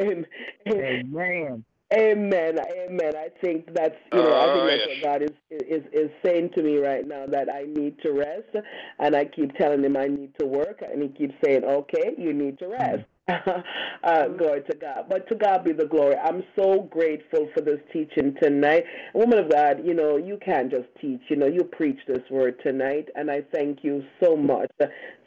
Amen. 0.00 0.26
Amen. 0.68 1.64
Amen. 1.94 2.58
Amen. 2.58 3.16
I 3.16 3.28
think 3.40 3.72
that's 3.72 3.94
you 4.12 4.18
know 4.18 4.34
I 4.34 4.52
think 4.52 4.66
that's 4.66 4.82
yes. 4.88 5.02
what 5.02 5.04
God 5.04 5.22
is 5.22 5.30
is 5.50 5.82
is 5.92 6.10
saying 6.24 6.50
to 6.56 6.62
me 6.62 6.78
right 6.78 7.06
now 7.06 7.26
that 7.26 7.48
I 7.48 7.62
need 7.62 8.00
to 8.02 8.12
rest, 8.12 8.66
and 8.98 9.14
I 9.14 9.26
keep 9.26 9.54
telling 9.54 9.84
him 9.84 9.96
I 9.96 10.06
need 10.06 10.32
to 10.40 10.46
work, 10.46 10.82
and 10.82 11.00
he 11.00 11.08
keeps 11.10 11.34
saying, 11.44 11.64
"Okay, 11.64 12.14
you 12.18 12.32
need 12.32 12.58
to 12.58 12.66
rest." 12.66 13.04
uh, 13.28 14.28
glory 14.38 14.62
to 14.70 14.76
God. 14.76 15.06
But 15.08 15.28
to 15.28 15.34
God 15.34 15.64
be 15.64 15.72
the 15.72 15.86
glory. 15.86 16.14
I'm 16.16 16.44
so 16.56 16.82
grateful 16.82 17.48
for 17.54 17.60
this 17.60 17.80
teaching 17.92 18.36
tonight. 18.40 18.84
Woman 19.14 19.38
of 19.38 19.50
God, 19.50 19.84
you 19.84 19.94
know, 19.94 20.16
you 20.16 20.38
can't 20.44 20.70
just 20.70 20.86
teach, 21.00 21.20
you 21.28 21.34
know, 21.34 21.46
you 21.46 21.64
preach 21.64 21.98
this 22.06 22.22
word 22.30 22.60
tonight, 22.62 23.08
and 23.16 23.28
I 23.28 23.42
thank 23.52 23.82
you 23.82 24.04
so 24.22 24.36
much. 24.36 24.70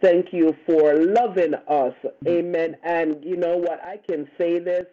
Thank 0.01 0.27
you 0.31 0.55
for 0.65 0.93
loving 0.95 1.53
us. 1.67 1.93
Amen. 2.26 2.77
And 2.84 3.23
you 3.23 3.35
know 3.35 3.57
what? 3.57 3.84
I 3.84 3.99
can 4.09 4.30
say 4.38 4.59
this 4.59 4.85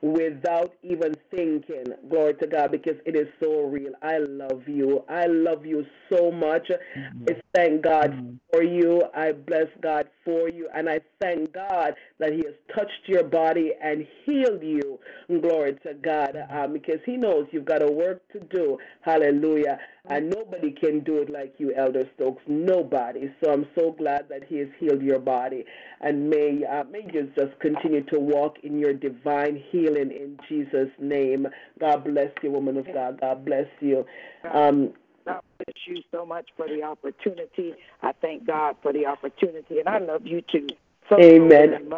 without 0.00 0.72
even 0.82 1.14
thinking. 1.30 1.84
Glory 2.08 2.34
to 2.34 2.46
God, 2.46 2.70
because 2.70 2.96
it 3.04 3.14
is 3.14 3.28
so 3.42 3.62
real. 3.62 3.92
I 4.02 4.18
love 4.18 4.66
you. 4.66 5.04
I 5.08 5.26
love 5.26 5.66
you 5.66 5.84
so 6.10 6.30
much. 6.30 6.70
I 6.70 6.98
mm-hmm. 6.98 7.24
thank 7.54 7.82
God 7.82 8.12
mm-hmm. 8.12 8.34
for 8.52 8.62
you. 8.62 9.02
I 9.14 9.32
bless 9.32 9.66
God 9.82 10.08
for 10.24 10.48
you. 10.48 10.68
And 10.74 10.88
I 10.88 11.00
thank 11.20 11.52
God 11.52 11.94
that 12.18 12.32
He 12.32 12.38
has 12.38 12.54
touched 12.74 13.06
your 13.06 13.24
body 13.24 13.72
and 13.82 14.06
healed 14.24 14.62
you. 14.62 14.98
Glory 15.28 15.74
to 15.82 15.94
God. 15.94 16.34
Mm-hmm. 16.34 16.56
Um, 16.56 16.72
because 16.72 17.00
He 17.04 17.16
knows 17.18 17.46
you've 17.50 17.66
got 17.66 17.82
a 17.82 17.92
work 17.92 18.22
to 18.32 18.40
do. 18.40 18.78
Hallelujah. 19.02 19.78
And 20.06 20.28
nobody 20.28 20.70
can 20.70 21.00
do 21.00 21.22
it 21.22 21.30
like 21.30 21.54
you, 21.58 21.74
Elder 21.74 22.04
Stokes. 22.14 22.42
Nobody. 22.46 23.32
So 23.42 23.52
I'm 23.52 23.66
so 23.78 23.92
glad 23.92 24.28
that 24.28 24.44
He 24.44 24.53
has 24.58 24.68
healed 24.78 25.02
your 25.02 25.18
body. 25.18 25.64
And 26.00 26.28
may, 26.28 26.64
uh, 26.64 26.84
may 26.84 27.06
you 27.12 27.30
just 27.36 27.58
continue 27.60 28.04
to 28.04 28.18
walk 28.18 28.56
in 28.62 28.78
your 28.78 28.92
divine 28.92 29.62
healing 29.70 30.10
in 30.10 30.38
Jesus' 30.48 30.90
name. 30.98 31.46
God 31.80 32.04
bless 32.04 32.30
you, 32.42 32.50
woman 32.50 32.76
of 32.76 32.86
God. 32.86 33.20
God 33.20 33.44
bless 33.44 33.66
you. 33.80 34.04
Um, 34.52 34.92
God 35.24 35.40
bless 35.58 35.76
you 35.86 36.02
so 36.12 36.26
much 36.26 36.48
for 36.56 36.66
the 36.68 36.82
opportunity. 36.82 37.74
I 38.02 38.12
thank 38.20 38.46
God 38.46 38.76
for 38.82 38.92
the 38.92 39.06
opportunity, 39.06 39.78
and 39.78 39.88
I 39.88 39.98
love 39.98 40.22
you 40.24 40.42
too. 40.52 40.66
So 41.08 41.20
Amen. 41.20 41.90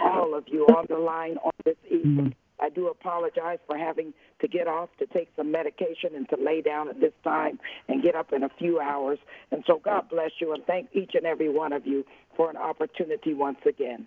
all 0.00 0.34
of 0.34 0.44
you 0.48 0.64
on 0.66 0.86
the 0.88 0.98
line 0.98 1.36
on 1.44 1.52
this 1.64 1.76
evening. 1.90 2.34
I 2.60 2.70
do 2.70 2.88
apologize 2.88 3.58
for 3.66 3.76
having 3.76 4.14
to 4.40 4.48
get 4.48 4.66
off 4.66 4.88
to 4.98 5.06
take 5.06 5.28
some 5.36 5.50
medication 5.50 6.14
and 6.14 6.28
to 6.30 6.36
lay 6.36 6.60
down 6.60 6.88
at 6.88 7.00
this 7.00 7.12
time 7.22 7.58
and 7.88 8.02
get 8.02 8.14
up 8.14 8.32
in 8.32 8.42
a 8.42 8.50
few 8.58 8.80
hours. 8.80 9.18
And 9.50 9.62
so 9.66 9.80
God 9.82 10.08
bless 10.08 10.30
you 10.40 10.52
and 10.52 10.64
thank 10.64 10.88
each 10.92 11.12
and 11.14 11.26
every 11.26 11.48
one 11.48 11.72
of 11.72 11.86
you 11.86 12.04
for 12.36 12.50
an 12.50 12.56
opportunity 12.56 13.34
once 13.34 13.58
again. 13.66 14.06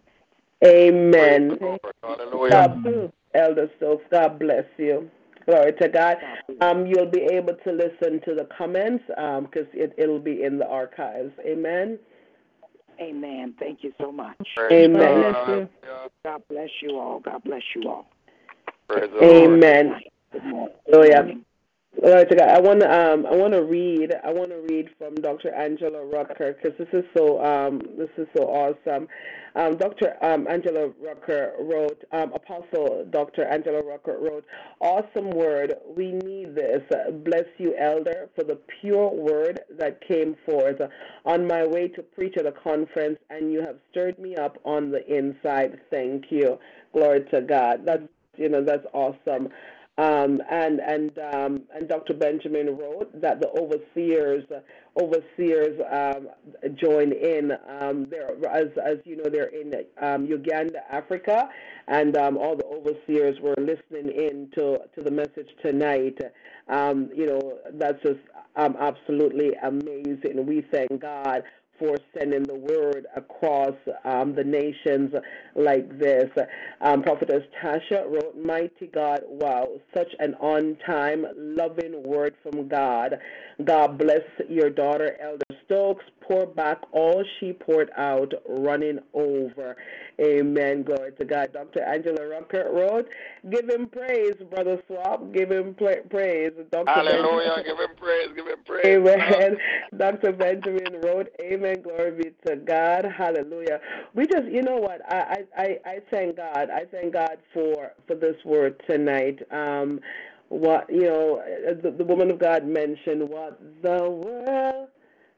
amen. 0.66 1.58
Praise 1.58 1.80
the 2.02 2.26
Lord. 2.26 2.52
God, 2.52 3.12
Elder 3.36 3.70
Stokes, 3.78 4.04
God 4.12 4.40
bless 4.40 4.66
you. 4.78 5.10
Glory 5.46 5.74
to 5.82 5.88
God. 5.88 6.18
Um, 6.62 6.86
you'll 6.86 7.10
be 7.10 7.28
able 7.32 7.56
to 7.64 7.72
listen 7.72 8.22
to 8.26 8.36
the 8.36 8.48
comments 8.58 9.04
because 9.08 9.68
it, 9.74 9.94
it'll 9.98 10.20
be 10.20 10.44
in 10.44 10.58
the 10.58 10.68
archives. 10.68 11.32
Amen. 11.46 11.98
Amen. 13.02 13.56
Thank 13.60 13.84
you 13.84 13.94
so 14.00 14.12
much. 14.12 14.38
Praise 14.56 14.86
Amen. 14.86 15.32
God. 15.32 15.70
God 16.26 16.42
bless 16.50 16.70
you 16.82 17.00
all. 17.00 17.20
God 17.20 17.44
bless 17.44 17.62
you 17.76 17.90
all. 17.90 18.08
Amen. 18.92 19.20
Morning. 19.22 20.70
Hallelujah. 20.92 21.36
Glory 22.00 22.26
to 22.26 22.36
God. 22.36 22.50
I 22.50 22.60
want 22.60 22.80
to 22.82 22.92
um 22.92 23.26
I 23.26 23.36
want 23.36 23.54
to 23.54 23.64
read 23.64 24.14
I 24.24 24.32
want 24.32 24.50
to 24.52 24.66
read 24.70 24.90
from 24.98 25.16
Dr. 25.16 25.54
Angela 25.54 26.06
Rucker 26.06 26.54
because 26.54 26.78
this 26.78 26.88
is 26.94 27.04
so 27.18 27.44
um 27.44 27.82
this 27.98 28.10
is 28.18 28.28
so 28.36 28.44
awesome. 28.44 29.08
Um, 29.56 29.78
Dr. 29.78 30.14
Um, 30.24 30.48
Angela 30.48 30.92
Rucker 31.04 31.54
wrote 31.60 32.04
um, 32.14 32.32
Apostle 32.34 33.06
Dr. 33.10 33.46
Angela 33.46 33.84
Rucker 33.84 34.18
wrote 34.20 34.46
awesome 34.80 35.32
word. 35.32 35.74
We 35.98 36.12
need 36.12 36.56
this. 36.56 36.82
Bless 37.26 37.46
you, 37.58 37.76
Elder, 37.78 38.30
for 38.36 38.44
the 38.44 38.60
pure 38.80 39.10
word 39.10 39.62
that 39.78 40.08
came 40.08 40.36
forth 40.46 40.80
on 41.26 41.48
my 41.48 41.66
way 41.66 41.88
to 41.90 42.04
preach 42.04 42.38
at 42.38 42.46
a 42.46 42.52
conference, 42.52 43.18
and 43.32 43.52
you 43.52 43.60
have 43.62 43.78
stirred 43.90 44.20
me 44.20 44.36
up 44.36 44.58
on 44.64 44.92
the 44.92 45.06
inside. 45.14 45.80
Thank 45.90 46.26
you. 46.30 46.60
Glory 46.94 47.26
to 47.34 47.42
God. 47.42 47.82
That's 47.86 48.04
you 48.38 48.50
know 48.50 48.64
that's 48.64 48.86
awesome. 48.94 49.50
Um, 50.00 50.42
and 50.50 50.80
and 50.80 51.20
um, 51.34 51.64
and 51.76 51.90
Dr. 51.90 52.14
Benjamin 52.14 52.78
wrote 52.78 53.12
that 53.20 53.42
the 53.42 53.50
overseers 53.50 54.46
overseers 54.98 55.78
um, 55.92 56.30
join 56.76 57.12
in. 57.12 57.52
Um, 57.68 58.08
there, 58.10 58.30
as 58.50 58.70
as 58.82 59.00
you 59.04 59.18
know, 59.18 59.30
they're 59.30 59.48
in 59.48 59.74
um, 60.02 60.26
Uganda, 60.26 60.80
Africa, 60.90 61.50
and 61.90 62.16
um, 62.16 62.38
all 62.38 62.56
the 62.56 62.64
overseers 62.64 63.42
were 63.42 63.56
listening 63.58 64.10
in 64.16 64.50
to 64.56 64.80
to 64.96 65.04
the 65.04 65.12
message 65.12 65.50
tonight. 65.62 66.18
Um, 66.70 67.10
you 67.14 67.26
know, 67.26 67.58
that's 67.74 68.02
just 68.02 68.22
absolutely 68.56 69.52
amazing. 69.64 70.46
We 70.46 70.62
thank 70.72 71.02
God 71.02 71.44
for 71.80 71.98
sending 72.18 72.44
the 72.44 72.56
word 72.56 73.08
across 73.16 73.76
um, 74.04 74.36
the 74.36 74.44
nations 74.44 75.14
like 75.56 75.98
this. 75.98 76.30
Um, 76.82 77.02
Prophetess 77.02 77.44
Tasha 77.64 78.06
wrote, 78.06 78.36
Mighty 78.38 78.88
God, 78.88 79.22
wow, 79.28 79.68
such 79.96 80.14
an 80.20 80.36
on 80.36 80.78
time, 80.86 81.26
loving 81.36 82.04
word 82.04 82.36
from 82.44 82.68
God. 82.68 83.18
God 83.66 83.98
bless 83.98 84.22
your 84.48 84.70
daughter, 84.70 85.18
Elder 85.22 85.44
Stokes. 85.66 86.06
Pour 86.22 86.46
back 86.46 86.80
all 86.92 87.24
she 87.40 87.54
poured 87.54 87.90
out, 87.98 88.32
running 88.48 89.00
over. 89.14 89.76
Amen. 90.22 90.84
Glory 90.84 91.12
to 91.14 91.26
God. 91.26 91.52
Dr. 91.54 91.82
Angela 91.82 92.28
Rucker 92.28 92.70
wrote, 92.72 93.10
Give 93.50 93.68
him 93.68 93.88
praise, 93.88 94.36
Brother 94.50 94.82
Swap. 94.88 95.34
Give 95.34 95.52
him 95.52 95.74
pra- 95.74 96.04
praise. 96.10 96.52
Dr. 96.72 96.92
Hallelujah. 96.92 97.64
Give 97.66 97.80
him 97.80 97.96
praise. 97.98 98.30
Give 98.36 98.46
him 98.46 98.60
praise. 98.64 98.86
Amen. 98.86 99.58
Dr. 99.98 100.34
Benjamin 100.34 101.02
wrote, 101.02 101.30
Amen. 101.42 101.82
Glory 101.82 102.12
be 102.12 102.32
to 102.48 102.58
God. 102.58 103.06
Hallelujah. 103.06 103.80
We 104.14 104.28
just, 104.28 104.46
you 104.46 104.62
know 104.62 104.78
what? 104.78 105.02
I, 105.12 105.46
I, 105.58 105.62
I 105.64 105.80
I 105.86 106.00
thank 106.12 106.38
God. 106.38 106.70
I 106.70 106.86
thank 106.92 107.14
God 107.14 107.38
for 107.54 107.92
for 108.08 108.16
this 108.16 108.36
word 108.46 108.82
tonight. 108.88 109.40
Um, 109.52 110.00
what 110.50 110.90
you 110.90 111.04
know, 111.04 111.40
uh, 111.40 111.74
the, 111.82 111.92
the 111.92 112.04
woman 112.04 112.30
of 112.32 112.40
God 112.40 112.66
mentioned 112.66 113.28
what 113.30 113.60
the 113.82 114.10
world 114.10 114.90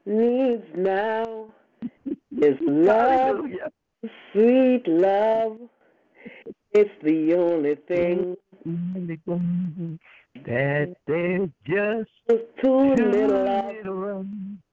needs 0.06 0.64
now 0.76 1.46
is 2.38 2.58
love, 2.62 3.20
Hallelujah. 3.20 3.72
sweet 4.32 4.84
love. 4.88 5.60
It's 6.74 6.90
the 7.04 7.34
only 7.34 7.76
thing. 7.76 8.38
That 10.46 10.96
there's 11.08 11.50
just 11.66 12.10
Too 12.30 12.96
too 12.96 12.96
little 12.96 13.44
little 13.44 14.20
of 14.20 14.26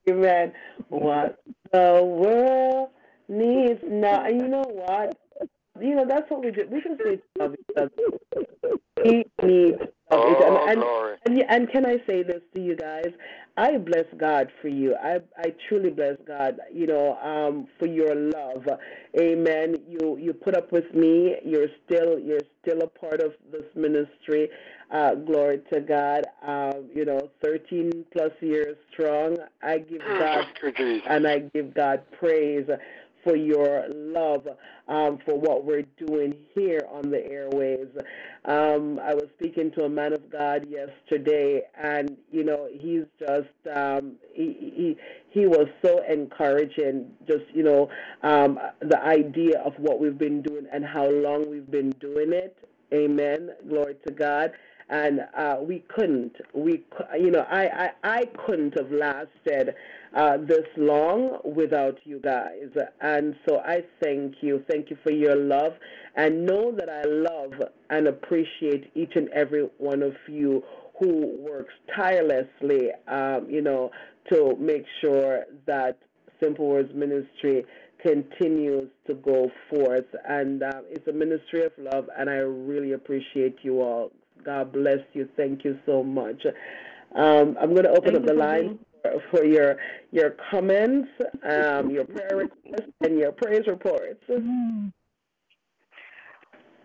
Amen. 0.08 0.52
What 0.88 1.38
the 1.72 2.00
world 2.02 2.90
needs 3.28 3.80
now. 3.86 4.24
And 4.24 4.40
you 4.40 4.48
know 4.48 4.64
what? 4.68 5.18
You 5.80 5.96
know, 5.96 6.06
that's 6.08 6.30
what 6.30 6.44
we 6.44 6.50
do. 6.50 6.66
We 6.70 6.80
just 6.82 7.00
need 7.04 7.20
to 7.36 7.42
love 7.42 7.54
each 7.54 7.76
other. 7.76 7.90
We 7.96 8.04
need 8.04 8.16
to 8.20 8.36
love 8.36 8.46
each 9.72 9.74
other. 9.80 9.92
Oh, 10.10 10.66
And, 10.68 11.38
and, 11.38 11.44
and 11.50 11.70
can 11.70 11.86
I 11.86 11.98
say 12.06 12.22
this 12.22 12.42
to 12.54 12.60
you 12.60 12.76
guys? 12.76 13.06
I 13.56 13.76
bless 13.76 14.04
God 14.16 14.48
for 14.62 14.68
you. 14.68 14.94
I, 14.96 15.18
I 15.36 15.52
truly 15.68 15.90
bless 15.90 16.16
God, 16.26 16.60
you 16.72 16.86
know, 16.86 17.16
um, 17.18 17.66
for 17.78 17.86
your 17.86 18.14
love. 18.14 18.66
Amen. 19.20 19.76
You 19.88 20.16
you 20.18 20.32
put 20.32 20.56
up 20.56 20.72
with 20.72 20.94
me. 20.94 21.36
You're 21.44 21.68
still 21.84 22.18
you're 22.18 22.40
still 22.62 22.82
a 22.82 22.86
part 22.88 23.20
of 23.20 23.32
this 23.50 23.64
ministry. 23.74 24.48
Uh, 24.90 25.14
glory 25.16 25.60
to 25.72 25.80
God. 25.80 26.24
Um, 26.46 26.88
you 26.94 27.04
know, 27.04 27.30
13 27.44 28.04
plus 28.12 28.32
years 28.40 28.76
strong. 28.92 29.36
I 29.62 29.78
give 29.78 30.00
God 30.20 30.46
and 31.08 31.26
I 31.26 31.40
give 31.40 31.74
God 31.74 32.02
praise 32.18 32.68
for 33.28 33.36
your 33.36 33.84
love 33.94 34.46
um, 34.88 35.18
for 35.24 35.38
what 35.38 35.64
we're 35.64 35.84
doing 36.06 36.34
here 36.54 36.80
on 36.90 37.10
the 37.10 37.24
airways. 37.30 37.88
Um, 38.46 38.98
I 39.02 39.12
was 39.12 39.26
speaking 39.38 39.70
to 39.72 39.84
a 39.84 39.88
man 39.88 40.14
of 40.14 40.30
God 40.30 40.66
yesterday, 40.68 41.62
and 41.82 42.16
you 42.30 42.44
know 42.44 42.68
he's 42.72 43.04
just 43.20 43.76
um, 43.76 44.12
he, 44.32 44.54
he 44.74 44.96
he 45.28 45.46
was 45.46 45.66
so 45.84 46.02
encouraging. 46.10 47.10
Just 47.26 47.44
you 47.52 47.62
know 47.62 47.90
um, 48.22 48.58
the 48.80 49.00
idea 49.02 49.60
of 49.60 49.74
what 49.78 50.00
we've 50.00 50.18
been 50.18 50.40
doing 50.40 50.66
and 50.72 50.84
how 50.84 51.08
long 51.10 51.50
we've 51.50 51.70
been 51.70 51.90
doing 52.00 52.32
it. 52.32 52.56
Amen. 52.94 53.50
Glory 53.68 53.96
to 54.06 54.12
God 54.14 54.52
and 54.90 55.20
uh, 55.36 55.56
we 55.60 55.84
couldn't. 55.94 56.34
We, 56.54 56.82
you 57.18 57.30
know, 57.30 57.44
I, 57.50 57.66
I, 57.66 57.90
I 58.02 58.24
couldn't 58.46 58.78
have 58.78 58.90
lasted 58.90 59.74
uh, 60.14 60.38
this 60.38 60.66
long 60.76 61.38
without 61.44 61.98
you 62.04 62.20
guys. 62.20 62.68
And 63.00 63.34
so 63.48 63.58
I 63.58 63.84
thank 64.02 64.36
you. 64.40 64.64
Thank 64.70 64.90
you 64.90 64.96
for 65.02 65.12
your 65.12 65.36
love, 65.36 65.72
and 66.16 66.46
know 66.46 66.72
that 66.72 66.88
I 66.88 67.02
love 67.02 67.52
and 67.90 68.08
appreciate 68.08 68.90
each 68.94 69.12
and 69.16 69.28
every 69.30 69.68
one 69.78 70.02
of 70.02 70.14
you 70.26 70.62
who 70.98 71.36
works 71.38 71.72
tirelessly, 71.94 72.90
um, 73.06 73.46
you 73.48 73.62
know, 73.62 73.90
to 74.32 74.56
make 74.58 74.84
sure 75.00 75.44
that 75.66 75.96
Simple 76.42 76.66
Words 76.66 76.92
Ministry 76.94 77.64
continues 78.02 78.88
to 79.06 79.14
go 79.14 79.50
forth. 79.70 80.06
And 80.28 80.62
uh, 80.62 80.80
it's 80.90 81.06
a 81.06 81.12
ministry 81.12 81.64
of 81.64 81.72
love, 81.78 82.08
and 82.18 82.28
I 82.28 82.34
really 82.34 82.92
appreciate 82.92 83.58
you 83.62 83.80
all. 83.80 84.10
God 84.44 84.72
bless 84.72 85.00
you. 85.12 85.28
Thank 85.36 85.64
you 85.64 85.78
so 85.86 86.02
much. 86.02 86.44
Um, 87.14 87.56
I'm 87.60 87.70
going 87.70 87.84
to 87.84 87.90
open 87.90 88.14
Thank 88.14 88.16
up 88.18 88.26
the 88.26 88.34
line 88.34 88.78
for, 89.30 89.44
your 89.44 89.76
your 90.10 90.36
comments, 90.50 91.08
um, 91.48 91.90
your 91.90 92.04
prayer 92.04 92.36
requests, 92.36 92.92
and 93.00 93.18
your 93.18 93.32
praise 93.32 93.66
reports. 93.66 94.22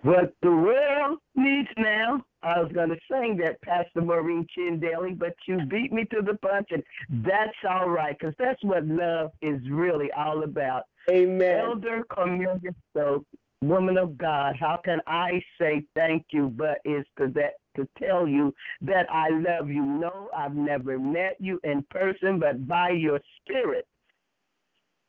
What 0.03 0.34
the 0.41 0.52
world 0.52 1.19
needs 1.35 1.69
now. 1.77 2.23
I 2.44 2.60
was 2.60 2.69
going 2.73 2.90
to 2.90 2.98
sing 3.10 3.38
that, 3.38 3.61
Pastor 3.61 4.02
Maureen 4.02 4.45
Chin 4.53 4.77
Daly, 4.77 5.14
but 5.14 5.34
you 5.48 5.65
beat 5.65 5.94
me 5.94 6.03
to 6.11 6.22
the 6.22 6.34
punch, 6.40 6.68
and 6.72 6.84
that's 7.26 7.56
all 7.69 7.90
right, 7.90 8.18
because 8.19 8.35
that's 8.38 8.61
what 8.65 8.85
love 8.85 9.31
is 9.41 9.61
really 9.72 10.11
all 10.11 10.44
about. 10.44 10.84
Amen. 11.10 11.60
Elder 11.60 12.03
Cornelia 12.10 12.76
Stokes, 12.91 13.30
woman 13.68 13.98
of 13.98 14.18
God, 14.18 14.56
how 14.60 14.80
can 14.84 14.99
I 15.07 15.44
say 15.60 15.84
thank 15.95 16.26
you 16.31 16.48
but 16.48 16.80
is 16.85 17.06
to 17.18 17.27
that 17.35 17.53
to 17.76 17.88
tell 17.98 18.27
you 18.27 18.53
that 18.81 19.07
I 19.11 19.30
love 19.30 19.69
you. 19.69 19.84
No, 19.84 20.30
I've 20.35 20.56
never 20.56 20.99
met 20.99 21.38
you 21.40 21.60
in 21.64 21.84
person, 21.90 22.40
but 22.40 22.68
by 22.68 22.90
your 22.90 23.19
spirit. 23.41 23.88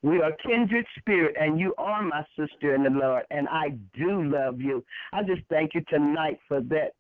We 0.02 0.20
are 0.20 0.32
kindred 0.47 0.85
spirit, 0.98 1.35
and 1.40 1.59
you 1.59 1.74
are 1.78 2.02
my 2.02 2.26
sister 2.39 2.74
in 2.74 2.82
the 2.82 2.90
Lord, 2.90 3.24
and 3.31 3.48
I 3.48 3.70
do 3.94 4.22
love 4.24 4.60
you. 4.60 4.85
I 5.14 5.22
just 5.22 5.40
thank 5.48 5.74
you 5.74 5.82
tonight 5.89 6.39
for 6.47 6.60
that 6.60 6.93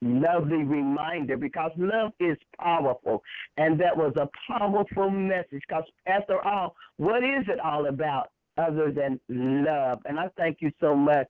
lovely 0.00 0.62
reminder 0.62 1.36
because 1.36 1.72
love 1.76 2.12
is 2.20 2.36
powerful, 2.60 3.22
and 3.56 3.80
that 3.80 3.96
was 3.96 4.12
a 4.16 4.28
powerful 4.46 5.10
message. 5.10 5.62
Because 5.66 5.84
after 6.06 6.40
all, 6.42 6.76
what 6.98 7.24
is 7.24 7.44
it 7.48 7.58
all 7.58 7.86
about 7.86 8.30
other 8.56 8.90
than 8.90 9.20
love? 9.28 10.00
And 10.06 10.18
I 10.18 10.28
thank 10.36 10.58
you 10.60 10.70
so 10.80 10.94
much. 10.94 11.28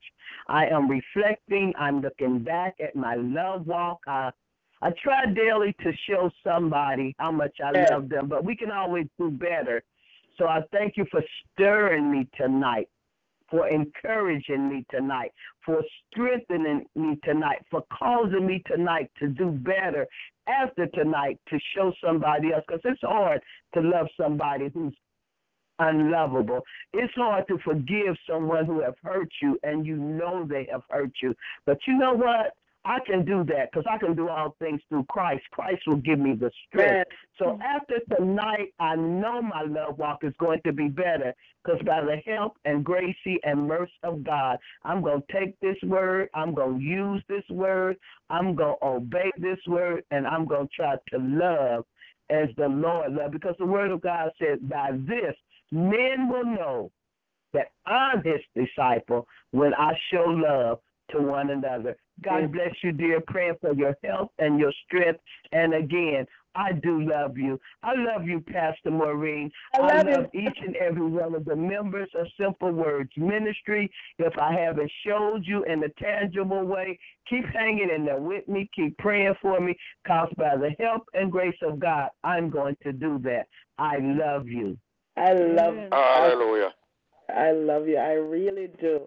I 0.48 0.66
am 0.66 0.89
reflecting. 0.89 1.73
I'm 1.78 2.01
looking 2.01 2.40
back 2.40 2.77
at 2.81 2.97
my 2.97 3.15
love 3.16 3.66
walk. 3.66 4.01
I 4.07 4.31
I 4.82 4.90
try 5.03 5.24
daily 5.27 5.74
to 5.82 5.93
show 6.09 6.31
somebody 6.44 7.15
how 7.19 7.31
much 7.32 7.57
I 7.65 7.73
Yes. 7.73 7.90
love 7.90 8.09
them, 8.11 8.28
but 8.28 8.44
we 8.44 8.55
can 8.55 8.70
always 8.70 9.07
do 9.19 9.31
better. 9.31 9.82
So 10.36 10.47
I 10.47 10.61
thank 10.70 10.98
you 10.98 11.07
for 11.11 11.23
stirring 11.55 12.11
me 12.11 12.28
tonight, 12.36 12.89
for 13.48 13.69
encouraging 13.69 14.69
me 14.69 14.85
tonight, 14.90 15.32
for 15.65 15.82
strengthening 16.11 16.85
me 16.94 17.16
tonight, 17.24 17.65
for 17.70 17.85
causing 17.90 18.47
me 18.47 18.62
tonight 18.66 19.11
to 19.19 19.28
do 19.28 19.51
better 19.51 20.07
after 20.47 20.86
tonight 20.89 21.40
to 21.48 21.59
show 21.74 21.93
somebody 22.05 22.53
else. 22.53 22.65
Because 22.69 22.82
it's 22.85 23.01
hard 23.01 23.40
to 23.74 23.81
love 23.81 24.09
somebody 24.15 24.69
who's 24.69 24.94
unlovable. 25.78 26.62
It's 26.93 27.12
hard 27.15 27.47
to 27.48 27.59
forgive 27.65 28.16
someone 28.28 28.66
who 28.66 28.81
have 28.81 28.94
hurt 29.03 29.28
you 29.43 29.59
and 29.62 29.86
you 29.86 29.97
know 29.97 30.47
they 30.48 30.69
have 30.70 30.82
hurt 30.90 31.12
you. 31.23 31.35
But 31.65 31.78
you 31.86 31.98
know 31.98 32.15
what? 32.15 32.55
I 32.86 32.98
can 33.05 33.24
do 33.24 33.43
that 33.44 33.73
because 33.73 33.85
I 33.90 33.98
can 33.98 34.15
do 34.15 34.28
all 34.28 34.55
things 34.61 34.81
through 34.89 35.07
Christ. 35.09 35.43
Christ 35.51 35.82
will 35.89 35.97
give 35.97 36.20
me 36.20 36.35
the 36.35 36.53
strength. 36.69 37.11
So 37.36 37.59
after 37.61 37.97
tonight, 38.16 38.73
I 38.78 38.94
know 38.94 39.43
my 39.43 39.62
love 39.62 39.98
walk 39.98 40.23
is 40.23 40.32
going 40.39 40.61
to 40.65 40.73
be 40.73 40.86
better 40.86 41.35
because 41.65 41.81
by 41.85 42.03
the 42.03 42.19
help 42.24 42.57
and 42.65 42.85
grace 42.85 43.16
and 43.43 43.66
mercy 43.66 43.93
of 44.05 44.23
God, 44.23 44.59
I'm 44.85 45.03
going 45.03 45.20
to 45.20 45.32
take 45.32 45.59
this 45.59 45.77
word, 45.82 46.28
I'm 46.32 46.55
going 46.55 46.78
to 46.78 46.85
use 46.85 47.24
this 47.28 47.43
word, 47.51 47.97
I'm 48.31 48.55
going 48.55 48.77
to 48.81 48.86
obey 48.86 49.32
this 49.36 49.59
word, 49.66 50.05
and 50.12 50.24
I'm 50.24 50.47
going 50.47 50.69
to 50.69 50.74
try 50.74 50.94
to 51.11 51.19
love 51.19 51.85
as 52.31 52.48
the 52.57 52.69
Lord 52.69 53.15
loved. 53.15 53.32
Because 53.32 53.57
the 53.59 53.66
word 53.66 53.90
of 53.90 54.01
God 54.01 54.31
says, 54.39 54.61
by 54.62 54.93
this, 54.93 55.35
men 55.72 56.28
will 56.28 56.44
know 56.44 56.90
that 57.52 57.68
I'm 57.86 58.22
his 58.22 58.40
disciple 58.55 59.26
when 59.52 59.74
I 59.74 59.93
show 60.12 60.24
love 60.24 60.80
to 61.10 61.22
one 61.22 61.51
another. 61.51 61.97
God 62.22 62.52
bless 62.52 62.74
you, 62.82 62.93
dear. 62.93 63.20
Praying 63.26 63.56
for 63.60 63.72
your 63.74 63.97
health 64.02 64.30
and 64.38 64.59
your 64.59 64.72
strength. 64.86 65.20
And 65.52 65.74
again, 65.74 66.26
I 66.55 66.72
do 66.72 67.02
love 67.02 67.36
you. 67.36 67.60
I 67.82 67.93
love 67.94 68.24
you, 68.24 68.40
Pastor 68.40 68.90
Maureen. 68.90 69.51
I 69.74 70.02
love 70.02 70.26
you. 70.32 70.40
each 70.40 70.59
and 70.64 70.74
every 70.76 71.06
one 71.06 71.34
of 71.34 71.44
the 71.44 71.55
members 71.55 72.09
of 72.18 72.26
Simple 72.40 72.72
Words 72.72 73.10
Ministry. 73.16 73.90
If 74.18 74.32
I 74.38 74.55
haven't 74.55 74.90
showed 75.06 75.43
you 75.44 75.64
in 75.64 75.84
a 75.84 75.88
tangible 76.02 76.64
way, 76.64 76.98
keep 77.28 77.44
hanging 77.55 77.90
in 77.94 78.06
there 78.06 78.20
with 78.20 78.48
me. 78.48 78.70
Keep 78.74 78.97
praying 78.98 79.34
for 79.43 79.60
me, 79.60 79.76
because 80.02 80.28
by 80.38 80.56
the 80.56 80.70
help 80.82 81.02
and 81.12 81.30
grace 81.30 81.59
of 81.62 81.78
God, 81.78 82.09
I'm 82.24 82.48
going 82.48 82.76
to 82.82 82.93
do 82.93 83.18
that. 83.24 83.47
I 83.78 83.98
love 83.98 84.48
you. 84.48 84.78
I 85.16 85.32
love 85.32 85.76
Hallelujah. 85.90 86.72
I 87.34 87.52
love 87.52 87.88
you. 87.88 87.97
I 87.97 88.12
really 88.12 88.68
do. 88.80 89.02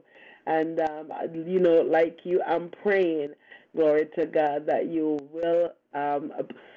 And, 0.45 0.80
um, 0.80 1.11
you 1.34 1.60
know, 1.60 1.81
like 1.81 2.19
you, 2.23 2.41
I'm 2.45 2.69
praying, 2.81 3.34
glory 3.76 4.07
to 4.18 4.26
God, 4.26 4.65
that 4.65 4.88
you 4.88 5.19
will 5.31 5.72
um, 5.94 6.31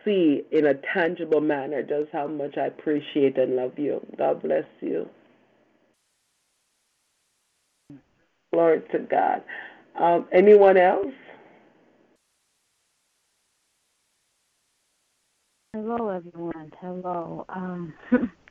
see 0.05 0.43
in 0.51 0.67
a 0.67 0.75
tangible 0.95 1.41
manner 1.41 1.83
just 1.83 2.11
how 2.13 2.27
much 2.27 2.57
I 2.59 2.67
appreciate 2.67 3.39
and 3.39 3.57
love 3.57 3.79
you. 3.79 4.05
God 4.19 4.43
bless 4.43 4.65
you. 4.81 5.09
Glory 8.53 8.83
to 8.93 8.99
God. 8.99 9.43
Um, 9.99 10.29
anyone 10.33 10.77
else? 10.77 11.07
Hello, 15.75 16.11
everyone. 16.11 16.71
Hello. 16.81 17.47
Um, 17.49 17.95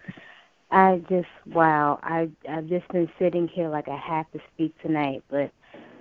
I 0.71 1.01
just 1.09 1.27
wow. 1.47 1.99
I 2.03 2.29
I've 2.49 2.67
just 2.67 2.87
been 2.89 3.09
sitting 3.19 3.47
here 3.47 3.69
like 3.69 3.87
I 3.89 3.97
have 3.97 4.31
to 4.31 4.39
speak 4.53 4.73
tonight, 4.81 5.23
but 5.29 5.51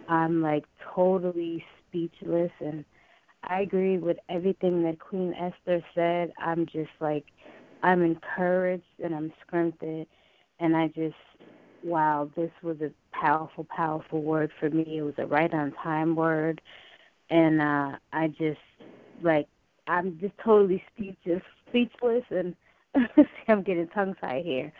I'm 0.09 0.43
like 0.43 0.65
totally 0.95 1.65
speechless, 1.89 2.53
and 2.61 2.85
I 3.45 3.63
agree 3.63 3.99
with 3.99 4.19
everything 4.31 4.83
that 4.85 5.01
Queen 5.01 5.35
Esther 5.35 5.85
said. 5.95 6.33
I'm 6.39 6.67
just 6.67 6.91
like 7.01 7.27
I'm 7.83 8.03
encouraged 8.03 8.85
and 9.03 9.15
I'm 9.15 9.33
strengthened, 9.47 10.07
and 10.61 10.77
I 10.77 10.89
just 10.89 11.17
wow. 11.83 12.31
This 12.37 12.53
was 12.63 12.79
a 12.83 12.93
powerful, 13.15 13.67
powerful 13.77 14.23
word 14.23 14.53
for 14.61 14.71
me. 14.71 14.99
It 14.99 15.03
was 15.03 15.15
a 15.19 15.27
right 15.27 15.53
on 15.55 15.73
time 15.83 16.17
word, 16.17 16.61
and 17.31 17.61
uh 17.63 17.99
I 18.13 18.29
just 18.29 18.61
like 19.23 19.49
I'm 19.89 20.19
just 20.21 20.35
totally 20.45 20.83
speechless, 20.95 21.43
speechless, 21.69 22.25
and 22.31 22.57
I'm 23.49 23.63
getting 23.63 23.89
tongue 23.89 24.15
tied 24.21 24.45
here. 24.45 24.73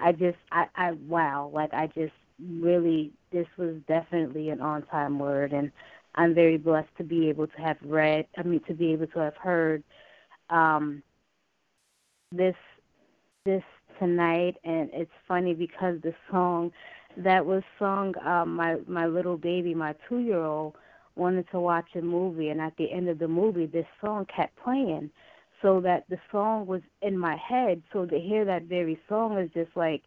I 0.00 0.12
just, 0.12 0.38
I, 0.52 0.66
I, 0.76 0.92
wow, 1.06 1.50
like 1.52 1.72
I 1.72 1.86
just 1.88 2.12
really, 2.60 3.12
this 3.32 3.46
was 3.56 3.76
definitely 3.88 4.50
an 4.50 4.60
on 4.60 4.82
time 4.86 5.18
word, 5.18 5.52
and 5.52 5.70
I'm 6.14 6.34
very 6.34 6.56
blessed 6.56 6.88
to 6.98 7.04
be 7.04 7.28
able 7.28 7.46
to 7.46 7.60
have 7.60 7.76
read, 7.82 8.26
I 8.36 8.42
mean, 8.42 8.60
to 8.68 8.74
be 8.74 8.92
able 8.92 9.06
to 9.08 9.18
have 9.18 9.36
heard 9.36 9.82
um, 10.50 11.02
this, 12.32 12.54
this 13.44 13.62
tonight, 13.98 14.56
and 14.64 14.90
it's 14.92 15.10
funny 15.26 15.54
because 15.54 16.00
the 16.02 16.14
song 16.30 16.70
that 17.16 17.44
was 17.44 17.62
sung, 17.78 18.14
um, 18.24 18.54
my 18.54 18.76
my 18.86 19.06
little 19.06 19.36
baby, 19.36 19.74
my 19.74 19.94
two 20.08 20.18
year 20.18 20.42
old, 20.42 20.74
wanted 21.16 21.50
to 21.50 21.58
watch 21.58 21.88
a 21.96 22.00
movie, 22.00 22.50
and 22.50 22.60
at 22.60 22.76
the 22.76 22.92
end 22.92 23.08
of 23.08 23.18
the 23.18 23.26
movie, 23.26 23.66
this 23.66 23.86
song 24.00 24.26
kept 24.34 24.56
playing 24.62 25.10
so 25.62 25.80
that 25.80 26.04
the 26.08 26.18
song 26.30 26.66
was 26.66 26.82
in 27.02 27.18
my 27.18 27.36
head. 27.36 27.82
So 27.92 28.06
to 28.06 28.18
hear 28.18 28.44
that 28.44 28.64
very 28.64 28.98
song 29.08 29.38
is 29.38 29.50
just 29.52 29.76
like, 29.76 30.02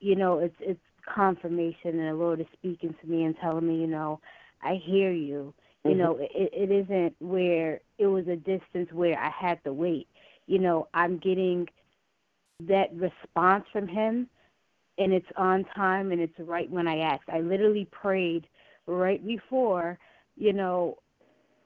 you 0.00 0.14
know, 0.14 0.38
it's 0.38 0.54
it's 0.60 0.80
confirmation, 1.12 1.98
and 2.00 2.08
the 2.08 2.14
Lord 2.14 2.40
is 2.40 2.46
speaking 2.52 2.94
to 3.00 3.06
me 3.06 3.24
and 3.24 3.36
telling 3.40 3.66
me, 3.66 3.80
you 3.80 3.86
know, 3.86 4.20
I 4.62 4.80
hear 4.84 5.12
you. 5.12 5.54
You 5.84 5.94
Mm-hmm. 5.94 5.96
know, 5.96 6.18
it, 6.20 6.50
it 6.52 6.70
isn't 6.70 7.14
where 7.20 7.80
it 7.98 8.06
was 8.06 8.26
a 8.28 8.36
distance 8.36 8.92
where 8.92 9.18
I 9.18 9.30
had 9.30 9.62
to 9.64 9.72
wait. 9.72 10.08
You 10.46 10.58
know, 10.58 10.88
I'm 10.94 11.18
getting 11.18 11.66
that 12.60 12.88
response 12.94 13.64
from 13.72 13.88
Him, 13.88 14.28
and 14.98 15.12
it's 15.12 15.26
on 15.36 15.64
time, 15.76 16.12
and 16.12 16.20
it's 16.20 16.38
right 16.38 16.70
when 16.70 16.88
I 16.88 16.98
asked. 16.98 17.28
I 17.28 17.40
literally 17.40 17.88
prayed 17.90 18.46
right 18.86 19.24
before, 19.24 19.98
you 20.36 20.52
know, 20.52 20.98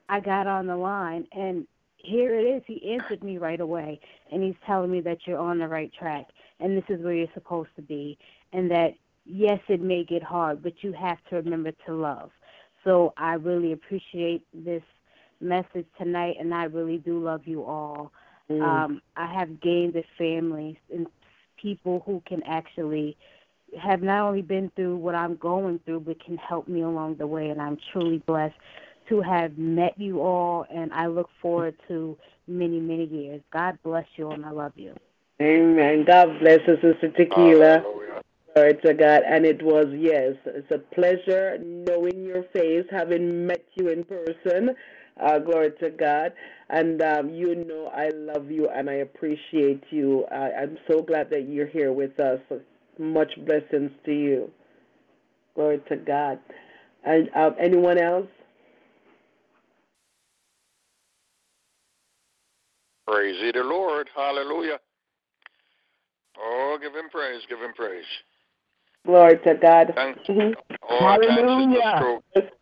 I 0.09 0.19
got 0.19 0.47
on 0.47 0.67
the 0.67 0.75
line, 0.75 1.27
and 1.31 1.65
here 2.03 2.33
it 2.35 2.43
is. 2.43 2.63
He 2.65 2.93
answered 2.93 3.23
me 3.23 3.37
right 3.37 3.59
away, 3.59 3.99
and 4.31 4.43
he's 4.43 4.55
telling 4.65 4.91
me 4.91 5.01
that 5.01 5.19
you're 5.25 5.39
on 5.39 5.59
the 5.59 5.67
right 5.67 5.91
track, 5.93 6.27
and 6.59 6.77
this 6.77 6.83
is 6.89 7.03
where 7.03 7.13
you're 7.13 7.27
supposed 7.33 7.69
to 7.75 7.81
be, 7.81 8.17
and 8.53 8.69
that 8.71 8.93
yes, 9.25 9.59
it 9.67 9.81
may 9.81 10.03
get 10.03 10.23
hard, 10.23 10.63
but 10.63 10.73
you 10.81 10.93
have 10.93 11.17
to 11.29 11.37
remember 11.37 11.71
to 11.85 11.93
love. 11.93 12.31
So 12.83 13.13
I 13.17 13.33
really 13.33 13.71
appreciate 13.71 14.45
this 14.53 14.83
message 15.39 15.85
tonight, 15.97 16.35
and 16.39 16.53
I 16.53 16.65
really 16.65 16.97
do 16.97 17.19
love 17.19 17.41
you 17.45 17.63
all. 17.63 18.11
Mm. 18.49 18.61
Um, 18.61 19.01
I 19.15 19.31
have 19.33 19.61
gained 19.61 19.95
a 19.95 20.03
family 20.17 20.79
and 20.91 21.07
people 21.61 22.01
who 22.05 22.21
can 22.25 22.41
actually 22.43 23.15
have 23.79 24.01
not 24.01 24.27
only 24.27 24.41
been 24.41 24.71
through 24.75 24.97
what 24.97 25.15
I'm 25.15 25.35
going 25.37 25.79
through, 25.85 26.01
but 26.01 26.23
can 26.23 26.37
help 26.37 26.67
me 26.67 26.81
along 26.81 27.15
the 27.15 27.27
way, 27.27 27.49
and 27.49 27.61
I'm 27.61 27.77
truly 27.91 28.17
blessed 28.25 28.55
to 29.09 29.21
have 29.21 29.57
met 29.57 29.93
you 29.97 30.21
all, 30.21 30.65
and 30.73 30.91
I 30.93 31.07
look 31.07 31.29
forward 31.41 31.75
to 31.87 32.17
many, 32.47 32.79
many 32.79 33.05
years. 33.05 33.41
God 33.51 33.77
bless 33.83 34.05
you, 34.15 34.31
and 34.31 34.45
I 34.45 34.51
love 34.51 34.73
you. 34.75 34.95
Amen. 35.41 36.05
God 36.05 36.39
bless 36.39 36.59
us, 36.67 36.77
Sister 36.81 37.11
Tequila. 37.17 37.79
Hallelujah. 37.79 38.21
Glory 38.53 38.73
to 38.85 38.93
God. 38.93 39.23
And 39.25 39.45
it 39.45 39.63
was, 39.63 39.85
yes, 39.97 40.35
it's 40.45 40.71
a 40.71 40.77
pleasure 40.77 41.57
knowing 41.59 42.23
your 42.23 42.43
face, 42.53 42.85
having 42.91 43.47
met 43.47 43.63
you 43.75 43.89
in 43.89 44.03
person. 44.03 44.75
Uh, 45.19 45.39
glory 45.39 45.71
to 45.79 45.89
God. 45.89 46.33
And 46.69 47.01
um, 47.01 47.29
you 47.29 47.55
know 47.55 47.87
I 47.87 48.09
love 48.09 48.51
you 48.51 48.69
and 48.69 48.89
I 48.89 48.95
appreciate 48.95 49.83
you. 49.89 50.25
I, 50.31 50.51
I'm 50.51 50.77
so 50.89 51.01
glad 51.01 51.29
that 51.31 51.47
you're 51.47 51.67
here 51.67 51.91
with 51.91 52.19
us. 52.19 52.39
Much 52.99 53.31
blessings 53.45 53.91
to 54.05 54.11
you. 54.11 54.51
Glory 55.55 55.81
to 55.89 55.95
God. 55.95 56.39
And 57.03 57.29
um, 57.35 57.55
anyone 57.59 57.97
else? 57.97 58.27
Praise 63.11 63.35
ye 63.41 63.51
the 63.51 63.59
Lord. 63.59 64.07
Hallelujah. 64.15 64.79
Oh, 66.39 66.77
give 66.81 66.93
him 66.93 67.09
praise. 67.11 67.41
Give 67.49 67.59
him 67.59 67.73
praise. 67.75 68.05
Glory 69.05 69.37
to 69.39 69.55
God. 69.55 69.93
Thank 69.95 70.17
Mhm. 70.29 70.55
Oh, 70.89 71.17
thanks, 71.25 71.51
Hallelujah. 71.51 72.21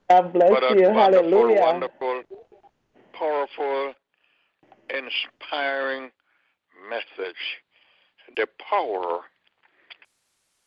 God 0.09 0.33
bless 0.33 0.51
What 0.51 0.63
a 0.63 0.75
you. 0.75 0.89
wonderful, 0.91 0.95
Hallelujah. 0.95 1.61
wonderful, 1.61 2.23
powerful, 3.13 3.93
inspiring 4.89 6.11
message. 6.89 7.61
The 8.35 8.47
power 8.69 9.21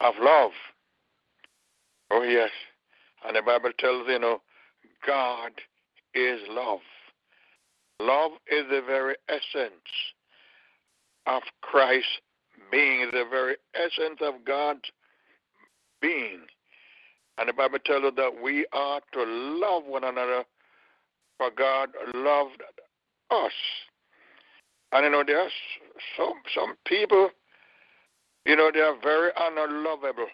of 0.01 0.15
love. 0.21 0.53
Oh, 2.13 2.23
yes. 2.23 2.51
And 3.25 3.37
the 3.37 3.43
Bible 3.43 3.73
tells, 3.79 4.07
you 4.09 4.21
know, 4.21 4.43
God 5.07 5.53
is 6.15 6.41
love. 6.49 6.81
Love 8.03 8.33
is 8.51 8.65
the 8.69 8.83
very 8.85 9.15
essence 9.29 9.73
of 11.27 11.43
Christ 11.61 12.07
being, 12.71 13.11
the 13.13 13.25
very 13.31 13.57
essence 13.75 14.19
of 14.21 14.45
God's 14.45 14.91
being. 16.01 16.41
And 17.39 17.49
the 17.49 17.53
Bible 17.53 17.79
tells 17.85 18.05
us 18.05 18.13
that 18.17 18.43
we 18.43 18.67
are 18.73 19.01
to 19.13 19.25
love 19.25 19.85
one 19.87 20.03
another, 20.05 20.45
for 21.39 21.51
God 21.57 21.91
loved 22.15 22.63
us. 23.31 23.53
And 24.91 25.05
you 25.05 25.11
know, 25.11 25.23
there 25.25 25.41
are 25.41 25.51
some 26.17 26.35
some 26.55 26.75
people, 26.87 27.31
you 28.45 28.57
know, 28.57 28.71
they 28.73 28.81
are 28.81 28.97
very 29.03 29.31
unlovable. 29.39 30.27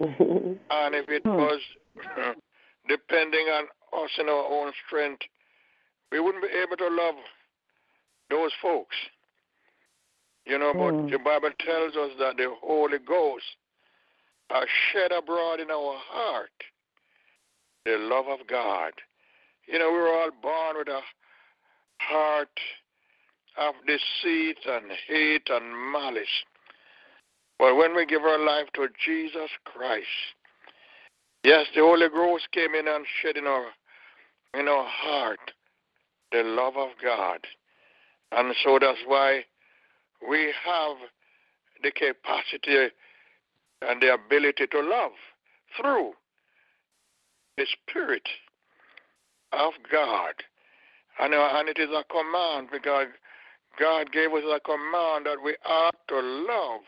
And 0.70 0.94
if 0.94 1.08
it 1.08 1.22
Hmm. 1.24 1.30
was 1.30 1.60
depending 2.88 3.46
on 3.48 3.64
us 4.04 4.10
in 4.18 4.28
our 4.28 4.44
own 4.44 4.72
strength, 4.86 5.22
we 6.10 6.20
wouldn't 6.20 6.42
be 6.42 6.50
able 6.50 6.76
to 6.76 6.88
love 6.88 7.14
those 8.30 8.52
folks. 8.60 8.96
You 10.46 10.58
know, 10.58 10.72
but 10.72 10.94
Hmm. 10.94 11.08
the 11.08 11.18
Bible 11.18 11.50
tells 11.58 11.96
us 11.96 12.16
that 12.18 12.36
the 12.38 12.54
Holy 12.62 12.98
Ghost 12.98 13.56
are 14.50 14.66
shed 14.90 15.12
abroad 15.12 15.60
in 15.60 15.70
our 15.70 15.96
heart. 15.96 16.64
The 17.84 17.98
love 17.98 18.28
of 18.28 18.46
God. 18.46 18.92
You 19.66 19.78
know, 19.78 19.90
we 19.90 19.98
were 19.98 20.12
all 20.12 20.30
born 20.30 20.78
with 20.78 20.88
a 20.88 21.02
heart 22.00 22.60
of 23.56 23.74
deceit 23.86 24.58
and 24.66 24.90
hate 25.06 25.48
and 25.50 25.92
malice. 25.92 26.44
But 27.58 27.76
when 27.76 27.94
we 27.94 28.06
give 28.06 28.22
our 28.22 28.38
life 28.38 28.68
to 28.74 28.88
Jesus 29.04 29.50
Christ, 29.64 30.06
yes, 31.42 31.66
the 31.74 31.82
Holy 31.82 32.08
Ghost 32.08 32.50
came 32.52 32.74
in 32.74 32.88
and 32.88 33.04
shed 33.20 33.36
in 33.36 33.46
our 33.46 33.66
in 34.54 34.68
our 34.68 34.86
heart 34.86 35.52
the 36.32 36.42
love 36.42 36.76
of 36.76 36.90
God. 37.02 37.40
And 38.32 38.54
so 38.62 38.78
that's 38.78 38.98
why 39.06 39.44
we 40.28 40.52
have 40.64 40.96
the 41.82 41.90
capacity 41.90 42.92
and 43.82 44.02
the 44.02 44.14
ability 44.14 44.66
to 44.66 44.80
love 44.80 45.12
through 45.76 46.12
the 47.56 47.66
Spirit 47.66 48.28
of 49.52 49.72
God. 49.90 50.34
And, 51.20 51.34
uh, 51.34 51.48
and 51.54 51.68
it 51.68 51.78
is 51.78 51.90
a 51.90 52.04
command 52.04 52.68
because 52.70 53.08
God 53.78 54.10
gave 54.12 54.32
us 54.32 54.44
a 54.44 54.60
command 54.60 55.26
that 55.26 55.38
we 55.42 55.56
ought 55.64 55.94
to 56.08 56.20
love 56.20 56.80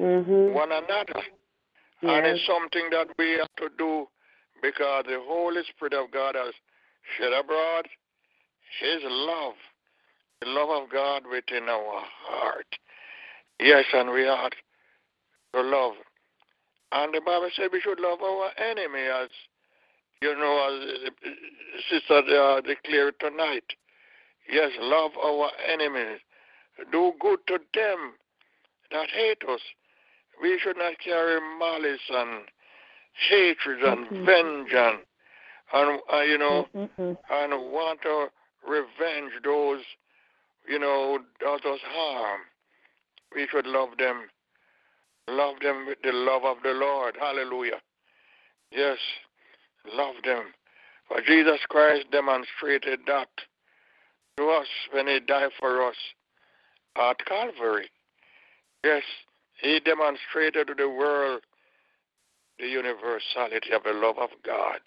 Mhm. 0.00 0.52
one 0.52 0.72
another. 0.72 1.22
And 2.02 2.26
it's 2.26 2.46
something 2.46 2.90
that 2.90 3.08
we 3.18 3.32
have 3.32 3.54
to 3.56 3.68
do 3.70 4.08
because 4.62 5.04
the 5.06 5.20
Holy 5.20 5.64
Spirit 5.64 5.94
of 5.94 6.10
God 6.10 6.36
has 6.36 6.54
shed 7.16 7.32
abroad 7.32 7.88
His 8.80 9.02
love, 9.04 9.54
the 10.40 10.48
love 10.48 10.70
of 10.70 10.90
God 10.90 11.22
within 11.30 11.68
our 11.68 12.02
heart. 12.26 12.66
Yes, 13.60 13.84
and 13.92 14.10
we 14.10 14.28
ought 14.28 14.54
to 15.54 15.60
love. 15.62 15.94
And 16.92 17.12
the 17.12 17.20
Bible 17.20 17.50
said 17.54 17.70
we 17.72 17.80
should 17.80 18.00
love 18.00 18.20
our 18.22 18.50
enemy 18.58 19.00
as, 19.00 19.28
you 20.22 20.34
know, 20.34 20.68
as 20.68 21.10
Sister 21.90 22.14
uh, 22.40 22.60
declared 22.60 23.14
tonight. 23.20 23.64
Yes, 24.50 24.70
love 24.80 25.12
our 25.22 25.50
enemies. 25.70 26.20
Do 26.92 27.12
good 27.20 27.40
to 27.48 27.58
them 27.74 28.14
that 28.92 29.08
hate 29.10 29.42
us. 29.48 29.60
We 30.40 30.58
should 30.62 30.78
not 30.78 30.94
carry 31.04 31.40
malice 31.58 32.00
and 32.08 32.42
hatred 33.28 33.82
and 33.82 34.06
Mhm. 34.06 34.24
vengeance 34.24 35.06
and, 35.72 36.00
uh, 36.12 36.20
you 36.20 36.38
know, 36.38 36.68
Mm-mm. 36.74 37.18
and 37.28 37.72
want 37.72 38.00
to 38.02 38.30
revenge 38.68 39.32
those, 39.42 39.80
you 40.68 40.78
know, 40.78 41.18
does 41.40 41.60
us 41.60 41.80
harm. 41.82 42.40
We 43.34 43.46
should 43.50 43.66
love 43.66 43.90
them. 43.98 44.28
Love 45.28 45.56
them 45.62 45.86
with 45.86 45.98
the 46.02 46.12
love 46.12 46.44
of 46.44 46.58
the 46.62 46.70
Lord. 46.70 47.16
Hallelujah. 47.20 47.80
Yes, 48.70 48.98
love 49.94 50.16
them. 50.24 50.46
For 51.08 51.20
Jesus 51.20 51.60
Christ 51.68 52.10
demonstrated 52.10 53.00
that 53.06 53.28
to 54.36 54.48
us 54.50 54.66
when 54.92 55.06
he 55.06 55.20
died 55.20 55.50
for 55.58 55.86
us 55.86 55.96
at 56.96 57.24
Calvary. 57.26 57.90
Yes, 58.84 59.02
he 59.60 59.80
demonstrated 59.80 60.68
to 60.68 60.74
the 60.74 60.88
world 60.88 61.42
the 62.58 62.66
universality 62.66 63.72
of 63.72 63.82
the 63.84 63.92
love 63.92 64.18
of 64.18 64.30
God. 64.44 64.80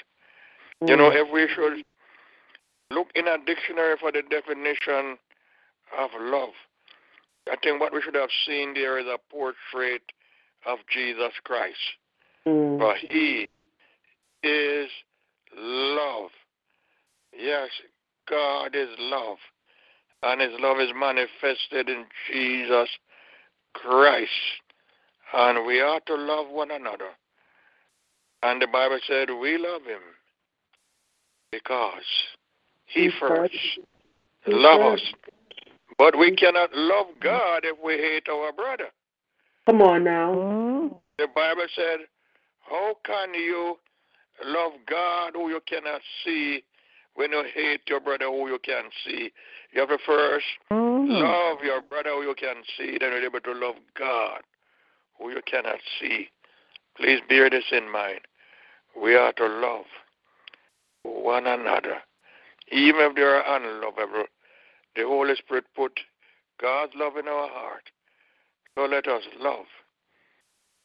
You 0.86 0.96
know, 0.96 1.12
mm. 1.12 1.22
if 1.22 1.32
we 1.32 1.48
should 1.54 1.84
look 2.92 3.08
in 3.16 3.28
a 3.28 3.38
dictionary 3.46 3.96
for 4.00 4.12
the 4.12 4.22
definition 4.30 5.18
of 5.98 6.10
love, 6.20 6.54
I 7.52 7.56
think 7.62 7.80
what 7.80 7.94
we 7.94 8.02
should 8.02 8.16
have 8.16 8.30
seen 8.46 8.74
there 8.74 9.00
is 9.00 9.06
a 9.08 9.18
portrait 9.32 10.04
of 10.66 10.80
Jesus 10.92 11.34
Christ. 11.44 11.78
Mm. 12.46 12.80
For 12.80 12.96
he 12.96 13.50
is 14.44 14.90
love. 15.58 16.30
Yes, 17.38 17.70
God 18.30 18.76
is 18.76 18.90
love. 19.00 19.38
And 20.24 20.42
his 20.42 20.52
love 20.60 20.80
is 20.80 20.92
manifested 20.96 21.90
in 21.90 22.06
Jesus 22.32 22.90
Christ. 23.74 24.30
And 25.34 25.66
we 25.66 25.80
are 25.82 26.00
to 26.02 26.16
love 26.16 26.48
one 26.50 26.72
another. 26.72 27.10
And 28.44 28.62
the 28.62 28.68
Bible 28.68 29.00
said 29.08 29.30
we 29.30 29.58
love 29.58 29.84
him 29.84 30.02
because 31.52 32.04
he 32.94 33.04
He 33.04 33.10
first 33.20 33.54
first- 33.54 33.80
he 34.46 34.54
loved 34.54 35.02
us. 35.02 35.14
But 35.98 36.18
we 36.18 36.36
cannot 36.36 36.74
love 36.74 37.08
God 37.20 37.64
if 37.64 37.78
we 37.80 37.94
hate 37.94 38.28
our 38.28 38.52
brother. 38.52 38.90
Come 39.68 39.82
on 39.82 40.04
now. 40.04 40.34
Mm. 40.34 41.02
The 41.18 41.28
Bible 41.28 41.68
said, 41.76 42.00
How 42.62 42.96
can 43.06 43.34
you 43.34 43.78
love 44.44 44.74
God 44.88 45.34
who 45.36 45.50
you 45.50 45.60
cannot 45.68 46.02
see 46.24 46.64
when 47.14 47.32
you 47.32 47.44
hate 47.54 47.82
your 47.88 48.00
brother 48.00 48.26
who 48.26 48.48
you 48.50 48.58
can 48.64 48.86
see? 49.06 49.32
You 49.74 49.82
have 49.82 49.90
to 49.90 49.98
first 50.00 50.46
Mm. 50.72 51.08
love 51.22 51.64
your 51.64 51.82
brother 51.82 52.12
who 52.12 52.24
you 52.24 52.34
can 52.36 52.64
see, 52.78 52.98
then 52.98 53.12
you're 53.12 53.26
able 53.26 53.42
to 53.42 53.54
love 53.54 53.76
God 53.94 54.42
who 55.20 55.30
you 55.30 55.42
cannot 55.44 55.80
see. 56.00 56.30
Please 56.96 57.22
bear 57.30 57.50
this 57.50 57.72
in 57.72 57.90
mind. 57.90 58.22
We 58.96 59.16
are 59.16 59.34
to 59.34 59.46
love 59.48 59.86
one 61.04 61.46
another. 61.48 62.02
Even 62.72 63.02
if 63.02 63.16
they 63.16 63.22
are 63.22 63.44
unlovable, 63.58 64.26
the 64.96 65.04
Holy 65.04 65.36
Spirit 65.36 65.66
put 65.76 66.00
God's 66.62 66.94
love 66.96 67.18
in 67.18 67.28
our 67.28 67.50
heart. 67.50 67.84
So 68.76 68.86
let 68.86 69.08
us 69.08 69.24
love, 69.40 69.66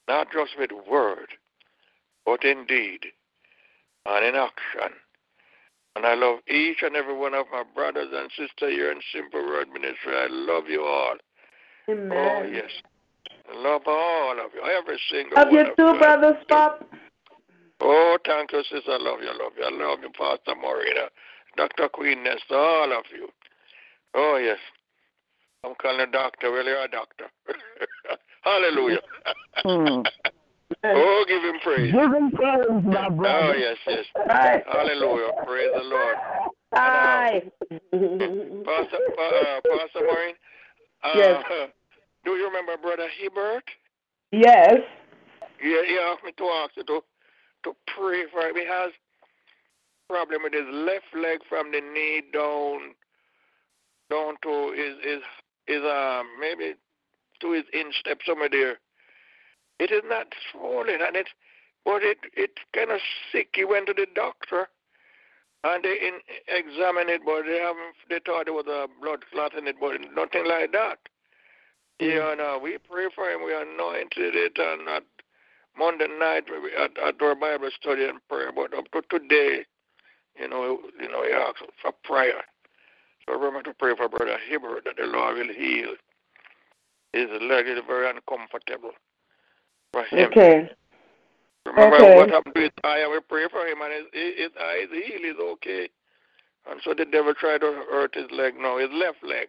not 0.08 0.28
just 0.32 0.52
with 0.58 0.70
word, 0.90 1.28
but 2.24 2.44
in 2.44 2.66
deed 2.66 3.06
and 4.04 4.24
in 4.26 4.34
action. 4.34 4.96
And 5.94 6.04
I 6.04 6.14
love 6.14 6.40
each 6.48 6.82
and 6.82 6.96
every 6.96 7.16
one 7.16 7.32
of 7.34 7.46
my 7.50 7.62
brothers 7.74 8.08
and 8.12 8.30
sisters 8.30 8.74
here 8.74 8.90
in 8.92 9.00
Simple 9.14 9.44
Word 9.46 9.68
Ministry. 9.68 10.14
I 10.14 10.26
love 10.28 10.64
you 10.68 10.82
all. 10.84 11.14
Oh, 11.88 11.92
Amen. 11.92 12.12
Oh, 12.12 12.42
yes. 12.42 12.70
I 13.50 13.56
love 13.56 13.82
all 13.86 14.32
of 14.32 14.50
you, 14.54 14.62
every 14.62 14.98
single 15.10 15.38
Love 15.38 15.52
one 15.52 15.54
you 15.54 15.60
of 15.70 15.76
too, 15.76 15.92
you. 15.92 15.98
brother 15.98 16.38
Spop. 16.44 16.84
Oh, 17.80 18.18
thank 18.26 18.52
you, 18.52 18.62
sister. 18.62 18.90
I 18.90 18.98
love 18.98 19.20
you, 19.22 19.28
I 19.28 19.36
love 19.42 19.52
you. 19.56 19.64
I 19.64 19.70
love 19.70 20.00
you, 20.02 20.10
Pastor 20.10 20.54
Maureen, 20.60 20.96
Dr. 21.56 21.88
Queen 21.88 22.26
Esther, 22.26 22.56
all 22.56 22.92
of 22.92 23.04
you. 23.14 23.28
Oh, 24.14 24.36
yes. 24.42 24.58
I'm 25.64 25.74
calling 25.80 26.00
a 26.00 26.06
doctor. 26.06 26.52
Well, 26.52 26.64
you're 26.64 26.84
a 26.84 26.88
doctor. 26.88 27.24
Hallelujah. 28.42 29.00
Mm. 29.64 30.06
oh, 30.84 31.24
give 31.26 31.42
him 31.42 31.60
praise. 31.62 31.92
Give 31.92 32.12
him 32.12 32.30
praise, 32.30 32.84
my 32.84 33.08
brother. 33.08 33.52
Oh, 33.52 33.52
yes, 33.52 33.76
yes. 33.86 34.04
Hi. 34.28 34.62
Hallelujah. 34.70 35.32
Praise 35.44 35.70
the 35.74 35.82
Lord. 35.82 36.16
Hi. 36.74 37.42
Pastor, 37.70 38.98
uh, 39.18 39.60
Pastor 39.64 40.00
Maureen, 40.06 40.34
uh, 41.02 41.12
Yes. 41.14 41.44
do 42.24 42.32
you 42.32 42.46
remember 42.46 42.76
Brother 42.76 43.08
Hibbert? 43.20 43.64
yes. 44.32 44.78
Yeah, 45.62 45.82
he 45.88 45.98
asked 45.98 46.22
me 46.22 46.32
to 46.36 46.44
ask 46.44 46.76
you 46.76 46.84
to, 46.84 47.00
to 47.64 47.76
pray 47.96 48.24
for 48.30 48.42
him. 48.42 48.56
He 48.56 48.66
has 48.66 48.90
problem 50.08 50.42
with 50.44 50.52
his 50.52 50.66
left 50.70 51.14
leg 51.14 51.40
from 51.48 51.72
the 51.72 51.80
knee 51.80 52.22
down 52.32 52.94
down 54.10 54.34
to 54.42 54.72
his 54.76 54.94
his 55.02 55.22
his 55.66 55.82
um 55.82 56.26
maybe 56.40 56.74
to 57.40 57.52
his 57.52 57.64
instep 57.72 58.18
somewhere 58.26 58.48
there. 58.50 58.78
It 59.78 59.90
is 59.90 60.02
not 60.06 60.28
swollen 60.50 61.00
and 61.06 61.16
it 61.16 61.28
but 61.84 62.02
it 62.02 62.18
it's 62.34 62.62
kind 62.74 62.90
of 62.90 63.00
sick. 63.32 63.48
He 63.54 63.64
went 63.64 63.86
to 63.86 63.94
the 63.94 64.06
doctor 64.14 64.68
and 65.64 65.82
they 65.84 65.96
in, 66.00 66.20
examined 66.48 67.10
it, 67.10 67.22
but 67.24 67.42
they 67.46 67.58
haven't. 67.58 67.96
They 68.08 68.20
thought 68.24 68.48
it 68.48 68.54
was 68.54 68.66
a 68.66 68.86
blood 69.00 69.24
clot 69.32 69.54
in 69.54 69.66
it, 69.66 69.76
but 69.80 70.00
nothing 70.14 70.46
like 70.46 70.72
that. 70.72 70.98
Yeah, 71.98 72.34
no, 72.36 72.60
we 72.62 72.78
pray 72.78 73.06
for 73.14 73.30
him. 73.30 73.44
We 73.44 73.54
anointed 73.54 74.34
it, 74.36 74.58
and 74.58 74.88
at 74.88 75.02
Monday 75.78 76.06
night 76.18 76.44
we 76.50 76.72
at, 76.74 76.96
at 76.98 77.20
our 77.22 77.34
Bible 77.34 77.70
study 77.80 78.04
and 78.04 78.20
prayer. 78.28 78.52
But 78.54 78.76
up 78.76 78.84
to 78.92 79.02
today, 79.18 79.64
you 80.38 80.48
know, 80.48 80.78
you 81.00 81.10
know, 81.10 81.22
he 81.22 81.32
asked 81.32 81.62
for 81.82 81.92
prayer. 82.04 82.42
So 83.26 83.34
remember 83.34 83.62
to 83.64 83.74
pray 83.74 83.94
for 83.96 84.08
Brother 84.08 84.38
Hibbert 84.48 84.84
that 84.84 84.96
the 84.96 85.06
Lord 85.06 85.36
will 85.36 85.54
heal. 85.54 85.94
His 87.12 87.28
leg 87.40 87.66
is 87.66 87.78
very 87.86 88.08
uncomfortable 88.10 88.92
for 89.92 90.04
him. 90.04 90.30
Okay. 90.30 90.70
Remember 91.66 91.96
Okay. 91.96 92.16
what 92.16 92.30
happened 92.30 92.54
to 92.54 92.60
his 92.60 92.70
eye, 92.84 92.98
and 93.00 93.10
we 93.10 93.20
pray 93.20 93.48
for 93.50 93.66
him, 93.66 93.82
and 93.82 93.92
his, 93.92 94.36
his 94.36 94.50
eye 94.60 94.84
is 94.84 94.90
healed, 94.90 95.24
he's 95.24 95.40
okay. 95.52 95.88
And 96.70 96.80
so 96.84 96.94
the 96.94 97.04
devil 97.04 97.34
tried 97.34 97.62
to 97.62 97.84
hurt 97.90 98.14
his 98.14 98.30
leg 98.30 98.54
now, 98.56 98.78
his 98.78 98.90
left 98.92 99.22
leg. 99.24 99.48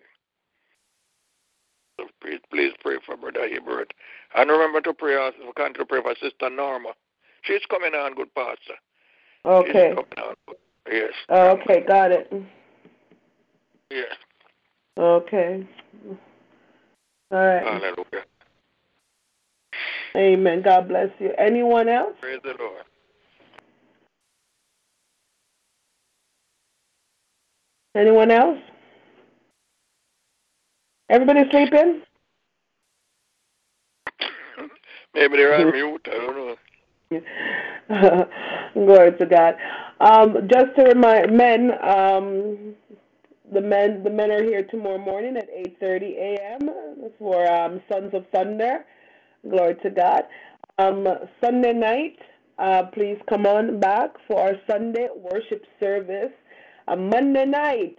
So 2.00 2.08
please, 2.22 2.40
please 2.52 2.74
pray 2.82 2.98
for 3.06 3.18
Brother 3.18 3.48
Hibbert. 3.48 3.94
And 4.36 4.50
remember 4.50 4.82
to 4.82 4.94
pray 4.94 5.16
also, 5.16 5.38
we 5.46 5.52
can't 5.56 5.76
to 5.76 5.86
pray 5.86 6.02
for 6.02 6.16
Sister 6.16 6.50
Norma. 6.50 6.94
She's 7.44 7.66
coming 7.70 7.94
on, 7.94 8.16
good 8.16 8.34
pastor. 8.34 8.76
Okay. 9.46 9.90
She's 9.90 9.96
coming 9.96 10.36
on. 10.48 10.56
Yes. 10.92 11.12
Oh, 11.30 11.58
okay, 11.58 11.84
got 11.86 12.12
it. 12.12 12.32
Yes. 13.92 14.06
Okay. 14.98 15.68
All 17.32 17.46
right. 17.46 17.64
Hallelujah. 17.64 18.26
Amen. 20.16 20.62
God 20.62 20.88
bless 20.88 21.10
you. 21.20 21.32
Anyone 21.38 21.90
else? 21.90 22.16
Praise 22.20 22.40
the 22.44 22.56
Lord. 22.60 22.84
Anyone 27.96 28.32
else? 28.32 28.60
Everybody 31.10 31.42
sleeping? 31.50 32.02
Maybe 35.14 35.38
they're 35.38 35.56
on 35.56 35.72
mute. 35.72 36.08
I 36.10 36.18
don't 36.18 36.36
know. 37.92 38.26
Glory 38.86 39.12
to 39.18 39.26
God. 39.26 39.56
Um, 40.00 40.48
just 40.52 40.76
to 40.78 40.84
remind 40.84 41.36
men, 41.36 41.72
um, 41.84 42.76
the 43.52 43.62
men 43.62 44.04
the 44.04 44.10
men 44.10 44.30
are 44.30 44.44
here 44.44 44.64
tomorrow 44.64 45.00
morning 45.00 45.36
at 45.36 45.50
8:30 45.82 46.16
a.m. 46.16 47.10
for 47.18 47.52
um, 47.52 47.82
Sons 47.92 48.14
of 48.14 48.26
Thunder. 48.32 48.86
Glory 49.50 49.76
to 49.82 49.90
God. 49.90 50.24
Um, 50.78 51.08
Sunday 51.44 51.74
night, 51.74 52.20
uh, 52.60 52.84
please 52.94 53.18
come 53.28 53.48
on 53.48 53.80
back 53.80 54.12
for 54.28 54.40
our 54.40 54.54
Sunday 54.70 55.08
worship 55.16 55.64
service. 55.80 56.34
Uh, 56.88 56.96
Monday 56.96 57.46
night, 57.46 57.98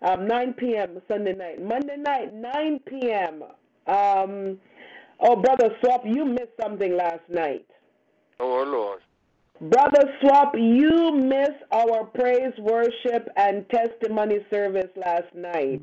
um, 0.00 0.26
9 0.26 0.54
p.m. 0.54 1.02
Sunday 1.06 1.34
night. 1.34 1.62
Monday 1.62 1.96
night, 1.98 2.32
9 2.32 2.80
p.m. 2.86 3.42
Um, 3.86 4.58
oh, 5.20 5.36
brother 5.36 5.68
Swap, 5.80 6.02
you 6.06 6.24
missed 6.24 6.56
something 6.60 6.96
last 6.96 7.28
night. 7.28 7.66
Oh, 8.40 8.64
Lord. 8.66 9.00
Brother 9.70 10.04
Swap, 10.20 10.54
you 10.56 11.12
missed 11.12 11.62
our 11.72 12.04
praise, 12.04 12.52
worship, 12.58 13.28
and 13.36 13.64
testimony 13.70 14.38
service 14.52 14.90
last 14.96 15.34
night. 15.34 15.82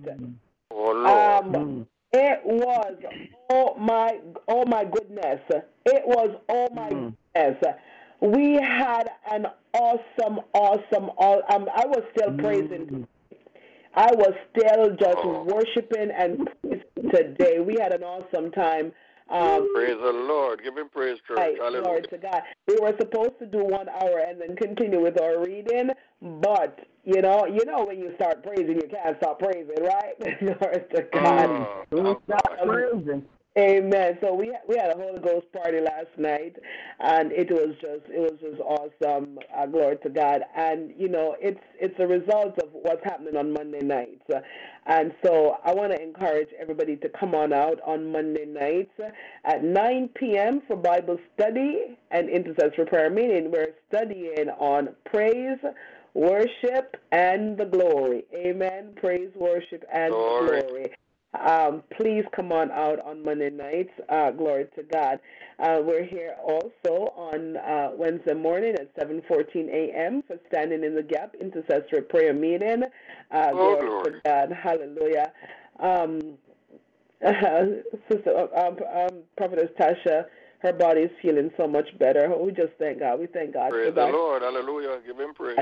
Oh, 0.72 0.92
Lord. 0.92 1.46
Um, 1.56 1.88
it 2.14 2.42
was 2.46 2.96
oh 3.50 3.76
my 3.80 4.20
oh 4.48 4.66
my 4.68 4.84
goodness. 4.84 5.40
It 5.86 6.04
was 6.06 6.30
oh 6.50 6.68
my 6.74 6.90
goodness. 6.90 7.64
We 8.22 8.54
had 8.62 9.10
an 9.32 9.48
awesome, 9.74 10.42
awesome. 10.54 11.10
All 11.18 11.42
um, 11.50 11.68
I 11.76 11.86
was 11.88 12.04
still 12.16 12.34
praising. 12.38 13.08
I 13.96 14.12
was 14.14 14.34
still 14.56 14.96
just 14.96 15.18
Oh. 15.18 15.44
worshiping 15.44 16.12
and 16.16 16.48
praising 16.62 17.10
today. 17.12 17.60
We 17.60 17.78
had 17.82 17.94
an 17.94 18.04
awesome 18.04 18.52
time. 18.52 18.92
Um, 19.32 19.70
praise 19.74 19.96
the 19.96 20.12
Lord. 20.12 20.62
Give 20.62 20.78
him 20.78 20.90
praise, 20.90 21.18
church. 21.26 21.38
Right, 21.38 21.58
Hallelujah. 21.58 21.84
glory 21.84 22.02
to 22.02 22.18
God. 22.18 22.42
We 22.68 22.78
were 22.82 22.94
supposed 23.00 23.40
to 23.40 23.46
do 23.46 23.64
one 23.64 23.88
hour 23.88 24.20
and 24.28 24.42
then 24.42 24.58
continue 24.58 25.02
with 25.02 25.22
our 25.22 25.42
reading, 25.42 25.90
but 26.22 26.80
you 27.06 27.22
know, 27.22 27.46
you 27.46 27.64
know 27.66 27.86
when 27.86 27.98
you 27.98 28.14
start 28.16 28.44
praising, 28.44 28.76
you 28.76 28.90
can't 28.92 29.18
stop 29.18 29.40
praising, 29.40 29.82
right? 29.82 30.20
glory 30.40 30.84
to 30.96 31.04
God. 31.14 31.68
Oh, 31.94 32.22
stop 32.28 32.58
praising. 32.62 33.24
Amen. 33.58 34.18
So 34.22 34.34
we 34.34 34.56
we 34.70 34.78
had 34.78 34.92
a 34.92 34.96
Holy 34.96 35.20
Ghost 35.20 35.52
party 35.52 35.82
last 35.82 36.08
night, 36.18 36.56
and 37.02 37.34
it 37.34 37.52
was 37.52 37.76
just 37.82 38.10
it 38.10 38.20
was 38.20 38.40
just 38.40 38.62
awesome. 38.62 39.40
Uh, 39.54 39.66
glory 39.66 39.98
to 40.04 40.10
God. 40.10 40.42
And 40.56 40.94
you 40.98 41.10
know 41.10 41.36
it's 41.42 41.60
it's 41.78 41.96
a 42.00 42.08
result 42.08 42.58
of 42.60 42.70
what's 42.72 43.04
happening 43.04 43.36
on 43.36 43.52
Monday 43.52 43.82
nights. 43.82 44.24
And 44.86 45.12
so 45.24 45.58
I 45.66 45.74
want 45.74 45.92
to 45.92 46.02
encourage 46.02 46.48
everybody 46.60 46.96
to 46.98 47.10
come 47.10 47.36
on 47.36 47.52
out 47.52 47.80
on 47.86 48.10
Monday 48.10 48.46
nights 48.46 48.92
at 49.44 49.64
9 49.64 50.10
p.m. 50.16 50.62
for 50.68 50.78
Bible 50.78 51.18
study 51.34 51.98
and 52.10 52.30
intercessory 52.30 52.86
prayer 52.86 53.10
meeting. 53.10 53.52
We're 53.52 53.74
studying 53.90 54.50
on 54.60 54.90
praise, 55.06 55.60
worship, 56.14 56.96
and 57.12 57.58
the 57.58 57.66
glory. 57.66 58.24
Amen. 58.34 58.94
Praise, 58.96 59.30
worship, 59.36 59.84
and 59.94 60.14
Glory. 60.14 60.62
glory. 60.62 60.92
Um, 61.40 61.84
please 61.98 62.26
come 62.36 62.52
on 62.52 62.72
out 62.72 63.00
on 63.00 63.24
Monday 63.24 63.50
nights. 63.50 63.92
Uh, 64.10 64.32
glory 64.32 64.66
to 64.76 64.84
God. 64.84 65.20
Uh, 65.60 65.80
we're 65.82 66.04
here 66.04 66.36
also 66.44 67.14
on 67.16 67.56
uh, 67.58 67.92
Wednesday 67.96 68.34
morning 68.34 68.76
at 68.76 68.94
7:14 68.98 69.70
a.m. 69.70 70.24
for 70.28 70.38
standing 70.50 70.84
in 70.84 70.94
the 70.96 71.04
gap 71.04 71.36
intercessory 71.40 72.02
prayer 72.02 72.34
meeting. 72.34 72.84
Uh, 73.32 73.50
Oh, 73.54 73.56
glory, 73.76 73.88
glory. 73.88 74.12
to 74.12 74.22
God. 74.26 74.52
Hallelujah. 74.52 75.32
Um, 75.80 76.38
Sister 78.12 78.48
um, 78.58 78.78
um, 78.94 79.20
Prophetess 79.38 79.70
Tasha, 79.80 80.26
her 80.60 80.74
body 80.74 81.02
is 81.02 81.12
feeling 81.22 81.52
so 81.56 81.68
much 81.68 81.88
better. 82.00 82.36
We 82.38 82.52
just 82.52 82.74
thank 82.80 83.00
God. 83.00 83.20
We 83.20 83.28
thank 83.28 83.54
God 83.54 83.70
Praise 83.70 83.94
the. 83.94 84.06
Lord. 84.08 84.42
Hallelujah. 84.42 85.00
Give 85.06 85.18
him 85.18 85.34
praise. 85.34 85.58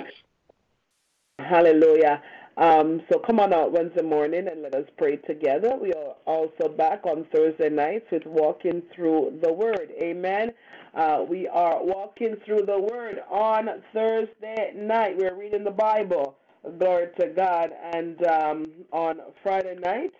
Hallelujah. 1.40 2.22
Um, 2.60 3.02
so 3.11 3.19
come 3.19 3.40
on 3.40 3.53
out 3.53 3.73
Wednesday 3.73 4.03
morning 4.03 4.48
and 4.49 4.64
let 4.64 4.76
us 4.76 4.86
pray 4.98 5.18
together. 5.18 5.77
We 5.81 5.94
are 5.94 6.15
also 6.27 6.69
back 6.69 7.06
on 7.06 7.26
Thursday 7.34 7.69
nights 7.69 8.07
with 8.11 8.26
walking 8.27 8.84
through 8.95 9.40
the 9.44 9.53
Word. 9.53 9.91
Amen. 10.02 10.52
Uh, 10.95 11.26
we 11.30 11.48
are 11.49 11.84
walking 11.84 12.36
through 12.45 12.65
the 12.68 12.80
Word 12.80 13.22
on 13.31 13.69
Thursday 13.94 14.73
night. 14.76 15.18
We're 15.18 15.36
reading 15.36 15.65
the 15.65 15.72
Bible. 15.72 16.38
Glory 16.80 17.07
to 17.19 17.30
God. 17.30 17.72
And 17.94 18.26
um, 18.27 18.68
on 18.94 19.22
Friday 19.44 19.77
night 19.81 20.14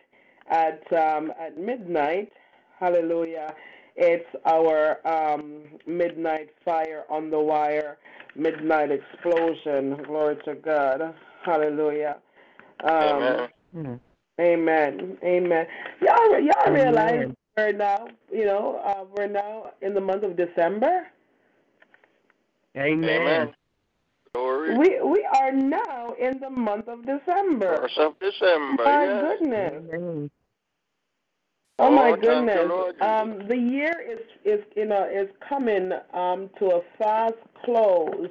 at 0.50 0.82
um, 0.94 1.34
at 1.40 1.60
midnight, 1.60 2.32
Hallelujah. 2.80 3.54
It's 3.98 4.28
our 4.46 5.06
um, 5.08 5.64
midnight 5.88 6.50
fire 6.66 7.06
on 7.10 7.30
the 7.30 7.40
wire, 7.40 7.98
midnight 8.36 8.92
explosion. 8.92 9.98
Glory 10.08 10.38
to 10.46 10.56
God. 10.56 11.16
Hallelujah. 11.46 12.18
Um, 12.84 13.48
Amen. 13.76 14.00
Amen. 14.40 15.18
Amen. 15.24 15.68
Y'all, 16.02 16.40
y'all 16.40 16.74
realize 16.74 17.30
we're 17.58 17.72
now, 17.74 18.08
you 18.32 18.46
know, 18.46 18.82
uh, 18.86 19.04
we're 19.18 19.28
now 19.28 19.72
in 19.82 19.94
the 19.94 20.02
month 20.02 20.24
of 20.24 20.38
December. 20.38 21.08
Amen. 22.78 23.10
Amen. 23.10 23.54
Glory. 24.34 24.78
We 24.78 25.02
we 25.02 25.28
are 25.42 25.52
now 25.52 26.14
in 26.20 26.40
the 26.40 26.50
month 26.50 26.88
of 26.88 27.00
December. 27.06 27.78
First 27.78 27.98
of 27.98 28.14
December. 28.20 28.84
My 28.84 29.04
yes. 29.06 29.38
goodness. 29.40 29.84
Amen. 29.94 30.32
Oh 31.80 31.90
my 31.90 32.12
Oh, 32.12 32.16
goodness. 32.16 32.72
Um, 33.02 33.48
the 33.48 33.58
year 33.58 33.94
is 34.08 34.20
is 34.46 34.64
you 34.76 34.86
know 34.86 35.10
is 35.12 35.30
coming 35.48 35.92
um 36.14 36.50
to 36.60 36.66
a 36.76 36.82
fast 36.98 37.34
close. 37.66 38.30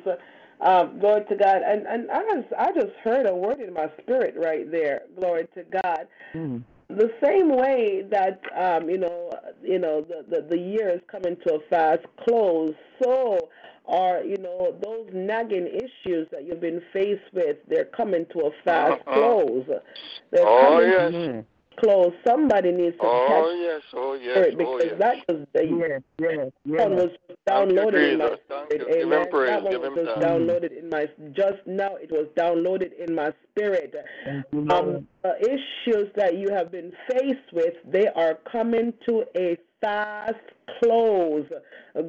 Um, 0.60 0.98
glory 0.98 1.24
to 1.28 1.36
God. 1.36 1.62
And 1.64 1.86
and 1.86 2.10
I 2.10 2.22
just 2.34 2.52
I 2.58 2.72
just 2.72 2.92
heard 3.04 3.26
a 3.26 3.34
word 3.34 3.60
in 3.60 3.72
my 3.72 3.88
spirit 4.02 4.34
right 4.36 4.70
there. 4.70 5.02
Glory 5.18 5.46
to 5.54 5.62
God. 5.82 6.08
Mm. 6.34 6.62
The 6.88 7.12
same 7.22 7.54
way 7.54 8.04
that 8.10 8.40
um, 8.56 8.88
you 8.88 8.98
know 8.98 9.30
you 9.62 9.78
know 9.78 10.00
the, 10.00 10.24
the, 10.28 10.46
the 10.48 10.58
year 10.58 10.88
is 10.88 11.00
coming 11.10 11.36
to 11.46 11.54
a 11.56 11.60
fast 11.68 12.00
close, 12.26 12.74
so 13.02 13.50
are 13.86 14.22
you 14.24 14.38
know 14.38 14.74
those 14.82 15.08
nagging 15.12 15.66
issues 15.66 16.26
that 16.32 16.44
you've 16.46 16.60
been 16.60 16.82
faced 16.92 17.32
with, 17.32 17.58
they're 17.68 17.84
coming 17.84 18.26
to 18.32 18.40
a 18.46 18.50
fast 18.64 19.00
Uh-huh. 19.06 19.12
close. 19.14 19.66
They're 20.30 20.46
Oh, 20.46 20.80
coming 20.80 20.90
yes. 20.90 21.44
Amen. 21.82 21.94
close. 21.94 22.12
Somebody 22.26 22.72
needs 22.72 22.96
to 22.98 23.06
Oh, 23.06 23.26
catch 23.28 23.60
yes. 23.60 23.82
Oh, 23.94 24.14
yes. 24.14 24.32
spirit 24.32 24.54
Oh, 24.54 24.78
because 24.78 24.90
yes. 24.90 24.98
that 24.98 25.34
was 25.34 25.46
the 25.52 25.64
Yes, 25.64 26.02
yes, 26.18 26.50
one 26.64 26.92
yes. 26.96 27.08
was 27.28 27.36
downloaded 27.48 28.12
in 28.12 28.18
my 28.18 28.36
spirit. 28.44 28.70
you. 28.70 28.78
Give 28.78 28.88
him 28.88 29.12
Amen. 29.12 29.30
praise. 29.30 29.50
That 29.50 29.62
one 29.62 29.80
was 29.80 29.98
him 29.98 30.04
just 30.04 30.20
downloaded 30.20 30.78
in 30.78 30.88
my 30.90 31.08
just 31.32 31.66
now. 31.66 31.96
It 31.96 32.10
was 32.10 32.26
downloaded 32.36 32.92
in 32.98 33.14
my 33.14 33.32
spirit. 33.50 33.94
Thank 34.24 34.44
you, 34.52 34.68
Um, 34.70 35.06
the 35.22 35.36
issues 35.40 36.08
that 36.16 36.36
you 36.36 36.50
have 36.52 36.70
been 36.70 36.92
faced 37.10 37.52
with, 37.52 37.74
they 37.90 38.08
are 38.08 38.34
coming 38.50 38.92
to 39.08 39.24
a 39.36 39.56
fast 39.80 40.34
close. 40.80 41.46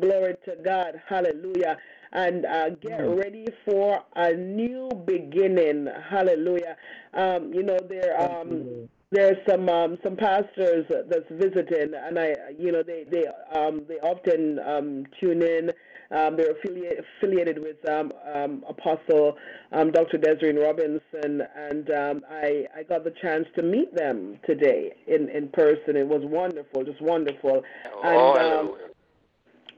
Glory 0.01 0.35
to 0.45 0.55
God. 0.63 1.01
Hallelujah. 1.07 1.77
And 2.11 2.45
uh, 2.45 2.69
get 2.81 2.97
ready 3.01 3.45
for 3.65 4.03
a 4.15 4.33
new 4.33 4.89
beginning. 5.05 5.87
Hallelujah. 6.09 6.75
Um, 7.13 7.53
you 7.53 7.61
know, 7.61 7.77
there 7.87 8.15
Thank 8.17 8.31
um, 8.31 8.49
you, 8.49 8.57
Lord. 8.57 8.89
There's 9.11 9.37
some 9.49 9.67
um, 9.69 9.97
some 10.03 10.15
pastors 10.15 10.85
that's 11.09 11.25
visiting, 11.31 11.93
and 11.95 12.19
I, 12.19 12.35
you 12.57 12.71
know, 12.71 12.83
they 12.83 13.05
they 13.09 13.25
um, 13.57 13.81
they 13.87 13.95
often 13.95 14.59
um, 14.59 15.05
tune 15.19 15.41
in. 15.41 15.71
Um, 16.11 16.37
they're 16.37 16.51
affiliated 16.51 17.05
affiliated 17.17 17.59
with 17.59 17.87
um, 17.87 18.11
um, 18.33 18.63
Apostle 18.67 19.35
um, 19.71 19.91
Dr. 19.91 20.17
Desiree 20.17 20.57
Robinson, 20.57 21.41
and 21.55 21.89
um, 21.91 22.21
I 22.29 22.65
I 22.75 22.83
got 22.83 23.03
the 23.03 23.13
chance 23.21 23.45
to 23.55 23.63
meet 23.63 23.95
them 23.95 24.39
today 24.45 24.93
in 25.07 25.29
in 25.29 25.49
person. 25.49 25.95
It 25.95 26.07
was 26.07 26.21
wonderful, 26.23 26.83
just 26.83 27.01
wonderful. 27.01 27.63
Oh, 28.03 28.33
And, 28.35 28.53
um. 28.53 28.77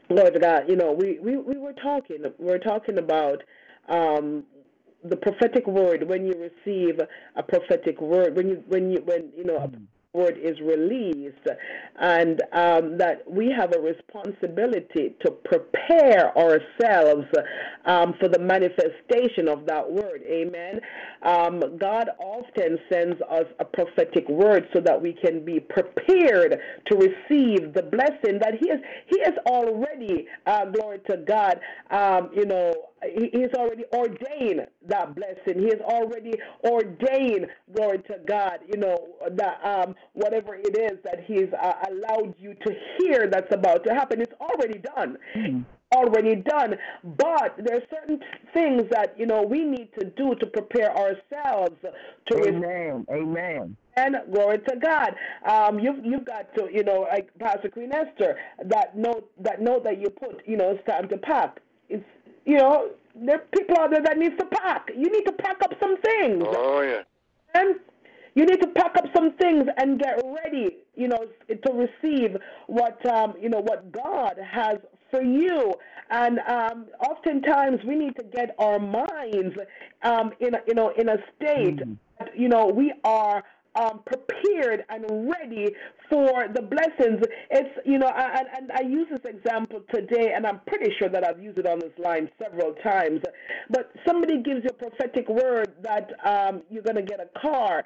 Lord 0.10 0.38
God, 0.41 0.64
you 0.68 0.76
know, 0.76 0.91
we, 0.91 1.20
we, 1.20 1.38
we 1.38 1.58
were 1.58 1.72
talking, 1.72 2.18
we 2.38 2.45
were 2.45 2.60
talking 2.60 2.98
about 2.98 3.41
um, 3.88 4.44
the 5.03 5.15
prophetic 5.15 5.68
word 5.68 6.07
when 6.07 6.26
you 6.26 6.34
receive 6.49 6.99
a 7.36 7.44
prophetic 7.44 7.99
word, 8.02 8.36
when 8.36 8.49
you, 8.49 8.64
when 8.68 8.91
you, 8.91 9.02
when, 9.03 9.30
you 9.36 9.44
know, 9.44 9.57
a 9.57 9.68
Mm. 9.68 9.88
word 10.14 10.38
is 10.44 10.60
released, 10.60 11.48
and 12.02 12.41
um, 12.52 12.98
that 12.98 13.23
we 13.26 13.49
have 13.49 13.73
a 13.73 13.80
responsibility 13.80 15.15
to 15.23 15.32
prepare 15.32 16.38
ourselves 16.38 17.26
um, 17.86 18.14
for 18.19 18.28
the 18.28 18.40
manifestation 18.40 19.48
of 19.48 19.65
that 19.65 19.90
word. 19.90 20.22
Amen. 20.28 20.82
Um, 21.23 21.61
God 21.78 22.10
often 22.19 22.78
sends 22.91 23.22
us 23.30 23.45
a 23.60 23.65
prophetic 23.65 24.28
word 24.28 24.68
so 24.73 24.82
that 24.82 25.02
we 25.02 25.14
can 25.14 25.45
be 25.45 25.61
prepared 25.61 26.60
to 26.88 26.98
receive 26.98 27.73
the 27.73 27.84
blessing 27.84 28.38
that 28.40 28.56
He 28.60 28.69
has. 28.69 28.80
He 29.07 29.18
has 29.23 29.34
already, 29.45 30.28
uh, 30.45 30.65
glory 30.65 30.99
to 31.10 31.18
God, 31.18 31.60
um, 31.90 32.32
you 32.36 32.45
know, 32.45 32.73
he's 33.03 33.53
already 33.56 33.84
ordained 33.94 34.68
that 34.88 35.15
blessing. 35.15 35.61
He 35.61 35.69
has 35.69 35.82
already 35.82 36.34
ordained, 36.64 37.48
glory 37.76 37.99
to 37.99 38.19
God, 38.28 38.60
you 38.68 38.80
know, 38.80 39.07
that 39.32 39.60
um, 39.65 39.95
whatever 40.14 40.56
it 40.56 40.78
is 40.78 40.99
that 41.03 41.23
he's 41.26 41.52
uh, 41.61 41.73
allowed 41.90 42.36
you 42.40 42.53
to 42.53 42.76
hear 42.99 43.28
that's 43.28 43.53
about 43.53 43.84
to 43.86 43.94
happen, 43.94 44.22
it's 44.22 44.34
already 44.40 44.80
done. 44.80 45.18
Already 45.94 46.36
done. 46.38 46.76
But 47.03 47.56
there 47.57 47.78
are 47.78 47.84
certain 47.90 48.19
things 48.53 48.84
that, 48.91 49.14
you 49.18 49.26
know, 49.26 49.41
we 49.41 49.64
need 49.64 49.90
to 49.99 50.06
do 50.06 50.36
to 50.36 50.45
prepare 50.45 50.95
ourselves 50.95 51.76
to 52.30 52.48
Amen. 52.48 53.06
Amen. 53.11 53.76
and 53.98 54.15
glory 54.32 54.60
to 54.60 54.76
God. 54.78 55.15
Um, 55.45 55.80
you've 55.80 56.06
you've 56.06 56.26
got 56.26 56.53
to, 56.56 56.69
you 56.72 56.84
know, 56.84 57.07
like 57.11 57.30
Pastor 57.40 57.69
Queen 57.69 57.91
Esther, 57.91 58.38
that 58.65 58.95
note 58.98 59.30
that 59.40 59.61
note 59.61 59.84
that 59.84 59.99
you 59.99 60.10
put, 60.10 60.41
you 60.45 60.56
know, 60.56 60.72
it's 60.72 60.86
time 60.88 61.10
to 61.10 61.18
pack. 61.18 61.60
It's 61.90 62.06
you 62.45 62.57
know, 62.57 62.89
there 63.15 63.35
are 63.35 63.45
people 63.55 63.77
out 63.80 63.91
there 63.91 64.01
that 64.01 64.18
needs 64.18 64.35
to 64.38 64.45
pack. 64.45 64.89
You 64.95 65.11
need 65.11 65.26
to 65.26 65.34
pack 65.34 65.57
up 65.63 65.73
some 65.80 65.97
things. 66.01 66.43
Oh, 66.47 66.81
yeah. 66.81 67.01
And 67.53 67.76
you 68.35 68.45
need 68.45 68.61
to 68.61 68.68
pack 68.68 68.95
up 68.97 69.05
some 69.13 69.34
things 69.34 69.65
and 69.77 69.99
get 69.99 70.22
ready, 70.43 70.77
you 70.95 71.07
know, 71.07 71.26
to 71.49 71.72
receive 71.73 72.38
what 72.68 73.05
um, 73.05 73.34
you 73.41 73.49
know 73.49 73.59
what 73.59 73.91
God 73.91 74.38
has 74.39 74.77
for 75.09 75.22
you. 75.22 75.73
And 76.09 76.39
um, 76.47 76.85
oftentimes 76.99 77.80
we 77.85 77.95
need 77.95 78.15
to 78.18 78.23
get 78.23 78.55
our 78.57 78.80
minds 78.80 79.55
um, 80.03 80.31
in 80.39 80.55
a, 80.55 80.59
you 80.65 80.73
know 80.73 80.93
in 80.97 81.09
a 81.09 81.18
state 81.35 81.81
that 82.19 82.38
you 82.38 82.47
know 82.47 82.68
we 82.68 82.93
are 83.03 83.43
um, 83.76 84.01
prepared 84.05 84.85
and 84.89 85.30
ready 85.30 85.73
for 86.11 86.47
the 86.53 86.61
blessings. 86.61 87.23
It's 87.49 87.79
you 87.85 87.97
know, 87.97 88.07
I, 88.07 88.43
and, 88.57 88.71
I 88.71 88.81
use 88.81 89.07
this 89.09 89.21
example 89.25 89.81
today, 89.93 90.33
and 90.35 90.45
I'm 90.45 90.59
pretty 90.67 90.93
sure 90.99 91.09
that 91.09 91.25
I've 91.25 91.41
used 91.41 91.57
it 91.57 91.65
on 91.65 91.79
this 91.79 91.93
line 91.97 92.29
several 92.38 92.73
times. 92.83 93.21
But 93.69 93.91
somebody 94.05 94.43
gives 94.43 94.63
you 94.63 94.69
a 94.69 94.73
prophetic 94.73 95.29
word 95.29 95.73
that 95.81 96.11
um, 96.25 96.63
you're 96.69 96.83
going 96.83 96.97
to 96.97 97.01
get 97.01 97.19
a 97.19 97.39
car, 97.39 97.83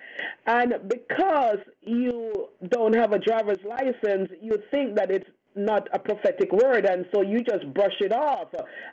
and 0.48 0.74
because 0.90 1.60
you 1.82 2.50
don't 2.70 2.96
have 2.96 3.14
a 3.14 3.20
driver's 3.20 3.64
license, 3.64 4.30
you 4.42 4.58
think 4.72 4.96
that 4.96 5.12
it's 5.12 5.30
not 5.56 5.88
a 5.94 6.00
prophetic 6.00 6.52
word, 6.52 6.86
and 6.86 7.06
so 7.14 7.22
you 7.22 7.42
just 7.42 7.72
brush 7.74 7.96
it 8.02 8.12
off. 8.12 8.50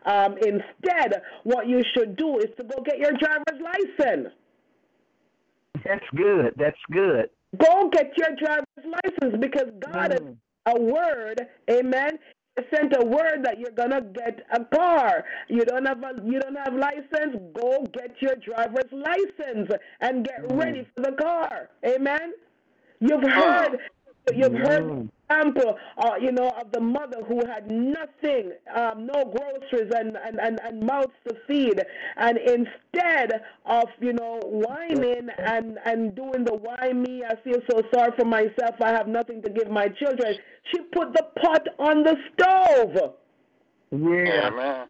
Um, 0.06 0.36
instead, 0.38 1.22
what 1.42 1.66
you 1.66 1.82
should 1.96 2.16
do 2.16 2.38
is 2.38 2.50
to 2.58 2.64
go 2.64 2.82
get 2.84 2.98
your 2.98 3.12
driver's 3.12 3.60
license. 3.98 4.28
That's 5.84 6.04
good. 6.14 6.54
That's 6.56 6.78
good. 6.92 7.30
Go 7.58 7.88
get 7.90 8.16
your 8.16 8.34
driver's 8.36 8.66
license 9.04 9.36
because 9.40 9.70
God 9.80 10.12
has 10.12 10.20
Mm. 10.20 10.36
a 10.66 10.80
word, 10.80 11.46
amen. 11.70 12.18
He 12.56 12.62
sent 12.74 12.94
a 12.96 13.04
word 13.04 13.44
that 13.44 13.58
you're 13.58 13.70
gonna 13.72 14.00
get 14.00 14.44
a 14.52 14.64
car. 14.64 15.24
You 15.48 15.64
don't 15.64 15.86
have 15.86 16.02
a 16.02 16.12
you 16.24 16.38
don't 16.40 16.56
have 16.56 16.74
license. 16.74 17.36
Go 17.54 17.84
get 17.92 18.20
your 18.20 18.36
driver's 18.36 18.90
license 18.92 19.70
and 20.00 20.24
get 20.24 20.40
ready 20.52 20.86
for 20.94 21.02
the 21.02 21.12
car. 21.12 21.70
Amen. 21.86 22.32
You've 23.00 23.22
heard 23.22 23.78
you've 24.34 24.52
heard 24.54 24.82
Mm. 24.84 25.08
the 25.08 25.10
example, 25.32 25.76
uh, 25.98 26.14
you 26.20 26.32
know, 26.32 26.48
of 26.60 26.70
the 26.72 26.80
mother 26.80 27.22
who 27.26 27.44
had 27.46 27.70
nothing, 27.70 28.52
um, 28.74 29.06
no 29.06 29.24
groceries 29.24 29.92
and, 29.94 30.16
and, 30.16 30.38
and, 30.40 30.60
and 30.64 30.82
mouths 30.82 31.12
to 31.28 31.34
feed, 31.46 31.80
and 32.16 32.38
instead 32.38 33.42
of 33.66 33.84
you 34.00 34.12
know 34.12 34.40
whining 34.44 35.28
and 35.38 35.78
and 35.84 36.14
doing 36.14 36.44
the 36.44 36.54
why 36.54 36.92
me, 36.92 37.22
I 37.28 37.34
feel 37.42 37.60
so 37.70 37.82
sorry 37.94 38.12
for 38.18 38.24
myself. 38.24 38.76
I 38.80 38.90
have 38.90 39.08
nothing 39.08 39.42
to 39.42 39.50
give 39.50 39.70
my 39.70 39.88
children. 39.88 40.36
She 40.72 40.80
put 40.92 41.12
the 41.14 41.26
pot 41.40 41.66
on 41.78 42.02
the 42.02 42.16
stove. 42.32 43.14
Yeah. 43.90 44.50
man. 44.50 44.88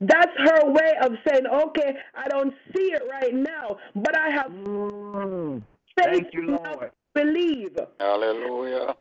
That's 0.00 0.32
her 0.36 0.70
way 0.70 0.92
of 1.02 1.12
saying, 1.26 1.46
okay, 1.46 1.96
I 2.14 2.28
don't 2.28 2.52
see 2.74 2.92
it 2.92 3.02
right 3.10 3.32
now, 3.32 3.78
but 3.94 4.16
I 4.16 4.28
have 4.30 4.50
Mm. 4.50 5.62
faith 5.96 6.06
Thank 6.06 6.34
you, 6.34 6.46
Lord. 6.48 6.90
to 6.90 6.90
believe. 7.14 7.78
Hallelujah. 8.00 8.96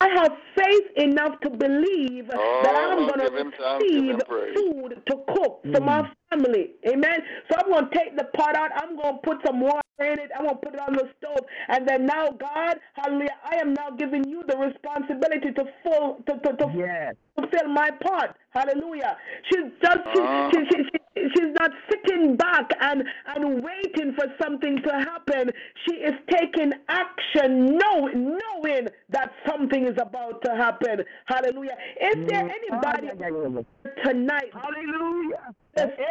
I 0.00 0.08
have 0.16 0.32
faith 0.56 0.86
enough 0.96 1.40
to 1.40 1.50
believe 1.50 2.30
Oh, 2.32 2.60
that 2.64 2.74
I'm 2.74 3.06
going 3.06 3.20
give 3.20 3.32
to 3.32 3.38
him 3.38 3.52
thanks, 3.58 3.84
give 3.84 4.18
receive 4.28 4.54
food 4.56 5.02
to 5.06 5.16
cook 5.28 5.60
for 5.72 5.80
my 5.80 6.02
mm. 6.02 6.10
Family. 6.30 6.72
Amen. 6.88 7.20
So 7.50 7.58
I'm 7.58 7.70
going 7.70 7.90
to 7.90 7.96
take 7.98 8.16
the 8.16 8.24
pot 8.36 8.56
out. 8.56 8.70
I'm 8.76 8.96
going 8.96 9.14
to 9.16 9.20
put 9.22 9.38
some 9.46 9.60
water 9.60 9.80
in 10.00 10.18
it. 10.18 10.30
I'm 10.36 10.44
going 10.44 10.56
to 10.56 10.60
put 10.64 10.74
it 10.74 10.80
on 10.80 10.94
the 10.94 11.08
stove. 11.18 11.44
And 11.68 11.86
then 11.88 12.06
now, 12.06 12.30
God, 12.30 12.76
hallelujah, 12.94 13.36
I 13.44 13.56
am 13.56 13.74
now 13.74 13.90
giving 13.90 14.24
you 14.28 14.42
the 14.48 14.56
responsibility 14.56 15.52
to 15.52 15.64
full 15.82 16.22
to, 16.26 16.38
to, 16.38 16.56
to 16.56 16.72
Yes. 16.76 17.14
fulfill 17.36 17.68
my 17.68 17.90
part. 18.02 18.36
Hallelujah. 18.50 19.16
She's 19.50 19.70
just 19.82 19.98
she, 20.14 20.20
Ah. 20.20 20.50
she, 20.52 20.58
she, 20.70 20.82
she, 20.84 21.28
she's 21.34 21.52
not 21.60 21.70
sitting 21.90 22.36
back 22.36 22.70
and, 22.80 23.04
and 23.36 23.62
waiting 23.62 24.14
for 24.14 24.26
something 24.42 24.78
to 24.82 24.90
happen. 24.92 25.50
She 25.86 25.96
is 25.96 26.14
taking 26.30 26.72
action, 26.88 27.76
knowing, 27.78 28.38
knowing 28.38 28.88
that 29.10 29.32
something 29.48 29.86
is 29.86 29.96
about 30.00 30.42
to 30.44 30.56
happen. 30.56 31.04
Hallelujah. 31.26 31.76
Is 32.00 32.26
there 32.28 32.48
anybody 32.48 33.08
yeah, 33.08 33.12
yeah, 33.20 33.28
yeah, 33.30 33.62
yeah. 33.86 34.02
tonight 34.04 34.50
Hallelujah. 34.52 35.54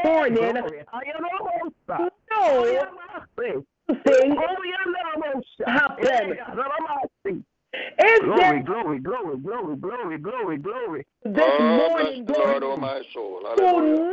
This 0.09 0.29
Hey, 0.29 0.35
morning 0.35 0.61
glory. 0.61 0.83
I 0.91 0.97
am 1.15 1.23
a 1.23 1.27
host. 1.37 1.75
Oh, 1.91 2.09
know 2.31 2.65
yeah, 2.65 2.85
my 2.95 3.21
faith. 3.37 3.65
thing 3.87 4.37
Oh, 4.37 4.63
yeah, 4.63 4.85
no, 4.85 5.21
no, 5.33 5.41
sir. 5.57 5.65
Happen. 5.67 6.05
Hey, 6.05 6.35
God, 6.37 6.55
no, 6.55 6.63
no, 6.63 6.69
my 6.87 7.01
faith. 7.23 7.43
is 7.73 8.19
Glory, 8.21 8.37
there 8.37 8.63
glory, 8.63 8.99
glory, 8.99 9.37
glory, 9.37 9.75
glory, 9.77 10.17
glory, 10.17 10.57
glory. 10.57 11.05
this 11.23 11.35
oh, 11.37 11.63
morning 11.63 12.25
bless 12.25 12.37
the 12.37 12.43
Lord, 12.43 12.63
oh 12.63 12.77
my 12.77 13.01
soul. 13.13 13.41
Hallelujah. 13.43 14.05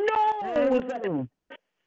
who 0.43 1.11
knows 1.11 1.29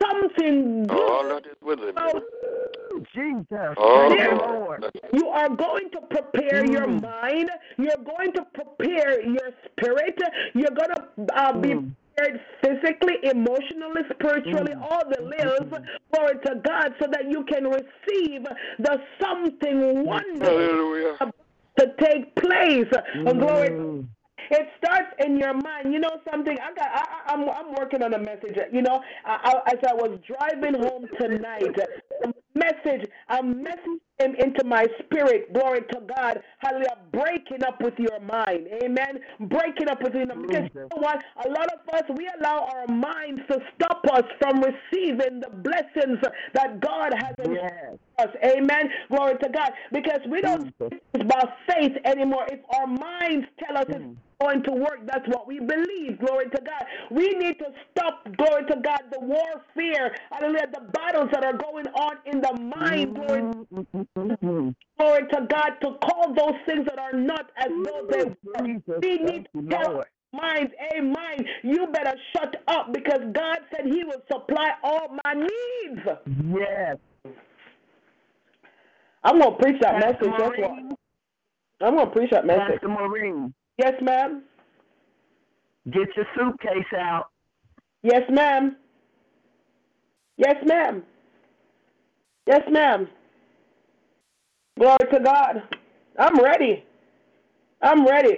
something 0.01 0.87
All 0.89 1.23
good 1.23 1.43
that 1.43 1.49
is 1.49 1.57
within 1.61 1.95
me. 1.95 3.05
Jesus. 3.13 3.75
Oh, 3.77 4.07
Thank 4.09 4.19
Lord. 4.19 4.37
Lord. 4.37 4.81
Lord. 4.81 4.93
You 5.13 5.27
are 5.27 5.49
going 5.49 5.89
to 5.91 6.01
prepare 6.09 6.65
your 6.65 6.87
Mm. 6.87 7.01
mind. 7.01 7.49
You're 7.77 8.03
going 8.03 8.33
to 8.33 8.45
prepare 8.53 9.21
your 9.21 9.51
spirit. 9.71 10.19
You're 10.53 10.71
going 10.71 10.89
to 10.95 11.39
uh, 11.39 11.53
be 11.59 11.69
Mm. 11.69 11.95
Prepared 12.19 12.41
physically, 12.61 13.15
emotionally, 13.23 14.01
spiritually, 14.13 14.73
Mm. 14.73 14.81
all 14.81 15.03
the 15.09 15.21
lives. 15.21 15.87
Glory 16.11 16.37
to 16.45 16.55
God, 16.55 16.93
so 16.99 17.07
that 17.11 17.29
you 17.29 17.43
can 17.45 17.65
receive 17.67 18.43
the 18.79 19.01
something 19.21 20.03
wonderful 20.05 20.45
Hallelujah. 20.59 21.17
to 21.77 21.93
take 21.99 22.35
place. 22.35 22.87
Uh, 22.93 23.33
Glory. 23.33 23.69
Mm. 23.69 24.07
It 24.51 24.67
starts 24.83 25.13
in 25.23 25.37
your 25.37 25.53
mind. 25.53 25.93
You 25.93 25.99
know 25.99 26.19
something? 26.31 26.57
I 26.59 26.73
got. 26.73 26.87
I, 26.91 27.01
I- 27.01 27.33
I'm. 27.33 27.47
I'm 27.49 27.73
working 27.75 28.01
on 28.01 28.13
a 28.13 28.17
message. 28.17 28.57
You 28.71 28.81
know, 28.81 29.01
I, 29.23 29.61
I, 29.65 29.71
as 29.73 29.79
I 29.87 29.93
was 29.93 30.19
driving 30.25 30.73
home 30.81 31.07
tonight, 31.19 31.63
a 32.23 32.33
message. 32.55 33.07
A 33.29 33.43
message 33.43 33.99
came 34.19 34.35
into 34.35 34.63
my 34.65 34.85
spirit. 35.03 35.53
Glory 35.53 35.81
to 35.91 36.01
God. 36.17 36.41
Hallelujah. 36.59 36.97
Breaking 37.11 37.63
up 37.63 37.81
with 37.81 37.93
your 37.97 38.19
mind. 38.19 38.67
Amen. 38.83 39.19
Breaking 39.41 39.89
up 39.89 40.01
with 40.03 40.13
you. 40.15 40.25
Because 40.25 40.69
you 40.73 40.81
know 40.81 40.87
what? 40.97 41.23
A 41.45 41.49
lot 41.49 41.67
of 41.73 41.93
us 41.93 42.03
we 42.17 42.29
allow 42.39 42.69
our 42.75 42.87
minds 42.87 43.41
to 43.49 43.59
stop 43.75 44.01
us 44.11 44.23
from 44.39 44.61
receiving 44.61 45.39
the 45.39 45.49
blessings 45.49 46.19
that 46.53 46.79
God 46.79 47.13
has 47.21 47.33
in 47.45 47.53
Yes. 47.53 47.97
us. 48.19 48.27
Amen. 48.43 48.89
Glory 49.09 49.37
to 49.41 49.49
God. 49.49 49.71
Because 49.91 50.19
we 50.29 50.41
don't 50.41 50.73
by 51.27 51.53
faith 51.67 51.93
anymore. 52.05 52.45
If 52.51 52.59
our 52.77 52.87
minds 52.87 53.47
tell 53.63 53.77
us 53.77 53.85
Mm. 53.89 54.15
Going 54.41 54.63
to 54.63 54.71
work, 54.71 54.99
that's 55.05 55.27
what 55.27 55.47
we 55.47 55.59
believe. 55.59 56.19
Glory 56.19 56.45
to 56.49 56.61
God. 56.61 56.85
We 57.11 57.29
need 57.35 57.59
to 57.59 57.65
stop, 57.91 58.23
glory 58.37 58.65
to 58.67 58.77
God, 58.81 59.01
the 59.11 59.19
warfare, 59.19 60.15
hallelujah, 60.31 60.67
the 60.71 60.91
battles 60.93 61.29
that 61.33 61.43
are 61.43 61.57
going 61.57 61.87
on 61.87 62.17
in 62.25 62.39
the 62.39 62.53
mind, 62.53 63.15
glory, 63.15 63.51
glory 64.97 65.27
to 65.33 65.47
God, 65.49 65.71
to 65.81 65.97
call 66.07 66.33
those 66.33 66.55
things 66.65 66.85
that 66.85 66.99
are 66.99 67.13
not 67.13 67.51
as 67.57 67.67
though 67.67 68.07
they 68.09 68.23
were. 68.23 68.99
We 69.01 69.17
need 69.17 69.47
to 69.53 69.69
tell 69.69 70.03
minds, 70.31 70.71
a 70.95 71.01
mind, 71.01 71.45
you 71.63 71.87
better 71.87 72.15
shut 72.33 72.63
up 72.67 72.93
because 72.93 73.21
God 73.33 73.59
said 73.75 73.85
He 73.85 74.03
will 74.03 74.21
supply 74.31 74.71
all 74.83 75.17
my 75.25 75.33
needs. 75.33 76.01
Yes. 76.55 76.97
I'm 79.23 79.39
going 79.39 79.51
to 79.51 79.57
preach 79.61 79.81
that 79.81 80.01
Pastor 80.01 80.29
message. 80.29 80.39
That's 80.39 80.57
what. 80.59 80.71
Maureen, 80.71 80.91
I'm 81.81 81.95
going 81.95 82.05
to 82.05 82.11
preach 82.11 82.29
that 82.31 82.45
message. 82.45 82.73
Pastor 82.73 82.87
Maureen, 82.87 83.53
Yes, 83.79 83.93
ma'am. 84.01 84.43
get 85.85 86.09
your 86.17 86.25
suitcase 86.35 86.93
out. 86.97 87.27
Yes, 88.03 88.23
ma'am. 88.29 88.75
Yes, 90.35 90.55
ma'am. 90.65 91.01
Yes, 92.45 92.61
ma'am. 92.69 93.07
Glory 94.77 94.97
to 95.13 95.19
God. 95.21 95.63
I'm 96.19 96.43
ready. 96.43 96.83
I'm 97.81 98.05
ready. 98.05 98.33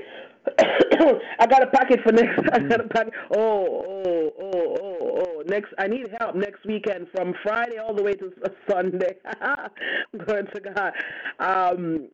I 0.59 1.47
got 1.47 1.63
a 1.63 1.67
packet 1.67 2.01
for 2.03 2.11
next. 2.11 2.39
I 2.53 2.59
got 2.59 2.85
a 2.85 2.87
packet. 2.87 3.13
Oh, 3.35 3.83
oh, 3.87 4.31
oh, 4.39 4.77
oh, 4.79 5.25
oh. 5.25 5.43
Next, 5.47 5.73
I 5.79 5.87
need 5.87 6.05
help 6.19 6.35
next 6.35 6.63
weekend 6.67 7.07
from 7.15 7.33
Friday 7.41 7.79
all 7.79 7.95
the 7.95 8.03
way 8.03 8.13
to 8.13 8.31
Sunday. 8.69 9.15
Glory 10.25 10.43
to 10.53 10.61
God. 10.61 10.93
Um, 11.39 12.09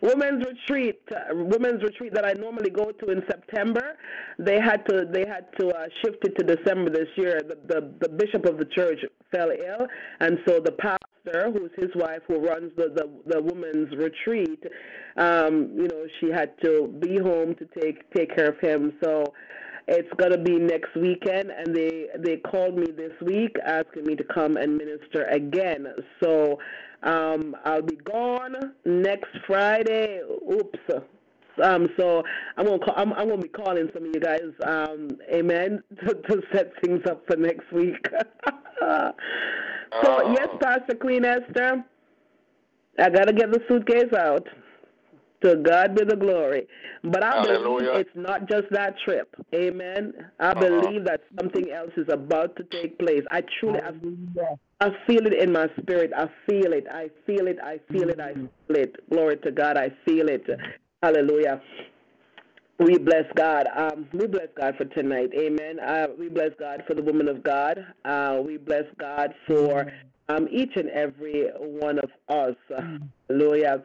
women's 0.00 0.44
retreat, 0.46 1.00
uh, 1.10 1.34
women's 1.34 1.82
retreat 1.82 2.14
that 2.14 2.24
I 2.24 2.32
normally 2.32 2.70
go 2.70 2.90
to 2.90 3.10
in 3.10 3.22
September, 3.28 3.96
they 4.38 4.60
had 4.60 4.86
to 4.88 5.06
they 5.10 5.26
had 5.26 5.46
to 5.58 5.68
uh, 5.68 5.86
shift 6.02 6.24
it 6.24 6.36
to 6.38 6.56
December 6.56 6.90
this 6.90 7.08
year. 7.16 7.40
The, 7.40 7.58
the 7.66 7.92
the 8.00 8.08
bishop 8.08 8.46
of 8.46 8.58
the 8.58 8.64
church 8.64 9.00
fell 9.30 9.50
ill, 9.50 9.86
and 10.20 10.38
so 10.46 10.60
the 10.60 10.72
pastor, 10.72 11.50
who's 11.52 11.70
his 11.76 11.90
wife, 11.94 12.22
who 12.26 12.38
runs 12.38 12.72
the 12.76 12.88
the, 12.94 13.34
the 13.34 13.42
women's 13.42 13.94
retreat, 13.96 14.62
um, 15.16 15.70
you 15.74 15.88
know, 15.88 16.06
she 16.20 16.30
had 16.30 16.52
to 16.62 16.88
be 17.00 17.18
home 17.18 17.54
to 17.56 17.66
take 17.80 18.10
take 18.14 18.34
care 18.34 18.48
of 18.48 18.60
him. 18.60 18.92
So 19.02 19.34
it's 19.88 20.08
gonna 20.16 20.38
be 20.38 20.58
next 20.58 20.94
weekend, 20.96 21.50
and 21.50 21.74
they 21.74 22.06
they 22.18 22.38
called 22.38 22.76
me 22.76 22.86
this 22.90 23.12
week 23.22 23.56
asking 23.64 24.04
me 24.04 24.16
to 24.16 24.24
come 24.24 24.56
and 24.56 24.76
minister 24.76 25.24
again. 25.26 25.86
So 26.22 26.58
um, 27.02 27.56
I'll 27.64 27.82
be 27.82 27.96
gone 27.96 28.56
next 28.84 29.30
Friday. 29.46 30.20
Oops. 30.52 30.78
Um, 31.62 31.88
so 31.96 32.22
I'm 32.56 32.66
gonna 32.66 32.78
call, 32.78 32.94
I'm, 32.96 33.12
I'm 33.14 33.28
gonna 33.28 33.40
be 33.40 33.48
calling 33.48 33.88
some 33.94 34.04
of 34.06 34.14
you 34.14 34.20
guys, 34.20 34.42
um, 34.66 35.08
amen, 35.32 35.82
to, 36.06 36.14
to 36.14 36.42
set 36.52 36.72
things 36.84 37.00
up 37.08 37.26
for 37.26 37.36
next 37.36 37.70
week. 37.72 38.06
so 38.80 39.12
Oh. 40.02 40.34
yes, 40.34 40.48
Pastor 40.60 40.94
Queen 40.94 41.24
Esther, 41.24 41.82
I 42.98 43.08
gotta 43.10 43.32
get 43.32 43.50
the 43.50 43.60
suitcase 43.68 44.12
out. 44.12 44.46
To 45.42 45.54
God 45.56 45.94
be 45.94 46.02
the 46.04 46.16
glory. 46.16 46.66
But 47.04 47.22
I 47.22 47.42
believe 47.42 47.82
it's 48.00 48.10
not 48.14 48.48
just 48.48 48.64
that 48.70 48.94
trip. 49.04 49.34
Amen. 49.54 50.14
I 50.40 50.48
Uh-huh. 50.52 50.60
believe 50.66 51.04
that 51.04 51.20
something 51.38 51.70
else 51.70 51.90
is 51.98 52.06
about 52.08 52.56
to 52.56 52.64
take 52.64 52.98
place. 52.98 53.22
I 53.30 53.42
truly, 53.60 53.78
I, 53.80 53.84
Hallelujah. 53.84 54.58
I 54.80 54.90
feel 55.06 55.26
it 55.26 55.32
in 55.32 55.52
my 55.52 55.68
spirit. 55.80 56.12
I 56.14 56.26
feel 56.46 56.72
it. 56.72 56.86
I 56.90 57.10
feel 57.26 57.46
it. 57.46 57.58
I 57.62 57.80
feel 57.90 58.10
it. 58.10 58.20
I 58.20 58.34
feel 58.34 58.50
it. 58.68 59.10
Glory 59.10 59.38
to 59.38 59.50
God. 59.50 59.78
I 59.78 59.90
feel 60.04 60.28
it. 60.28 60.46
Hallelujah. 61.02 61.62
We 62.78 62.98
bless 62.98 63.24
God. 63.34 63.68
Um, 63.74 64.06
we 64.12 64.26
bless 64.26 64.48
God 64.54 64.74
for 64.76 64.84
tonight. 64.84 65.30
Amen. 65.34 65.80
Uh, 65.80 66.08
we 66.18 66.28
bless 66.28 66.50
God 66.58 66.82
for 66.86 66.92
the 66.92 67.02
woman 67.02 67.26
of 67.26 67.42
God. 67.42 67.86
Uh, 68.04 68.42
we 68.44 68.58
bless 68.58 68.84
God 68.98 69.32
for 69.46 69.90
um, 70.28 70.46
each 70.50 70.72
and 70.76 70.90
every 70.90 71.48
one 71.58 71.98
of 71.98 72.10
us. 72.28 72.56
Hallelujah. 73.30 73.82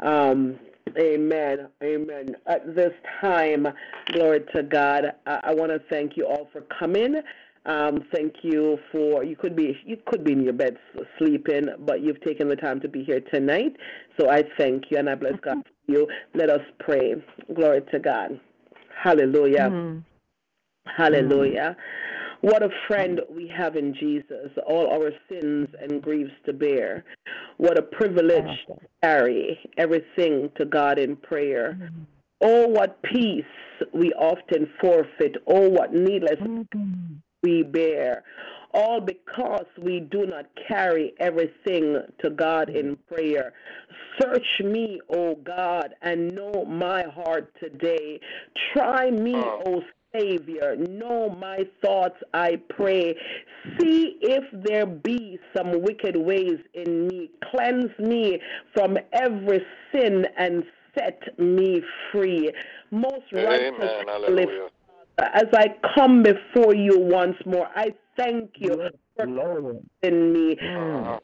Um, 0.00 0.58
amen. 0.98 1.68
Amen. 1.84 2.34
At 2.46 2.74
this 2.74 2.92
time, 3.20 3.68
glory 4.06 4.40
to 4.56 4.64
God. 4.64 5.12
I, 5.24 5.40
I 5.44 5.54
want 5.54 5.70
to 5.70 5.80
thank 5.88 6.16
you 6.16 6.26
all 6.26 6.48
for 6.52 6.62
coming. 6.62 7.22
Um, 7.64 8.04
thank 8.12 8.34
you 8.42 8.78
for 8.90 9.22
you 9.22 9.36
could 9.36 9.54
be 9.54 9.76
you 9.86 9.96
could 10.06 10.24
be 10.24 10.32
in 10.32 10.42
your 10.42 10.52
bed 10.52 10.76
sleeping, 11.18 11.68
but 11.80 12.00
you've 12.00 12.20
taken 12.22 12.48
the 12.48 12.56
time 12.56 12.80
to 12.80 12.88
be 12.88 13.04
here 13.04 13.20
tonight. 13.32 13.76
So 14.18 14.28
I 14.28 14.42
thank 14.58 14.84
you 14.90 14.98
and 14.98 15.08
I 15.08 15.14
bless 15.14 15.34
God 15.44 15.58
for 15.64 15.92
you. 15.92 16.08
Let 16.34 16.50
us 16.50 16.62
pray. 16.80 17.14
Glory 17.54 17.82
to 17.92 17.98
God. 18.00 18.40
Hallelujah. 19.00 19.70
Mm. 19.70 20.02
Hallelujah. 20.96 21.76
What 22.40 22.64
a 22.64 22.70
friend 22.88 23.20
we 23.30 23.46
have 23.56 23.76
in 23.76 23.94
Jesus, 23.94 24.50
all 24.66 24.90
our 24.90 25.12
sins 25.28 25.68
and 25.80 26.02
griefs 26.02 26.32
to 26.46 26.52
bear. 26.52 27.04
What 27.58 27.78
a 27.78 27.82
privilege 27.82 28.58
to 28.66 28.74
carry 29.00 29.60
everything 29.78 30.50
to 30.56 30.64
God 30.64 30.98
in 30.98 31.14
prayer. 31.14 31.78
Oh, 32.40 32.66
what 32.66 33.00
peace 33.02 33.44
we 33.94 34.12
often 34.14 34.68
forfeit. 34.80 35.36
Oh, 35.46 35.68
what 35.68 35.94
needless 35.94 36.40
we 37.42 37.62
bear. 37.62 38.22
All 38.74 39.00
because 39.00 39.66
we 39.82 40.00
do 40.00 40.24
not 40.26 40.46
carry 40.66 41.12
everything 41.20 41.98
to 42.20 42.30
God 42.30 42.70
in 42.70 42.96
prayer. 43.08 43.52
Search 44.20 44.62
me, 44.64 45.00
O 45.10 45.34
God, 45.36 45.94
and 46.00 46.34
know 46.34 46.64
my 46.64 47.02
heart 47.02 47.52
today. 47.60 48.18
Try 48.72 49.10
me, 49.10 49.34
oh. 49.34 49.62
O 49.66 49.82
Savior. 50.14 50.76
Know 50.76 51.30
my 51.30 51.66
thoughts, 51.82 52.16
I 52.32 52.60
pray. 52.70 53.14
See 53.78 54.16
if 54.20 54.44
there 54.64 54.86
be 54.86 55.38
some 55.56 55.82
wicked 55.82 56.16
ways 56.16 56.58
in 56.74 57.08
me. 57.08 57.30
Cleanse 57.50 57.98
me 57.98 58.40
from 58.74 58.96
every 59.12 59.64
sin 59.90 60.26
and 60.36 60.64
set 60.94 61.38
me 61.38 61.82
free. 62.10 62.52
Most 62.90 63.24
righteous 63.32 63.72
Amen. 63.78 64.06
Heavenly 64.06 64.06
Hallelujah. 64.06 64.68
As 65.18 65.46
I 65.52 65.74
come 65.94 66.22
before 66.22 66.74
you 66.74 66.98
once 66.98 67.36
more, 67.46 67.68
I 67.74 67.94
thank 68.16 68.52
you 68.58 68.90
for 69.16 69.26
Lord. 69.26 69.84
cleansing 70.02 70.32
me, 70.32 70.56
Uh-huh. 70.60 71.18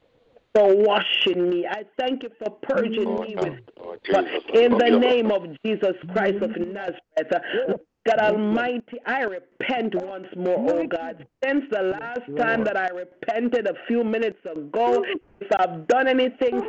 for 0.54 0.74
washing 0.76 1.48
me. 1.50 1.66
I 1.66 1.84
thank 1.98 2.22
you 2.22 2.30
for 2.38 2.50
purging 2.62 3.04
Lord, 3.04 3.28
me 3.28 3.36
with 3.36 3.54
Lord 3.78 4.00
Jesus, 4.04 4.42
in 4.54 4.76
the 4.78 4.90
name 4.90 5.30
of 5.30 5.42
Jesus 5.64 5.94
Christ 6.12 6.42
of 6.42 6.56
Nazareth. 6.56 7.32
uh, 7.32 7.74
God 8.06 8.18
Almighty, 8.20 8.98
I 9.04 9.22
repent 9.22 9.94
once 9.94 10.28
more, 10.34 10.56
oh 10.70 10.86
God. 10.86 11.26
Since 11.44 11.64
the 11.70 11.82
last 11.82 12.22
time 12.38 12.64
that 12.64 12.76
I 12.76 12.88
repented 12.88 13.66
a 13.66 13.74
few 13.86 14.02
minutes 14.02 14.38
ago, 14.46 15.04
if 15.40 15.48
I've 15.58 15.86
done 15.88 16.08
anything 16.08 16.62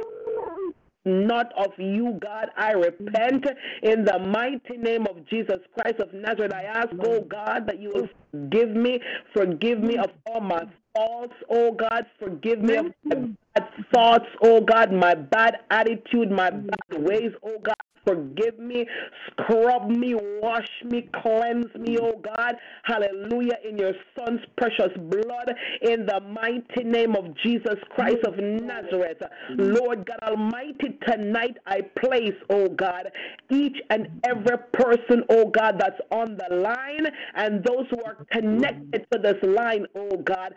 not 1.09 1.51
of 1.57 1.71
you, 1.77 2.17
God. 2.21 2.49
I 2.57 2.71
repent 2.71 3.45
in 3.83 4.05
the 4.05 4.19
mighty 4.19 4.77
name 4.77 5.05
of 5.07 5.25
Jesus 5.27 5.59
Christ 5.73 5.99
of 5.99 6.13
Nazareth. 6.13 6.53
I 6.53 6.63
ask, 6.63 6.89
oh 7.01 7.21
God, 7.21 7.65
that 7.67 7.79
you 7.79 7.91
will 7.93 8.09
forgive 8.31 8.69
me, 8.69 8.99
forgive 9.33 9.79
me 9.79 9.97
of 9.97 10.11
all 10.27 10.41
my 10.41 10.63
faults, 10.95 11.33
oh 11.49 11.71
God, 11.71 12.05
forgive 12.19 12.61
me 12.61 12.75
of 12.77 12.85
my 13.05 13.15
bad 13.55 13.69
thoughts, 13.93 14.25
oh 14.41 14.61
God, 14.61 14.91
my 14.91 15.15
bad 15.15 15.57
attitude, 15.69 16.31
my 16.31 16.49
bad 16.49 17.03
ways, 17.03 17.31
oh 17.43 17.59
God. 17.63 17.75
Forgive 18.05 18.59
me, 18.59 18.85
scrub 19.31 19.89
me, 19.89 20.15
wash 20.41 20.69
me, 20.85 21.09
cleanse 21.21 21.73
me, 21.75 21.97
oh 21.99 22.21
God. 22.23 22.55
Hallelujah. 22.83 23.57
In 23.67 23.77
your 23.77 23.93
Son's 24.17 24.41
precious 24.57 24.91
blood, 24.97 25.53
in 25.81 26.05
the 26.05 26.19
mighty 26.21 26.83
name 26.83 27.15
of 27.15 27.35
Jesus 27.43 27.75
Christ 27.89 28.19
of 28.25 28.37
Nazareth. 28.37 29.21
Lord 29.49 30.05
God 30.05 30.19
Almighty, 30.23 30.97
tonight 31.07 31.57
I 31.65 31.81
place, 31.81 32.35
oh 32.49 32.69
God, 32.69 33.11
each 33.49 33.77
and 33.89 34.07
every 34.23 34.57
person, 34.73 35.23
oh 35.29 35.45
God, 35.49 35.75
that's 35.79 35.99
on 36.11 36.37
the 36.37 36.55
line 36.55 37.07
and 37.35 37.63
those 37.63 37.85
who 37.89 38.03
are 38.03 38.25
connected 38.31 39.05
to 39.11 39.19
this 39.19 39.37
line, 39.43 39.85
oh 39.95 40.17
God, 40.17 40.53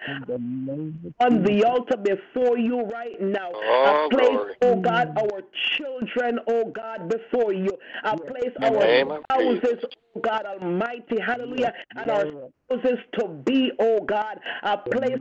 on 1.21 1.43
the 1.43 1.65
altar 1.65 1.97
before 1.97 2.59
you 2.59 2.83
right 2.83 3.21
now. 3.21 3.51
Oh, 3.55 4.09
I 4.11 4.15
place, 4.15 4.29
glory. 4.31 4.55
oh 4.63 4.81
God, 4.81 5.09
our 5.17 5.43
children, 5.77 6.39
oh 6.49 6.65
God, 6.67 7.09
before 7.09 7.32
you. 7.53 7.79
I 8.05 8.17
place 8.17 8.53
our 8.61 8.87
name 8.87 9.11
of 9.11 9.23
spouses, 9.25 9.61
Jesus. 9.63 9.85
oh 10.17 10.21
God 10.21 10.45
Almighty, 10.47 11.21
hallelujah, 11.25 11.73
and 11.97 12.11
our 12.11 12.27
spouses 12.71 12.99
to 13.19 13.29
be, 13.29 13.73
oh 13.79 14.01
God. 14.01 14.39
I 14.63 14.77
place 14.77 15.19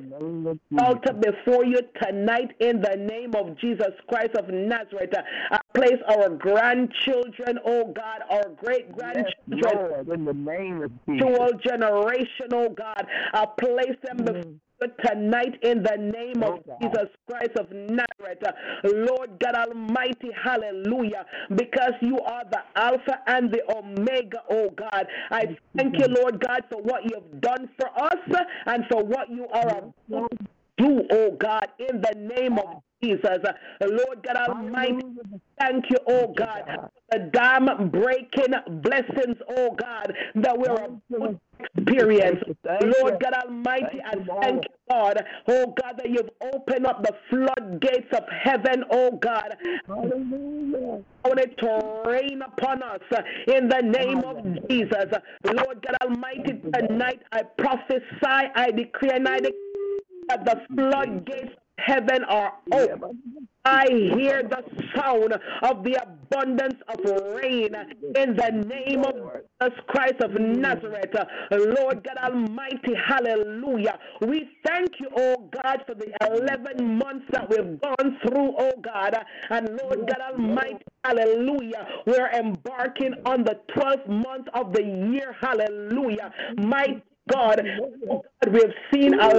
altar 0.79 1.13
before 1.13 1.65
you 1.65 1.81
tonight 2.01 2.51
in 2.59 2.81
the 2.81 2.95
name 2.97 3.33
of 3.35 3.57
Jesus 3.57 3.91
Christ 4.07 4.35
of 4.35 4.49
Nazareth. 4.49 5.13
I 5.51 5.59
place 5.73 5.99
our 6.09 6.29
grandchildren, 6.29 7.59
oh 7.65 7.93
God, 7.93 8.21
our 8.29 8.49
great 8.57 8.91
grandchildren 8.91 9.33
Lord, 9.47 10.09
in 10.09 10.25
the 10.25 10.33
name 10.33 10.83
of 10.83 10.91
Jesus. 11.07 11.27
spiritual 11.27 11.59
generation, 11.63 12.47
oh 12.53 12.69
God. 12.69 13.05
I 13.33 13.45
place 13.59 13.95
them 14.03 14.17
before 14.17 14.43
you 14.43 14.59
tonight 15.05 15.59
in 15.63 15.83
the 15.83 15.97
name 15.97 16.43
of 16.43 16.59
Oh, 16.67 16.77
Jesus 16.81 17.07
Christ 17.29 17.51
of 17.57 17.71
Nazareth. 17.71 18.43
Lord 18.83 19.39
God 19.39 19.55
Almighty, 19.55 20.29
hallelujah. 20.43 21.25
Because 21.55 21.93
you 22.01 22.19
are 22.19 22.43
the 22.49 22.59
Alpha 22.75 23.19
and 23.27 23.51
the 23.51 23.61
Omega, 23.75 24.39
oh 24.49 24.69
God. 24.71 25.07
I 25.29 25.57
thank 25.75 25.97
you, 25.97 26.07
Lord 26.07 26.39
God, 26.39 26.63
for 26.71 26.81
what 26.81 27.03
you've 27.05 27.41
done 27.41 27.69
for 27.79 27.89
us 28.03 28.45
and 28.65 28.83
for 28.91 29.03
what 29.03 29.29
you 29.29 29.47
are 29.47 29.69
about 29.69 30.31
do, 30.81 31.07
oh 31.11 31.31
God, 31.31 31.67
in 31.79 32.01
the 32.01 32.13
name 32.35 32.57
of 32.57 32.81
Jesus. 33.01 33.39
Lord 33.81 34.23
God 34.23 34.35
Almighty, 34.49 35.05
thank 35.59 35.85
you, 35.89 35.97
oh 36.07 36.33
God, 36.35 36.63
for 36.65 36.89
the 37.11 37.19
dam 37.31 37.89
breaking 37.89 38.53
blessings, 38.81 39.37
oh 39.49 39.75
God, 39.75 40.13
that 40.35 40.57
we're 40.57 41.25
experience. 41.75 42.41
Lord 42.81 43.19
God 43.21 43.33
Almighty, 43.45 43.99
I 44.05 44.15
thank 44.41 44.63
you, 44.63 44.75
God, 44.89 45.23
oh 45.47 45.73
God, 45.81 45.97
that 45.97 46.09
you've 46.09 46.29
opened 46.53 46.85
up 46.85 47.03
the 47.03 47.15
floodgates 47.29 48.07
of 48.13 48.23
heaven, 48.43 48.83
oh 48.91 49.11
God. 49.11 49.55
Hallelujah. 49.87 51.03
I 51.23 51.27
want 51.27 51.39
it 51.39 51.57
to 51.59 52.09
rain 52.09 52.41
upon 52.41 52.81
us 52.83 52.99
in 53.47 53.67
the 53.67 53.81
name 53.81 54.19
of 54.19 54.37
Jesus. 54.69 55.05
Lord 55.43 55.85
God 55.85 55.97
Almighty, 56.03 56.61
tonight 56.73 57.21
I 57.31 57.43
prophesy, 57.43 58.01
I 58.23 58.71
decree, 58.71 59.11
and 59.11 59.27
I 59.27 59.37
declare 59.37 59.70
that 60.31 60.45
the 60.45 60.61
floodgates 60.73 61.53
of 61.53 61.57
heaven 61.77 62.23
are 62.25 62.53
open. 62.71 63.19
I 63.63 63.85
hear 64.15 64.41
the 64.41 64.63
sound 64.95 65.33
of 65.61 65.83
the 65.83 66.01
abundance 66.01 66.81
of 66.87 66.99
rain 67.35 67.75
in 68.15 68.35
the 68.35 68.65
name 68.67 69.03
of 69.03 69.13
Jesus 69.13 69.79
Christ 69.87 70.19
of 70.21 70.31
Nazareth. 70.31 71.13
Lord 71.51 72.03
God 72.03 72.17
Almighty, 72.23 72.95
hallelujah. 73.07 73.99
We 74.21 74.49
thank 74.65 74.99
you, 74.99 75.09
oh 75.15 75.49
God, 75.61 75.83
for 75.85 75.93
the 75.93 76.11
11 76.27 76.97
months 76.97 77.25
that 77.31 77.47
we've 77.49 77.79
gone 77.81 78.17
through, 78.23 78.55
oh 78.57 78.73
God. 78.81 79.15
And 79.51 79.79
Lord 79.83 80.07
God 80.07 80.33
Almighty, 80.33 80.83
hallelujah. 81.03 81.85
We're 82.07 82.31
embarking 82.31 83.13
on 83.25 83.43
the 83.43 83.59
12th 83.75 84.07
month 84.07 84.47
of 84.55 84.73
the 84.73 84.81
year, 84.81 85.35
hallelujah. 85.39 86.33
Mighty 86.57 87.03
God, 87.29 87.61
oh 88.09 88.23
God, 88.43 88.53
we've 88.53 88.73
seen 88.93 89.13
a 89.19 89.33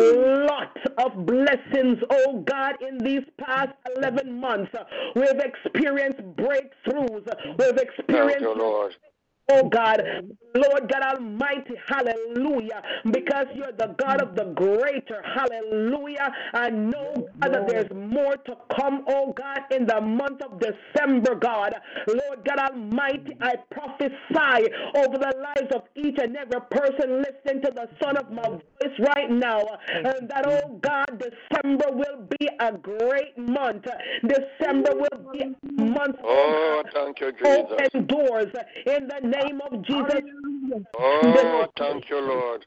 lot 0.46 0.76
of 0.98 1.26
blessings, 1.26 1.98
oh 2.10 2.44
God, 2.46 2.76
in 2.86 2.98
these 2.98 3.24
past 3.38 3.72
11 3.96 4.32
months. 4.32 4.72
We've 5.16 5.40
experienced 5.40 6.20
breakthroughs. 6.36 7.26
We've 7.58 7.76
Thank 7.76 7.80
experienced. 7.80 8.98
Oh 9.54 9.68
God, 9.68 10.02
Lord 10.54 10.90
God 10.90 11.02
Almighty, 11.14 11.74
hallelujah, 11.86 12.82
because 13.10 13.46
you're 13.54 13.72
the 13.72 13.94
God 13.98 14.22
of 14.22 14.34
the 14.34 14.44
greater, 14.54 15.22
hallelujah. 15.34 16.32
I 16.54 16.70
know, 16.70 17.28
God, 17.40 17.52
that 17.54 17.66
there's 17.68 17.90
more 17.92 18.36
to 18.36 18.56
come, 18.78 19.04
oh 19.08 19.34
God, 19.36 19.60
in 19.70 19.86
the 19.86 20.00
month 20.00 20.40
of 20.42 20.58
December, 20.58 21.34
God. 21.34 21.74
Lord 22.08 22.44
God 22.46 22.58
Almighty, 22.70 23.36
I 23.42 23.56
prophesy 23.70 24.72
over 24.96 25.18
the 25.18 25.34
lives 25.36 25.74
of 25.74 25.82
each 25.96 26.16
and 26.18 26.34
every 26.36 26.60
person 26.70 27.22
listening 27.22 27.62
to 27.64 27.70
the 27.74 27.88
son 28.02 28.16
of 28.16 28.30
my 28.30 28.48
voice 28.48 28.98
right 29.14 29.30
now, 29.30 29.62
and 29.88 30.28
that, 30.30 30.46
oh 30.46 30.78
God, 30.82 31.06
December 31.18 31.86
will 31.92 32.26
be 32.38 32.48
a 32.60 32.72
great 32.72 33.36
month. 33.36 33.86
December 34.26 34.92
will 34.94 35.32
be 35.32 35.42
a 35.42 35.82
month, 35.82 36.16
Oh, 36.24 36.82
thank 36.94 37.20
you, 37.20 37.32
Jesus. 37.32 37.46
open 37.46 38.06
doors 38.06 38.46
in 38.86 39.08
the 39.08 39.20
name 39.26 39.41
of 39.50 39.84
Jesus. 39.84 40.22
Oh, 40.98 41.66
thank 41.76 42.08
you, 42.08 42.20
Lord. 42.20 42.64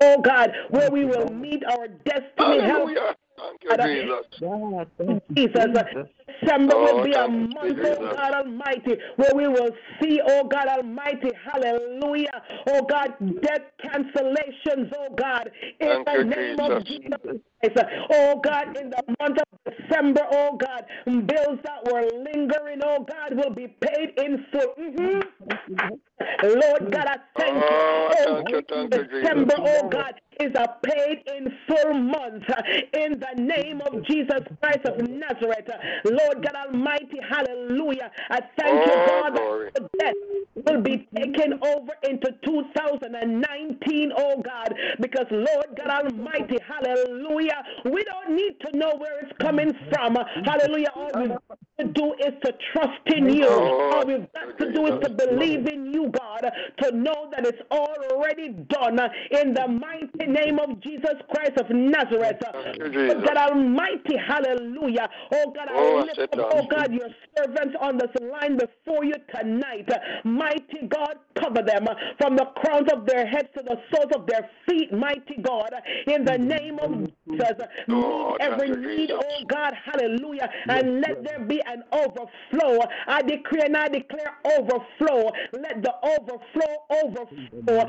Oh 0.00 0.20
God, 0.20 0.50
where 0.70 0.90
we 0.90 1.04
will 1.04 1.30
meet 1.32 1.64
our 1.64 1.88
destiny 1.88 2.60
help. 2.62 2.90
Hallelujah. 2.90 3.16
Thank 3.38 3.62
you, 3.64 3.76
Jesus. 3.76 4.26
God, 4.40 4.90
thank 4.98 5.22
you, 5.28 5.34
Jesus. 5.34 5.66
Uh, 5.76 6.02
Jesus. 6.40 6.48
December 6.48 6.76
will 6.78 7.00
Oh, 7.00 7.04
be 7.04 7.12
a 7.12 7.28
month, 7.28 7.76
Jesus. 7.76 7.96
oh 7.98 8.14
God 8.14 8.34
Almighty, 8.34 8.96
where 9.16 9.32
we 9.34 9.48
will 9.48 9.70
see, 10.00 10.20
oh 10.26 10.44
God 10.44 10.66
Almighty, 10.68 11.30
hallelujah, 11.50 12.42
oh 12.68 12.82
God, 12.82 13.14
death 13.42 13.62
cancellations, 13.84 14.92
oh 14.98 15.14
God, 15.16 15.50
in 15.80 16.04
Thank 16.04 16.06
the 16.06 16.24
name 16.24 16.58
of 16.60 16.84
Jesus. 16.84 17.08
Jesus. 17.22 17.40
Christ. 17.60 17.78
Oh 18.12 18.40
God, 18.42 18.76
in 18.76 18.90
the 18.90 19.02
month 19.20 19.38
of 19.38 19.72
December, 19.72 20.22
oh 20.32 20.56
God, 20.56 20.84
bills 21.06 21.58
that 21.64 21.84
were 21.92 22.02
lingering, 22.24 22.80
oh 22.84 23.06
God, 23.08 23.34
will 23.36 23.54
be 23.54 23.68
paid 23.68 24.10
in 24.18 24.44
full. 24.52 24.74
Mhm. 24.78 25.22
Lord 26.42 26.92
God, 26.92 27.06
I 27.06 27.16
thank 27.38 27.54
you. 27.54 27.60
Oh, 27.70 28.10
Oh, 28.12 28.24
thank 28.24 28.48
you, 28.50 28.62
thank 28.68 28.94
you, 28.94 29.04
December, 29.04 29.54
Jesus. 29.56 29.80
oh 29.82 29.88
God, 29.88 30.20
is 30.40 30.52
a 30.54 30.76
paid 30.82 31.22
in 31.36 31.52
full 31.68 31.94
month 31.94 32.44
in 32.94 33.20
the 33.20 33.42
name 33.42 33.80
of 33.82 34.04
Jesus 34.04 34.40
Christ 34.60 34.84
of 34.86 35.08
Nazareth. 35.08 35.68
Uh, 35.68 35.78
Lord 36.24 36.42
God 36.42 36.54
Almighty, 36.66 37.18
hallelujah. 37.28 38.10
I 38.30 38.40
thank 38.58 38.86
you, 38.86 38.92
Oh, 38.92 39.06
God, 39.06 39.34
that 39.36 39.72
the 39.74 39.88
death 39.98 40.14
will 40.66 40.82
be 40.82 41.08
taken 41.16 41.54
over 41.64 41.92
into 42.08 42.30
2019, 42.44 44.12
oh 44.16 44.42
God, 44.42 44.74
because 45.00 45.26
Lord 45.30 45.66
God 45.76 46.04
Almighty, 46.06 46.58
hallelujah, 46.66 47.62
we 47.90 48.04
don't 48.04 48.36
need 48.36 48.54
to 48.60 48.76
know 48.76 48.94
where 48.96 49.20
it's 49.20 49.32
coming 49.40 49.72
from. 49.92 50.16
Hallelujah. 50.44 50.88
All 50.94 51.10
we've 51.16 51.28
got 51.30 51.58
to 51.80 51.84
do 51.86 52.14
is 52.14 52.34
to 52.44 52.52
trust 52.72 53.00
in 53.16 53.28
you. 53.30 53.46
Oh, 53.48 53.90
All 53.92 54.06
we've 54.06 54.26
got 54.32 54.58
to 54.58 54.72
do 54.72 54.86
is 54.86 55.00
to 55.02 55.10
believe 55.10 55.66
in 55.66 55.92
you, 55.92 56.10
God, 56.10 56.50
to 56.82 56.92
know 56.96 57.30
that 57.32 57.46
it's 57.46 57.62
already 57.70 58.50
done 58.50 58.98
in 59.30 59.54
the 59.54 59.68
mighty 59.68 60.26
name 60.26 60.58
of 60.58 60.80
Jesus 60.80 61.14
Christ 61.34 61.52
of 61.58 61.70
Nazareth. 61.70 62.42
Thank 62.52 62.78
you, 62.78 62.88
Jesus. 62.88 63.24
God 63.24 63.36
Almighty, 63.36 64.16
hallelujah. 64.16 65.08
Oh 65.32 65.50
God, 65.50 65.68
I 65.68 65.82
Oh, 65.82 65.96
I 65.96 66.11
lift 66.16 66.34
said 66.34 66.40
up, 66.40 66.52
oh 66.54 66.66
God, 66.68 66.92
your 66.92 67.08
servants 67.36 67.76
on 67.80 67.98
this 67.98 68.10
line 68.20 68.56
before 68.58 69.04
you 69.04 69.14
tonight. 69.34 69.88
Mighty 70.24 70.86
God, 70.88 71.16
cover 71.38 71.62
them 71.62 71.86
from 72.18 72.36
the 72.36 72.46
crowns 72.56 72.88
of 72.92 73.06
their 73.06 73.26
heads 73.26 73.48
to 73.56 73.62
the 73.62 73.76
soles 73.92 74.12
of 74.14 74.26
their 74.26 74.48
feet, 74.68 74.92
mighty 74.92 75.36
God, 75.40 75.72
in 76.06 76.24
the 76.24 76.38
name 76.38 76.78
of 76.78 76.90
Jesus. 77.28 77.52
Meet 77.88 78.36
every 78.40 78.70
need, 78.70 79.08
Jesus. 79.08 79.22
oh 79.24 79.44
God, 79.46 79.74
hallelujah, 79.84 80.48
and 80.68 81.00
let 81.00 81.24
there 81.24 81.40
be 81.40 81.60
an 81.66 81.82
overflow. 81.92 82.80
I 83.06 83.22
decree 83.22 83.62
and 83.64 83.76
I 83.76 83.88
declare 83.88 84.36
overflow. 84.44 85.32
Let 85.52 85.82
the 85.82 85.94
overflow 86.02 86.72
overflow. 87.04 87.86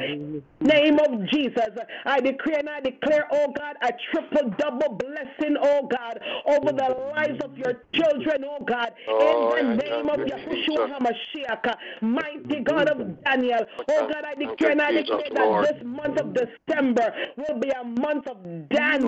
Name 0.62 1.00
of 1.00 1.30
Jesus, 1.30 1.70
I 2.06 2.20
decree 2.20 2.56
and 2.56 2.70
I 2.70 2.80
declare, 2.80 3.28
oh 3.32 3.54
God, 3.58 3.76
a 3.82 3.92
triple 4.12 4.50
double 4.58 4.96
blessing, 4.96 5.56
oh 5.62 5.88
God, 5.88 6.20
over 6.48 6.72
the 6.72 7.12
lives 7.16 7.44
of 7.44 7.58
your 7.58 7.82
children, 7.94 8.13
oh 8.46 8.64
God, 8.66 8.94
Oh, 9.08 9.56
in 9.56 9.78
the 9.78 9.86
yeah, 9.86 9.96
name 9.96 10.10
of 10.10 10.20
you, 10.20 10.26
Yahushua 10.26 10.66
Jesus. 10.66 10.78
HaMashiach, 10.78 11.76
mighty 12.02 12.64
God 12.64 12.90
of 12.90 13.24
Daniel. 13.24 13.66
Oh 13.90 14.08
God, 14.08 14.24
I 14.26 14.36
declare 14.36 14.72
and 14.72 14.82
I 14.82 14.92
declare 14.92 15.22
that 15.34 15.74
this 15.74 15.84
month 15.84 16.20
of 16.20 16.34
December 16.34 17.14
will 17.38 17.60
be 17.60 17.70
a 17.70 17.84
month 17.84 18.28
of 18.28 18.70
dance. 18.70 19.06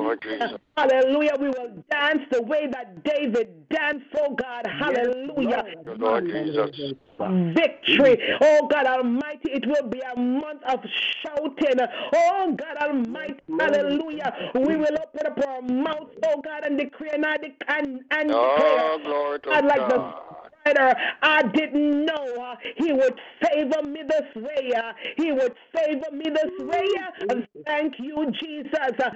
Hallelujah. 0.77 1.33
We 1.39 1.47
will 1.49 1.83
dance 1.89 2.21
the 2.31 2.41
way 2.41 2.67
that 2.71 3.03
David 3.03 3.69
danced, 3.69 4.05
oh 4.19 4.35
God. 4.35 4.65
Hallelujah. 4.67 5.63
Lord 5.97 6.25
Jesus. 6.25 6.95
Victory. 7.17 8.17
Oh 8.41 8.67
God 8.67 8.85
Almighty, 8.85 9.51
it 9.51 9.65
will 9.65 9.89
be 9.89 10.01
a 10.01 10.19
month 10.19 10.61
of 10.67 10.79
shouting. 11.23 11.79
Oh 12.13 12.55
God 12.57 12.77
Almighty, 12.77 13.39
hallelujah. 13.57 14.51
We 14.55 14.75
will 14.75 14.97
open 15.01 15.27
up 15.27 15.39
our 15.47 15.61
mouths, 15.61 16.11
oh 16.25 16.41
God, 16.41 16.65
and 16.65 16.77
declare 16.77 17.15
and, 17.15 17.25
I 17.25 17.37
and, 17.67 18.01
and 18.11 18.27
declare. 18.27 18.94
Oh, 18.95 18.99
glory 19.03 19.39
to 19.41 19.49
God, 19.49 19.65
like 19.65 19.89
the 19.89 19.97
God. 19.97 20.21
Spider, 20.61 20.95
I 21.21 21.43
didn't 21.43 22.05
know 22.05 22.35
uh, 22.41 22.55
He 22.77 22.91
would 22.93 23.19
favor 23.43 23.87
me 23.87 24.01
this 24.07 24.43
way. 24.43 24.71
uh, 24.75 24.93
he 25.17 25.31
would 25.31 25.53
favor 25.75 26.11
me 26.11 26.25
this 26.33 26.51
way. 26.59 26.85
uh, 27.29 27.35
thank 27.65 27.93
you, 27.99 28.31
Jesus. 28.41 28.73
Uh, 28.99 29.09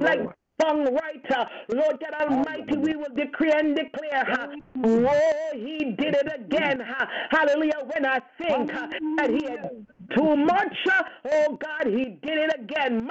like 0.00 0.20
songwriter, 0.60 1.46
Lord 1.72 2.00
God 2.00 2.14
Almighty, 2.30 2.76
we 2.76 2.96
will 2.96 3.14
decree 3.16 3.52
and 3.52 3.76
declare, 3.76 4.24
huh, 4.26 4.48
whoa, 4.74 5.50
He 5.54 5.94
did 5.98 6.14
it 6.16 6.28
again. 6.34 6.80
huh, 6.84 7.06
Hallelujah. 7.30 7.80
When 7.94 8.04
I 8.04 8.18
think 8.38 8.70
huh, 8.70 8.88
that 9.16 9.30
He 9.30 9.46
had 9.48 9.86
too 10.16 10.36
much, 10.36 10.76
uh, 10.92 11.02
oh 11.32 11.56
God, 11.56 11.86
He 11.86 12.18
did 12.22 12.38
it 12.38 12.54
again. 12.60 13.08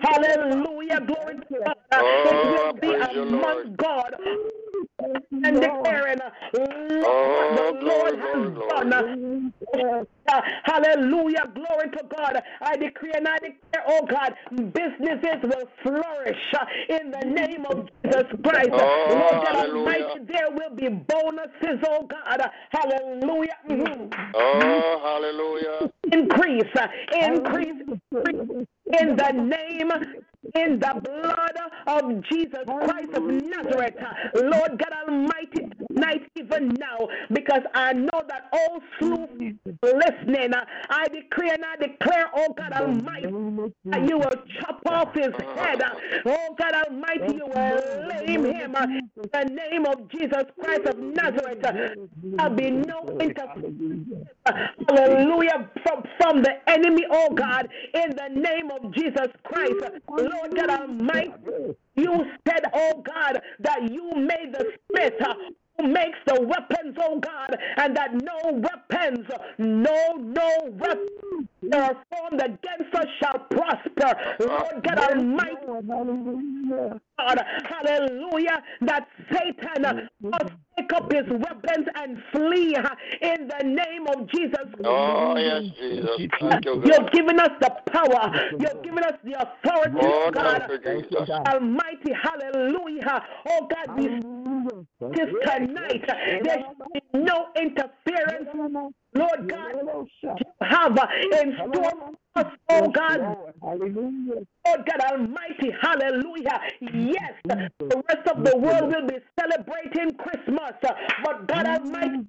Makosh- 0.00 0.26
Hallelujah. 0.26 1.00
Glory 1.00 1.34
to 1.36 1.58
God. 1.64 1.76
Oh, 1.92 2.22
it 2.24 2.46
will 2.48 2.72
be 2.74 2.78
praise 2.80 3.16
a 3.16 3.24
month, 3.26 3.76
God, 3.76 4.14
and 5.44 5.60
declaring, 5.60 6.18
Oh, 6.22 6.28
what 6.54 7.56
the 7.56 7.62
oh, 7.62 7.78
Lord 7.80 7.80
glory, 7.80 8.16
has 8.18 8.54
glory, 8.54 8.90
done. 8.90 9.52
Hallelujah. 10.64 11.44
Glory 11.54 11.90
to 11.90 12.04
God. 12.16 12.42
I 12.60 12.76
decree 12.76 13.12
and 13.14 13.26
I 13.28 13.34
declare, 13.38 13.84
oh 13.88 14.06
God, 14.06 14.34
businesses 14.72 15.42
will 15.42 15.68
flourish 15.82 16.54
in 16.88 17.10
the 17.10 17.26
name 17.26 17.64
of 17.70 17.88
Jesus 18.04 18.24
Christ. 18.44 18.70
Oh, 18.72 19.06
Lord 19.10 19.44
God 19.44 19.56
hallelujah. 19.56 20.04
Almighty, 20.04 20.32
there 20.32 20.50
will 20.50 20.74
be 20.74 20.88
bonuses, 20.88 21.84
oh 21.88 22.06
God. 22.06 22.50
Hallelujah. 22.70 23.56
Oh, 24.34 25.00
hallelujah. 25.02 25.90
Increase, 26.12 26.72
increase, 27.12 27.82
increase 28.12 28.66
in 28.86 29.16
the 29.16 29.32
name 29.32 29.92
in 30.54 30.78
the 30.78 31.00
blood 31.04 31.56
of 31.86 32.22
Jesus 32.24 32.64
Christ 32.66 33.14
of 33.14 33.24
Nazareth. 33.24 33.94
Lord 34.34 34.78
God 34.78 34.92
Almighty, 35.08 35.68
tonight, 35.88 36.22
even 36.36 36.68
now, 36.78 37.08
because 37.32 37.62
I 37.74 37.92
know 37.92 38.22
that 38.28 38.48
all 38.52 38.80
through 38.98 39.28
listening, 39.82 40.52
I 40.90 41.08
decree 41.08 41.50
and 41.50 41.64
I 41.64 41.76
declare, 41.76 42.26
oh 42.34 42.52
God 42.56 42.72
Almighty, 42.72 43.26
that 43.86 44.08
you 44.08 44.18
will 44.18 44.30
chop 44.60 44.82
off 44.86 45.14
his 45.14 45.32
head. 45.56 45.82
Oh 46.26 46.54
God 46.58 46.74
Almighty, 46.86 47.36
you 47.36 47.46
will 47.46 48.08
lame 48.08 48.44
him. 48.44 48.74
In 48.76 49.08
the 49.32 49.44
name 49.44 49.86
of 49.86 50.08
Jesus 50.10 50.44
Christ 50.60 50.86
of 50.86 50.98
Nazareth, 50.98 51.60
there'll 51.62 52.54
be 52.54 52.70
no 52.70 53.18
interference. 53.20 54.06
Hallelujah. 54.88 55.70
From, 55.84 56.02
from 56.18 56.42
the 56.42 56.54
enemy, 56.68 57.04
oh 57.10 57.30
God, 57.32 57.68
in 57.94 58.10
the 58.10 58.28
name 58.40 58.70
of 58.70 58.92
Jesus 58.92 59.28
Christ. 59.44 59.74
Lord 60.32 60.56
God 60.56 60.70
Almighty, 60.70 61.32
you 61.96 62.24
said, 62.48 62.64
oh 62.72 63.02
God, 63.04 63.40
that 63.60 63.90
you 63.90 64.10
made 64.16 64.52
the 64.52 64.72
smith 64.90 65.14
uh, 65.20 65.34
who 65.78 65.88
makes 65.88 66.18
the 66.26 66.40
weapons, 66.40 66.96
oh 67.00 67.18
God, 67.18 67.56
and 67.76 67.96
that 67.96 68.14
no 68.14 68.52
weapons, 68.52 69.26
no, 69.58 70.14
no 70.16 70.50
weapons 70.70 71.48
that 71.62 71.92
are 71.92 72.04
formed 72.10 72.40
against 72.42 72.94
us 72.94 73.06
shall 73.20 73.38
prosper. 73.50 74.14
Lord 74.40 74.84
God 74.84 74.98
Almighty. 74.98 75.56
God, 77.18 77.38
hallelujah, 77.64 78.62
that 78.82 79.08
Satan 79.32 80.08
must 80.20 80.54
take 80.82 80.92
up 80.92 81.12
his 81.12 81.26
weapons 81.28 81.86
and 81.94 82.18
flee 82.32 82.76
in 83.20 83.48
the 83.48 83.64
name 83.64 84.06
of 84.08 84.28
Jesus. 84.30 84.66
Oh, 84.84 85.36
yes, 85.36 85.62
Jesus. 85.78 86.10
Thank 86.40 86.64
you, 86.64 86.82
You're 86.84 86.98
God. 86.98 87.12
giving 87.12 87.38
us 87.38 87.50
the 87.60 87.70
power, 87.92 88.32
you're 88.58 88.82
giving 88.82 89.04
us 89.04 89.14
the 89.24 89.32
authority, 89.32 89.98
Oh, 90.02 90.30
God. 90.32 90.62
thank 90.84 91.10
you, 91.10 91.18
Jesus. 91.20 91.30
Almighty, 91.30 92.12
hallelujah. 92.22 93.22
Oh 93.48 93.68
God, 93.68 93.98
we 93.98 94.08
this 95.14 95.28
tonight. 95.44 96.04
There 96.42 96.58
should 96.58 96.92
be 96.92 97.18
no 97.18 97.48
interference, 97.56 98.48
Lord 99.14 99.48
God, 99.48 99.74
you 99.82 100.46
have 100.62 100.98
uh, 100.98 101.06
in 101.20 101.54
store 101.56 101.90
for 102.34 102.40
us, 102.40 102.46
oh 102.70 102.88
God, 102.90 103.20
Lord. 103.20 103.54
Hallelujah. 103.62 104.40
Lord 104.66 104.86
God 104.86 105.00
Almighty, 105.12 105.70
hallelujah. 105.80 106.60
Yes, 106.80 107.34
the 107.44 108.02
rest 108.08 108.28
of 108.28 108.44
the 108.44 108.56
world 108.56 108.94
will 108.94 109.06
be 109.06 109.18
celebrating 109.38 110.16
Christmas, 110.16 110.72
uh, 110.84 110.92
but 111.24 111.46
God 111.46 111.66
Almighty, 111.66 112.26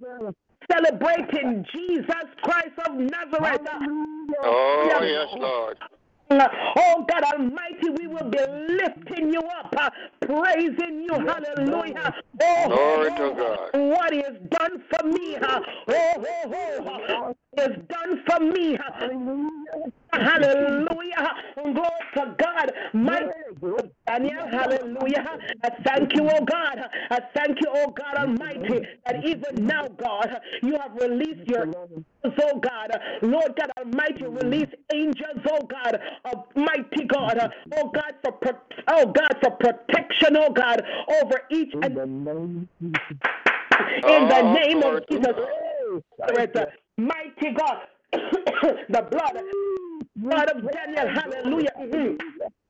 celebrating 0.72 1.66
Jesus 1.74 2.26
Christ 2.42 2.78
of 2.86 2.96
Nazareth. 2.96 3.62
Oh, 4.44 5.00
yes, 5.02 5.28
Lord. 5.38 5.78
Oh 6.32 7.06
God 7.08 7.24
Almighty, 7.24 7.90
we 7.90 8.08
will 8.08 8.30
be 8.30 8.40
lifting 8.40 9.32
you 9.32 9.42
up, 9.42 9.74
uh, 9.78 9.90
praising 10.22 11.04
you, 11.04 11.14
hallelujah. 11.14 12.14
Oh, 12.42 12.68
Glory 12.68 13.10
to 13.12 13.24
oh, 13.24 13.34
God. 13.36 13.90
what 13.90 14.14
is 14.14 14.38
done 14.50 14.84
for 14.90 15.08
me, 15.08 15.36
huh? 15.40 15.60
oh, 15.90 16.26
oh, 16.26 17.04
oh, 17.10 17.36
is 17.60 17.78
done 17.90 18.24
for 18.28 18.40
me, 18.40 18.78
huh? 18.82 19.08
hallelujah. 20.14 21.34
Glory 21.56 21.90
to 22.16 22.36
God, 22.38 22.72
my 22.94 23.22
Daniel, 24.08 24.48
hallelujah. 24.52 25.26
I 25.64 25.70
thank 25.86 26.14
you, 26.16 26.30
oh 26.30 26.46
God. 26.46 26.80
I 27.10 27.20
thank 27.36 27.58
you, 27.62 27.68
oh 27.74 27.88
God 27.92 28.18
Almighty, 28.18 28.86
that 29.06 29.24
even 29.26 29.66
now, 29.66 29.88
God, 29.98 30.30
you 30.62 30.78
have 30.80 30.92
released 31.02 31.48
your 31.48 31.66
angels, 31.66 32.06
oh 32.26 32.60
God. 32.60 32.92
Lord 33.22 33.56
God 33.58 33.72
Almighty, 33.80 34.26
release 34.26 34.70
angels, 34.94 35.40
oh 35.50 35.66
God, 35.66 36.00
Almighty 36.26 37.06
God, 37.08 37.40
oh 37.78 37.90
God, 37.90 38.14
for 38.24 38.32
pro- 38.34 38.60
oh 38.90 39.06
God, 39.06 39.36
for 39.42 39.52
protection, 39.52 40.36
oh 40.38 40.52
God, 40.52 40.82
over 41.22 41.42
each 41.52 41.74
In 41.74 41.82
and 41.82 41.96
the 41.98 42.06
name 42.06 42.68
of 42.82 42.94
Jesus. 42.94 43.18
in 44.06 44.28
the 44.28 44.42
Oh, 44.44 44.54
name 44.54 44.84
of 44.84 45.08
Jesus. 45.10 45.36
Mighty 46.98 47.52
God, 47.58 47.78
the 48.14 49.08
blood, 49.12 49.38
blood 50.16 50.50
of 50.52 50.72
Daniel, 50.72 51.08
hallelujah. 51.14 51.74
Mhm. 51.80 52.18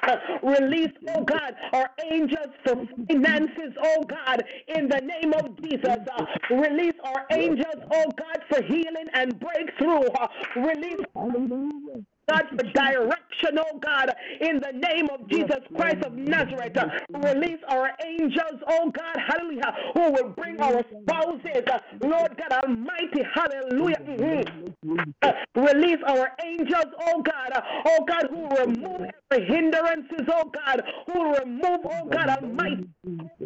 Uh, 0.01 0.17
Release, 0.43 0.91
oh 1.15 1.23
God, 1.23 1.55
our 1.73 1.89
angels 2.11 2.47
for 2.65 2.75
finances, 3.07 3.73
oh 3.83 4.03
God, 4.03 4.43
in 4.67 4.89
the 4.89 4.99
name 4.99 5.33
of 5.33 5.59
Jesus. 5.61 5.97
Uh, 6.17 6.25
release 6.51 6.95
our 7.03 7.25
angels, 7.31 7.83
oh 7.91 8.05
God, 8.17 8.39
for 8.49 8.61
healing 8.63 9.07
and 9.13 9.39
breakthrough. 9.39 10.07
Uh, 10.19 10.27
release 10.57 10.99
Hallelujah. 11.15 12.03
God, 12.29 12.43
for 12.49 12.63
direction, 12.63 13.57
oh 13.59 13.79
God, 13.79 14.13
in 14.41 14.59
the 14.59 14.71
name 14.71 15.09
of 15.09 15.27
Jesus 15.29 15.59
Christ 15.75 16.03
of 16.05 16.13
Nazareth. 16.13 16.77
Uh, 16.77 16.87
Release 17.19 17.59
our 17.69 17.89
angels, 18.05 18.61
oh 18.67 18.91
God, 18.91 19.15
hallelujah, 19.27 19.75
who 19.93 20.11
will 20.11 20.29
bring 20.29 20.59
our 20.61 20.83
spouses, 21.03 21.63
uh, 21.71 21.79
Lord 22.01 22.37
God 22.37 22.63
Almighty, 22.63 23.23
hallelujah. 23.33 23.97
Mhm. 24.05 25.13
Uh, 25.21 25.31
Release 25.55 25.99
our 26.07 26.31
angels, 26.43 26.93
oh 27.07 27.21
God, 27.21 27.51
oh 27.85 28.05
God, 28.05 28.27
who 28.29 28.47
remove 28.65 29.01
every 29.31 29.45
hindrances, 29.45 30.27
oh 30.31 30.45
God, 30.49 30.81
who 31.11 31.33
remove, 31.35 31.79
oh 31.85 32.05
God 32.09 32.29
Almighty, 32.29 32.87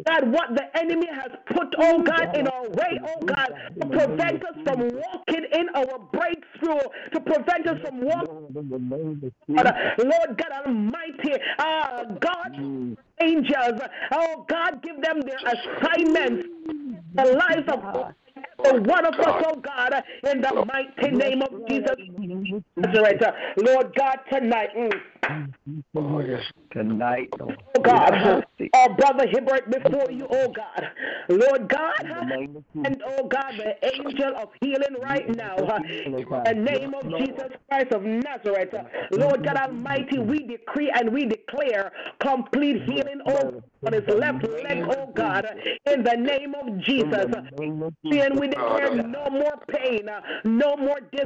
God, 0.06 0.32
what 0.32 0.54
the 0.54 0.64
enemy 0.78 1.06
has 1.12 1.32
put, 1.46 1.74
oh 1.78 2.02
God, 2.02 2.36
in 2.36 2.46
our 2.48 2.68
way, 2.70 2.98
oh 3.04 3.20
God, 3.26 3.48
to 3.80 3.86
prevent 3.88 4.44
us 4.44 4.54
from 4.64 4.88
walking 4.88 5.44
in 5.52 5.68
our 5.74 5.98
breakthrough, 6.12 6.80
to 7.12 7.20
prevent 7.20 7.66
us 7.66 7.78
from 7.86 8.00
walking, 8.00 8.67
in 8.72 8.88
the 8.88 8.96
name 8.96 9.20
of 9.22 9.32
Jesus. 9.46 9.72
Lord 9.98 10.38
God 10.38 10.66
Almighty, 10.66 11.32
uh, 11.58 12.04
God, 12.20 12.96
angels, 13.20 13.80
oh 14.12 14.44
God, 14.48 14.82
give 14.82 15.00
them 15.00 15.20
their 15.22 15.38
assignments, 15.38 16.48
the 17.14 17.24
lives 17.24 17.68
of 17.68 17.82
every 18.64 18.80
one 18.80 19.04
of 19.04 19.14
us, 19.14 19.44
oh 19.46 19.60
God, 19.60 20.02
in 20.30 20.40
the 20.40 20.64
mighty 20.66 21.10
name 21.10 21.42
of 21.42 21.68
Jesus 21.68 21.96
Nazareth. 22.76 23.22
Lord 23.56 23.94
God, 23.94 24.18
tonight, 24.30 24.70
mm, 24.76 24.92
Oh, 25.94 26.20
yes. 26.20 26.42
Tonight, 26.70 27.28
Lord. 27.38 27.56
oh 27.76 27.80
God, 27.80 28.12
Mercy. 28.12 28.70
our 28.74 28.94
brother 28.94 29.26
Hibbert 29.26 29.70
before 29.70 30.10
you, 30.10 30.26
oh 30.30 30.48
God, 30.48 30.88
Lord 31.28 31.68
God, 31.68 31.94
In 32.02 32.08
the 32.08 32.36
name 32.36 32.56
of 32.56 32.64
Jesus. 32.74 32.84
and 32.84 33.02
oh 33.06 33.26
God, 33.26 33.54
the 33.56 33.74
angel 33.94 34.36
of 34.36 34.50
healing 34.60 34.96
right 35.02 35.26
now, 35.34 35.56
in 35.56 36.12
the 36.12 36.52
name 36.54 36.94
of 36.94 37.04
Jesus 37.18 37.48
Christ 37.68 37.92
of 37.92 38.02
Nazareth, 38.02 38.74
Lord 39.12 39.44
God 39.44 39.56
Almighty, 39.56 40.18
we 40.18 40.40
decree 40.40 40.90
and 40.94 41.10
we 41.10 41.24
declare 41.24 41.90
complete 42.20 42.82
healing 42.82 43.20
oh, 43.26 43.62
on 43.86 43.92
his 43.92 44.02
left 44.08 44.46
leg, 44.46 44.84
oh 44.90 45.10
God, 45.14 45.46
in 45.86 46.04
the 46.04 46.16
name 46.16 46.54
of 46.54 46.80
Jesus. 46.80 47.08
the 47.10 47.50
name 47.58 47.82
of 47.82 47.94
And 48.04 48.38
we 48.38 48.47
Jesus. 48.50 48.64
declare 48.64 49.02
no 49.06 49.24
more 49.30 49.56
pain, 49.68 50.08
uh, 50.08 50.20
no 50.44 50.76
more 50.76 51.00
dis 51.12 51.24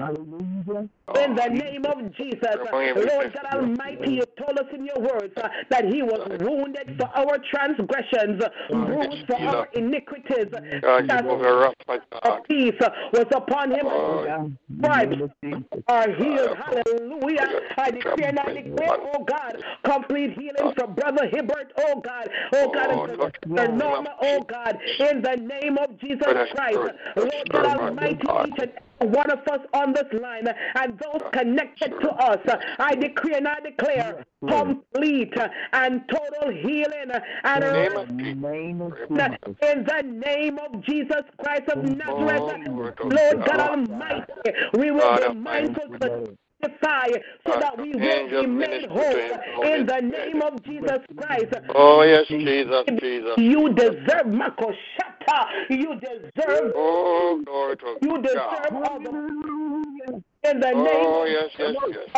in 1.14 1.34
the 1.34 1.48
name 1.48 1.84
of 1.84 2.14
Jesus. 2.14 2.56
Lord 2.72 3.32
God 3.34 3.54
Almighty, 3.54 4.12
you 4.14 4.24
told 4.38 4.58
us 4.58 4.66
in 4.74 4.84
your 4.86 4.98
words 4.98 5.34
uh, 5.36 5.48
that 5.70 5.84
he 5.92 6.02
was 6.02 6.20
wounded 6.40 6.96
for 6.98 7.08
our 7.14 7.38
transgressions, 7.50 8.42
bruised 8.70 9.26
for 9.26 9.36
our 9.36 9.68
iniquities. 9.74 10.46
God, 10.80 11.10
a 11.10 11.54
rough 11.54 11.74
like 11.88 12.02
Our 12.22 12.36
that. 12.36 12.48
peace 12.48 12.74
uh, 12.80 12.90
was 13.12 13.26
upon 13.34 13.70
him. 13.72 13.86
Oh, 13.86 14.24
In 14.24 14.56
Right. 14.78 15.08
the 15.10 15.16
name 15.16 15.22
of 15.22 15.30
Jesus. 15.44 15.84
Are 15.88 16.10
healed. 16.10 16.56
Hallelujah. 16.56 17.60
I 17.76 17.90
declare 17.90 18.28
and 18.28 18.38
I 18.38 18.52
declare, 18.52 18.98
oh 19.14 19.24
God, 19.24 19.62
complete 19.84 20.32
healing 20.38 20.72
for 20.76 20.86
Brother 20.86 21.28
Hibbert, 21.28 21.72
oh 21.78 22.00
God. 22.00 22.30
Oh 22.54 22.70
God, 22.72 22.86
Oh, 22.90 23.04
and 23.04 23.18
Lord. 23.18 23.36
for 23.42 23.68
Norma, 23.68 24.14
oh 24.22 24.40
God, 24.42 24.78
in 24.98 25.22
the 25.22 25.36
name 25.36 25.78
of 25.78 25.98
Jesus 26.00 26.26
Christ. 26.54 26.78
Lord 27.16 27.50
God 27.50 27.78
Almighty, 27.78 28.26
each 28.46 28.58
and 28.58 29.14
one 29.14 29.30
of 29.30 29.40
us 29.48 29.60
on 29.74 29.92
this 29.92 30.06
line 30.20 30.46
and 30.76 30.98
those 30.98 31.22
connected 31.32 31.90
to 32.00 32.10
us, 32.10 32.38
I 32.78 32.94
decree 32.94 33.34
and 33.34 33.48
I 33.48 33.60
declare 33.60 34.24
complete 34.46 35.34
and 35.72 36.02
total 36.08 36.50
healing 36.52 37.10
and 37.44 37.64
In 37.64 37.72
the 37.72 37.72
name 37.72 38.80
of 38.82 38.96
Jesus. 39.08 39.56
in 39.62 39.84
the 39.84 40.02
name 40.02 40.58
of 40.58 40.84
Jesus 40.84 41.22
Christ 41.42 41.68
of 41.68 41.82
Nazareth, 41.84 42.96
Lord, 43.04 43.46
God. 43.46 43.60
Almighty, 43.60 44.32
we 44.74 44.90
will 44.90 45.16
be 45.16 45.34
mindful 45.34 45.88
to 45.98 46.36
so 46.62 47.58
that 47.58 47.76
we 47.78 47.92
will 47.92 48.28
be 48.28 48.46
made 48.46 48.88
whole 48.88 49.64
in 49.64 49.86
the 49.86 50.00
name 50.00 50.42
of 50.42 50.62
Jesus 50.64 51.00
Christ. 51.16 51.54
Oh, 51.74 52.02
yes, 52.02 52.26
Jesus, 52.28 52.84
Jesus. 53.00 53.32
You 53.36 53.72
deserve 53.74 54.26
Makoshata. 54.26 55.48
You 55.70 55.98
deserve. 56.00 56.72
Oh, 56.76 57.42
glory 57.44 57.76
to 57.76 57.96
You 58.00 58.22
deserve 58.22 58.72
all 58.72 59.00
the. 59.00 60.22
In 60.44 60.60
the 60.60 60.72
Oh, 60.74 60.82
name 60.82 61.32
yes, 61.32 61.50
yes, 61.58 61.74
yes. 61.88 62.08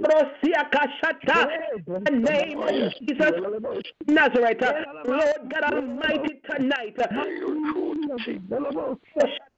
Rosiakashata. 0.00 1.48
In 2.06 2.22
the 2.22 2.30
name 2.30 2.58
Oh, 2.58 2.68
of 2.68 2.74
yes. 2.74 2.92
Jesus 3.06 3.32
Nazareth, 4.06 4.62
Lord 5.06 5.42
God 5.50 5.64
Almighty, 5.74 6.40
tonight. 6.48 6.94
Your 7.10 7.26
truth, 7.38 8.22
see. 8.24 8.38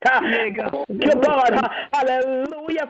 Thank 0.05 0.57
you, 0.57 0.63
God. 0.63 1.67
Hallelujah. 1.93 2.87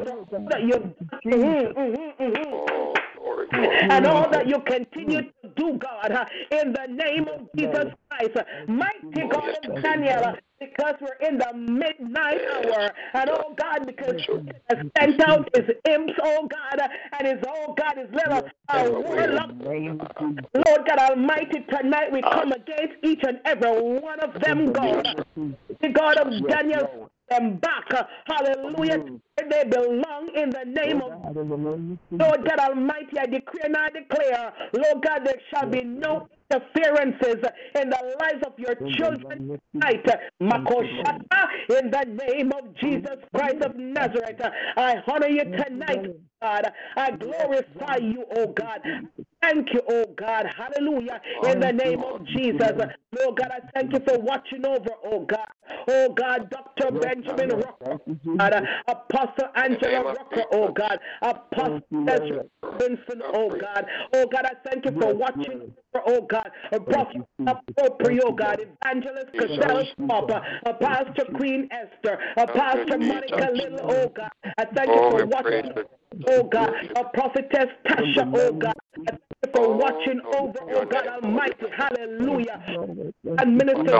For 3.28 3.36
all 3.36 3.40
that 3.40 3.46
you 3.46 3.48
glory, 3.48 3.48
glory. 3.50 3.90
and 3.90 4.06
all 4.06 4.30
that 4.30 4.48
you 4.48 4.60
continue 4.66 5.22
to 5.22 5.48
do, 5.56 5.78
God, 5.78 6.28
in 6.50 6.72
the 6.72 6.86
name 6.88 7.28
of 7.28 7.48
Jesus 7.56 7.92
Christ. 8.10 8.36
Mighty 8.66 9.28
God 9.28 9.55
of 9.64 9.82
Daniel, 9.82 10.34
because 10.60 10.94
we're 11.00 11.28
in 11.28 11.38
the 11.38 11.52
midnight 11.55 12.40
hour, 12.52 12.90
and 13.14 13.30
oh 13.30 13.55
God, 13.56 13.86
because 13.86 14.14
He 14.26 14.52
has 14.70 14.84
sent 14.98 15.20
out 15.22 15.48
his 15.55 15.64
imps, 15.88 16.12
oh 16.22 16.48
God, 16.48 16.88
and 17.18 17.28
his 17.28 17.38
oh 17.46 17.74
God, 17.76 17.96
his 17.96 18.10
little 18.12 18.42
uh, 18.68 18.84
warlock. 18.90 19.50
Lord 20.66 20.86
God 20.86 20.98
Almighty, 21.10 21.64
tonight 21.68 22.12
we 22.12 22.22
come 22.22 22.52
against 22.52 22.94
each 23.05 23.20
and 23.22 23.38
every 23.44 23.70
one 23.70 24.20
of 24.20 24.40
them, 24.40 24.72
God. 24.72 25.24
The 25.80 25.88
God 25.90 26.16
of 26.16 26.48
Daniel, 26.48 27.09
them 27.30 27.56
back. 27.56 27.84
uh, 27.94 28.05
Hallelujah. 28.26 28.98
they 29.36 29.64
belong 29.64 30.30
in 30.34 30.50
the 30.50 30.64
name 30.64 31.02
of 31.02 31.12
in 31.26 31.34
the 31.34 31.44
name 31.44 31.72
of 31.72 31.98
Lord 32.10 32.44
God 32.44 32.59
Almighty, 32.59 33.18
I 33.18 33.26
decree 33.26 33.60
and 33.64 33.76
I 33.76 33.88
declare, 33.90 34.52
Lord 34.72 35.02
God, 35.05 35.24
there 35.24 35.40
shall 35.50 35.68
be 35.68 35.82
no 35.84 36.28
interferences 36.50 37.44
in 37.80 37.90
the 37.90 38.16
lives 38.20 38.44
of 38.46 38.52
your 38.58 38.74
children 38.96 39.60
tonight. 39.72 40.04
Makoshata, 40.40 41.48
in 41.80 41.90
the 41.90 42.24
name 42.26 42.52
of 42.52 42.74
Jesus 42.76 43.18
Christ 43.34 43.62
of 43.62 43.76
Nazareth, 43.76 44.40
I 44.76 44.96
honor 45.06 45.28
you 45.28 45.44
tonight, 45.44 46.16
God. 46.40 46.72
I 46.96 47.10
glorify 47.12 47.96
you, 47.96 48.24
oh 48.36 48.46
God. 48.48 48.80
Thank 49.42 49.72
you, 49.72 49.80
oh 49.88 50.04
God. 50.16 50.46
Hallelujah. 50.56 51.20
In 51.48 51.60
the 51.60 51.72
name 51.72 52.02
of 52.02 52.24
Jesus. 52.26 52.72
Lord 53.16 53.36
God, 53.38 53.50
I 53.52 53.60
thank 53.74 53.92
you 53.92 54.00
for 54.00 54.18
watching 54.18 54.66
over, 54.66 54.90
oh 55.04 55.20
God. 55.20 55.46
Oh 55.88 56.12
God, 56.12 56.50
Dr. 56.50 56.92
Benjamin 56.92 57.50
Rucker, 57.50 57.98
God. 58.36 58.68
Apostle 58.88 59.48
Angela 59.54 60.14
Rucker, 60.14 60.44
oh 60.52 60.72
God. 60.72 60.98
Apostle 61.22 61.82
Ezra 62.08 62.44
Vincent, 62.78 63.22
oh 63.24 63.50
God. 63.50 63.86
Oh 64.14 64.26
God, 64.26 64.44
I 64.44 64.68
thank 64.68 64.84
you 64.84 64.92
for 65.00 65.14
watching 65.14 65.72
oh 65.94 66.23
God. 66.23 66.51
A 66.73 66.81
prophet 66.81 67.23
appropriate, 67.47 68.23
oh 68.24 68.32
God. 68.32 68.60
Evangelist 68.85 69.32
Cassell 69.32 69.86
Papa, 70.06 70.43
a 70.66 70.74
Pastor 70.74 71.24
Queen 71.36 71.69
Esther, 71.70 72.19
a 72.36 72.47
Pastor 72.47 72.98
Monica 72.98 73.51
Little, 73.52 73.81
oh 73.82 74.09
God. 74.15 74.31
I 74.59 74.65
thank 74.65 74.89
you 74.89 75.01
Oh, 75.01 75.10
for 75.10 75.27
watching 75.27 75.73
oh 76.28 76.43
God, 76.44 76.70
a 76.97 77.05
prophetess 77.05 77.69
Tasha, 77.86 78.32
oh 78.35 78.52
God. 78.52 78.74
I 78.97 79.10
thank 79.10 79.20
you 79.44 79.52
for 79.55 79.74
watching 79.74 80.20
over, 80.27 80.59
oh 80.69 80.85
God 80.85 81.06
Almighty, 81.06 81.66
hallelujah. 81.77 82.62
And 83.39 83.56
Minister 83.56 83.97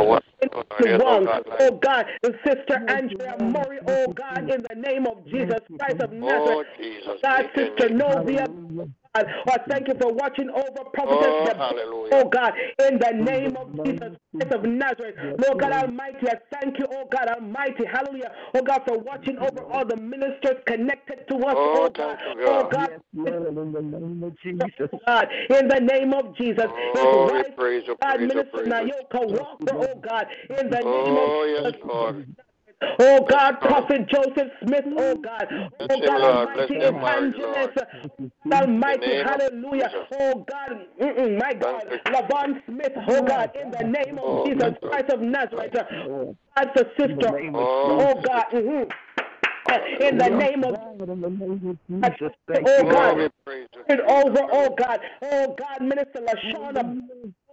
oh 1.61 1.79
God, 1.83 2.07
and 2.23 2.35
Sister 2.47 2.81
Andrea 2.89 3.37
Murray, 3.41 3.79
oh 3.87 4.13
God, 4.13 4.51
in 4.51 4.63
the 4.69 4.77
name 4.77 5.07
of 5.07 5.25
Jesus 5.27 5.61
Christ 5.79 6.01
of 6.01 6.13
Oh, 6.13 6.63
Nazareth. 6.65 6.67
God, 7.23 7.51
Sister 7.55 7.89
Novia, 7.91 8.47
God, 9.15 9.27
oh, 9.47 9.53
I 9.53 9.59
thank 9.69 9.89
you 9.89 9.95
for 10.01 10.13
watching 10.13 10.51
over 10.51 10.81
Oh, 10.81 10.91
Prophetess 10.93 11.47
Deborah, 11.47 11.69
hallelujah. 11.69 12.11
oh 12.15 12.29
God, 12.29 12.53
in 12.87 12.99
the 12.99 13.13
name 13.25 13.57
of 13.57 13.85
Jesus 13.85 14.17
Christ 14.37 14.55
of 14.55 14.63
Nazareth. 14.65 15.17
Lord 15.39 15.61
God 15.61 15.73
Almighty, 15.73 16.29
I 16.29 16.35
thank 16.53 16.79
you, 16.79 16.87
oh 16.91 17.09
God 17.11 17.29
Almighty, 17.29 17.85
hallelujah, 17.91 18.33
oh 18.55 18.63
God, 18.63 18.83
for 18.87 18.99
watching 18.99 19.39
over 19.39 19.63
all 19.73 19.85
the 19.87 19.97
ministers 19.97 20.63
connected 20.67 21.27
to 21.29 21.37
us, 21.37 21.55
Oh, 21.57 21.87
oh 21.87 21.91
God, 21.91 22.19
oh 22.47 22.63
God. 22.69 22.73
God, 22.73 22.91
Yes, 22.91 23.01
in 23.15 23.73
the 23.73 23.83
name 23.83 24.23
of 24.23 24.39
Jesus. 24.43 24.89
Oh 24.93 24.99
God, 25.07 25.29
in 25.51 25.69
the 25.69 25.81
name 25.81 26.13
of 26.13 26.37
Jesus. 26.37 26.67
Oh, 26.69 26.93
His 26.95 27.29
we 27.29 27.33
wife, 27.33 27.57
praise 27.57 27.83
you, 27.87 27.97
God, 28.01 28.17
praise 28.17 28.21
you, 28.21 28.29
Minister 28.29 28.59
praise. 28.59 28.69
Nayoka 28.69 29.39
Walker, 29.39 29.75
oh 29.75 30.01
God, 30.01 30.27
in 30.51 30.71
the 30.71 30.81
name 30.81 31.17
Oh, 31.17 31.43
of 31.43 31.49
yes, 31.49 31.73
Jesus. 31.75 31.89
Lord. 31.89 32.27
Oh 33.01 33.27
God, 33.29 33.61
Prophet 33.61 34.09
Joseph 34.09 34.53
Smith, 34.65 34.85
oh 34.97 35.17
God, 35.17 35.47
oh 35.81 36.01
God 36.07 36.23
Almighty, 36.23 36.75
Bless 36.77 36.93
evangelist, 36.93 37.79
Almighty, 38.53 39.01
the 39.01 39.07
name 39.07 39.27
of 39.27 39.41
hallelujah, 39.41 39.91
oh 40.21 40.47
God, 40.49 40.87
mm-mm, 41.01 41.39
my 41.41 41.55
God, 41.55 41.83
Thank. 41.89 42.03
Lavon 42.15 42.63
Smith, 42.67 42.93
oh 43.09 43.23
God, 43.23 43.51
in 43.61 43.71
the 43.73 43.85
name 43.85 44.19
of 44.19 44.25
Oh, 44.25 44.47
Jesus. 44.47 44.75
Christ 44.83 45.11
of 45.11 45.21
Nazareth, 45.21 45.73
God 45.75 46.71
for 46.73 46.85
sister, 46.99 47.51
Oh, 47.55 48.01
oh 48.01 48.23
God, 48.25 48.45
mhm. 48.53 48.91
in 50.01 50.19
the 50.19 50.29
name 50.29 50.65
of 50.65 50.75
God, 50.75 51.09
in 51.09 51.21
the 51.21 51.31
name 51.31 51.69
of 51.69 51.79
Jesus. 51.89 52.33
Thank 52.47 52.67
Oh, 52.69 52.79
you, 52.79 52.85
Oh, 52.87 52.93
God. 52.93 53.17
we 53.17 53.29
praise 53.45 53.69
you. 53.75 53.83
it 53.89 54.01
over, 54.01 54.41
oh 54.53 54.75
God, 54.77 55.01
oh 55.23 55.55
God, 55.59 55.81
Minister 55.83 56.21
Lashana, 56.21 57.01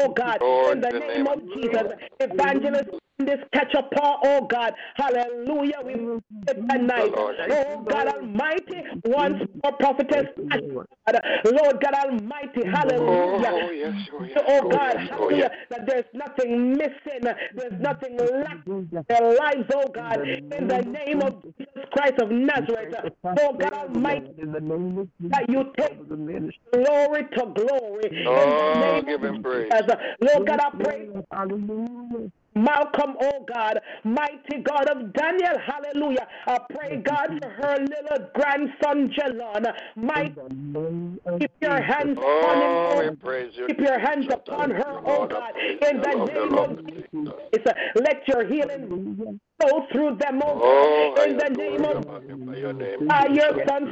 oh 0.02 0.10
God, 0.10 0.38
Lord, 0.42 0.78
in 0.78 0.82
the 0.82 0.92
the 0.92 1.00
name 1.00 1.24
name 1.24 1.28
of 1.28 1.40
of 1.40 1.54
Jesus, 1.54 1.84
evangelist, 2.20 2.90
this 3.20 3.40
catch 3.54 3.74
a 3.78 3.84
paw, 3.96 4.20
oh 4.24 4.46
God, 4.46 4.74
hallelujah, 4.96 5.80
we 5.86 5.94
it 6.48 6.68
tonight, 6.70 7.14
Lord. 7.16 7.36
oh 7.50 7.86
God 7.90 8.08
Almighty, 8.08 8.82
once 9.06 9.40
more 9.64 9.72
prophetess, 9.80 10.26
Lord 10.38 11.82
God 11.82 11.94
Almighty, 11.94 12.62
Oh, 12.66 12.72
hallelujah. 12.72 13.40
yes, 13.42 13.94
oh, 14.14 14.24
yes. 14.24 14.38
Oh, 14.48 14.60
oh 14.66 14.70
God, 14.70 14.94
yes, 14.98 15.08
oh, 15.12 15.16
hallelujah, 15.16 15.38
yes. 15.38 15.52
that 15.70 15.88
there's 15.88 16.06
nothing 16.14 16.72
missing, 16.74 17.22
there's 17.56 17.80
nothing 17.80 18.18
lacking 18.18 18.90
in 18.92 19.06
their 19.08 19.36
lives, 19.38 19.64
oh 19.74 19.88
God, 19.94 20.18
oh, 20.20 20.58
in 20.58 20.68
the 20.68 20.82
name 20.82 21.22
of 21.22 21.42
Jesus 21.58 21.86
Christ 21.94 22.20
of 22.22 22.32
Nazareth, 22.32 22.96
oh 23.24 23.54
God 23.58 23.74
Almighty, 23.74 24.32
in 24.42 24.52
the 24.52 24.60
name 24.60 24.98
of 25.00 25.08
Jesus. 25.22 25.32
that 25.32 25.50
you 25.50 25.72
take 25.78 26.08
the 26.10 26.18
ministry. 26.18 26.60
glory 26.74 27.24
to 27.38 27.46
glory 27.56 28.08
in 28.10 28.24
the 28.24 28.30
Oh, 28.30 28.80
name 28.80 29.06
give 29.06 29.24
him 29.24 29.36
of 29.38 29.44
praise. 29.44 29.72
Jesus. 29.86 29.98
Lord 30.22 30.48
God, 30.48 30.60
I 30.60 30.84
pray 30.84 31.10
Hallelujah. 31.32 32.32
Malcolm, 32.56 33.16
oh 33.20 33.46
God, 33.54 33.82
mighty 34.06 34.64
God 34.64 34.88
of 34.88 35.12
Daniel, 35.12 35.58
hallelujah. 35.60 36.26
I 36.48 36.60
pray, 36.74 37.02
God, 37.04 37.28
for 37.42 37.50
her 37.50 37.78
little 37.80 38.30
grandson, 38.34 39.12
Jalon. 39.14 39.74
Mighty, 39.98 40.40
In 40.40 40.74
the 40.74 40.80
name 40.80 41.20
of 41.26 41.40
keep 41.42 41.52
your 41.62 41.82
hands 41.82 42.18
oh, 42.18 42.40
upon 42.40 42.62
Oh, 42.62 43.02
him, 43.02 43.10
we 43.10 43.16
praise 43.18 43.52
you. 43.58 43.68
Keep 43.68 43.80
your 43.82 44.00
hands 44.00 44.28
upon 44.32 44.72
her, 44.72 45.02
oh 45.06 45.28
God, 45.28 45.52
in 45.58 45.98
you. 45.98 46.02
the 46.02 46.10
I 46.10 46.14
love 46.14 46.30
you, 46.30 46.34
name 46.34 46.50
Lord. 46.54 46.80
of 46.80 46.86
Jesus. 47.52 47.74
Let 47.96 48.26
your 48.28 48.48
healing 48.48 49.36
Hallelujah. 49.60 49.88
flow 49.88 49.88
through 49.92 50.18
them, 50.18 50.42
oh 50.44 51.16
Oh, 51.18 51.24
in 51.24 51.38
the 51.38 51.50
name 51.50 51.86
of 51.86 52.06
Magnify 52.06 52.58
your 52.58 52.74
name, 52.74 53.08
by 53.08 53.28
your 53.34 53.52
Jesus. 53.52 53.68
son's 53.70 53.90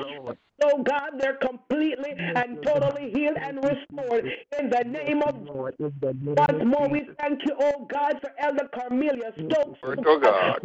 oh 0.64 0.84
God, 0.84 1.12
they're 1.20 1.36
completely 1.38 2.12
and 2.36 2.58
totally 2.64 3.12
healed 3.12 3.38
and 3.42 3.58
restored 3.58 4.26
in 4.60 4.70
the 4.70 4.84
name 4.88 5.22
of 5.24 5.36
Lord, 5.46 5.76
in 5.80 5.92
once 6.02 6.64
more, 6.66 6.90
we 6.90 7.08
thank 7.20 7.40
you, 7.46 7.56
oh 7.60 7.88
God, 7.92 8.20
for 8.22 8.32
Elder 8.40 8.70
Carmelia 8.74 9.34
Stokes 9.34 9.80
Glory 9.82 9.98
to 9.98 10.20
God. 10.22 10.62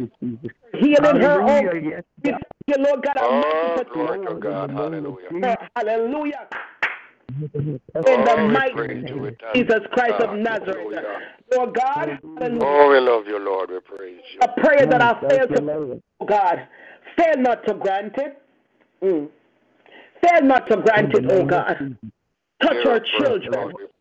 healing 0.73 1.21
her. 1.21 1.41
Oh, 1.41 1.47
Hallelujah. 1.47 1.81
Yes, 1.89 2.03
we 2.23 2.31
thank 2.31 2.43
you, 2.67 2.75
Lord 2.83 3.03
God 3.03 3.17
Oh, 3.17 3.25
Almighty, 3.25 3.77
for 3.77 3.93
glory 3.93 4.27
to 4.27 4.35
God. 4.39 4.71
Hallelujah. 4.71 5.29
her. 5.31 5.69
Hallelujah. 5.75 6.47
In 7.29 7.79
In 8.07 8.23
the 8.23 8.49
mighty 8.51 8.73
praise 8.73 9.05
you. 9.07 9.19
We 9.19 9.29
thank 9.39 9.53
Jesus 9.53 9.81
Christ 9.91 10.21
of 10.23 10.37
Nazareth. 10.37 10.77
Hallelujah. 10.77 11.19
Lord 11.55 11.75
God. 11.75 12.19
Oh, 12.23 12.89
we 12.89 12.99
love 12.99 13.27
you, 13.27 13.39
Lord. 13.39 13.69
We 13.69 13.79
praise 13.79 14.21
you. 14.33 14.39
a 14.41 14.61
prayer 14.61 14.85
that 14.87 15.01
I 15.01 15.13
Thank 15.19 15.33
failed 15.33 15.49
you, 15.51 15.55
to, 15.57 15.61
Lord. 15.61 16.01
oh 16.19 16.25
God, 16.25 16.67
fail 17.17 17.35
not 17.37 17.65
to 17.67 17.73
grant 17.75 18.15
it. 18.17 18.41
Mm. 19.03 19.29
Fail 20.23 20.41
not 20.43 20.67
to 20.69 20.77
grant 20.77 21.13
it, 21.13 21.25
oh 21.29 21.45
God. 21.45 21.97
Touch 22.61 22.85
our 22.85 22.99
children, 23.19 23.53
Lord, 23.53 23.73
we 23.77 23.85
pray. 23.85 23.98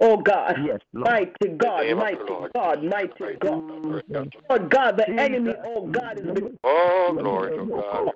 Oh 0.00 0.16
God. 0.16 0.56
Yes, 0.64 0.80
Lord. 0.92 1.08
Mighty 1.10 1.56
God, 1.56 1.96
mighty 1.96 2.16
Lord. 2.28 2.52
God, 2.54 2.82
mighty 2.84 3.08
Christ, 3.08 3.40
God. 3.40 3.62
Nazareth. 3.64 4.04
Lord 4.08 4.32
oh, 4.50 4.58
God, 4.68 4.96
the 4.96 5.08
enemy, 5.08 5.54
oh 5.64 5.86
God, 5.86 6.18
is 6.18 6.24
be- 6.32 6.58
Oh, 6.64 7.16
glory 7.18 7.56
to 7.56 7.66
God. 7.66 8.12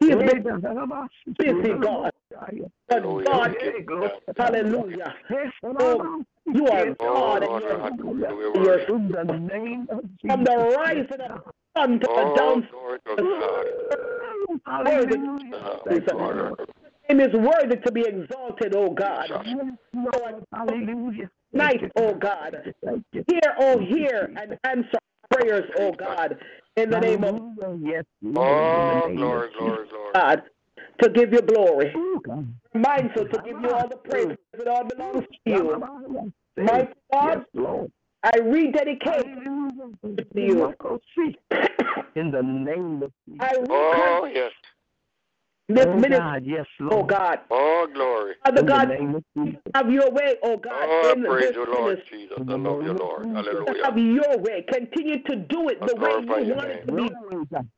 We 0.00 0.08
he's 0.08 0.16
been 0.16 0.42
busy, 1.38 1.72
God. 1.80 2.10
But 2.88 3.02
Hallelujah. 3.02 3.26
God, 3.26 3.50
We 3.50 3.72
give 3.72 4.36
hallelujah. 4.36 5.14
Oh, 5.64 6.24
you 6.46 6.66
are 6.66 6.88
Oh, 6.88 6.94
God 6.98 7.42
and 7.42 7.50
Lord, 7.50 8.18
you're, 8.18 8.64
you're. 8.64 8.96
In 8.96 9.08
the 9.10 9.24
name 9.24 9.88
of 9.90 10.04
from 10.26 10.44
the 10.44 10.56
rising 10.78 11.04
of 11.04 11.18
the 11.18 11.52
sun 11.76 12.00
to 12.00 12.06
the 12.06 12.12
Oh, 12.12 12.34
down. 12.34 12.68
glory 12.70 12.98
to 13.06 13.16
God. 13.16 13.66
Hallelujah. 17.08 17.16
Thank 17.16 17.16
you, 17.16 17.16
Lord. 17.16 17.16
Lord. 17.16 17.16
name 17.16 17.20
is 17.20 17.34
worthy 17.34 17.76
to 17.76 17.92
be 17.92 18.02
exalted, 18.02 18.74
oh 18.74 18.90
God. 18.90 19.30
Lord. 19.94 20.44
Hallelujah. 20.52 21.30
Night, 21.52 21.90
oh 21.96 22.14
God. 22.14 22.74
Hear, 23.12 23.54
oh, 23.58 23.78
hear, 23.78 24.30
and 24.36 24.58
answer 24.64 24.98
prayers, 25.30 25.70
oh 25.78 25.92
God, 25.92 26.38
in 26.76 26.90
the 26.90 27.00
name 27.00 27.24
of 27.24 27.40
Yes, 27.82 28.04
Lord. 28.22 28.48
Oh, 28.48 28.78
In 28.80 28.86
the 28.86 29.08
name 29.08 29.16
glory, 29.16 29.46
of 29.48 29.52
glory, 29.54 29.88
glory. 29.88 30.12
God, 30.14 30.42
to 31.02 31.08
give 31.10 31.32
you 31.32 31.42
glory. 31.42 31.94
God. 32.26 32.54
Mindful 32.74 33.26
to 33.28 33.38
give 33.44 33.60
you 33.60 33.70
all 33.70 33.88
the 33.88 33.96
praise. 33.96 34.36
It 34.54 34.68
all 34.68 34.84
belongs 34.84 35.24
to 35.24 35.38
you. 35.46 35.82
My 36.56 36.88
God, 37.12 37.44
I 38.22 38.38
rededicate 38.38 39.24
to 39.24 40.26
you. 40.34 40.74
In 42.14 42.30
the 42.30 42.42
name 42.42 43.02
of 43.02 43.12
Jesus. 43.26 43.40
I 43.40 43.56
Oh, 43.70 44.30
yes. 44.32 44.52
This 45.68 45.86
oh, 45.86 45.94
ministry, 45.94 46.18
God. 46.18 46.42
Yes, 46.46 46.66
oh, 46.80 46.84
Lord. 46.84 46.98
oh 46.98 47.02
God. 47.04 47.38
Oh, 47.50 47.88
glory. 47.92 48.34
Father 48.44 48.60
In 48.60 48.66
God, 48.66 48.90
of 48.90 49.54
have 49.74 49.90
your 49.90 50.10
way, 50.10 50.36
oh 50.42 50.56
God, 50.56 50.72
Oh, 50.74 51.12
in 51.12 51.24
praise 51.24 51.42
this 51.48 51.54
you, 51.56 51.66
Lord. 51.66 52.02
Jesus. 52.10 52.38
I 52.38 52.42
love 52.42 52.82
you, 52.82 52.92
Lord. 52.94 53.26
Hallelujah. 53.26 53.84
Have 53.84 53.98
your 53.98 54.38
way. 54.38 54.64
Continue 54.72 55.22
to 55.24 55.36
do 55.36 55.68
it 55.68 55.78
the 55.80 55.94
way 55.96 56.40
you 56.40 56.46
your 56.46 56.56
want 56.56 56.70
it 56.70 56.86
to 56.86 56.92
be. 56.92 57.08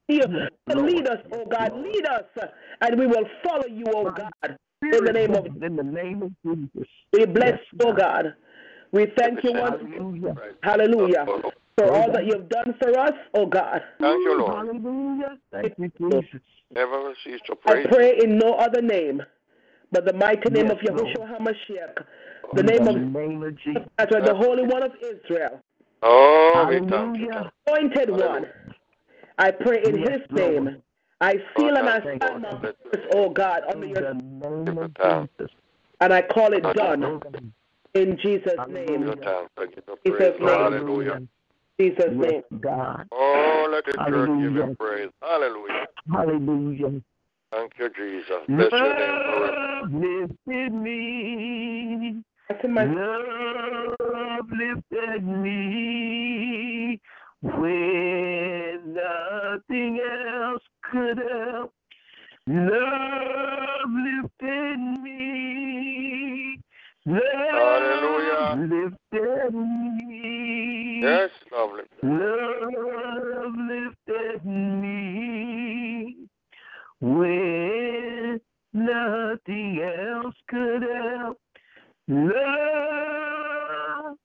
You 0.09 0.23
to 0.71 0.81
lead 0.81 1.09
us, 1.09 1.19
oh 1.33 1.45
God. 1.47 1.73
Lead 1.75 2.07
us, 2.07 2.25
and 2.81 2.99
we 2.99 3.07
will 3.07 3.25
follow 3.45 3.67
you, 3.67 3.85
oh 3.95 4.11
God. 4.11 4.57
In 4.83 5.05
the 5.05 5.13
name 5.13 5.35
of 5.35 5.47
in 5.63 5.77
the 5.77 5.83
name 5.83 6.23
of 6.23 6.33
Jesus. 6.45 6.89
we 7.13 7.27
bless, 7.27 7.59
Yes, 7.59 7.81
oh 7.85 7.93
God. 7.93 8.35
We 8.93 9.07
thank 9.17 9.45
you 9.45 9.53
once, 9.53 9.77
Hallelujah. 9.83 10.35
hallelujah, 10.63 11.25
Oh, 11.29 11.53
for 11.77 11.95
all 11.95 12.13
that 12.13 12.27
you've 12.27 12.49
done 12.49 12.75
for 12.81 12.99
us, 12.99 13.13
oh 13.35 13.47
God. 13.47 13.83
Thank 14.01 14.25
you, 14.25 14.39
Lord. 14.39 14.67
Hallelujah. 14.67 15.39
Thank 15.51 15.75
you, 15.79 15.91
Jesus. 15.99 16.41
Never 16.75 17.13
cease 17.25 17.41
to 17.47 17.57
I 17.67 17.75
praise 17.75 17.87
you. 17.91 17.97
pray 17.97 18.19
in 18.23 18.39
no 18.39 18.55
other 18.55 18.83
name 18.83 19.23
but 19.93 20.05
the 20.07 20.13
mighty 20.13 20.51
name 20.51 20.67
Yes, 20.67 20.77
of 20.77 20.79
Yahushua 20.79 21.39
HaMashiach, 21.39 22.05
the 22.55 22.63
name 22.63 22.85
the 22.85 22.91
of 22.91 22.97
name 22.97 23.43
of 23.43 23.57
Jesus. 23.57 23.83
Nazareth, 23.99 24.25
the 24.25 24.35
Holy 24.35 24.63
One 24.63 24.83
of 24.83 24.93
Israel, 25.03 25.61
Oh, 26.03 26.67
we 26.69 26.81
thank. 26.89 27.17
Hallelujah. 27.17 27.53
anointed 27.67 28.11
one. 28.11 28.47
I 29.39 29.51
pray 29.51 29.83
in 29.85 29.99
Yes, 29.99 30.13
his 30.13 30.21
Lord. 30.31 30.55
name 30.55 30.83
I 31.21 31.35
oh, 31.35 31.39
seal 31.57 31.77
and 31.77 31.89
I 31.89 32.01
Lord, 32.01 32.17
stand 32.17 32.43
my 32.43 32.51
Lord, 32.51 32.63
purpose, 32.63 33.01
oh 33.15 33.31
God, 33.31 33.63
under 33.73 33.87
your 33.87 34.15
name 34.15 34.79
of. 34.79 34.91
Jesus. 35.39 35.51
and 36.01 36.13
I 36.13 36.23
call 36.23 36.53
it 36.53 36.73
done 36.73 37.53
in 37.95 38.17
Jesus' 38.23 38.59
name. 38.69 39.09
it 39.09 39.21
down. 39.21 39.47
I 39.59 39.67
Jesus' 40.07 40.41
name. 40.41 40.49
Hallelujah. 40.49 41.21
Jesus' 41.81 42.15
Yes, 42.17 42.19
name. 42.21 42.43
God. 42.63 43.09
Oh, 43.13 43.69
let 43.73 43.87
the 43.87 43.99
church 44.09 44.33
give 44.39 44.55
Hallelujah. 44.55 44.57
him 44.57 44.77
praise. 44.79 45.11
Hallelujah. 45.23 45.87
Hallelujah. 46.13 47.03
Thank 47.53 47.73
you, 47.79 47.91
Jesus. 47.97 48.47
Bless 48.49 48.73
your 48.81 48.95
name 48.95 49.21
forever. 49.25 49.53
Love 49.83 49.93
lifted 49.93 50.73
me. 50.75 52.23
My 52.69 52.87
Love 52.87 54.47
lifted 54.51 55.25
me 55.27 57.01
when 57.43 58.95
nothing 58.95 60.01
else 60.01 60.63
could 60.93 61.19
help. 61.19 61.73
Love 62.49 63.91
lifted 64.07 64.79
me. 65.03 66.61
Love 67.07 67.23
Hallelujah. 67.51 68.61
lifted 68.71 69.55
me. 69.55 69.90
Yes, 71.01 71.31
lovely. 71.53 71.83
Love 72.03 73.55
lifted 73.69 74.45
me 74.45 76.17
when 77.01 78.41
nothing 78.73 79.81
else 79.83 80.35
could 80.49 80.83
help. 80.83 81.39
Love 82.09 84.17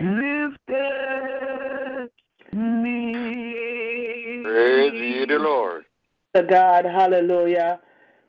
lifted 0.00 2.10
me. 2.52 4.42
Praise 4.44 4.92
ye 4.94 5.26
the 5.26 5.38
Lord. 5.38 5.84
to 6.34 6.42
God. 6.42 6.84
Hallelujah. 6.84 7.80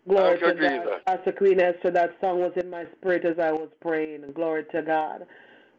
Glory 0.08 0.40
Thank 0.40 0.58
to 0.58 0.64
you, 0.64 0.70
God. 0.70 0.84
Jesus. 0.84 1.02
Pastor 1.06 1.32
Queen 1.32 1.60
Esther, 1.60 1.92
that 1.92 2.16
song 2.20 2.40
was 2.40 2.52
in 2.56 2.70
my 2.70 2.86
spirit 2.98 3.26
as 3.26 3.38
I 3.40 3.52
was 3.52 3.70
praying. 3.82 4.24
Glory 4.34 4.66
to 4.72 4.82
God. 4.82 5.26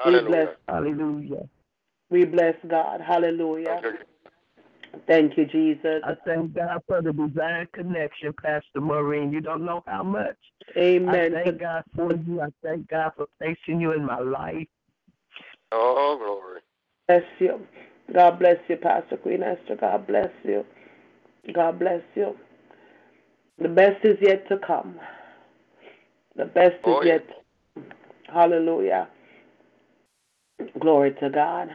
We 0.05 0.21
bless, 0.21 0.49
Hallelujah. 0.69 1.49
Hallelujah. 2.13 2.27
we 2.27 2.37
bless 2.37 2.55
God. 2.69 3.01
Hallelujah. 3.01 3.81
Thank 5.07 5.37
you. 5.37 5.47
Jesus. 5.47 6.03
I 6.05 6.15
thank 6.25 6.55
God 6.55 6.83
for 6.87 7.03
the 7.03 7.13
divine 7.13 7.67
connection, 7.73 8.33
Pastor 8.43 8.81
Maureen. 8.81 9.33
You 9.33 9.41
don't 9.41 9.65
know 9.65 9.83
how 9.87 10.03
much. 10.03 10.37
Amen. 10.77 11.35
I 11.35 11.45
thank 11.45 11.61
God 11.61 11.85
for 11.97 12.13
you. 12.15 12.41
I 12.41 12.49
thank 12.63 12.89
God 12.89 13.13
for 13.17 13.27
placing 13.41 13.81
you 13.81 13.93
in 13.93 14.05
my 14.05 14.21
life. 14.21 14.69
Oh, 15.73 16.17
glory. 16.19 16.61
Bless 17.09 17.25
you. 17.39 17.67
God 18.15 18.39
bless 18.39 18.59
you, 18.69 18.77
Pastor 18.77 19.17
Queen 19.17 19.43
Esther. 19.43 19.77
God 19.81 20.07
bless 20.07 20.31
you. 20.45 20.65
God 21.53 21.79
bless 21.79 22.03
you. 22.15 22.37
The 23.59 23.69
best 23.69 24.05
is 24.05 24.19
yet 24.21 24.49
to 24.49 24.59
come. 24.59 24.99
The 26.37 26.45
best 26.45 26.75
is 26.75 26.81
Oh, 26.85 27.03
yeah. 27.03 27.15
yet. 27.15 27.27
Hallelujah. 28.33 29.09
Glory 30.81 31.15
to 31.21 31.31
God. 31.31 31.71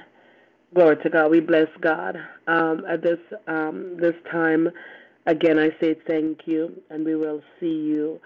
Glory 0.74 0.98
to 0.98 1.10
God. 1.10 1.32
We 1.32 1.40
bless 1.40 1.68
God. 1.82 2.18
Um, 2.48 2.84
at 2.88 3.02
this 3.02 3.20
um, 3.48 3.98
this 4.00 4.16
time, 4.32 4.70
again, 5.26 5.58
I 5.58 5.70
say 5.80 5.96
thank 6.08 6.42
you, 6.46 6.82
and 6.90 7.06
we 7.06 7.16
will 7.16 7.42
see 7.60 7.68
you. 7.68 8.20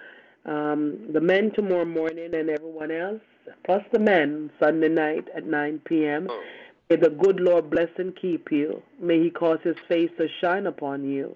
Um, 0.46 0.98
the 1.14 1.22
men 1.22 1.52
tomorrow 1.54 1.86
morning 1.86 2.34
and 2.34 2.50
everyone 2.50 2.90
else, 2.90 3.22
plus 3.64 3.84
the 3.92 4.00
men 4.00 4.50
Sunday 4.60 4.90
night 4.90 5.28
at 5.36 5.46
9 5.46 5.82
p.m. 5.86 6.28
Oh, 6.32 6.42
May 6.90 6.96
the 6.96 7.12
good 7.12 7.40
Lord 7.40 7.70
bless 7.70 7.90
and 7.98 8.14
keep 8.20 8.52
you. 8.52 8.82
May 9.00 9.22
he 9.24 9.30
cause 9.30 9.60
his 9.64 9.78
face 9.88 10.10
to 10.18 10.28
shine 10.42 10.66
upon 10.66 11.06
you. 11.06 11.36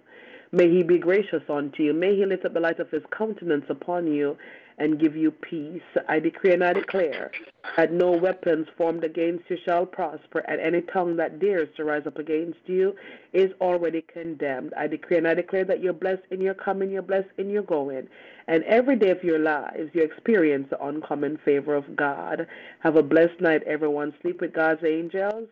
May 0.52 0.70
he 0.70 0.84
be 0.84 0.98
gracious 0.98 1.44
unto 1.48 1.84
you. 1.84 1.94
May 1.94 2.16
he 2.16 2.26
lift 2.26 2.46
up 2.46 2.54
the 2.54 2.60
light 2.60 2.80
of 2.80 2.90
his 2.90 3.04
countenance 3.16 3.66
upon 3.70 4.08
you 4.08 4.38
and 4.78 5.00
give 5.00 5.16
you 5.16 5.32
peace. 5.32 5.82
I 6.08 6.20
decree 6.20 6.54
and 6.54 6.64
I 6.64 6.74
declare 6.74 7.32
that 7.78 7.92
no 7.92 8.12
weapons 8.12 8.68
formed 8.78 9.04
against 9.04 9.50
you 9.50 9.58
shall 9.66 9.86
prosper, 9.86 10.40
and 10.40 10.60
any 10.60 10.82
tongue 10.82 11.16
that 11.18 11.40
dares 11.40 11.70
to 11.78 11.84
rise 11.84 12.06
up 12.06 12.18
against 12.18 12.60
you 12.66 12.96
is 13.34 13.52
already 13.62 14.02
condemned. 14.02 14.74
I 14.78 14.88
decree 14.88 15.18
and 15.18 15.28
I 15.28 15.34
declare 15.34 15.66
that 15.66 15.82
you're 15.82 15.94
blessed 15.94 16.24
in 16.32 16.42
your 16.42 16.54
coming, 16.54 16.92
you're 16.92 17.02
blessed 17.02 17.30
in 17.38 17.50
your 17.50 17.64
going. 17.64 18.08
And 18.48 18.64
every 18.66 18.96
day 18.96 19.10
of 19.10 19.24
your 19.24 19.40
lives, 19.40 19.90
you 19.94 20.04
experience 20.04 20.68
the 20.70 20.84
uncommon 20.86 21.40
favor 21.44 21.74
of 21.74 21.96
God. 21.96 22.46
Have 22.80 22.96
a 22.96 23.04
blessed 23.04 23.42
night, 23.42 23.64
everyone. 23.66 24.14
Sleep 24.22 24.40
with 24.40 24.54
God's 24.54 24.84
angels. 24.84 25.48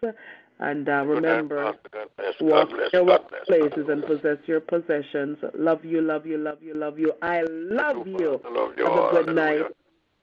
And 0.63 0.87
uh, 0.87 1.03
remember, 1.05 1.73
Pastor. 1.73 2.45
Walk 2.45 2.69
God 2.69 2.75
bless. 2.77 2.93
in 2.93 2.99
your 2.99 3.05
God 3.05 3.29
bless. 3.29 3.45
places 3.45 3.89
and 3.89 4.01
possess 4.05 4.37
your 4.45 4.61
possessions. 4.61 5.37
Love 5.55 5.83
you, 5.83 6.01
love 6.01 6.25
you, 6.25 6.37
love 6.37 6.63
you, 6.63 6.73
love 6.73 6.97
you. 6.97 7.11
I 7.21 7.41
love 7.41 8.07
you. 8.07 8.39
I 8.45 8.49
love 8.49 8.71
you 8.77 8.85
Have 8.85 8.93
a 8.93 9.23
good 9.25 9.35
night. 9.35 9.61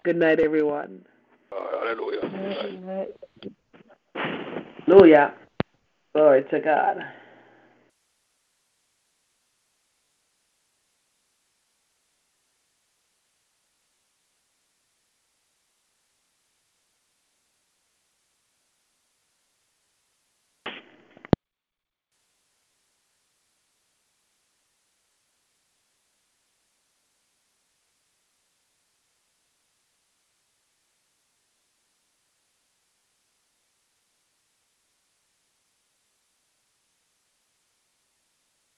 Good 0.02 0.16
night, 0.16 0.40
everyone. 0.40 1.04
Uh, 1.52 1.56
Hallelujah. 1.84 3.06
Hallelujah. 4.86 5.34
Glory 6.14 6.44
to 6.50 6.60
God. 6.60 7.04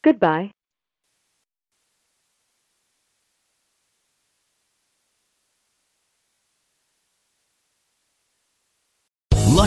Goodbye. 0.03 0.53